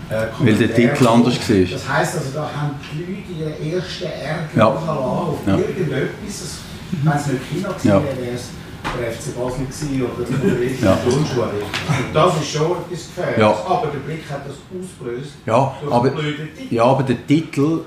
äh, 0.10 0.28
Weil 0.40 0.56
der 0.56 0.76
Titel 0.76 1.08
anders 1.08 1.38
war. 1.50 1.66
Das 1.72 1.88
heisst 1.90 2.16
also, 2.18 2.30
da 2.34 2.42
haben 2.54 2.76
die 2.92 3.00
Leute 3.00 3.32
ihren 3.32 3.74
ersten 3.80 4.04
Ärger 4.04 4.50
Ja. 4.56 4.68
auf 4.68 5.38
Ja. 5.48 5.56
irgendetwas. 5.56 6.60
Wenn 7.04 7.14
es 7.14 7.28
nicht 7.28 7.42
China 7.50 7.70
gewesen 7.70 7.88
Ja. 7.88 8.04
wäre, 8.04 8.36
es 8.36 8.50
der 9.00 9.12
FC 9.14 9.36
Basel 9.38 9.66
gewesen 9.66 10.02
oder, 10.04 10.28
irgendeine 10.28 10.66
Ja. 10.82 10.98
Grundschule. 11.02 11.44
Und 11.64 12.14
das 12.14 12.42
ist 12.42 12.52
schon 12.52 12.72
etwas 12.72 13.08
Gefährliches. 13.08 13.40
Ja. 13.40 13.50
Aber 13.70 13.88
der 13.88 14.00
Blick 14.00 14.24
hat 14.30 14.42
das 14.46 14.56
ausgelöst. 14.68 15.32
Ja, 15.46 15.76
durch 15.82 15.94
aber, 15.94 16.10
den 16.10 16.18
blöden 16.18 16.50
Titel. 16.58 16.76
ja, 16.76 16.84
aber 16.84 17.04
der 17.04 17.26
Titel, 17.28 17.80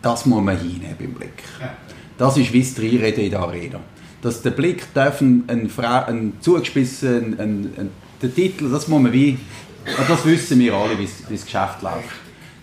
das 0.00 0.24
muss 0.24 0.42
man 0.42 0.56
hinnehmen 0.56 0.96
beim 0.98 1.12
Blick. 1.12 1.42
Ja. 1.60 1.70
Das 2.18 2.36
ist 2.36 2.52
wie 2.52 2.62
das 2.62 2.78
Reinreden 2.78 3.24
in 3.24 3.30
der 3.30 3.40
Arena. 3.40 3.80
Dass 4.22 4.42
der 4.42 4.50
Blick 4.50 4.92
darf 4.94 5.20
ein, 5.20 5.44
ein, 5.48 5.70
ein 5.78 6.32
zugespissen, 6.40 7.38
ein, 7.38 7.74
ein, 7.76 7.90
der 8.22 8.34
Titel, 8.34 8.70
das 8.70 8.88
muss 8.88 9.02
man 9.02 9.12
wie, 9.12 9.38
ja, 9.86 10.04
das 10.08 10.24
wissen 10.24 10.58
wir 10.58 10.74
alle, 10.74 10.98
wie 10.98 11.04
das 11.04 11.44
Geschäft 11.44 11.82
läuft. 11.82 12.16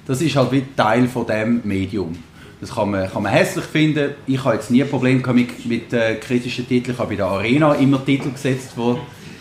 Das 0.06 0.22
ist 0.22 0.36
halt 0.36 0.52
wie 0.52 0.64
Teil 0.76 1.08
von 1.08 1.26
dem 1.28 1.62
Medium. 1.64 2.18
Das 2.60 2.74
kann 2.74 2.92
man, 2.92 3.10
kann 3.10 3.24
man 3.24 3.32
hässlich 3.32 3.66
finden. 3.66 4.12
Ich 4.26 4.44
habe 4.44 4.56
jetzt 4.56 4.72
nie 4.72 4.84
ein 4.84 4.90
Problem 4.90 5.22
mit, 5.34 5.66
mit 5.66 5.94
äh, 5.94 6.16
kritischen 6.16 6.68
Titeln. 6.68 6.96
Ich 6.96 7.00
habe 7.00 7.10
bei 7.10 7.16
der 7.16 7.28
Arena 7.28 7.74
immer 7.74 8.04
Titel 8.04 8.32
gesetzt, 8.32 8.72
wo, 8.76 9.00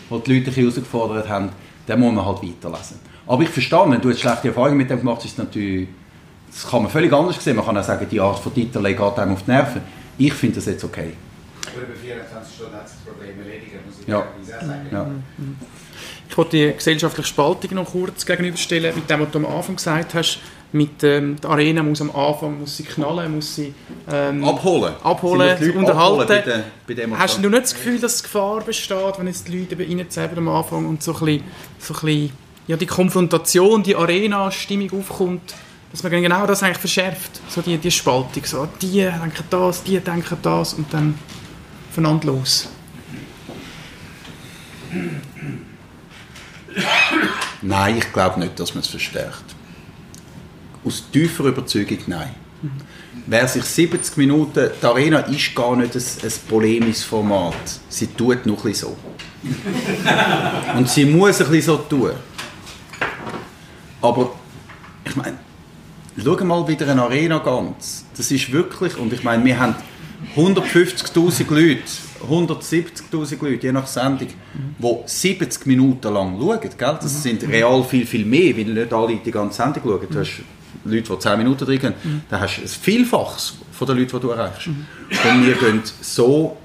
wo 0.09 0.19
die 0.19 0.39
Leute 0.39 0.51
herausgefordert 0.51 1.27
haben. 1.27 1.49
Den 1.87 1.99
muss 1.99 2.13
man 2.13 2.25
halt 2.25 2.43
weiterlesen. 2.43 2.99
Aber 3.25 3.43
ich 3.43 3.49
verstehe, 3.49 3.85
wenn 3.87 4.01
du 4.01 4.09
jetzt 4.09 4.21
schlechte 4.21 4.49
Erfahrungen 4.49 4.77
mit 4.77 4.89
dem 4.89 4.99
gemacht 4.99 5.17
hast, 5.17 5.25
ist 5.25 5.37
natürlich 5.37 5.87
das 6.53 6.69
kann 6.69 6.83
man 6.83 6.91
völlig 6.91 7.11
anders 7.11 7.43
sehen. 7.43 7.55
Man 7.55 7.65
kann 7.65 7.77
auch 7.77 7.83
sagen, 7.83 8.05
die 8.09 8.19
Art 8.19 8.39
von 8.39 8.53
Titel 8.53 8.81
geht 8.83 8.99
einem 8.99 9.33
auf 9.33 9.43
die 9.43 9.51
Nerven. 9.51 9.81
Ich 10.17 10.33
finde 10.33 10.55
das 10.55 10.65
jetzt 10.65 10.83
okay. 10.83 11.13
Aber 11.65 11.81
über 11.87 11.95
24 11.95 12.55
Stunden 12.55 12.75
hat 12.75 12.87
sich 12.89 12.97
das 13.05 13.13
Problem 13.13 13.39
erledigt, 13.39 13.71
muss 13.85 13.95
ich 14.01 14.07
Ja. 14.07 14.25
sagen. 14.59 14.87
Ja. 14.91 15.07
Ich 16.29 16.37
wollte 16.37 16.51
die 16.57 16.73
gesellschaftliche 16.73 17.27
Spaltung 17.29 17.75
noch 17.75 17.91
kurz 17.91 18.25
gegenüberstellen 18.25 18.93
mit 18.95 19.09
dem, 19.09 19.19
was 19.21 19.31
du 19.31 19.37
am 19.39 19.45
Anfang 19.45 19.75
gesagt 19.75 20.13
hast. 20.13 20.39
Mit 20.71 21.03
ähm, 21.03 21.35
der 21.39 21.51
Arena 21.51 21.83
muss 21.83 22.01
am 22.01 22.09
Anfang 22.15 22.59
muss 22.59 22.77
sie 22.77 22.83
knallen, 22.83 23.35
muss 23.35 23.55
sie 23.55 23.75
ähm, 24.11 24.43
Abholen. 24.43 24.93
abholen, 25.03 25.55
Sie 25.59 25.65
die 25.71 25.77
unterhalten. 25.77 26.21
abholen 26.21 26.63
bei 26.87 26.93
den- 26.95 27.11
bei 27.11 27.17
Hast 27.17 27.43
du 27.43 27.47
nicht 27.49 27.63
das 27.63 27.73
Gefühl, 27.75 27.99
dass 27.99 28.23
Gefahr 28.23 28.61
besteht, 28.61 29.19
wenn 29.19 29.27
jetzt 29.27 29.47
die 29.47 29.59
Leute 29.59 29.75
eben 29.79 29.99
reinzählen 29.99 30.35
am 30.37 30.47
Anfang 30.49 30.87
und 30.87 31.03
so 31.03 31.13
ein 31.13 31.19
bisschen, 31.25 31.43
so 31.77 31.93
ein 31.93 31.99
bisschen 32.05 32.31
ja, 32.65 32.75
die 32.77 32.87
Konfrontation, 32.87 33.83
die 33.83 33.95
Arena-Stimmung 33.95 34.89
aufkommt, 34.99 35.53
dass 35.93 36.01
man 36.01 36.11
genau 36.11 36.47
das 36.47 36.63
eigentlich 36.63 36.79
verschärft, 36.79 37.39
so 37.47 37.61
die, 37.61 37.77
die 37.77 37.91
Spaltung, 37.91 38.43
so 38.43 38.67
die 38.81 39.01
denken 39.03 39.43
das, 39.51 39.83
die 39.83 39.99
denken 39.99 40.37
das 40.41 40.73
und 40.73 40.91
dann 40.91 41.19
voneinander 41.91 42.27
los. 42.27 42.67
Nein, 47.61 47.97
ich 47.99 48.11
glaube 48.11 48.39
nicht, 48.39 48.59
dass 48.59 48.73
man 48.73 48.81
es 48.81 48.87
verstärkt. 48.87 49.43
Aus 50.83 51.03
tiefer 51.11 51.45
Überzeugung 51.45 51.99
nein. 52.07 52.33
Wer 53.27 53.47
sich 53.47 53.63
70 53.63 54.17
Minuten, 54.17 54.71
die 54.81 54.85
Arena 54.85 55.19
ist 55.19 55.53
gar 55.53 55.75
nicht 55.75 55.95
ein, 55.95 56.03
ein 56.23 56.31
polemisches 56.49 57.03
Format. 57.03 57.53
Sie 57.87 58.07
tut 58.07 58.47
noch 58.47 58.65
ein 58.65 58.73
so. 58.73 58.97
Und 60.75 60.89
sie 60.89 61.05
muss 61.05 61.39
ein 61.39 61.49
bisschen 61.49 61.61
so 61.61 61.77
tun. 61.77 62.13
Aber 64.01 64.31
ich 65.05 65.15
meine, 65.15 65.37
schau 66.21 66.43
mal 66.43 66.67
wieder 66.67 66.87
eine 66.87 67.03
Arena 67.03 67.39
ganz. 67.39 68.05
Das 68.15 68.31
ist 68.31 68.51
wirklich, 68.51 68.97
und 68.97 69.13
ich 69.13 69.23
meine, 69.23 69.43
wir 69.45 69.59
haben 69.59 69.75
150'000 70.35 71.49
Leute, 71.49 71.81
170'000 72.29 73.43
Leute, 73.43 73.67
je 73.67 73.71
nach 73.71 73.87
Sendung, 73.87 74.29
die 74.79 74.95
70 75.05 75.65
Minuten 75.65 76.13
lang 76.13 76.37
schauen. 76.39 76.59
Gell? 76.61 76.97
Das 77.01 77.23
sind 77.23 77.47
real 77.47 77.83
viel, 77.83 78.05
viel 78.05 78.25
mehr, 78.25 78.55
weil 78.55 78.65
nicht 78.65 78.93
alle 78.93 79.17
die 79.17 79.31
ganze 79.31 79.57
Sendung 79.57 79.83
schauen. 79.83 80.07
Du 80.09 80.19
hast 80.19 80.41
Leute, 80.85 81.13
die 81.13 81.19
10 81.19 81.37
Minuten 81.37 81.65
drin 81.65 81.79
gehen, 81.79 81.93
dann 82.29 82.41
hast 82.41 82.57
du 82.57 82.61
ein 82.61 82.67
Vielfaches 82.67 83.55
von 83.71 83.87
den 83.87 83.97
Leuten, 83.97 84.11
die 84.11 84.19
du 84.19 84.29
erreichst. 84.29 84.67
Und 84.67 85.45
wir 85.45 85.55
gehen 85.55 85.81
so 86.01 86.57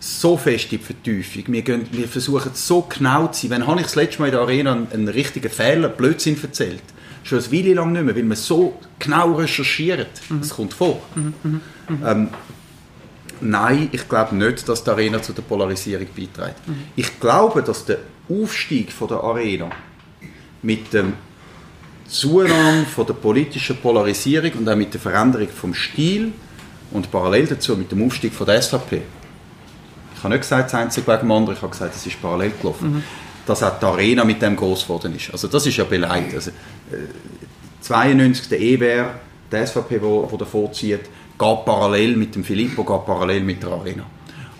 so 0.00 0.36
fest 0.36 0.72
in 0.72 0.78
die 0.78 0.84
Vertiefung. 0.84 1.42
Wir, 1.48 1.62
gehen, 1.62 1.86
wir 1.90 2.06
versuchen 2.06 2.52
so 2.54 2.82
genau 2.82 3.26
zu 3.28 3.42
sein. 3.42 3.50
Wenn 3.50 3.66
habe 3.66 3.80
ich 3.80 3.86
das 3.86 3.96
letzte 3.96 4.20
Mal 4.20 4.26
in 4.26 4.32
der 4.32 4.42
Arena 4.42 4.72
einen, 4.72 4.92
einen 4.92 5.08
richtigen 5.08 5.50
Fehler, 5.50 5.88
Blödsinn 5.88 6.40
erzählt? 6.40 6.82
Schon 7.28 7.38
eine 7.38 7.52
Weile 7.52 7.74
lang 7.74 7.92
nicht 7.92 8.04
mehr, 8.04 8.16
weil 8.16 8.22
man 8.22 8.36
so 8.36 8.78
genau 8.98 9.34
recherchiert. 9.34 10.20
Das 10.40 10.50
kommt 10.50 10.72
vor. 10.72 11.02
Ähm, 12.04 12.28
nein, 13.40 13.88
ich 13.92 14.08
glaube 14.08 14.34
nicht, 14.36 14.68
dass 14.68 14.82
die 14.82 14.90
Arena 14.90 15.20
zu 15.20 15.32
der 15.32 15.42
Polarisierung 15.42 16.06
beiträgt. 16.16 16.60
Ich 16.96 17.20
glaube, 17.20 17.62
dass 17.62 17.84
der 17.84 17.98
Aufstieg 18.30 18.92
von 18.92 19.08
der 19.08 19.18
Arena 19.22 19.70
mit 20.62 20.92
dem 20.92 21.14
Zunahme 22.06 22.84
von 22.86 23.06
der 23.06 23.14
politischen 23.14 23.76
Polarisierung 23.76 24.52
und 24.52 24.68
auch 24.68 24.76
mit 24.76 24.94
der 24.94 25.00
Veränderung 25.00 25.48
vom 25.48 25.74
Stil 25.74 26.32
und 26.90 27.10
parallel 27.10 27.46
dazu 27.46 27.76
mit 27.76 27.92
dem 27.92 28.06
Aufstieg 28.06 28.32
von 28.32 28.46
der 28.46 28.62
SVP 28.62 29.02
ich 30.18 30.24
habe 30.24 30.34
nicht 30.34 30.42
gesagt, 30.42 30.64
das 30.64 30.74
einzige 30.74 31.06
wegen 31.06 31.20
dem 31.20 31.30
anderen, 31.30 31.56
ich 31.56 31.62
habe 31.62 31.70
gesagt, 31.70 31.94
es 31.94 32.04
ist 32.04 32.20
parallel 32.20 32.52
gelaufen. 32.60 33.04
Dass 33.48 33.62
auch 33.62 33.78
die 33.80 33.84
Arena 33.86 34.24
mit 34.24 34.42
dem 34.42 34.54
groß 34.56 34.82
geworden 34.82 35.16
ist. 35.16 35.30
Also 35.32 35.48
das 35.48 35.66
ist 35.66 35.76
ja 35.78 35.84
beleidigt. 35.84 36.34
Also, 36.34 36.50
äh, 36.50 36.96
92 37.80 38.48
der 38.48 38.60
EBR, 38.60 39.14
der 39.50 39.66
SVP, 39.66 40.00
wo, 40.02 40.28
wo 40.30 40.36
davor 40.36 40.70
zieht, 40.72 41.00
geht 41.38 41.64
parallel 41.64 42.16
mit 42.16 42.34
dem 42.34 42.44
Filippo, 42.44 42.84
geht 42.84 43.06
parallel 43.06 43.40
mit 43.42 43.62
der 43.62 43.70
Arena. 43.70 44.04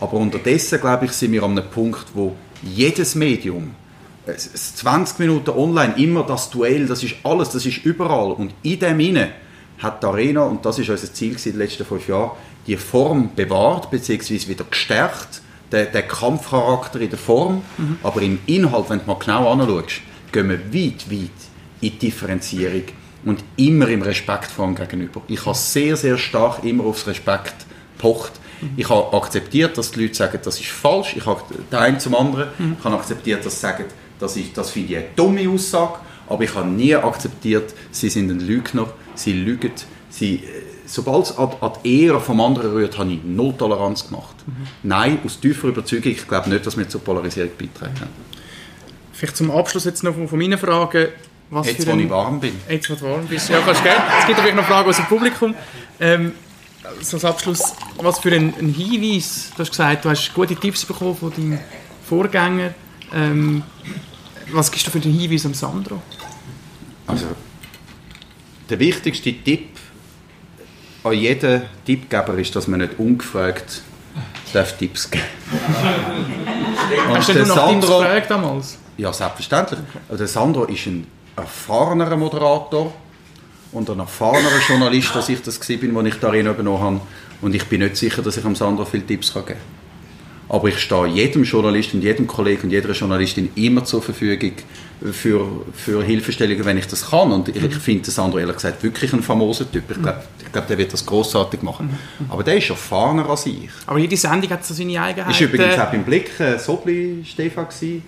Aber 0.00 0.14
unterdessen, 0.14 0.80
glaube 0.80 1.06
ich, 1.06 1.12
sind 1.12 1.32
wir 1.32 1.42
an 1.42 1.50
einem 1.58 1.68
Punkt, 1.70 2.06
wo 2.14 2.34
jedes 2.62 3.14
Medium, 3.14 3.74
äh, 4.26 4.30
es- 4.32 4.50
es 4.54 4.74
20 4.76 5.18
Minuten 5.18 5.50
online, 5.50 5.94
immer 5.98 6.22
das 6.22 6.48
Duell, 6.50 6.86
das 6.86 7.02
ist 7.02 7.16
alles, 7.24 7.50
das 7.50 7.66
ist 7.66 7.84
überall. 7.84 8.32
Und 8.32 8.54
in 8.62 8.78
dem 8.78 9.00
inne 9.00 9.30
hat 9.78 10.02
die 10.02 10.06
Arena, 10.06 10.44
und 10.44 10.64
das 10.64 10.78
ist 10.78 10.88
unser 10.88 11.12
Ziel 11.12 11.36
in 11.36 11.52
den 11.52 11.58
letzten 11.58 11.84
fünf 11.84 12.08
Jahren, 12.08 12.30
die 12.66 12.76
Form 12.76 13.30
bewahrt 13.36 13.90
bzw. 13.90 14.48
wieder 14.48 14.64
gestärkt, 14.64 15.42
der, 15.72 15.86
der 15.86 16.02
Kampfcharakter 16.02 17.00
in 17.00 17.10
der 17.10 17.18
Form, 17.18 17.62
aber 18.02 18.22
im 18.22 18.38
Inhalt, 18.46 18.90
wenn 18.90 19.00
du 19.00 19.06
mal 19.06 19.18
genau 19.18 19.50
anschaust, 19.52 20.00
gehen 20.32 20.48
wir 20.48 20.58
weit, 20.72 21.10
weit 21.10 21.30
in 21.80 21.90
die 21.90 21.98
Differenzierung 21.98 22.82
und 23.24 23.44
immer 23.56 23.88
im 23.88 24.02
Respekt 24.02 24.50
vor 24.50 24.72
Gegenüber. 24.74 25.22
Ich 25.28 25.44
habe 25.44 25.56
sehr, 25.56 25.96
sehr 25.96 26.18
stark 26.18 26.64
immer 26.64 26.84
aufs 26.84 27.06
Respekt 27.06 27.66
pocht. 27.98 28.32
Ich 28.76 28.88
habe 28.88 29.16
akzeptiert, 29.16 29.78
dass 29.78 29.92
die 29.92 30.02
Leute 30.02 30.14
sagen, 30.14 30.38
das 30.42 30.58
ist 30.58 30.68
falsch. 30.68 31.14
Ich 31.16 31.26
habe 31.26 31.42
der 31.70 31.80
eine 31.80 31.98
zum 31.98 32.14
anderen. 32.16 32.48
Ich 32.78 32.84
habe 32.84 32.96
akzeptiert, 32.96 33.44
dass 33.44 33.54
sie 33.54 33.60
sagen, 33.60 33.84
das, 34.18 34.36
ist, 34.36 34.56
das 34.56 34.70
finde 34.70 34.92
ich 34.92 34.98
eine 34.98 35.06
dumme 35.14 35.48
Aussage. 35.48 36.00
Aber 36.28 36.42
ich 36.42 36.54
habe 36.54 36.68
nie 36.68 36.94
akzeptiert, 36.94 37.72
sie 37.90 38.10
sind 38.10 38.30
ein 38.30 38.40
Lügner, 38.40 38.88
sie 39.14 39.32
lügen. 39.32 39.72
Sie, 40.10 40.36
äh, 40.36 40.40
sobald 40.88 41.26
es 41.26 41.38
an, 41.38 41.50
an 41.60 41.72
die 41.84 42.04
Ehre 42.04 42.20
vom 42.20 42.40
anderen 42.40 42.72
rührt, 42.72 42.98
habe 42.98 43.12
ich 43.12 43.20
null 43.22 43.54
Toleranz 43.56 44.08
gemacht. 44.08 44.34
Nein, 44.82 45.18
aus 45.24 45.38
tiefer 45.38 45.68
Überzeugung, 45.68 46.12
ich 46.12 46.26
glaube 46.26 46.48
nicht, 46.48 46.66
dass 46.66 46.76
wir 46.76 46.88
zur 46.88 47.02
Polarisierung 47.02 47.50
beitragen 47.58 48.00
haben. 48.00 48.10
Vielleicht 49.12 49.36
zum 49.36 49.50
Abschluss 49.50 49.84
jetzt 49.84 50.02
noch 50.02 50.14
von, 50.14 50.28
von 50.28 50.38
meinen 50.38 50.58
Fragen. 50.58 51.08
Was 51.50 51.66
Jetzt, 51.66 51.84
für 51.84 51.92
wo 51.92 51.98
ich 51.98 52.10
warm 52.10 52.40
bin. 52.40 52.54
Jetzt, 52.68 52.90
wo 52.90 52.94
du 52.94 53.02
warm 53.02 53.26
bist. 53.26 53.48
Ja, 53.48 53.60
kannst 53.60 53.80
du 53.80 53.84
gerne. 53.84 54.02
Es 54.20 54.26
gibt 54.26 54.38
natürlich 54.38 54.56
noch 54.56 54.66
Fragen 54.66 54.88
aus 54.88 54.96
dem 54.96 55.06
Publikum. 55.06 55.54
Ähm, 55.98 56.32
so 57.00 57.16
als 57.16 57.24
Abschluss, 57.24 57.74
was 58.00 58.18
für 58.18 58.30
ein, 58.32 58.54
ein 58.58 58.72
Hinweis, 58.72 59.50
du 59.56 59.60
hast 59.60 59.70
gesagt, 59.70 60.04
du 60.04 60.10
hast 60.10 60.32
gute 60.34 60.54
Tipps 60.56 60.84
bekommen 60.84 61.16
von 61.16 61.32
deinem 61.32 61.58
Vorgänger. 62.06 62.74
Ähm, 63.14 63.62
was 64.52 64.70
gibst 64.70 64.86
du 64.86 64.90
für 64.90 65.00
einen 65.00 65.18
Hinweis 65.18 65.44
am 65.46 65.54
Sandro? 65.54 66.02
Also, 67.06 67.26
der 68.68 68.78
wichtigste 68.78 69.32
Tipp 69.32 69.77
an 71.08 71.14
jeden 71.18 71.62
Tippgeber 71.84 72.34
ist, 72.38 72.54
dass 72.56 72.66
man 72.68 72.80
nicht 72.80 72.98
ungefragt 72.98 73.82
darf 74.52 74.76
Tipps 74.76 75.10
geben 75.10 75.24
Hast 77.12 77.28
du 77.28 77.32
denn 77.34 77.48
nach 77.48 77.68
Tipps 77.68 77.86
Sandro- 77.86 77.98
gefragt 78.00 78.30
damals? 78.30 78.78
Ja, 78.96 79.12
selbstverständlich. 79.12 79.80
Der 80.10 80.26
Sandro 80.26 80.64
ist 80.64 80.86
ein 80.86 81.06
erfahrener 81.36 82.16
Moderator 82.16 82.92
und 83.72 83.88
ein 83.90 83.98
erfahrener 84.00 84.48
Journalist, 84.66 85.14
als 85.14 85.28
ich 85.28 85.40
das 85.42 85.60
war, 85.60 85.98
als 86.00 86.08
ich 86.08 86.14
die 86.20 86.26
Arena 86.26 86.50
übernommen 86.50 86.82
habe. 86.82 87.00
Und 87.40 87.54
ich 87.54 87.64
bin 87.66 87.80
nicht 87.80 87.96
sicher, 87.96 88.22
dass 88.22 88.36
ich 88.36 88.44
am 88.44 88.56
Sandro 88.56 88.84
viele 88.84 89.06
Tipps 89.06 89.32
geben 89.32 89.46
kann. 89.46 89.56
Aber 90.48 90.68
ich 90.68 90.78
stehe 90.78 91.06
jedem 91.06 91.44
Journalist 91.44 91.92
und 91.94 92.02
jedem 92.02 92.26
Kollegen 92.26 92.62
und 92.64 92.70
jeder 92.70 92.92
Journalistin 92.92 93.50
immer 93.54 93.84
zur 93.84 94.02
Verfügung 94.02 94.52
für, 95.12 95.46
für 95.74 96.02
Hilfestellungen, 96.02 96.64
wenn 96.64 96.78
ich 96.78 96.86
das 96.86 97.10
kann. 97.10 97.32
Und 97.32 97.48
ich, 97.48 97.62
ich 97.62 97.74
finde 97.74 98.10
Sandro 98.10 98.38
ehrlich 98.38 98.56
gesagt 98.56 98.82
wirklich 98.82 99.12
ein 99.12 99.22
famoser 99.22 99.70
Typ. 99.70 99.90
Ich 99.90 100.02
glaube, 100.02 100.22
ich 100.44 100.50
glaub, 100.52 100.66
der 100.66 100.78
wird 100.78 100.92
das 100.92 101.04
großartig 101.04 101.62
machen. 101.62 101.90
Aber 102.28 102.42
der 102.42 102.56
ist 102.56 102.70
erfahrener 102.70 103.28
als 103.28 103.46
ich. 103.46 103.68
Aber 103.86 103.98
jede 103.98 104.16
Sendung 104.16 104.50
hat 104.50 104.64
so 104.64 104.72
seine 104.72 105.00
Eigenheiten. 105.00 105.30
Ist 105.30 105.40
übrigens 105.40 105.78
auch 105.78 105.90
beim 105.90 106.04
Blick 106.04 106.40
äh, 106.40 106.58
Sobli 106.58 107.22
Stefan 107.24 107.66
gewesen. 107.68 108.02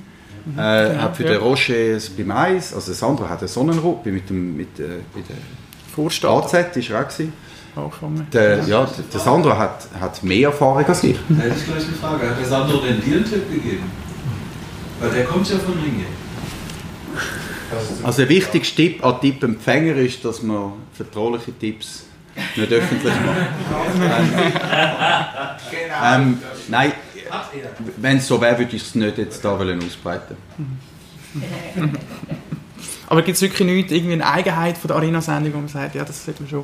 Äh, 0.56 0.96
hat 0.96 1.16
für 1.16 1.24
ja. 1.24 1.32
den 1.32 1.40
Roger 1.40 1.98
beim 2.16 2.30
Eis, 2.30 2.72
also 2.72 2.94
Sandro 2.94 3.28
hat 3.28 3.40
einen 3.40 3.48
Sonnenrupp 3.48 4.06
mit 4.06 4.30
dem 4.30 4.56
mit, 4.56 4.80
äh, 4.80 5.00
bei 5.14 5.20
der 5.28 5.36
Vorstand 5.94 6.54
AZ 6.54 6.76
ist 6.76 6.90
er 6.90 7.00
auch 7.00 7.08
gewesen. 7.08 7.32
Angefangen. 7.76 8.26
Der, 8.32 8.64
ja, 8.64 8.88
der- 9.12 9.20
Sandro 9.20 9.56
hat, 9.56 9.86
hat 9.98 10.22
mehr 10.22 10.48
Erfahrung 10.48 10.84
als 10.84 11.02
ich. 11.04 11.16
Da 11.28 11.42
hätte 11.42 11.54
ich 11.58 11.64
gleich 11.66 11.84
eine 11.84 11.96
Frage. 11.96 12.30
Hat 12.30 12.38
der 12.38 12.46
Sandro 12.46 12.78
denn 12.78 13.00
dir 13.00 13.16
einen 13.16 13.24
Tipp 13.24 13.50
gegeben? 13.50 13.90
Weil 15.00 15.10
der 15.10 15.24
kommt 15.24 15.48
ja 15.48 15.58
von 15.58 15.74
Ringe. 15.74 16.04
Also 18.02 18.18
der 18.22 18.28
wichtigste 18.28 18.74
Tipp 18.76 19.04
an 19.04 19.20
Tippempfänger 19.20 19.94
ist, 19.96 20.24
dass 20.24 20.42
man 20.42 20.72
vertrauliche 20.92 21.56
Tipps 21.56 22.04
nicht 22.56 22.72
öffentlich 22.72 23.14
macht. 23.14 23.36
ähm, 26.04 26.38
nein, 26.68 26.92
wenn 27.96 28.16
es 28.18 28.26
so 28.26 28.40
wäre, 28.40 28.58
würde 28.58 28.74
ich 28.76 28.82
es 28.82 28.94
nicht 28.94 29.18
jetzt 29.18 29.44
da 29.44 29.58
wollen 29.58 29.82
ausbreiten. 29.84 30.36
Aber 33.06 33.22
gibt 33.22 33.36
es 33.36 33.42
wirklich 33.42 33.66
nichts, 33.68 33.92
irgendwie 33.92 34.14
eine 34.14 34.26
Eigenheit 34.26 34.76
von 34.78 34.88
der 34.88 34.96
Arena-Sendung, 34.96 35.54
wo 35.54 35.58
man 35.58 35.68
sagt, 35.68 35.94
ja, 35.94 36.04
das 36.04 36.24
sollte 36.24 36.42
man 36.42 36.50
schon... 36.50 36.62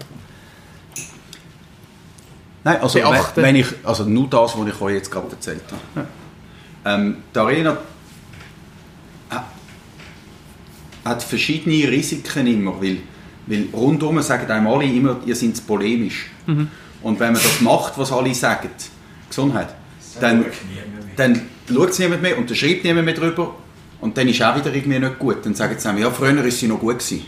Nein, 2.67 2.81
also 2.83 2.99
wenn, 2.99 3.05
beachten. 3.11 3.43
wenn 3.43 3.57
ich, 3.57 3.67
also 3.85 4.05
nur 4.05 4.29
das, 4.29 4.59
was 4.59 4.67
ich 4.69 4.81
euch 4.81 4.95
jetzt 4.95 5.11
gerade 5.11 5.31
erzählt 5.31 5.63
habe. 5.95 6.07
Ähm, 6.85 7.17
die 7.35 7.39
Arena 7.39 7.77
ha- 9.31 9.45
hat 11.05 11.23
verschiedene 11.23 11.89
Risiken 11.91 12.47
immer, 12.47 12.81
weil, 12.83 12.99
weil 13.47 13.67
rundum 13.73 14.21
sagen 14.21 14.51
einem 14.51 14.67
alle 14.67 14.85
immer, 14.85 15.17
ihr 15.25 15.37
seid 15.37 15.65
polemisch. 15.67 16.27
Und 16.47 17.21
wenn 17.21 17.33
man 17.33 17.43
das 17.43 17.61
macht, 17.61 17.97
was 17.99 18.11
alle 18.13 18.35
sagen, 18.35 18.71
Gesundheit, 19.29 19.69
dann, 20.21 20.45
dann 21.17 21.43
schaut 21.73 21.91
es 21.91 21.99
niemand 22.01 22.23
mehr 22.23 22.37
und 22.39 22.49
dann 22.51 22.57
schreibt 22.57 22.83
niemand 22.85 23.05
mehr 23.07 23.15
drüber 23.15 23.55
und 24.01 24.17
dann 24.19 24.29
ist 24.29 24.43
auch 24.43 24.57
wieder 24.57 24.75
irgendwie 24.75 24.99
nicht 24.99 25.19
gut. 25.19 25.45
Dann 25.45 25.55
sagen 25.55 25.77
sie 25.79 25.89
einem, 25.89 25.99
ja, 25.99 26.11
früher 26.11 26.45
ist 26.45 26.59
sie 26.61 26.67
noch 26.69 26.81
gut 26.81 26.99
gewesen. 26.99 27.27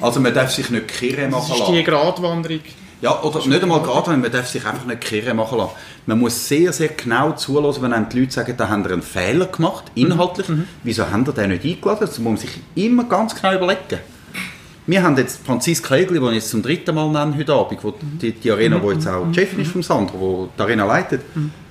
Also 0.00 0.20
man 0.20 0.34
darf 0.34 0.50
sich 0.50 0.68
nicht 0.70 0.88
kirre 0.88 1.22
Das 1.22 1.30
machen 1.30 1.52
ist 1.52 1.58
lassen. 1.60 1.72
die 1.74 1.84
Gratwanderung. 1.84 2.60
Ja, 3.02 3.22
oder 3.22 3.46
nicht 3.46 3.62
einmal 3.62 3.82
gerade, 3.82 4.16
man 4.16 4.32
darf 4.32 4.48
sich 4.48 4.64
einfach 4.64 4.86
nicht 4.86 5.02
kirre 5.02 5.34
machen 5.34 5.58
lassen. 5.58 5.72
Man 6.06 6.18
muss 6.18 6.48
sehr, 6.48 6.72
sehr 6.72 6.88
genau 6.88 7.32
zuhören, 7.32 7.82
wenn 7.82 7.92
einem 7.92 8.08
die 8.08 8.20
Leute 8.20 8.32
sagen, 8.32 8.54
da 8.56 8.68
haben 8.68 8.84
wir 8.84 8.92
einen 8.92 9.02
Fehler 9.02 9.46
gemacht, 9.46 9.84
inhaltlich. 9.94 10.46
Wieso 10.82 11.10
haben 11.10 11.26
wir 11.26 11.34
den 11.34 11.50
nicht 11.50 11.64
eingeladen? 11.64 12.00
Das 12.00 12.18
muss 12.18 12.24
man 12.24 12.36
sich 12.38 12.60
immer 12.74 13.04
ganz 13.04 13.34
genau 13.34 13.54
überlegen. 13.54 14.00
Wir 14.86 15.02
haben 15.02 15.16
jetzt 15.16 15.44
Franziska 15.44 15.96
Egli, 15.96 16.20
die 16.20 16.26
ich 16.26 16.34
jetzt 16.34 16.50
zum 16.50 16.62
dritten 16.62 16.94
Mal 16.94 17.10
nenne 17.10 17.36
heute 17.36 17.52
Abend, 17.52 17.82
wo 17.82 17.92
die, 17.92 18.32
die 18.32 18.50
Arena, 18.50 18.80
wo 18.80 18.92
jetzt 18.92 19.06
auch 19.08 19.26
die 19.26 19.34
Chefin 19.34 19.60
ist 19.60 19.72
vom 19.72 19.82
Sandro, 19.82 20.20
wo 20.20 20.48
die 20.56 20.62
Arena 20.62 20.86
leitet, 20.86 21.22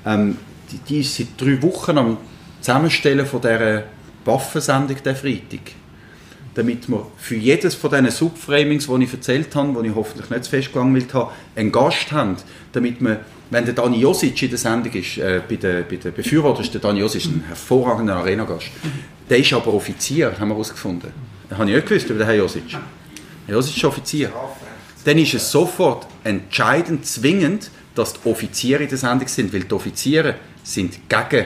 ähm, 0.06 0.38
die, 0.70 0.78
die 0.80 1.00
ist 1.00 1.16
seit 1.16 1.28
drei 1.40 1.62
Wochen 1.62 1.98
am 1.98 2.18
Zusammenstellen 2.60 3.26
von 3.26 3.40
dieser 3.40 3.84
Waffensendung 4.26 4.98
der 5.04 5.16
Freitag 5.16 5.62
damit 6.56 6.90
wir 6.90 7.06
für 7.18 7.36
jedes 7.36 7.76
von 7.76 7.92
diesen 7.92 8.10
Subframings, 8.10 8.88
die 8.88 9.04
ich 9.04 9.14
erzählt 9.14 9.54
habe, 9.56 9.82
die 9.84 9.90
ich 9.90 9.96
hoffentlich 9.96 10.30
nicht 10.30 10.46
zu 10.46 10.50
fest 10.50 10.74
gelangweilt 10.74 11.14
habe, 11.14 11.32
einen 11.56 11.72
Gast 11.72 12.12
haben, 12.12 12.38
damit 12.72 13.02
wir, 13.02 13.20
wenn 13.50 13.66
der 13.66 13.74
Dani 13.74 13.98
Josic 13.98 14.42
in 14.42 14.50
der 14.50 14.58
Sendung 14.58 14.94
ist, 14.94 15.18
äh, 15.18 15.42
bei 15.48 15.58
den 15.58 15.86
bei 15.90 15.98
der 15.98 16.12
Befürworter 16.12 16.62
ist 16.62 16.74
der 16.74 16.82
Dani 16.82 17.02
Josic 17.02 17.26
ein 17.26 17.44
hervorragender 17.48 18.16
Arena-Gast. 18.16 18.68
Der 19.30 19.38
ist 19.38 19.54
aber 19.54 19.74
Offizier, 19.74 20.32
haben 20.40 20.48
wir 20.48 20.56
herausgefunden. 20.56 21.12
Das 21.50 21.58
habe 21.58 21.70
ich 21.70 21.76
nicht 21.76 21.88
gewusst 21.88 22.10
über 22.10 22.20
den 22.20 22.28
Herrn 22.28 22.40
Josic. 22.40 22.64
Herr 23.46 23.56
Josic 23.56 23.78
ist 23.78 23.86
Offizier. 23.86 24.32
Dann 25.04 25.18
ist 25.18 25.34
es 25.34 25.52
sofort 25.52 26.08
entscheidend 26.24 27.06
zwingend, 27.06 27.70
dass 27.94 28.14
die 28.14 28.30
Offiziere 28.30 28.84
in 28.84 28.90
der 28.90 28.98
Sendung 28.98 29.28
sind, 29.28 29.54
weil 29.54 29.64
die 29.64 29.74
Offiziere 29.74 30.36
sind 30.64 31.10
gegen 31.10 31.46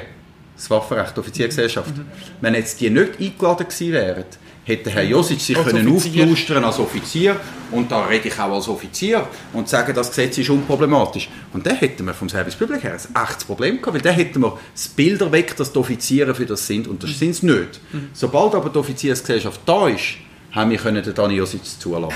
das 0.55 0.70
Waffenrecht, 0.70 1.16
die 1.16 1.20
Offiziergesellschaft. 1.20 1.93
Wenn 2.41 2.53
jetzt 2.53 2.80
die 2.80 2.89
nicht 2.89 3.20
eingeladen 3.20 3.68
gewesen 3.68 3.91
wären, 3.93 4.26
hätte 4.70 4.89
Herr 4.91 5.03
Josic 5.03 5.41
sich 5.41 5.57
Als 5.57 5.67
können 5.67 5.88
Offizier. 5.88 6.24
aufplustern 6.24 6.63
als 6.63 6.80
Offizier 6.80 7.36
und 7.72 7.91
da 7.91 8.05
rede 8.05 8.28
ich 8.30 8.39
auch 8.39 8.53
als 8.53 8.67
Offizier 8.67 9.28
und 9.53 9.67
sagen, 9.67 9.93
das 9.93 10.09
Gesetz 10.09 10.38
ist 10.38 10.49
unproblematisch. 10.49 11.30
Und 11.51 11.65
dann 11.65 11.76
hätten 11.76 12.05
wir 12.05 12.13
vom 12.13 12.30
Service 12.30 12.55
Public 12.55 12.84
her 12.84 12.93
ein 12.93 13.24
echtes 13.24 13.43
Problem 13.43 13.78
gehabt, 13.82 13.95
weil 13.95 14.01
dann 14.01 14.13
hätten 14.13 14.41
wir 14.41 14.57
das 14.74 14.88
Bild 14.88 15.22
erweckt, 15.22 15.59
dass 15.59 15.74
die 15.74 15.80
Offiziere 15.80 16.34
für 16.34 16.45
das 16.45 16.65
sind 16.65 16.88
und 16.88 17.03
das 17.03 17.17
sind 17.17 17.36
sie 17.36 17.45
nicht. 17.47 17.82
Sobald 18.13 18.55
aber 18.55 18.70
die 18.70 18.78
Offiziersgesellschaft 18.78 19.61
da 19.65 19.88
ist, 19.88 20.15
haben 20.51 20.72
wir 20.72 20.78
können 20.78 21.03
den 21.03 21.13
Dani 21.13 21.36
Josic 21.36 21.65
zulassen. 21.65 22.13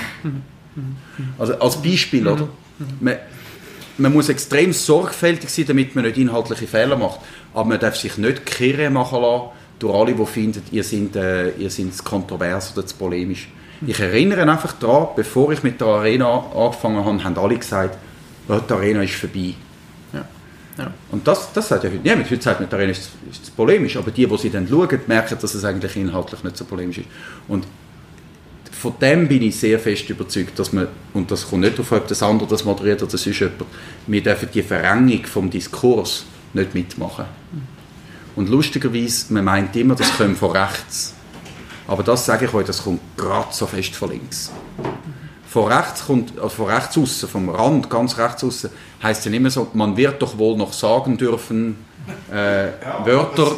Also 1.38 1.54
als 1.60 1.82
Beispiel, 1.82 2.28
oder? 2.28 2.47
Man, 2.99 3.18
man 3.97 4.14
muss 4.14 4.30
extrem 4.30 4.74
sorgfältig 4.74 5.49
sein, 5.49 5.66
damit 5.68 5.95
man 5.95 6.06
nicht 6.06 6.18
inhaltliche 6.18 6.65
Fehler 6.68 6.98
macht. 6.98 7.19
Aber 7.53 7.65
man 7.65 7.80
darf 7.80 7.95
sich 7.95 8.18
nicht 8.18 8.45
kirre 8.45 8.90
machen 8.90 9.22
lassen 9.22 9.49
durch 9.84 9.93
alle, 9.93 10.14
die 10.14 10.26
finden, 10.26 10.64
ihr 10.72 10.84
seid, 10.84 11.15
äh, 11.15 11.49
ihr 11.57 11.69
seid 11.69 11.93
zu 11.93 12.03
kontrovers 12.03 12.72
oder 12.76 12.85
zu 12.85 12.95
polemisch. 12.95 13.49
Ich 13.85 13.99
erinnere 13.99 14.49
einfach 14.49 14.73
daran, 14.73 15.10
bevor 15.15 15.51
ich 15.51 15.61
mit 15.61 15.81
der 15.81 15.88
Arena 15.88 16.45
angefangen 16.55 17.03
habe, 17.03 17.23
haben 17.23 17.38
alle 17.38 17.57
gesagt, 17.57 17.97
«Ja, 18.47 18.60
die 18.60 18.73
Arena 18.73 19.03
ist 19.03 19.15
vorbei. 19.15 19.55
Ja. 20.14 20.26
Ja. 20.77 20.93
Und 21.11 21.27
das, 21.27 21.51
das 21.53 21.68
sagt 21.68 21.84
ja 21.84 21.89
heute 21.89 22.01
niemand. 22.01 22.31
Heute 22.31 22.41
sagt 22.41 22.61
man, 22.61 22.69
die 22.69 22.76
Arena 22.76 22.91
ist, 22.91 23.10
ist 23.30 23.45
zu 23.45 23.51
polemisch. 23.51 23.97
Aber 23.97 24.11
die, 24.11 24.26
die 24.26 24.38
sie 24.38 24.49
dann 24.49 24.68
schauen, 24.68 24.99
merken, 25.07 25.38
dass 25.39 25.53
es 25.53 25.65
eigentlich 25.65 25.95
inhaltlich 25.97 26.43
nicht 26.43 26.57
so 26.57 26.65
polemisch 26.65 26.99
ist. 26.99 27.07
Und 27.47 27.65
von 28.72 28.93
dem 28.99 29.27
bin 29.27 29.43
ich 29.43 29.57
sehr 29.57 29.80
fest 29.80 30.10
überzeugt, 30.10 30.57
dass 30.60 30.73
man, 30.73 30.88
und 31.14 31.30
das 31.31 31.49
kommt 31.49 31.61
nicht 31.61 31.73
darauf, 31.77 31.91
ob 31.91 32.07
das 32.07 32.23
andere 32.23 32.49
das 32.49 32.65
moderiert 32.65 33.01
oder 33.01 33.18
sonst 33.18 33.39
jemand, 33.39 33.64
wir 34.07 34.23
dürfen 34.23 34.49
die 34.53 34.64
Verengung 34.64 35.26
vom 35.26 35.49
Diskurs 35.49 36.26
nicht 36.53 36.73
mitmachen. 36.73 37.26
Und 38.35 38.49
lustigerweise, 38.49 39.34
man 39.34 39.45
meint 39.45 39.76
immer, 39.76 39.95
das 39.95 40.18
kommt 40.18 40.38
von 40.38 40.51
rechts. 40.51 41.14
Aber 41.88 42.03
das 42.03 42.26
sage 42.26 42.45
ich 42.45 42.53
euch, 42.53 42.65
das 42.65 42.84
kommt 42.84 43.01
gerade 43.18 43.49
so 43.51 43.68
fest 43.68 43.95
von 43.95 44.10
links. 44.10 44.51
Von 45.47 45.72
rechts 45.72 46.05
kommt, 46.05 46.38
also 46.38 46.49
von 46.49 46.65
rechts 46.68 46.97
außen, 46.97 47.30
vom 47.30 47.49
Rand 47.49 47.89
ganz 47.89 48.18
rechts 48.18 48.43
außen, 48.43 48.72
heißt 49.03 49.26
ja 49.26 49.31
immer 49.31 49.51
so, 49.51 49.68
man 49.73 49.95
wird 49.95 50.22
doch 50.22 50.38
wohl 50.38 50.57
noch 50.57 50.73
sagen 50.73 51.18
dürfen, 51.18 51.76
äh, 52.31 52.69
Wörter, 53.05 53.51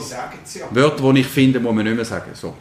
Wörter, 0.71 1.13
die 1.13 1.21
ich 1.21 1.27
finde, 1.27 1.59
muss 1.59 1.73
man 1.73 1.85
nicht 1.85 1.95
mehr 1.95 2.05
sagen. 2.05 2.31
So. 2.33 2.53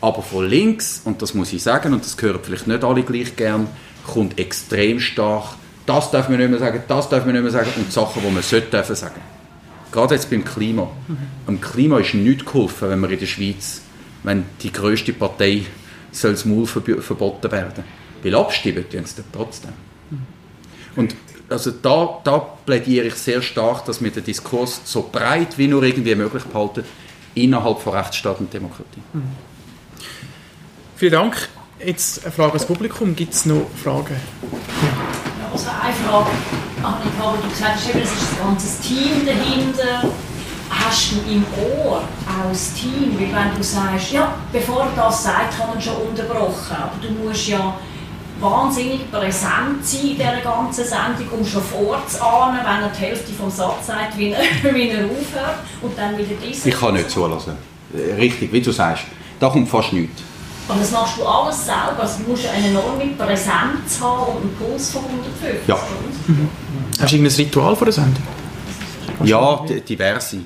Aber 0.00 0.22
von 0.22 0.46
links, 0.46 1.02
und 1.04 1.20
das 1.22 1.34
muss 1.34 1.52
ich 1.52 1.62
sagen, 1.62 1.92
und 1.92 2.04
das 2.04 2.16
hören 2.20 2.40
vielleicht 2.42 2.66
nicht 2.66 2.82
alle 2.82 3.02
gleich 3.02 3.36
gern, 3.36 3.68
kommt 4.06 4.38
extrem 4.38 4.98
stark. 4.98 5.54
Das 5.86 6.10
darf 6.10 6.28
man 6.28 6.38
nicht 6.38 6.50
mehr 6.50 6.58
sagen, 6.58 6.82
das 6.88 7.08
darf 7.08 7.24
man 7.24 7.34
nicht 7.34 7.42
mehr 7.42 7.52
sagen 7.52 7.70
und 7.76 7.92
Sachen, 7.92 8.22
die 8.22 8.30
man 8.30 8.42
sollte 8.42 8.68
dürfen 8.68 8.96
sagen. 8.96 9.20
Gerade 9.92 10.14
jetzt 10.14 10.30
beim 10.30 10.44
Klima. 10.44 10.88
Am 11.46 11.60
Klima 11.60 11.98
ist 11.98 12.14
nichts 12.14 12.44
geholfen, 12.44 12.90
wenn 12.90 13.00
wir 13.00 13.10
in 13.10 13.18
der 13.18 13.26
Schweiz, 13.26 13.82
wenn 14.22 14.44
die 14.62 14.72
grösste 14.72 15.12
Partei 15.12 15.64
soll 16.12 16.32
das 16.32 16.44
Maul 16.44 16.66
verboten 16.66 17.50
werden. 17.50 17.84
Weil 18.22 18.34
abstimmen 18.34 18.84
tun 18.88 19.04
sie 19.04 19.22
trotzdem. 19.32 19.72
Und 20.96 21.14
also 21.48 21.72
da, 21.72 22.20
da 22.22 22.38
plädiere 22.38 23.06
ich 23.06 23.14
sehr 23.14 23.42
stark, 23.42 23.84
dass 23.84 24.02
wir 24.02 24.10
den 24.10 24.24
Diskurs 24.24 24.80
so 24.84 25.08
breit 25.10 25.58
wie 25.58 25.66
nur 25.66 25.82
irgendwie 25.82 26.14
möglich 26.14 26.44
behalten 26.44 26.84
innerhalb 27.34 27.80
von 27.80 27.94
Rechtsstaat 27.94 28.40
und 28.40 28.52
Demokratie. 28.52 29.02
Vielen 30.96 31.12
Dank. 31.12 31.48
Jetzt 31.84 32.24
eine 32.24 32.32
Frage 32.32 32.52
ans 32.52 32.66
Publikum. 32.66 33.16
Gibt 33.16 33.32
es 33.32 33.46
noch 33.46 33.66
Fragen? 33.82 34.16
Also 34.42 35.09
Frage 35.64 35.94
habe 36.82 36.96
ich 37.04 37.16
gehabt, 37.16 37.34
weil 37.34 37.42
du 37.42 37.48
gesagt 37.48 37.74
hast, 37.74 37.88
es 37.88 38.12
ist 38.12 38.32
ein 38.32 38.46
ganzes 38.46 38.80
Team 38.80 39.26
dahinter. 39.26 40.08
Hast 40.70 41.12
du 41.12 41.16
im 41.30 41.44
Ohr 41.84 41.98
auch 41.98 42.48
das 42.48 42.72
Team? 42.74 43.16
Weil 43.18 43.32
wenn 43.32 43.56
du 43.56 43.62
sagst, 43.62 44.12
ja, 44.12 44.34
bevor 44.52 44.82
er 44.82 44.90
das 44.96 45.24
sagt, 45.24 45.58
kann 45.58 45.70
er 45.74 45.80
schon 45.80 45.96
unterbrochen. 45.96 46.76
Aber 46.76 46.92
du 47.02 47.10
musst 47.24 47.48
ja 47.48 47.74
wahnsinnig 48.40 49.10
präsent 49.10 49.84
sein 49.84 50.00
in 50.00 50.16
dieser 50.16 50.40
ganzen 50.42 50.84
Sendung, 50.84 51.38
um 51.38 51.44
schon 51.44 51.62
vorzuahnen, 51.62 52.60
wenn 52.60 52.82
er 52.82 52.88
die 52.88 53.00
Hälfte 53.00 53.32
vom 53.32 53.50
Satz 53.50 53.88
sagt, 53.88 54.16
wie 54.16 54.30
er, 54.30 54.40
wie 54.74 54.88
er 54.88 55.04
aufhört 55.04 55.58
und 55.82 55.98
dann 55.98 56.16
wieder 56.16 56.36
diese. 56.42 56.68
Ich 56.68 56.78
kann 56.78 56.94
nicht 56.94 57.10
zulassen. 57.10 57.56
Richtig, 58.16 58.52
wie 58.52 58.60
du 58.60 58.70
sagst. 58.70 59.04
Da 59.38 59.48
kommt 59.48 59.68
fast 59.68 59.92
nichts. 59.92 60.22
Und 60.70 60.80
das 60.80 60.90
machst 60.92 61.18
du 61.18 61.24
alles 61.24 61.64
selber. 61.64 61.98
Also 62.00 62.22
du 62.22 62.30
musst 62.30 62.46
eine 62.46 62.68
enorme 62.68 63.06
Präsenz 63.18 64.00
haben 64.00 64.36
und 64.36 64.42
einen 64.42 64.54
Puls 64.56 64.90
von 64.90 65.02
150. 65.04 65.68
Ja. 65.68 65.74
oder? 65.74 65.82
Hast 67.00 67.12
du 67.12 67.16
irgendein 67.16 67.36
Ritual 67.36 67.76
vor 67.76 67.86
der 67.86 67.92
Sendung? 67.92 68.22
Ja, 69.24 69.64
diverse. 69.88 70.38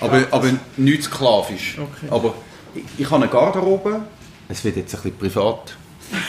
Aber, 0.00 0.22
aber 0.30 0.50
nicht 0.76 1.02
sklavisch. 1.02 1.78
Okay. 1.78 2.06
Aber 2.10 2.34
ich, 2.74 2.82
ich 2.98 3.10
habe 3.10 3.22
eine 3.22 3.28
Garderobe, 3.28 4.02
es 4.48 4.64
wird 4.64 4.76
jetzt 4.76 4.94
ein 4.94 5.02
bisschen 5.02 5.18
privat. 5.18 5.76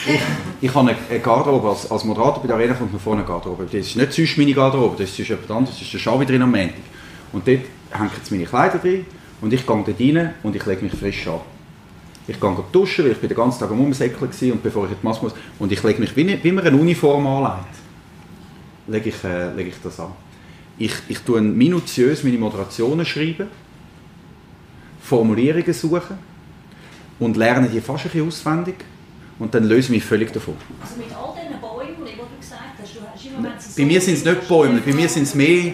Ich, 0.07 0.19
ich 0.61 0.73
habe 0.73 0.95
eine 1.09 1.19
Garderobe, 1.19 1.69
als, 1.69 1.91
als 1.91 2.03
Moderator 2.03 2.41
bei 2.41 2.47
der 2.47 2.55
Arena 2.55 2.73
kommt 2.73 2.91
man 2.91 3.01
vorne 3.01 3.21
eine 3.21 3.27
Garderobe. 3.27 3.65
Das 3.65 3.73
ist 3.87 3.95
nicht 3.95 4.13
sonst 4.13 4.37
meine 4.37 4.53
Garderobe, 4.53 4.95
das 4.97 5.17
ist 5.17 5.27
jemand 5.27 5.51
anderes, 5.51 5.77
das 5.77 5.85
ist 5.85 5.93
der 5.93 5.99
Schabi 5.99 6.25
drin 6.25 6.41
am 6.41 6.51
Montag. 6.51 6.75
Und 7.33 7.47
dort 7.47 7.59
hängen 7.91 8.11
jetzt 8.15 8.31
meine 8.31 8.45
Kleider 8.45 8.77
drin 8.79 9.05
und 9.41 9.53
ich 9.53 9.65
gehe 9.65 9.83
dort 9.85 9.99
rein 9.99 10.33
und 10.43 10.55
ich 10.55 10.65
lege 10.65 10.83
mich 10.83 10.93
frisch 10.93 11.27
an. 11.27 11.41
Ich 12.27 12.39
gehe 12.39 12.63
duschen, 12.71 13.05
weil 13.05 13.11
ich 13.11 13.19
bin 13.19 13.29
den 13.29 13.37
ganzen 13.37 13.59
Tag 13.59 13.71
am 13.71 13.79
Umsäckeln 13.79 14.21
war 14.21 14.51
und 14.53 14.63
bevor 14.63 14.85
ich 14.85 14.91
in 14.91 14.97
die 15.01 15.05
Maske 15.05 15.25
muss. 15.25 15.33
Und 15.59 15.71
ich 15.71 15.83
lege 15.83 15.99
mich, 15.99 16.15
wie, 16.15 16.43
wie 16.43 16.51
man 16.51 16.65
eine 16.65 16.75
Uniform 16.75 17.27
anlegt, 17.27 17.75
lege 18.87 19.09
ich, 19.09 19.23
äh, 19.23 19.53
lege 19.53 19.69
ich 19.69 19.75
das 19.83 19.99
an. 19.99 20.11
Ich, 20.77 20.93
ich 21.07 21.19
tue 21.19 21.41
minutiös 21.41 22.23
meine 22.23 22.37
Moderationen 22.37 23.05
schreiben, 23.05 23.47
Formulierungen 25.01 25.73
suchen 25.73 26.17
und 27.19 27.37
lerne 27.37 27.69
die 27.69 27.79
fast 27.79 28.05
ein 28.05 28.11
bisschen 28.11 28.27
auswendig 28.27 28.75
und 29.39 29.53
dann 29.53 29.63
löse 29.65 29.81
ich 29.81 29.89
mich 29.89 30.03
völlig 30.03 30.31
davon. 30.33 30.55
Also 30.81 30.95
mit 30.97 31.07
all 31.15 31.33
diesen 31.35 31.61
Bäumen, 31.61 32.05
die 32.05 32.17
du 32.17 32.37
gesagt 32.39 32.61
hast, 32.81 32.95
du 32.95 32.99
hast 33.01 33.25
immer, 33.25 33.53
sie 33.59 33.81
Bei 33.81 33.87
so 33.87 33.93
mir 33.93 34.01
sind 34.01 34.13
es 34.15 34.25
nicht 34.25 34.47
Bäume, 34.47 34.81
bei 34.81 34.93
mir 34.93 35.07
sind 35.07 35.23
es 35.23 35.35
mehr 35.35 35.73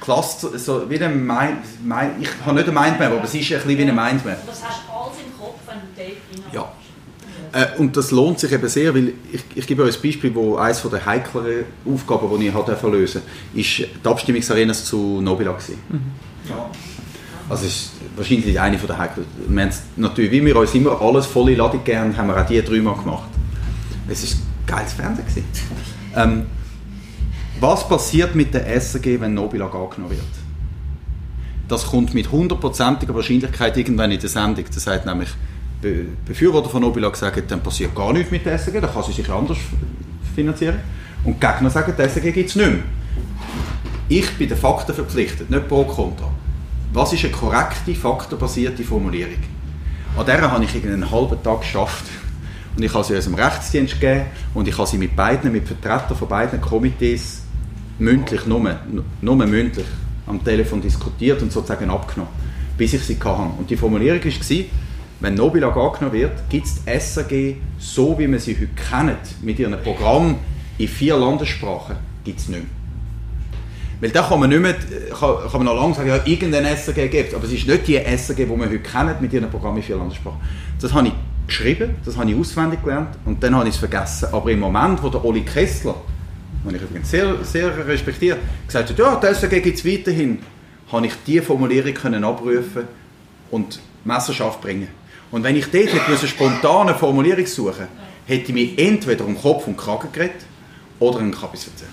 Cluster, 0.00 0.58
so 0.58 0.90
wie 0.90 0.98
ein 0.98 1.24
Mind, 1.24 1.58
Mind, 1.84 2.14
ich 2.20 2.28
habe 2.44 2.56
nicht 2.56 2.68
eine 2.68 2.80
Mindmap, 2.80 3.12
aber 3.12 3.24
es 3.24 3.34
ist 3.34 3.52
ein 3.52 3.58
bisschen 3.58 3.68
wie 3.68 3.82
eine 3.82 3.92
Mindmap. 3.92 4.46
Das 4.46 4.64
hast 4.64 4.82
alles 4.90 5.18
im 5.24 5.38
Kopf, 5.38 5.60
wenn 5.66 5.78
du 5.78 5.86
dort 5.96 6.54
Ja. 6.54 6.72
Äh, 7.52 7.78
und 7.78 7.96
das 7.96 8.10
lohnt 8.10 8.38
sich 8.38 8.50
eben 8.50 8.68
sehr, 8.68 8.94
weil 8.94 9.12
ich, 9.30 9.44
ich 9.54 9.66
gebe 9.66 9.82
euch 9.82 9.96
ein 9.96 10.02
Beispiel, 10.02 10.34
wo 10.34 10.56
eines 10.56 10.82
der 10.82 11.04
heikleren 11.04 11.64
Aufgaben, 11.84 12.40
die 12.40 12.48
ich 12.48 12.54
halt 12.54 12.82
lösen 12.82 13.22
ist 13.54 13.80
die 13.80 14.08
Abstimmungsarenas 14.08 14.84
zu 14.86 15.20
Nobila 15.20 15.52
gewesen. 15.52 15.78
Also 17.48 17.66
es 17.66 17.72
ist 17.72 17.90
wahrscheinlich 18.16 18.58
eine 18.58 18.78
der. 18.78 19.24
Wir 19.48 19.66
es 19.66 19.82
natürlich, 19.96 20.30
wie 20.30 20.44
wir 20.46 20.56
uns 20.56 20.74
immer 20.74 21.00
alles 21.00 21.26
volle 21.26 21.54
Ladung 21.54 21.84
gern, 21.84 22.16
haben 22.16 22.28
wir 22.28 22.40
auch 22.40 22.46
die 22.46 22.62
dreimal 22.62 22.96
gemacht. 22.96 23.28
Es 24.08 24.24
ist 24.24 24.38
geiles 24.66 24.94
Fernsehen 24.94 25.26
gewesen. 25.26 25.44
Ähm, 26.16 26.46
was 27.60 27.86
passiert 27.86 28.34
mit 28.34 28.54
der 28.54 28.66
SRG, 28.80 29.20
wenn 29.20 29.34
Nobila 29.34 29.66
angenommen 29.66 30.10
wird? 30.10 30.22
Das 31.68 31.86
kommt 31.86 32.12
mit 32.14 32.30
hundertprozentiger 32.30 33.14
Wahrscheinlichkeit 33.14 33.76
irgendwann 33.76 34.10
in 34.10 34.20
der 34.20 34.28
Sendung. 34.28 34.64
Das 34.74 34.82
sagt 34.82 35.06
nämlich, 35.06 35.28
Be 35.82 36.06
Befürworter 36.24 36.70
von 36.70 36.80
Nobila 36.80 37.08
gesagt, 37.08 37.50
dann 37.50 37.60
passiert 37.60 37.94
gar 37.94 38.12
nichts 38.12 38.30
mit 38.30 38.46
der 38.46 38.56
SRG, 38.56 38.80
dann 38.80 38.92
kann 38.92 39.02
sie 39.02 39.12
sich 39.12 39.28
anders 39.28 39.58
finanzieren. 40.34 40.76
Und 41.24 41.42
die 41.42 41.46
Gegner 41.46 41.70
sagen, 41.70 41.92
die 41.98 42.02
SRG 42.02 42.32
gibt 42.32 42.50
es 42.50 42.56
nicht 42.56 42.70
mehr. 42.70 42.78
Ich 44.08 44.30
bin 44.38 44.48
den 44.48 44.56
Fakten 44.56 44.94
verpflichtet, 44.94 45.50
nicht 45.50 45.68
pro 45.68 45.84
kontra. 45.84 46.30
Was 46.92 47.12
ist 47.12 47.24
eine 47.24 47.32
korrekte, 47.32 47.94
faktenbasierte 47.94 48.84
Formulierung? 48.84 49.42
An 50.16 50.26
der 50.26 50.40
habe 50.40 50.64
ich 50.64 50.74
einen 50.74 51.10
halben 51.10 51.42
Tag 51.42 51.62
geschafft. 51.62 52.04
Und 52.76 52.82
ich 52.82 52.94
habe 52.94 53.04
sie 53.04 53.14
unserem 53.14 53.34
Rechtsdienst 53.34 54.00
gegeben 54.00 54.26
und 54.54 54.68
ich 54.68 54.78
habe 54.78 54.86
sie 54.86 54.98
mit 54.98 55.16
beiden, 55.16 55.50
mit 55.52 55.66
Vertretern 55.66 56.16
von 56.16 56.28
beiden 56.28 56.60
Komitees 56.60 57.42
mündlich, 57.98 58.46
nur, 58.46 58.78
nur 59.20 59.36
mündlich, 59.36 59.86
am 60.26 60.42
Telefon 60.42 60.80
diskutiert 60.80 61.42
und 61.42 61.52
sozusagen 61.52 61.90
abgenommen, 61.90 62.32
bis 62.78 62.94
ich 62.94 63.02
sie 63.02 63.18
hatte. 63.18 63.50
Und 63.58 63.68
die 63.68 63.76
Formulierung 63.76 64.24
war, 64.24 64.64
wenn 65.22 65.34
Nobilag 65.34 65.76
angenommen 65.76 66.12
wird, 66.12 66.32
gibt 66.50 66.66
es 66.66 66.84
die 66.84 66.98
SRG, 66.98 67.54
so 67.78 68.18
wie 68.18 68.30
wir 68.30 68.40
sie 68.40 68.56
heute 68.56 68.68
kennen, 68.68 69.16
mit 69.40 69.58
ihrem 69.58 69.80
Programm 69.80 70.36
in 70.78 70.88
vier 70.88 71.16
Landessprachen, 71.16 71.96
gibt 72.24 72.40
es 72.40 72.48
nicht 72.48 72.60
mehr. 72.60 72.68
Weil 74.00 74.10
da 74.10 74.22
kann 74.22 74.40
man 74.40 74.50
nicht 74.50 74.60
mehr, 74.60 74.74
kann, 74.74 75.36
kann 75.48 75.64
man 75.64 75.66
noch 75.66 75.80
lange 75.80 75.94
sagen, 75.94 76.08
ja, 76.08 76.18
irgendeine 76.24 76.76
SRG 76.76 77.08
gibt 77.08 77.28
es, 77.28 77.34
aber 77.34 77.44
es 77.44 77.52
ist 77.52 77.68
nicht 77.68 77.86
die 77.86 77.96
SRG, 77.98 78.36
die 78.36 78.48
wir 78.48 78.58
heute 78.58 78.80
kennen, 78.80 79.14
mit 79.20 79.32
ihrem 79.32 79.48
Programm 79.48 79.76
in 79.76 79.84
vier 79.84 79.96
Landessprachen. 79.96 80.40
Das 80.80 80.92
habe 80.92 81.06
ich 81.06 81.14
geschrieben, 81.46 81.94
das 82.04 82.16
habe 82.16 82.28
ich 82.28 82.36
auswendig 82.36 82.82
gelernt 82.82 83.16
und 83.24 83.40
dann 83.44 83.54
habe 83.54 83.68
ich 83.68 83.74
es 83.74 83.78
vergessen. 83.78 84.26
Aber 84.32 84.50
im 84.50 84.58
Moment, 84.58 85.00
wo 85.04 85.08
der 85.08 85.24
Oli 85.24 85.42
Kessler, 85.42 85.94
den 86.64 86.74
ich 86.74 86.82
übrigens 86.82 87.08
sehr, 87.08 87.44
sehr 87.44 87.86
respektiere, 87.86 88.38
gesagt 88.66 88.90
hat, 88.90 88.98
ja, 88.98 89.14
die 89.14 89.26
SRG 89.26 89.60
gibt 89.60 89.78
es 89.78 89.84
weiterhin, 89.84 90.40
habe 90.90 91.06
ich 91.06 91.12
diese 91.24 91.44
Formulierung 91.44 91.94
können 91.94 92.24
abrufen 92.24 92.88
und 93.52 93.78
Messerschaft 94.04 94.60
bringen. 94.60 94.88
Und 95.32 95.42
wenn 95.42 95.56
ich 95.56 95.66
dort 95.66 96.08
müssen 96.08 96.28
spontane 96.28 96.94
Formulierung 96.94 97.46
suchen 97.46 97.88
hätte 98.26 98.48
ich 98.48 98.54
mich 98.54 98.78
entweder 98.78 99.24
um 99.24 99.36
Kopf 99.36 99.66
und 99.66 99.76
Kragen 99.76 100.08
geredet 100.12 100.42
oder 101.00 101.18
einen 101.18 101.32
Kabis 101.32 101.66
erzählt. 101.66 101.90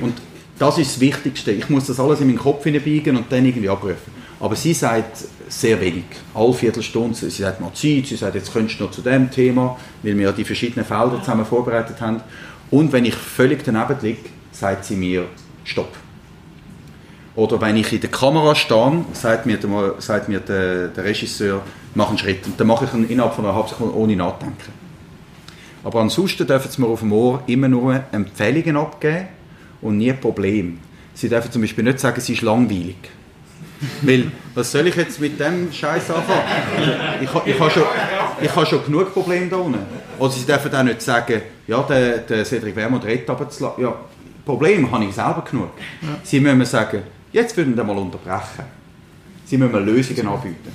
Und 0.00 0.14
das 0.58 0.78
ist 0.78 0.92
das 0.92 1.00
Wichtigste. 1.00 1.52
Ich 1.52 1.68
muss 1.68 1.86
das 1.86 2.00
alles 2.00 2.20
in 2.20 2.28
meinen 2.28 2.38
Kopf 2.38 2.64
hineinbiegen 2.64 3.16
und 3.16 3.30
dann 3.30 3.44
irgendwie 3.44 3.68
abrufen. 3.68 4.20
Aber 4.38 4.56
sie 4.56 4.72
sagt 4.72 5.24
sehr 5.48 5.80
wenig. 5.80 6.04
Alle 6.34 6.54
Viertelstunde. 6.54 7.14
Sie 7.14 7.30
sagt 7.30 7.60
mal 7.60 7.72
Zeit, 7.74 8.06
sie 8.06 8.16
sagt, 8.16 8.34
jetzt 8.34 8.52
könntest 8.52 8.80
du 8.80 8.84
noch 8.84 8.90
zu 8.90 9.02
dem 9.02 9.30
Thema, 9.30 9.78
weil 10.02 10.16
wir 10.16 10.26
ja 10.26 10.32
die 10.32 10.44
verschiedenen 10.44 10.84
Felder 10.86 11.20
zusammen 11.20 11.44
vorbereitet 11.44 12.00
haben. 12.00 12.22
Und 12.70 12.92
wenn 12.92 13.04
ich 13.04 13.14
völlig 13.14 13.62
daneben 13.64 13.96
liege, 14.00 14.30
sagt 14.52 14.84
sie 14.84 14.96
mir 14.96 15.26
Stopp. 15.64 15.92
Oder 17.36 17.60
wenn 17.60 17.76
ich 17.76 17.92
in 17.92 18.00
der 18.00 18.10
Kamera 18.10 18.54
stehe, 18.54 19.04
sagt 19.12 19.46
mir 19.46 19.56
der, 19.56 19.94
sagt 19.98 20.28
mir 20.28 20.40
der, 20.40 20.88
der 20.88 21.04
Regisseur, 21.04 21.62
mach 21.94 22.08
einen 22.08 22.18
Schritt. 22.18 22.44
Und 22.46 22.58
dann 22.58 22.66
mache 22.66 22.84
ich 22.86 22.92
ihn 22.94 23.08
innerhalb 23.08 23.34
von 23.34 23.44
einer 23.44 23.54
halben 23.54 23.68
Sekunde 23.68 23.96
ohne 23.96 24.16
nachdenken. 24.16 24.72
Aber 25.84 26.00
ansonsten 26.00 26.46
dürfen 26.46 26.70
sie 26.70 26.80
mir 26.80 26.88
auf 26.88 27.00
dem 27.00 27.12
Ohr 27.12 27.42
immer 27.46 27.68
nur 27.68 28.00
Empfehlungen 28.12 28.76
abgeben 28.76 29.28
und 29.80 29.96
nie 29.98 30.12
Probleme. 30.12 30.74
Sie 31.14 31.28
dürfen 31.28 31.50
zum 31.52 31.62
Beispiel 31.62 31.84
nicht 31.84 32.00
sagen, 32.00 32.16
es 32.18 32.28
ist 32.28 32.42
langweilig. 32.42 32.96
Weil, 34.02 34.30
was 34.54 34.72
soll 34.72 34.88
ich 34.88 34.96
jetzt 34.96 35.20
mit 35.20 35.38
dem 35.40 35.72
Scheiß 35.72 36.10
anfangen? 36.10 36.42
Ich, 37.22 37.32
ha- 37.32 37.42
ich 37.46 37.58
habe 37.58 37.70
schon, 37.70 37.82
ich 38.42 38.54
habe 38.54 38.66
schon 38.66 38.84
genug 38.84 39.12
Probleme 39.14 39.46
da 39.48 39.56
unten. 39.56 39.78
Oder 40.18 40.30
sie 40.32 40.44
dürfen 40.44 40.74
auch 40.74 40.82
nicht 40.82 41.00
sagen, 41.00 41.40
ja, 41.66 41.80
der, 41.82 42.18
der 42.18 42.44
Cedric 42.44 42.76
Wermut 42.76 43.04
redet 43.04 43.30
aber 43.30 43.48
zu 43.48 43.62
la- 43.64 43.74
Ja, 43.78 43.94
Probleme 44.44 44.90
habe 44.90 45.04
ich 45.04 45.14
selber 45.14 45.44
genug. 45.50 45.70
Sie 46.22 46.40
müssen 46.40 46.64
sagen, 46.66 47.02
jetzt 47.32 47.56
würden 47.56 47.76
wir 47.76 47.84
mal 47.84 47.96
unterbrechen. 47.96 48.64
Sie 49.44 49.58
müssen 49.58 49.72
mir 49.72 49.80
Lösungen 49.80 50.28
anbieten. 50.28 50.72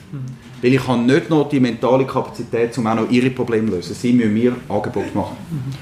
Weil 0.61 0.73
ich 0.73 0.85
habe 0.87 0.99
nicht 0.99 1.29
noch 1.29 1.47
die 1.47 1.59
mentale 1.61 2.05
Kapazität, 2.05 2.77
um 2.77 2.87
auch 2.87 2.95
noch 2.95 3.09
ihre 3.09 3.29
Probleme 3.29 3.69
zu 3.69 3.75
lösen. 3.77 3.95
Sie 3.95 4.11
müssen 4.11 4.33
mir 4.33 4.55
Angebot 4.67 5.15
machen. 5.15 5.37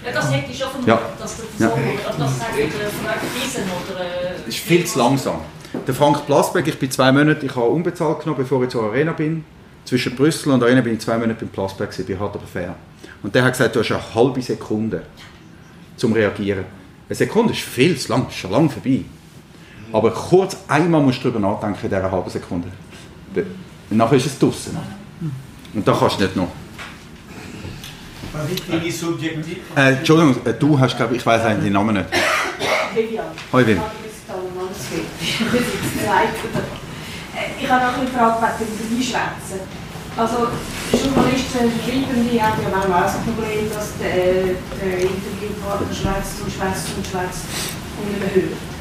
Ja, 0.05 0.11
das 0.11 0.31
hätte 0.31 0.51
ich 0.51 0.57
schon 0.59 0.69
vermutet, 0.69 0.87
Ja. 0.93 1.01
dass 1.19 1.37
das 1.37 1.45
Ja. 1.59 1.69
so 1.69 1.75
das 2.19 2.39
sagt 2.39 2.51
Frank 2.53 3.21
Wiesen 3.35 3.63
oder... 3.63 3.99
Äh, 4.01 4.33
Das 4.45 4.47
ist 4.47 4.57
viel 4.59 4.85
zu 4.85 4.99
langsam. 4.99 5.37
Der 5.87 5.93
Frank 5.95 6.25
Plasberg, 6.27 6.67
ich 6.67 6.77
bin 6.77 6.91
zwei 6.91 7.11
Monate, 7.11 7.45
ich 7.45 7.55
habe 7.55 7.65
unbezahlt 7.67 8.19
genommen, 8.19 8.37
bevor 8.37 8.61
ich 8.63 8.69
zur 8.69 8.83
Arena 8.83 9.13
bin. 9.13 9.43
Zwischen 9.85 10.15
Brüssel 10.15 10.51
und 10.53 10.61
Arena 10.61 10.81
bin 10.81 10.93
ich 10.93 10.99
zwei 10.99 11.17
Monate 11.17 11.39
beim 11.45 11.49
Plasberg, 11.49 11.89
bei 12.07 12.15
Hard 12.17 12.35
aber 12.35 12.45
fair. 12.45 12.75
Und 13.23 13.33
der 13.33 13.43
hat 13.43 13.53
gesagt, 13.53 13.75
du 13.75 13.79
hast 13.79 13.91
eine 13.91 14.13
halbe 14.15 14.41
Sekunde 14.41 15.03
zum 15.97 16.13
Reagieren. 16.13 16.65
Eine 17.09 17.15
Sekunde 17.15 17.53
ist 17.53 17.61
viel 17.63 17.97
zu 17.97 18.11
lang, 18.11 18.27
ist 18.27 18.35
schon 18.35 18.51
lang 18.51 18.69
vorbei. 18.69 19.03
Aber 19.93 20.11
kurz 20.11 20.57
einmal 20.67 21.01
musst 21.01 21.23
du 21.23 21.29
darüber 21.29 21.51
nachdenken 21.51 21.77
in 21.83 21.89
dieser 21.89 22.11
halben 22.11 22.29
Sekunde. 22.29 22.67
Und 23.35 23.97
nachher 23.97 24.17
ist 24.17 24.25
es 24.25 24.39
draußen. 24.39 24.75
Und 25.73 25.87
da 25.87 25.93
kannst 25.93 26.19
du 26.19 26.23
nicht 26.23 26.35
noch. 26.35 26.47
Was 28.33 28.49
ist 28.49 28.63
deine 28.67 28.91
subjektiv? 28.91 29.57
Äh, 29.75 29.93
Entschuldigung, 29.97 30.35
äh, 30.45 30.53
du 30.55 30.79
hast, 30.79 30.97
glaube 30.97 31.13
ich, 31.13 31.19
ich 31.19 31.25
weiß 31.25 31.43
eigentlich 31.43 31.65
den 31.65 31.73
Namen 31.73 31.93
nicht. 31.95 32.07
Vivian. 32.95 33.25
Hoi, 33.51 33.67
Wim. 33.67 33.79
Ich 37.61 37.69
habe 37.69 37.85
noch 37.85 37.97
eine 37.97 38.07
Frage 38.07 38.59
wegen 38.59 38.89
dem 38.89 38.97
Einschwätzen. 38.97 39.59
Also, 40.17 40.47
Journalisten, 40.91 41.71
Schreibende 41.85 42.41
haben 42.41 42.61
ja 42.61 42.69
manchmal 42.71 43.03
auch 43.03 43.05
das 43.05 43.17
Problem, 43.17 43.69
dass 43.71 43.97
der, 43.99 44.55
der 44.81 44.99
Interviewpartner 45.01 45.93
schwätzt 45.93 46.41
und 46.43 46.51
schwätzt 46.51 46.87
und 46.97 47.05
schwätzt 47.05 47.45
und 47.99 48.09
nicht 48.09 48.19
mehr 48.19 48.43
hört. 48.43 48.72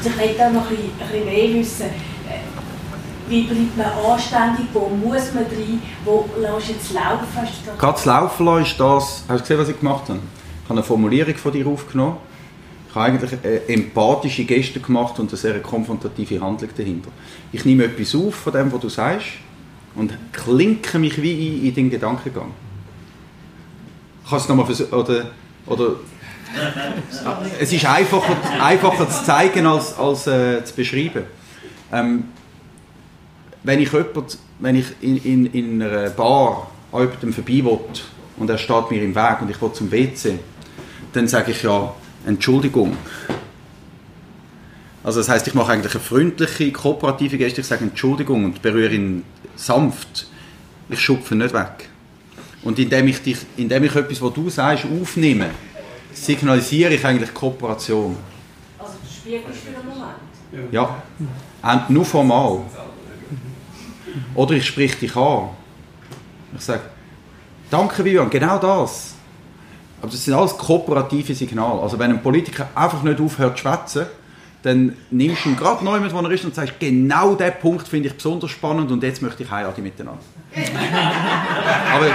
Also 0.00 0.10
ich 0.10 0.16
möchte 0.16 0.46
auch 0.46 0.50
noch 0.52 0.70
ein 0.70 0.76
bisschen, 0.76 0.92
ein 1.12 1.24
mehr 1.26 1.54
wissen. 1.60 1.86
äh, 1.86 3.28
Wie 3.28 3.42
bleibt 3.42 3.76
man 3.76 4.12
anständig? 4.12 4.66
Wo 4.72 4.88
muss 4.88 5.34
man 5.34 5.44
rein? 5.44 5.82
Wo 6.06 6.24
lässt 6.40 6.68
du 6.68 6.72
jetzt 6.72 6.94
laufen? 6.94 7.76
Gerade 7.78 7.92
das 7.92 8.04
Laufen 8.06 8.46
lassen 8.46 8.62
ist 8.62 8.80
das, 8.80 9.24
hast 9.28 9.28
du 9.28 9.38
gesehen, 9.40 9.58
was 9.58 9.68
ich 9.68 9.78
gemacht 9.78 10.08
habe? 10.08 10.18
Ich 10.62 10.70
habe 10.70 10.78
eine 10.78 10.82
Formulierung 10.82 11.34
von 11.34 11.52
dir 11.52 11.66
aufgenommen. 11.66 12.16
Ich 12.88 12.94
habe 12.94 13.04
eigentlich 13.04 13.32
äh, 13.44 13.74
empathische 13.74 14.44
Geste 14.44 14.80
gemacht 14.80 15.18
und 15.18 15.28
eine 15.28 15.36
sehr 15.36 15.60
konfrontative 15.60 16.40
Handlung 16.40 16.70
dahinter. 16.74 17.10
Ich 17.52 17.66
nehme 17.66 17.84
etwas 17.84 18.14
auf 18.14 18.34
von 18.36 18.54
dem, 18.54 18.72
was 18.72 18.80
du 18.80 18.88
sagst 18.88 19.26
und 19.96 20.16
klinke 20.32 20.98
mich 20.98 21.20
wie 21.20 21.32
ein 21.60 21.66
in 21.66 21.74
deinen 21.74 21.90
Gedankengang. 21.90 22.52
Kannst 24.26 24.48
du 24.48 24.54
nochmal 24.54 24.64
versuchen? 24.66 24.94
Oder, 24.94 25.26
oder 25.66 25.96
es 27.60 27.72
ist 27.72 27.84
einfacher, 27.84 28.36
einfacher 28.60 29.08
zu 29.08 29.24
zeigen 29.24 29.66
als, 29.66 29.96
als 29.96 30.26
äh, 30.26 30.64
zu 30.64 30.74
beschreiben. 30.74 31.24
Ähm, 31.92 32.24
wenn 33.62 33.80
ich, 33.80 33.92
jemand, 33.92 34.38
wenn 34.58 34.76
ich 34.76 34.86
in, 35.00 35.16
in, 35.18 35.46
in 35.46 35.82
einer 35.82 36.10
Bar 36.10 36.70
an 36.92 37.00
jemandem 37.02 37.32
vorbei 37.32 37.64
will 37.64 37.78
und 38.38 38.50
er 38.50 38.58
steht 38.58 38.90
mir 38.90 39.02
im 39.02 39.14
Weg 39.14 39.42
und 39.42 39.50
ich 39.50 39.60
will 39.60 39.72
zum 39.72 39.90
WC, 39.90 40.38
dann 41.12 41.28
sage 41.28 41.52
ich 41.52 41.62
ja 41.62 41.92
Entschuldigung. 42.26 42.96
Also 45.02 45.20
das 45.20 45.28
heißt, 45.28 45.46
ich 45.46 45.54
mache 45.54 45.72
eigentlich 45.72 45.94
eine 45.94 46.02
freundliche, 46.02 46.72
kooperative 46.72 47.38
Geste, 47.38 47.62
ich 47.62 47.66
sage 47.66 47.84
Entschuldigung 47.84 48.44
und 48.44 48.62
berühre 48.62 48.94
ihn 48.94 49.24
sanft. 49.56 50.26
Ich 50.88 51.00
schupfe 51.00 51.34
nicht 51.34 51.54
weg. 51.54 51.88
Und 52.62 52.78
indem 52.78 53.08
ich, 53.08 53.22
dich, 53.22 53.38
indem 53.56 53.84
ich 53.84 53.96
etwas, 53.96 54.20
was 54.20 54.34
du 54.34 54.50
sagst, 54.50 54.84
aufnehme, 54.84 55.50
signalisiere 56.12 56.94
ich 56.94 57.04
eigentlich 57.04 57.32
Kooperation. 57.34 58.16
Also 58.78 58.92
du 59.02 59.08
spiegelst 59.08 59.60
für 59.60 59.72
den 59.72 59.86
Moment. 59.86 60.72
Ja, 60.72 61.02
und 61.62 61.90
nur 61.90 62.04
formal. 62.04 62.60
Oder 64.34 64.54
ich 64.54 64.66
sprich 64.66 64.98
dich 64.98 65.14
an. 65.14 65.50
Ich 66.56 66.62
sage, 66.62 66.82
danke 67.70 68.04
Vivian, 68.04 68.28
genau 68.28 68.58
das. 68.58 69.14
Aber 70.00 70.10
das 70.10 70.24
sind 70.24 70.34
alles 70.34 70.56
kooperative 70.56 71.34
Signale. 71.34 71.80
Also 71.80 71.98
wenn 71.98 72.10
ein 72.10 72.22
Politiker 72.22 72.68
einfach 72.74 73.02
nicht 73.02 73.20
aufhört 73.20 73.58
zu 73.58 73.62
schwätzen, 73.62 74.06
dann 74.62 74.96
nimmst 75.10 75.44
du 75.44 75.50
ihn 75.50 75.56
gerade 75.56 75.84
neu 75.84 76.00
mit, 76.00 76.12
wo 76.12 76.20
er 76.20 76.30
ist 76.30 76.44
und 76.44 76.54
sagst, 76.54 76.74
genau 76.78 77.34
diesen 77.34 77.52
Punkt 77.60 77.88
finde 77.88 78.08
ich 78.08 78.14
besonders 78.14 78.50
spannend 78.50 78.90
und 78.90 79.02
jetzt 79.02 79.22
möchte 79.22 79.42
ich 79.42 79.50
heiraten 79.50 79.82
miteinander. 79.82 80.20
Aber 81.94 82.06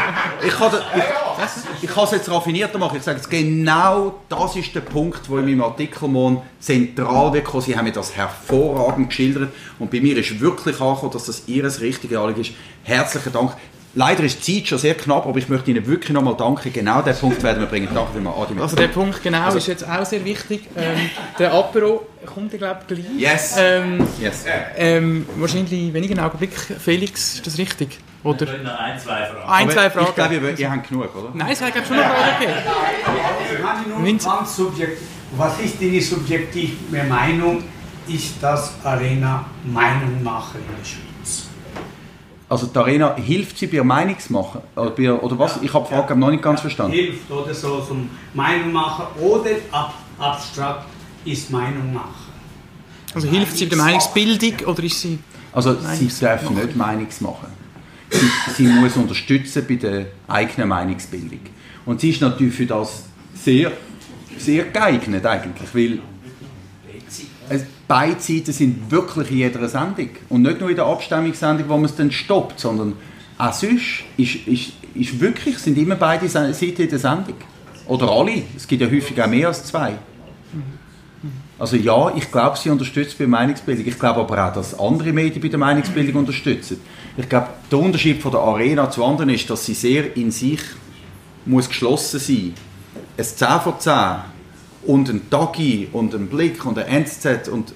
ich 0.45 0.51
kann, 0.51 0.71
da- 0.71 0.83
ich, 0.95 1.89
ich 1.89 1.95
es 1.97 2.11
jetzt 2.11 2.29
raffinierter 2.31 2.77
machen. 2.77 2.97
Ich 2.97 3.03
sage 3.03 3.17
jetzt, 3.17 3.29
genau 3.29 4.15
das 4.29 4.55
ist 4.55 4.73
der 4.75 4.81
Punkt, 4.81 5.29
wo 5.29 5.37
in 5.37 5.45
meinem 5.45 5.63
Artikel 5.63 6.07
morgen 6.07 6.41
zentral 6.59 7.33
wird. 7.33 7.47
Sie 7.63 7.77
haben 7.77 7.85
mir 7.85 7.91
das 7.91 8.15
hervorragend 8.15 9.09
geschildert 9.09 9.49
und 9.79 9.91
bei 9.91 9.99
mir 10.01 10.17
ist 10.17 10.39
wirklich 10.39 10.79
angekommen, 10.81 11.11
dass 11.13 11.25
das 11.25 11.43
Ihr 11.47 11.63
richtige 11.81 12.19
Anliegen 12.19 12.41
ist. 12.41 12.51
Herzlichen 12.83 13.31
Dank. 13.33 13.51
Leider 13.97 14.23
ist 14.25 14.45
die 14.45 14.59
Zeit 14.59 14.67
schon 14.67 14.77
sehr 14.77 14.95
knapp, 14.95 15.25
aber 15.25 15.37
ich 15.39 15.47
möchte 15.47 15.71
Ihnen 15.71 15.87
wirklich 15.87 16.11
nochmal 16.11 16.35
danken. 16.35 16.73
Genau 16.73 17.01
diesen 17.01 17.19
Punkt 17.21 17.41
werden 17.43 17.61
wir 17.61 17.67
bringen. 17.67 17.87
Danke 17.93 18.11
vielmals, 18.11 18.37
Adi. 18.51 18.59
Also 18.59 18.75
der 18.75 18.89
Punkt 18.89 19.23
genau 19.23 19.43
Also- 19.45 19.57
ist 19.57 19.67
jetzt 19.67 19.87
auch 19.89 20.05
sehr 20.05 20.25
wichtig. 20.25 20.67
Ähm, 20.75 21.09
der 21.39 21.53
Apero 21.53 22.05
kommt, 22.25 22.53
ich 22.53 22.59
glaube, 22.59 22.81
gleich. 22.87 23.05
Yes. 23.17 23.55
Ähm, 23.57 24.05
Yes. 24.19 24.43
ähm, 24.75 25.25
wahrscheinlich 25.37 25.93
wenigen 25.93 26.19
Augenblick. 26.19 26.51
Felix, 26.53 27.35
ist 27.35 27.47
das 27.47 27.57
richtig? 27.57 27.97
Oder? 28.25 28.55
Ich 28.55 28.63
noch 28.63 28.79
ein, 28.79 28.99
zwei 28.99 29.25
Fragen. 29.25 29.47
Ein, 29.49 29.69
zwei 29.69 29.89
Fragen. 29.91 30.07
Ich 30.09 30.15
glaube, 30.15 30.35
ihr, 30.35 30.59
ihr 30.59 30.71
habt 30.71 30.89
genug, 30.89 31.15
oder? 31.15 31.29
Nein, 31.33 31.47
es 31.51 31.61
hat 31.61 31.73
glaube 31.73 31.87
schon 31.87 31.97
eine 31.97 32.05
Frage 32.09 32.39
gegeben. 32.39 33.63
Kann 33.63 33.81
ich 33.81 33.87
nur 33.87 33.99
Vince- 33.99 34.25
ganz 34.25 34.55
subjektiv. 34.55 35.07
Was 35.37 35.59
ist 35.59 35.81
deine 35.81 36.01
subjektive 36.01 37.03
Meinung? 37.07 37.63
Ist 38.07 38.33
das 38.41 38.73
Arena 38.83 39.45
Meinungmacher 39.63 40.59
in 40.59 40.75
der 40.77 40.85
Schweiz? 40.85 41.47
Also 42.49 42.67
die 42.67 42.77
Arena 42.77 43.15
hilft 43.15 43.57
sie 43.57 43.67
bei 43.67 43.73
der 43.77 43.83
Meinungsmachen? 43.83 44.61
Oder, 44.75 44.89
bei, 44.91 45.11
oder 45.11 45.39
was? 45.39 45.59
Ich 45.61 45.73
habe 45.73 45.87
die 45.87 45.93
Frage 45.95 46.15
noch 46.15 46.29
nicht 46.29 46.43
ganz 46.43 46.61
verstanden. 46.61 46.93
Hilft 46.93 47.29
oder 47.31 47.53
so 47.53 47.81
zum 47.81 48.09
Meinungmacher 48.33 49.09
oder 49.19 49.51
ab, 49.71 49.93
abstrakt 50.19 50.85
ist 51.25 51.49
Meinungmacher. 51.51 52.09
Also 53.13 53.27
hilft 53.27 53.57
sie 53.57 53.65
bei 53.65 53.75
der 53.75 53.85
Meinungsbildung 53.85 54.67
oder 54.67 54.83
ist 54.83 54.99
sie... 55.01 55.19
Also 55.51 55.75
sie 55.93 56.07
darf 56.19 56.43
machen. 56.43 56.55
nicht 56.57 56.75
Meinungsmachen. 56.75 57.54
Sie, 58.19 58.63
sie 58.63 58.67
muss 58.67 58.95
unterstützen 58.95 59.63
bei 59.67 59.75
der 59.75 60.05
eigenen 60.27 60.69
Meinungsbildung. 60.69 61.39
Und 61.85 62.01
sie 62.01 62.09
ist 62.09 62.21
natürlich 62.21 62.55
für 62.55 62.65
das 62.65 63.03
sehr, 63.33 63.71
sehr 64.37 64.65
geeignet 64.65 65.25
eigentlich, 65.25 65.73
weil 65.73 65.99
beide 67.87 68.19
Seiten 68.19 68.51
sind 68.51 68.91
wirklich 68.91 69.31
in 69.31 69.37
jeder 69.37 69.67
Sendung. 69.67 70.09
Und 70.29 70.41
nicht 70.41 70.59
nur 70.59 70.69
in 70.69 70.75
der 70.75 70.85
Abstimmungssendung, 70.85 71.69
wo 71.69 71.75
man 71.75 71.85
es 71.85 71.95
dann 71.95 72.11
stoppt, 72.11 72.59
sondern 72.59 72.93
auch 73.37 73.53
sonst 73.53 74.03
ist, 74.17 74.35
ist, 74.47 74.71
ist 74.93 75.19
wirklich, 75.19 75.57
sind 75.57 75.77
immer 75.77 75.95
beide 75.95 76.27
Seiten 76.27 76.81
in 76.81 76.89
der 76.89 76.99
Sendung. 76.99 77.35
Oder 77.87 78.09
alle. 78.09 78.43
Es 78.55 78.67
gibt 78.67 78.81
ja 78.81 78.89
häufig 78.89 79.21
auch 79.21 79.27
mehr 79.27 79.49
als 79.49 79.65
zwei. 79.65 79.97
Also 81.57 81.77
ja, 81.77 82.13
ich 82.15 82.31
glaube, 82.31 82.57
sie 82.57 82.69
unterstützt 82.69 83.17
bei 83.17 83.23
der 83.23 83.29
Meinungsbildung. 83.29 83.85
Ich 83.85 83.97
glaube 83.97 84.19
aber 84.21 84.47
auch, 84.47 84.53
dass 84.53 84.77
andere 84.77 85.13
Medien 85.13 85.41
bei 85.41 85.47
der 85.47 85.59
Meinungsbildung 85.59 86.15
unterstützen. 86.15 86.81
Ich 87.15 87.29
glaube, 87.29 87.47
der 87.71 87.79
Unterschied 87.79 88.21
von 88.21 88.31
der 88.31 88.41
Arena 88.41 88.91
zu 88.91 89.05
anderen 89.05 89.29
ist, 89.29 89.49
dass 89.49 89.65
sie 89.65 89.73
sehr 89.73 90.17
in 90.17 90.31
sich 90.31 90.59
muss 91.45 91.69
geschlossen 91.69 92.19
sein. 92.19 92.53
Ein 93.17 93.23
10 93.23 93.47
von 93.61 93.79
10 93.79 93.93
und 94.83 95.09
ein 95.09 95.29
Tagi 95.29 95.87
und 95.93 96.13
ein 96.13 96.27
Blick 96.27 96.65
und 96.65 96.77
ein 96.77 96.87
NZZ 96.87 97.47
und 97.47 97.73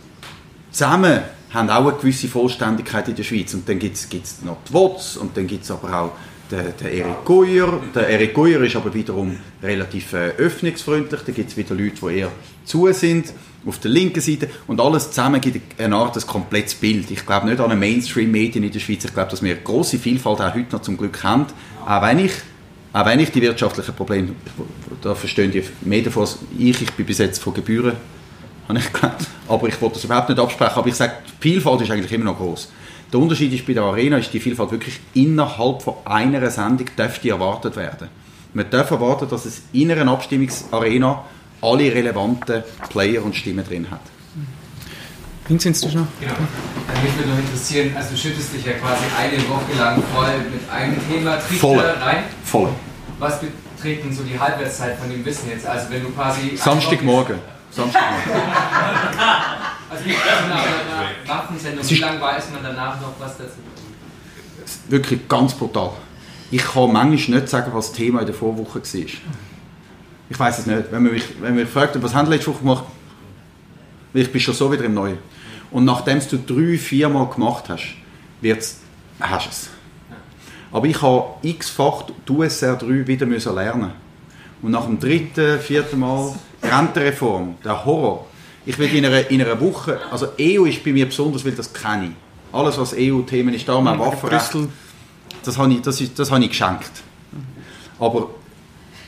zusammen 0.72 1.22
haben 1.51 1.69
auch 1.69 1.88
eine 1.88 1.97
gewisse 1.97 2.27
Vollständigkeit 2.27 3.07
in 3.07 3.15
der 3.15 3.23
Schweiz. 3.23 3.53
Und 3.53 3.68
dann 3.68 3.80
gibt 3.80 3.95
es 3.95 4.41
noch 4.43 4.57
die 4.68 4.73
WOTS 4.73 5.18
und 5.18 5.35
dann 5.35 5.47
gibt 5.47 5.64
es 5.64 5.72
aber 5.72 6.01
auch 6.01 6.11
den, 6.51 6.65
den 6.80 6.88
Erik 6.88 7.26
Guyer. 7.26 7.80
Der 7.95 8.10
Erik 8.10 8.34
Guyer 8.34 8.61
ist 8.61 8.76
aber 8.76 8.93
wiederum 8.93 9.38
relativ 9.64 10.14
äh, 10.14 10.30
öffnungsfreundlich. 10.38 11.22
Da 11.26 11.31
gibt 11.31 11.49
es 11.49 11.57
wieder 11.57 11.76
Leute, 11.76 11.95
die 12.01 12.19
eher 12.19 12.31
zu 12.65 12.91
sind, 12.93 13.34
auf 13.65 13.80
der 13.80 13.91
linken 13.91 14.22
Seite. 14.22 14.49
Und 14.68 14.80
alles 14.80 15.10
zusammen 15.10 15.41
gibt 15.41 15.80
eine 15.80 15.95
Art 15.95 16.15
ein 16.15 16.27
komplettes 16.27 16.76
Bild. 16.76 17.11
Ich 17.11 17.26
glaube 17.26 17.48
nicht 17.48 17.60
an 17.60 17.72
eine 17.72 17.80
Mainstream-Medien 17.80 18.64
in 18.64 18.72
der 18.72 18.80
Schweiz. 18.80 19.03
Ich 19.06 19.14
glaube, 19.14 19.31
dass 19.31 19.44
wir 19.44 19.53
eine 19.53 19.61
grosse 19.61 19.99
Vielfalt 19.99 20.41
auch 20.41 20.53
heute 20.53 20.72
noch 20.72 20.81
zum 20.81 20.98
Glück 20.98 21.23
haben. 21.23 21.45
Auch 21.86 22.02
wenn 22.02 22.19
ich, 22.19 22.31
auch 22.94 23.06
wenn 23.06 23.19
ich 23.19 23.31
die 23.31 23.41
wirtschaftlichen 23.41 23.94
Probleme, 23.94 24.30
da 25.02 25.15
verstehen 25.15 25.52
die 25.52 25.64
mehr 25.81 26.02
davon 26.02 26.27
ich. 26.57 26.81
Ich 26.81 26.91
bin 26.94 27.06
bis 27.06 27.18
jetzt 27.18 27.41
von 27.41 27.53
Gebühren 27.53 27.95
habe 28.69 28.80
ich 28.80 28.94
gelernt. 28.94 29.27
Aber 29.48 29.68
ich 29.68 29.81
wollte 29.81 29.95
das 29.95 30.03
überhaupt 30.06 30.30
nicht 30.30 30.40
absprechen. 30.40 30.76
Aber 30.76 30.88
ich 30.88 30.95
sage, 30.95 31.14
die 31.27 31.49
Vielfalt 31.49 31.81
ist 31.81 31.91
eigentlich 31.91 32.11
immer 32.11 32.26
noch 32.26 32.38
groß. 32.38 32.72
Der 33.11 33.19
Unterschied 33.19 33.52
ist 33.52 33.65
bei 33.65 33.73
der 33.73 33.84
Arena, 33.84 34.18
ist 34.18 34.31
die 34.31 34.40
Vielfalt 34.40 34.72
wirklich 34.72 34.99
innerhalb 35.15 35.81
von 35.81 35.95
einer 36.06 36.48
Sendung 36.52 36.88
dürfte 36.95 37.30
erwartet 37.30 37.76
werden. 37.76 38.07
Man 38.53 38.69
darf 38.69 38.91
erwarten, 38.91 39.27
dass 39.27 39.45
es 39.45 39.64
in 39.73 39.91
einer 39.91 40.11
Abstimmungsarena 40.11 41.23
alle 41.61 41.94
relevanten 41.94 42.64
Player 42.90 43.23
und 43.23 43.36
Stimmen 43.36 43.65
drin 43.65 43.90
hat. 43.90 44.02
Vincent, 45.48 45.81
du 45.81 45.88
noch? 45.88 46.07
Genau. 46.19 46.34
Also 46.88 47.02
mich 47.02 47.18
würde 47.18 47.30
noch 47.30 47.40
interessieren, 47.40 47.91
also 47.95 48.11
du 48.11 48.18
schüttest 48.18 48.53
dich 48.53 48.65
ja 48.65 48.73
quasi 48.73 49.03
eine 49.18 49.38
Woche 49.49 49.73
lang 49.80 50.03
voll 50.14 50.38
mit 50.52 50.69
einem 50.69 50.98
Thema 51.10 51.40
Voll. 51.40 51.80
rein. 51.80 52.23
Voll. 52.44 52.69
Was 53.18 53.40
beträgt 53.41 54.06
denn 54.06 54.14
so 54.14 54.22
die 54.23 54.40
Halbwertszeit 54.40 54.98
von 54.99 55.10
dem 55.10 55.26
Wissen 55.26 55.49
jetzt? 55.49 55.65
Also 55.65 55.90
wenn 55.90 56.03
du 56.03 56.10
quasi... 56.10 56.56
Samstagmorgen. 56.56 57.40
Samstagmorgen. 57.72 58.31
Also 59.91 60.03
nach 60.06 61.36
Waffensendung, 61.38 61.80
Es 61.81 61.90
wie 61.90 61.95
lange 61.95 62.22
weiß 62.22 62.52
man 62.52 62.61
danach 62.61 63.02
noch 63.02 63.14
was 63.18 63.38
dazu? 63.38 63.57
Wirklich 64.88 65.27
ganz 65.27 65.56
brutal. 65.56 65.94
Ich 66.52 66.64
kann 66.64 66.94
manchmal 66.94 67.40
nicht 67.40 67.49
sagen, 67.49 67.72
was 67.73 67.88
das 67.88 67.95
Thema 67.95 68.19
in 68.19 68.27
der 68.27 68.36
Vorwoche 68.36 68.76
war. 68.76 69.06
Ich 70.30 70.39
weiß 70.39 70.60
es 70.60 70.65
nicht. 70.65 70.91
Wenn 70.91 71.03
man 71.03 71.14
mich, 71.14 71.23
wenn 71.41 71.56
man 71.56 71.64
mich 71.64 71.69
fragt, 71.69 72.01
was 72.01 72.14
haben 72.14 72.27
Sie 72.27 72.34
letzte 72.34 72.51
Woche 72.51 72.60
gemacht? 72.60 72.84
Ich 74.14 74.31
bin 74.31 74.41
schon 74.41 74.53
so 74.53 74.72
wieder 74.72 74.84
im 74.84 74.93
Neuen. 74.93 75.18
Und 75.72 75.85
nachdem 75.85 76.19
du 76.19 76.38
drei, 76.38 76.77
vier 76.77 77.10
Mal 77.10 77.27
gemacht 77.27 77.65
hast, 77.69 77.95
wird's, 78.41 78.80
hast 79.19 79.45
du 79.45 79.49
es. 79.49 79.69
Aber 80.72 80.85
ich 80.85 81.01
habe 81.01 81.26
x-fach 81.41 82.06
die 82.27 82.31
USR 82.31 82.76
3 82.76 83.07
wieder 83.07 83.26
müssen 83.26 83.56
lernen. 83.56 83.91
Und 84.61 84.72
nach 84.72 84.85
dem 84.85 84.99
dritten, 84.99 85.60
vierten 85.60 85.99
Mal 85.99 86.34
Rentenreform, 86.61 87.56
der 87.64 87.85
Horror. 87.85 88.27
Ich 88.65 88.77
will 88.77 88.93
in 88.93 89.06
einer, 89.06 89.30
in 89.30 89.41
einer 89.41 89.60
Woche, 89.60 89.99
also 90.11 90.27
EU 90.39 90.65
ist 90.65 90.84
bei 90.84 90.91
mir 90.91 91.06
besonders, 91.06 91.45
weil 91.45 91.53
das 91.53 91.73
kenne 91.73 92.07
ich. 92.07 92.11
Alles, 92.51 92.77
was 92.77 92.93
EU-Themen 92.95 93.53
ist, 93.53 93.68
darum 93.68 93.88
auch 93.88 93.99
Waffenrecht. 93.99 94.51
Brüssel. 94.51 94.69
Das 95.43 95.57
habe 95.57 95.73
ich, 95.73 95.81
das 95.81 96.01
ist, 96.01 96.18
das 96.19 96.30
habe 96.30 96.43
ich 96.43 96.49
geschenkt. 96.49 96.91
Aber 97.99 98.30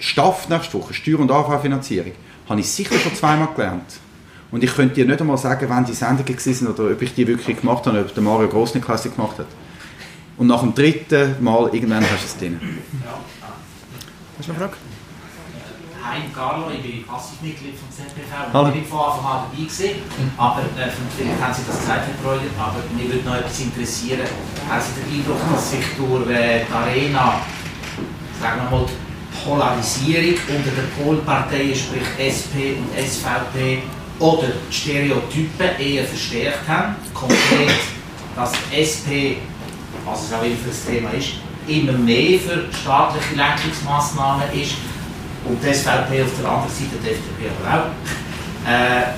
Staff 0.01 0.49
nächste 0.49 0.73
Woche, 0.73 0.95
Steuer- 0.95 1.19
und 1.19 1.31
AV-Finanzierung, 1.31 2.13
habe 2.49 2.59
ich 2.59 2.69
sicher 2.69 2.97
schon 2.97 3.13
zweimal 3.15 3.49
gelernt. 3.55 3.99
Und 4.49 4.63
ich 4.63 4.73
könnte 4.73 4.95
dir 4.95 5.05
nicht 5.05 5.21
einmal 5.21 5.37
sagen, 5.37 5.67
wann 5.69 5.85
die 5.85 5.93
Sendungen 5.93 6.27
waren 6.27 6.67
oder 6.67 6.91
ob 6.91 7.01
ich 7.01 7.13
die 7.13 7.27
wirklich 7.27 7.61
gemacht 7.61 7.85
habe, 7.85 7.99
ob 8.01 8.13
der 8.13 8.23
Mario 8.23 8.49
Grossniklasse 8.49 9.11
gemacht 9.11 9.37
hat. 9.37 9.45
Und 10.37 10.47
nach 10.47 10.61
dem 10.61 10.73
dritten 10.73 11.41
Mal, 11.43 11.69
irgendwann 11.71 12.03
hast 12.03 12.23
du 12.23 12.25
es 12.25 12.37
drin. 12.37 12.59
Hast 14.37 14.47
du 14.49 14.53
noch 14.53 14.59
eine 14.59 14.67
Frage? 14.67 14.77
Hi, 16.03 16.21
Carlo, 16.33 16.71
ich 16.71 16.81
bin 16.81 17.05
Passivmitglied 17.05 17.75
vom 17.77 17.89
ZPV 17.91 18.47
und 18.47 18.53
Hallo. 18.53 18.67
ich 18.69 18.73
bin 18.73 18.85
von 18.85 18.99
Anfang 18.99 19.25
an 19.25 19.43
dabei 19.45 19.63
gewesen. 19.63 20.01
Aber 20.35 20.61
äh, 20.61 20.89
vielleicht 21.15 21.41
haben 21.41 21.53
Sie 21.53 21.61
das 21.67 21.79
gesagt, 21.79 22.07
Herr 22.07 22.23
Breuer, 22.23 22.41
aber 22.59 22.81
mich 22.97 23.07
würde 23.07 23.23
noch 23.23 23.35
etwas 23.35 23.59
interessieren. 23.61 24.27
Haben 24.67 24.81
Sie 24.81 24.99
den 24.99 25.19
Eindruck, 25.19 25.37
dass 25.53 25.71
sich 25.71 25.85
durch 25.95 26.29
äh, 26.31 26.65
die 26.65 26.73
Arena, 26.73 27.39
sagen 28.41 28.61
wir 28.63 28.79
mal, 28.79 28.85
die 28.89 29.00
Polarisierung 29.45 30.35
unter 30.47 30.71
den 30.71 31.03
Polparteien, 31.03 31.75
sprich 31.75 32.07
SP 32.19 32.77
und 32.77 32.89
SVP, 32.97 33.83
oder 34.19 34.47
die 34.69 34.73
Stereotypen 34.73 35.79
eher 35.79 36.05
verstärkt 36.05 36.67
haben? 36.67 36.95
Konkret, 37.13 37.81
dass 38.35 38.51
die 38.51 38.81
SP, 38.81 39.09
was 40.05 40.25
es 40.25 40.33
auch 40.33 40.43
immer 40.43 40.55
für 40.55 40.69
ein 40.69 40.95
Thema 40.95 41.09
ist, 41.11 41.29
immer 41.67 41.93
mehr 41.93 42.39
für 42.39 42.65
staatliche 42.71 43.35
Lenkungsmaßnahmen 43.35 44.51
ist 44.53 44.73
und 45.45 45.57
die 45.63 45.73
SVP 45.73 46.23
auf 46.23 46.29
der 46.39 46.49
anderen 46.49 46.71
Seite, 46.71 46.97
die 47.03 47.09
FDP 47.09 47.49
aber 47.49 47.77
auch, 47.77 48.69
äh, 48.69 49.13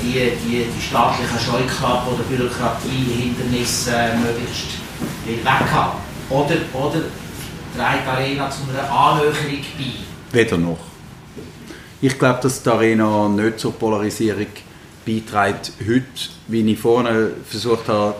die, 0.00 0.32
die, 0.44 0.64
die 0.64 0.82
staatlichen 0.82 1.38
Scheuklappen 1.38 2.14
oder 2.14 2.22
Bürokratiehindernisse 2.24 3.92
äh, 3.94 4.16
möglichst 4.16 4.80
will 5.24 5.38
weghaben. 5.38 6.00
Oder, 6.28 6.56
oder 6.72 7.00
trägt 7.76 8.06
die 8.06 8.10
Arena 8.10 8.50
zu 8.50 8.62
einer 8.70 8.90
Annäherung 8.90 9.34
bei? 9.78 10.38
Weder 10.38 10.58
noch. 10.58 10.78
Ich 12.00 12.18
glaube, 12.18 12.40
dass 12.42 12.62
die 12.62 12.68
Arena 12.68 13.28
nicht 13.28 13.60
zur 13.60 13.72
Polarisierung 13.72 14.46
beiträgt 15.04 15.72
heute, 15.80 16.04
wie 16.48 16.72
ich 16.72 16.78
vorne 16.78 17.30
versucht 17.48 17.88
habe, 17.88 18.14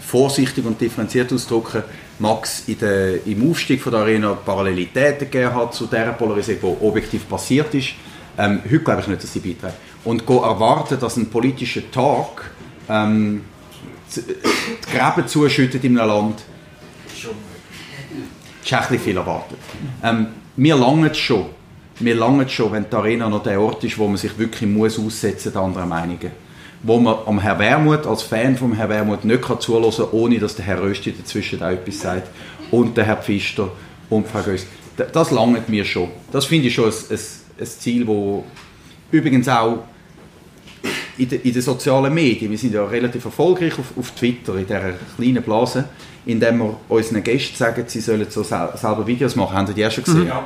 vorsichtig 0.00 0.64
und 0.64 0.80
differenziert 0.80 1.32
auszudrücken, 1.32 1.82
Max 2.18 2.62
in 2.66 2.78
der, 2.78 3.26
im 3.26 3.50
Aufstieg 3.50 3.82
von 3.82 3.92
der 3.92 4.02
Arena 4.02 4.32
Parallelitäten 4.32 5.30
gegeben 5.30 5.54
hat 5.54 5.74
zu 5.74 5.86
der 5.86 6.12
Polarisierung, 6.12 6.76
die 6.80 6.84
objektiv 6.84 7.28
passiert 7.28 7.74
ist. 7.74 7.90
Ähm, 8.38 8.62
heute 8.64 8.78
glaube 8.80 9.02
ich 9.02 9.06
nicht, 9.08 9.22
dass 9.22 9.32
sie 9.32 9.40
beiträgt. 9.40 9.76
Und 10.04 10.28
erwarten, 10.28 10.98
dass 10.98 11.16
ein 11.16 11.28
politischer 11.28 11.90
Tag 11.90 12.50
ähm, 12.88 13.42
die 14.14 14.22
Gräben 14.90 15.28
zuschüttet 15.28 15.84
in 15.84 15.98
einem 15.98 16.08
Land, 16.08 16.42
ist 18.66 18.72
ein 18.72 18.80
bisschen 18.80 18.98
viel 19.00 19.16
erwartet. 19.16 19.58
Ähm, 20.02 20.28
wir 20.56 20.76
langen 20.76 21.14
schon. 21.14 21.46
Wir 21.98 22.14
langen 22.14 22.48
schon, 22.48 22.72
wenn 22.72 22.86
die 22.90 22.96
Arena 22.96 23.28
noch 23.28 23.42
der 23.42 23.60
Ort 23.60 23.82
ist, 23.84 23.96
wo 23.98 24.06
man 24.06 24.16
sich 24.16 24.36
wirklich 24.38 24.68
muss 24.68 24.98
aussetzen 24.98 25.52
muss 25.54 25.62
anderen 25.62 25.88
Meinungen. 25.88 26.30
Wo 26.82 26.98
man 26.98 27.16
am 27.26 27.40
Herr 27.40 27.58
Wermuth, 27.58 28.06
als 28.06 28.22
Fan 28.22 28.56
vom 28.56 28.74
Herr 28.74 28.88
Wermuth, 28.88 29.24
nicht 29.24 29.42
kann 29.42 29.60
zuhören 29.60 29.90
kann, 29.90 30.08
ohne 30.12 30.38
dass 30.38 30.56
der 30.56 30.66
Herr 30.66 30.82
Rösti 30.82 31.12
dazwischen 31.12 31.62
auch 31.62 31.70
etwas 31.70 32.00
sagt. 32.00 32.28
Und 32.70 32.96
der 32.96 33.04
Herr 33.04 33.16
Pfister 33.16 33.70
und 34.10 34.28
Frau 34.28 34.42
Göss. 34.42 34.66
Das 35.12 35.30
langt 35.30 35.68
mir 35.68 35.84
schon. 35.84 36.08
Das 36.32 36.46
finde 36.46 36.68
ich 36.68 36.74
schon 36.74 36.86
ein, 36.86 36.94
ein, 37.10 37.18
ein 37.60 37.66
Ziel, 37.66 38.06
wo 38.06 38.44
übrigens 39.10 39.48
auch 39.48 39.84
in, 41.18 41.28
de, 41.28 41.40
in 41.42 41.52
den 41.52 41.62
sozialen 41.62 42.12
Medien, 42.12 42.50
wir 42.50 42.58
sind 42.58 42.74
ja 42.74 42.84
relativ 42.84 43.24
erfolgreich 43.24 43.78
auf, 43.78 43.96
auf 43.96 44.10
Twitter, 44.12 44.54
in 44.56 44.66
dieser 44.66 44.94
kleinen 45.16 45.42
Blase, 45.42 45.84
indem 46.26 46.58
wir 46.58 46.76
unseren 46.88 47.22
Gästen 47.22 47.56
sagen, 47.56 47.84
sie 47.86 48.00
sollen 48.00 48.26
so 48.28 48.42
sel 48.42 48.68
selber 48.74 49.06
Videos 49.06 49.36
machen. 49.36 49.56
Haben 49.56 49.66
Sie 49.68 49.74
die 49.74 49.86
auch 49.86 49.90
schon 49.90 50.04
gesehen? 50.04 50.26
Ja. 50.26 50.44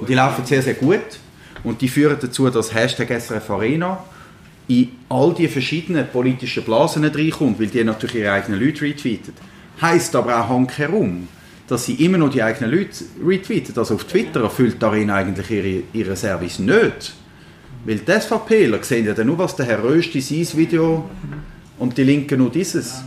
Und 0.00 0.08
die 0.08 0.14
laufen 0.14 0.44
sehr, 0.44 0.62
sehr 0.62 0.74
gut. 0.74 1.18
Und 1.64 1.80
die 1.80 1.88
führen 1.88 2.16
dazu, 2.20 2.48
dass 2.48 2.72
Hashtag 2.72 3.08
SRF 3.20 3.50
Arena 3.50 4.04
in 4.68 4.90
all 5.08 5.34
die 5.34 5.48
verschiedenen 5.48 6.06
politischen 6.08 6.64
Blasen 6.64 7.02
nicht 7.02 7.16
reinkommt, 7.16 7.60
weil 7.60 7.68
die 7.68 7.84
natürlich 7.84 8.16
ihre 8.16 8.32
eigenen 8.32 8.60
Leute 8.60 8.82
retweeten. 8.82 9.32
Heißt 9.80 10.14
aber 10.16 10.40
auch 10.40 10.48
handherum, 10.48 11.28
dass 11.66 11.84
sie 11.84 11.94
immer 11.94 12.18
noch 12.18 12.30
die 12.30 12.42
eigenen 12.42 12.70
Leute 12.70 13.04
retweeten. 13.24 13.76
Also 13.76 13.94
auf 13.94 14.04
Twitter 14.04 14.42
erfüllt 14.42 14.80
die 14.80 14.84
Arena 14.84 15.16
eigentlich 15.16 15.50
ihre, 15.50 15.82
ihren 15.92 16.16
Service 16.16 16.58
nicht. 16.58 17.14
Weil 17.86 17.98
die 17.98 18.20
SVPler 18.20 18.82
sehen 18.82 19.06
ja 19.06 19.14
dann 19.14 19.28
nur, 19.28 19.38
was 19.38 19.54
der 19.54 19.64
Herr 19.66 19.82
Rösti 19.82 20.20
sein 20.20 20.58
Video 20.58 21.08
und 21.78 21.96
die 21.96 22.02
Linken 22.02 22.38
nur 22.38 22.50
dieses. 22.50 23.04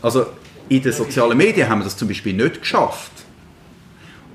Also 0.00 0.26
in 0.70 0.82
den 0.82 0.92
sozialen 0.92 1.36
Medien 1.36 1.68
haben 1.68 1.80
wir 1.80 1.84
das 1.84 1.96
zum 1.96 2.08
Beispiel 2.08 2.32
nicht 2.32 2.60
geschafft. 2.60 3.12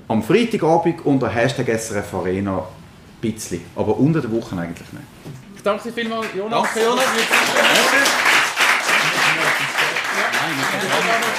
Am 0.06 0.22
Freitagabend 0.22 1.04
unter 1.04 1.28
Hashtag 1.28 1.66
SRF 1.66 2.14
Arena 2.14 2.58
ein 2.58 2.64
bisschen, 3.20 3.62
aber 3.74 3.96
unter 3.98 4.20
der 4.20 4.30
Woche 4.30 4.56
eigentlich 4.56 4.92
nicht. 4.92 5.04
Ich 5.56 5.62
danke 5.62 5.88
Ihnen 5.88 5.94
vielmals, 5.94 6.26
Jonas. 6.36 6.62
Danke, 6.62 6.80
Jonas. 6.80 7.04
Danke. 7.04 7.96
Ja. 11.20 11.33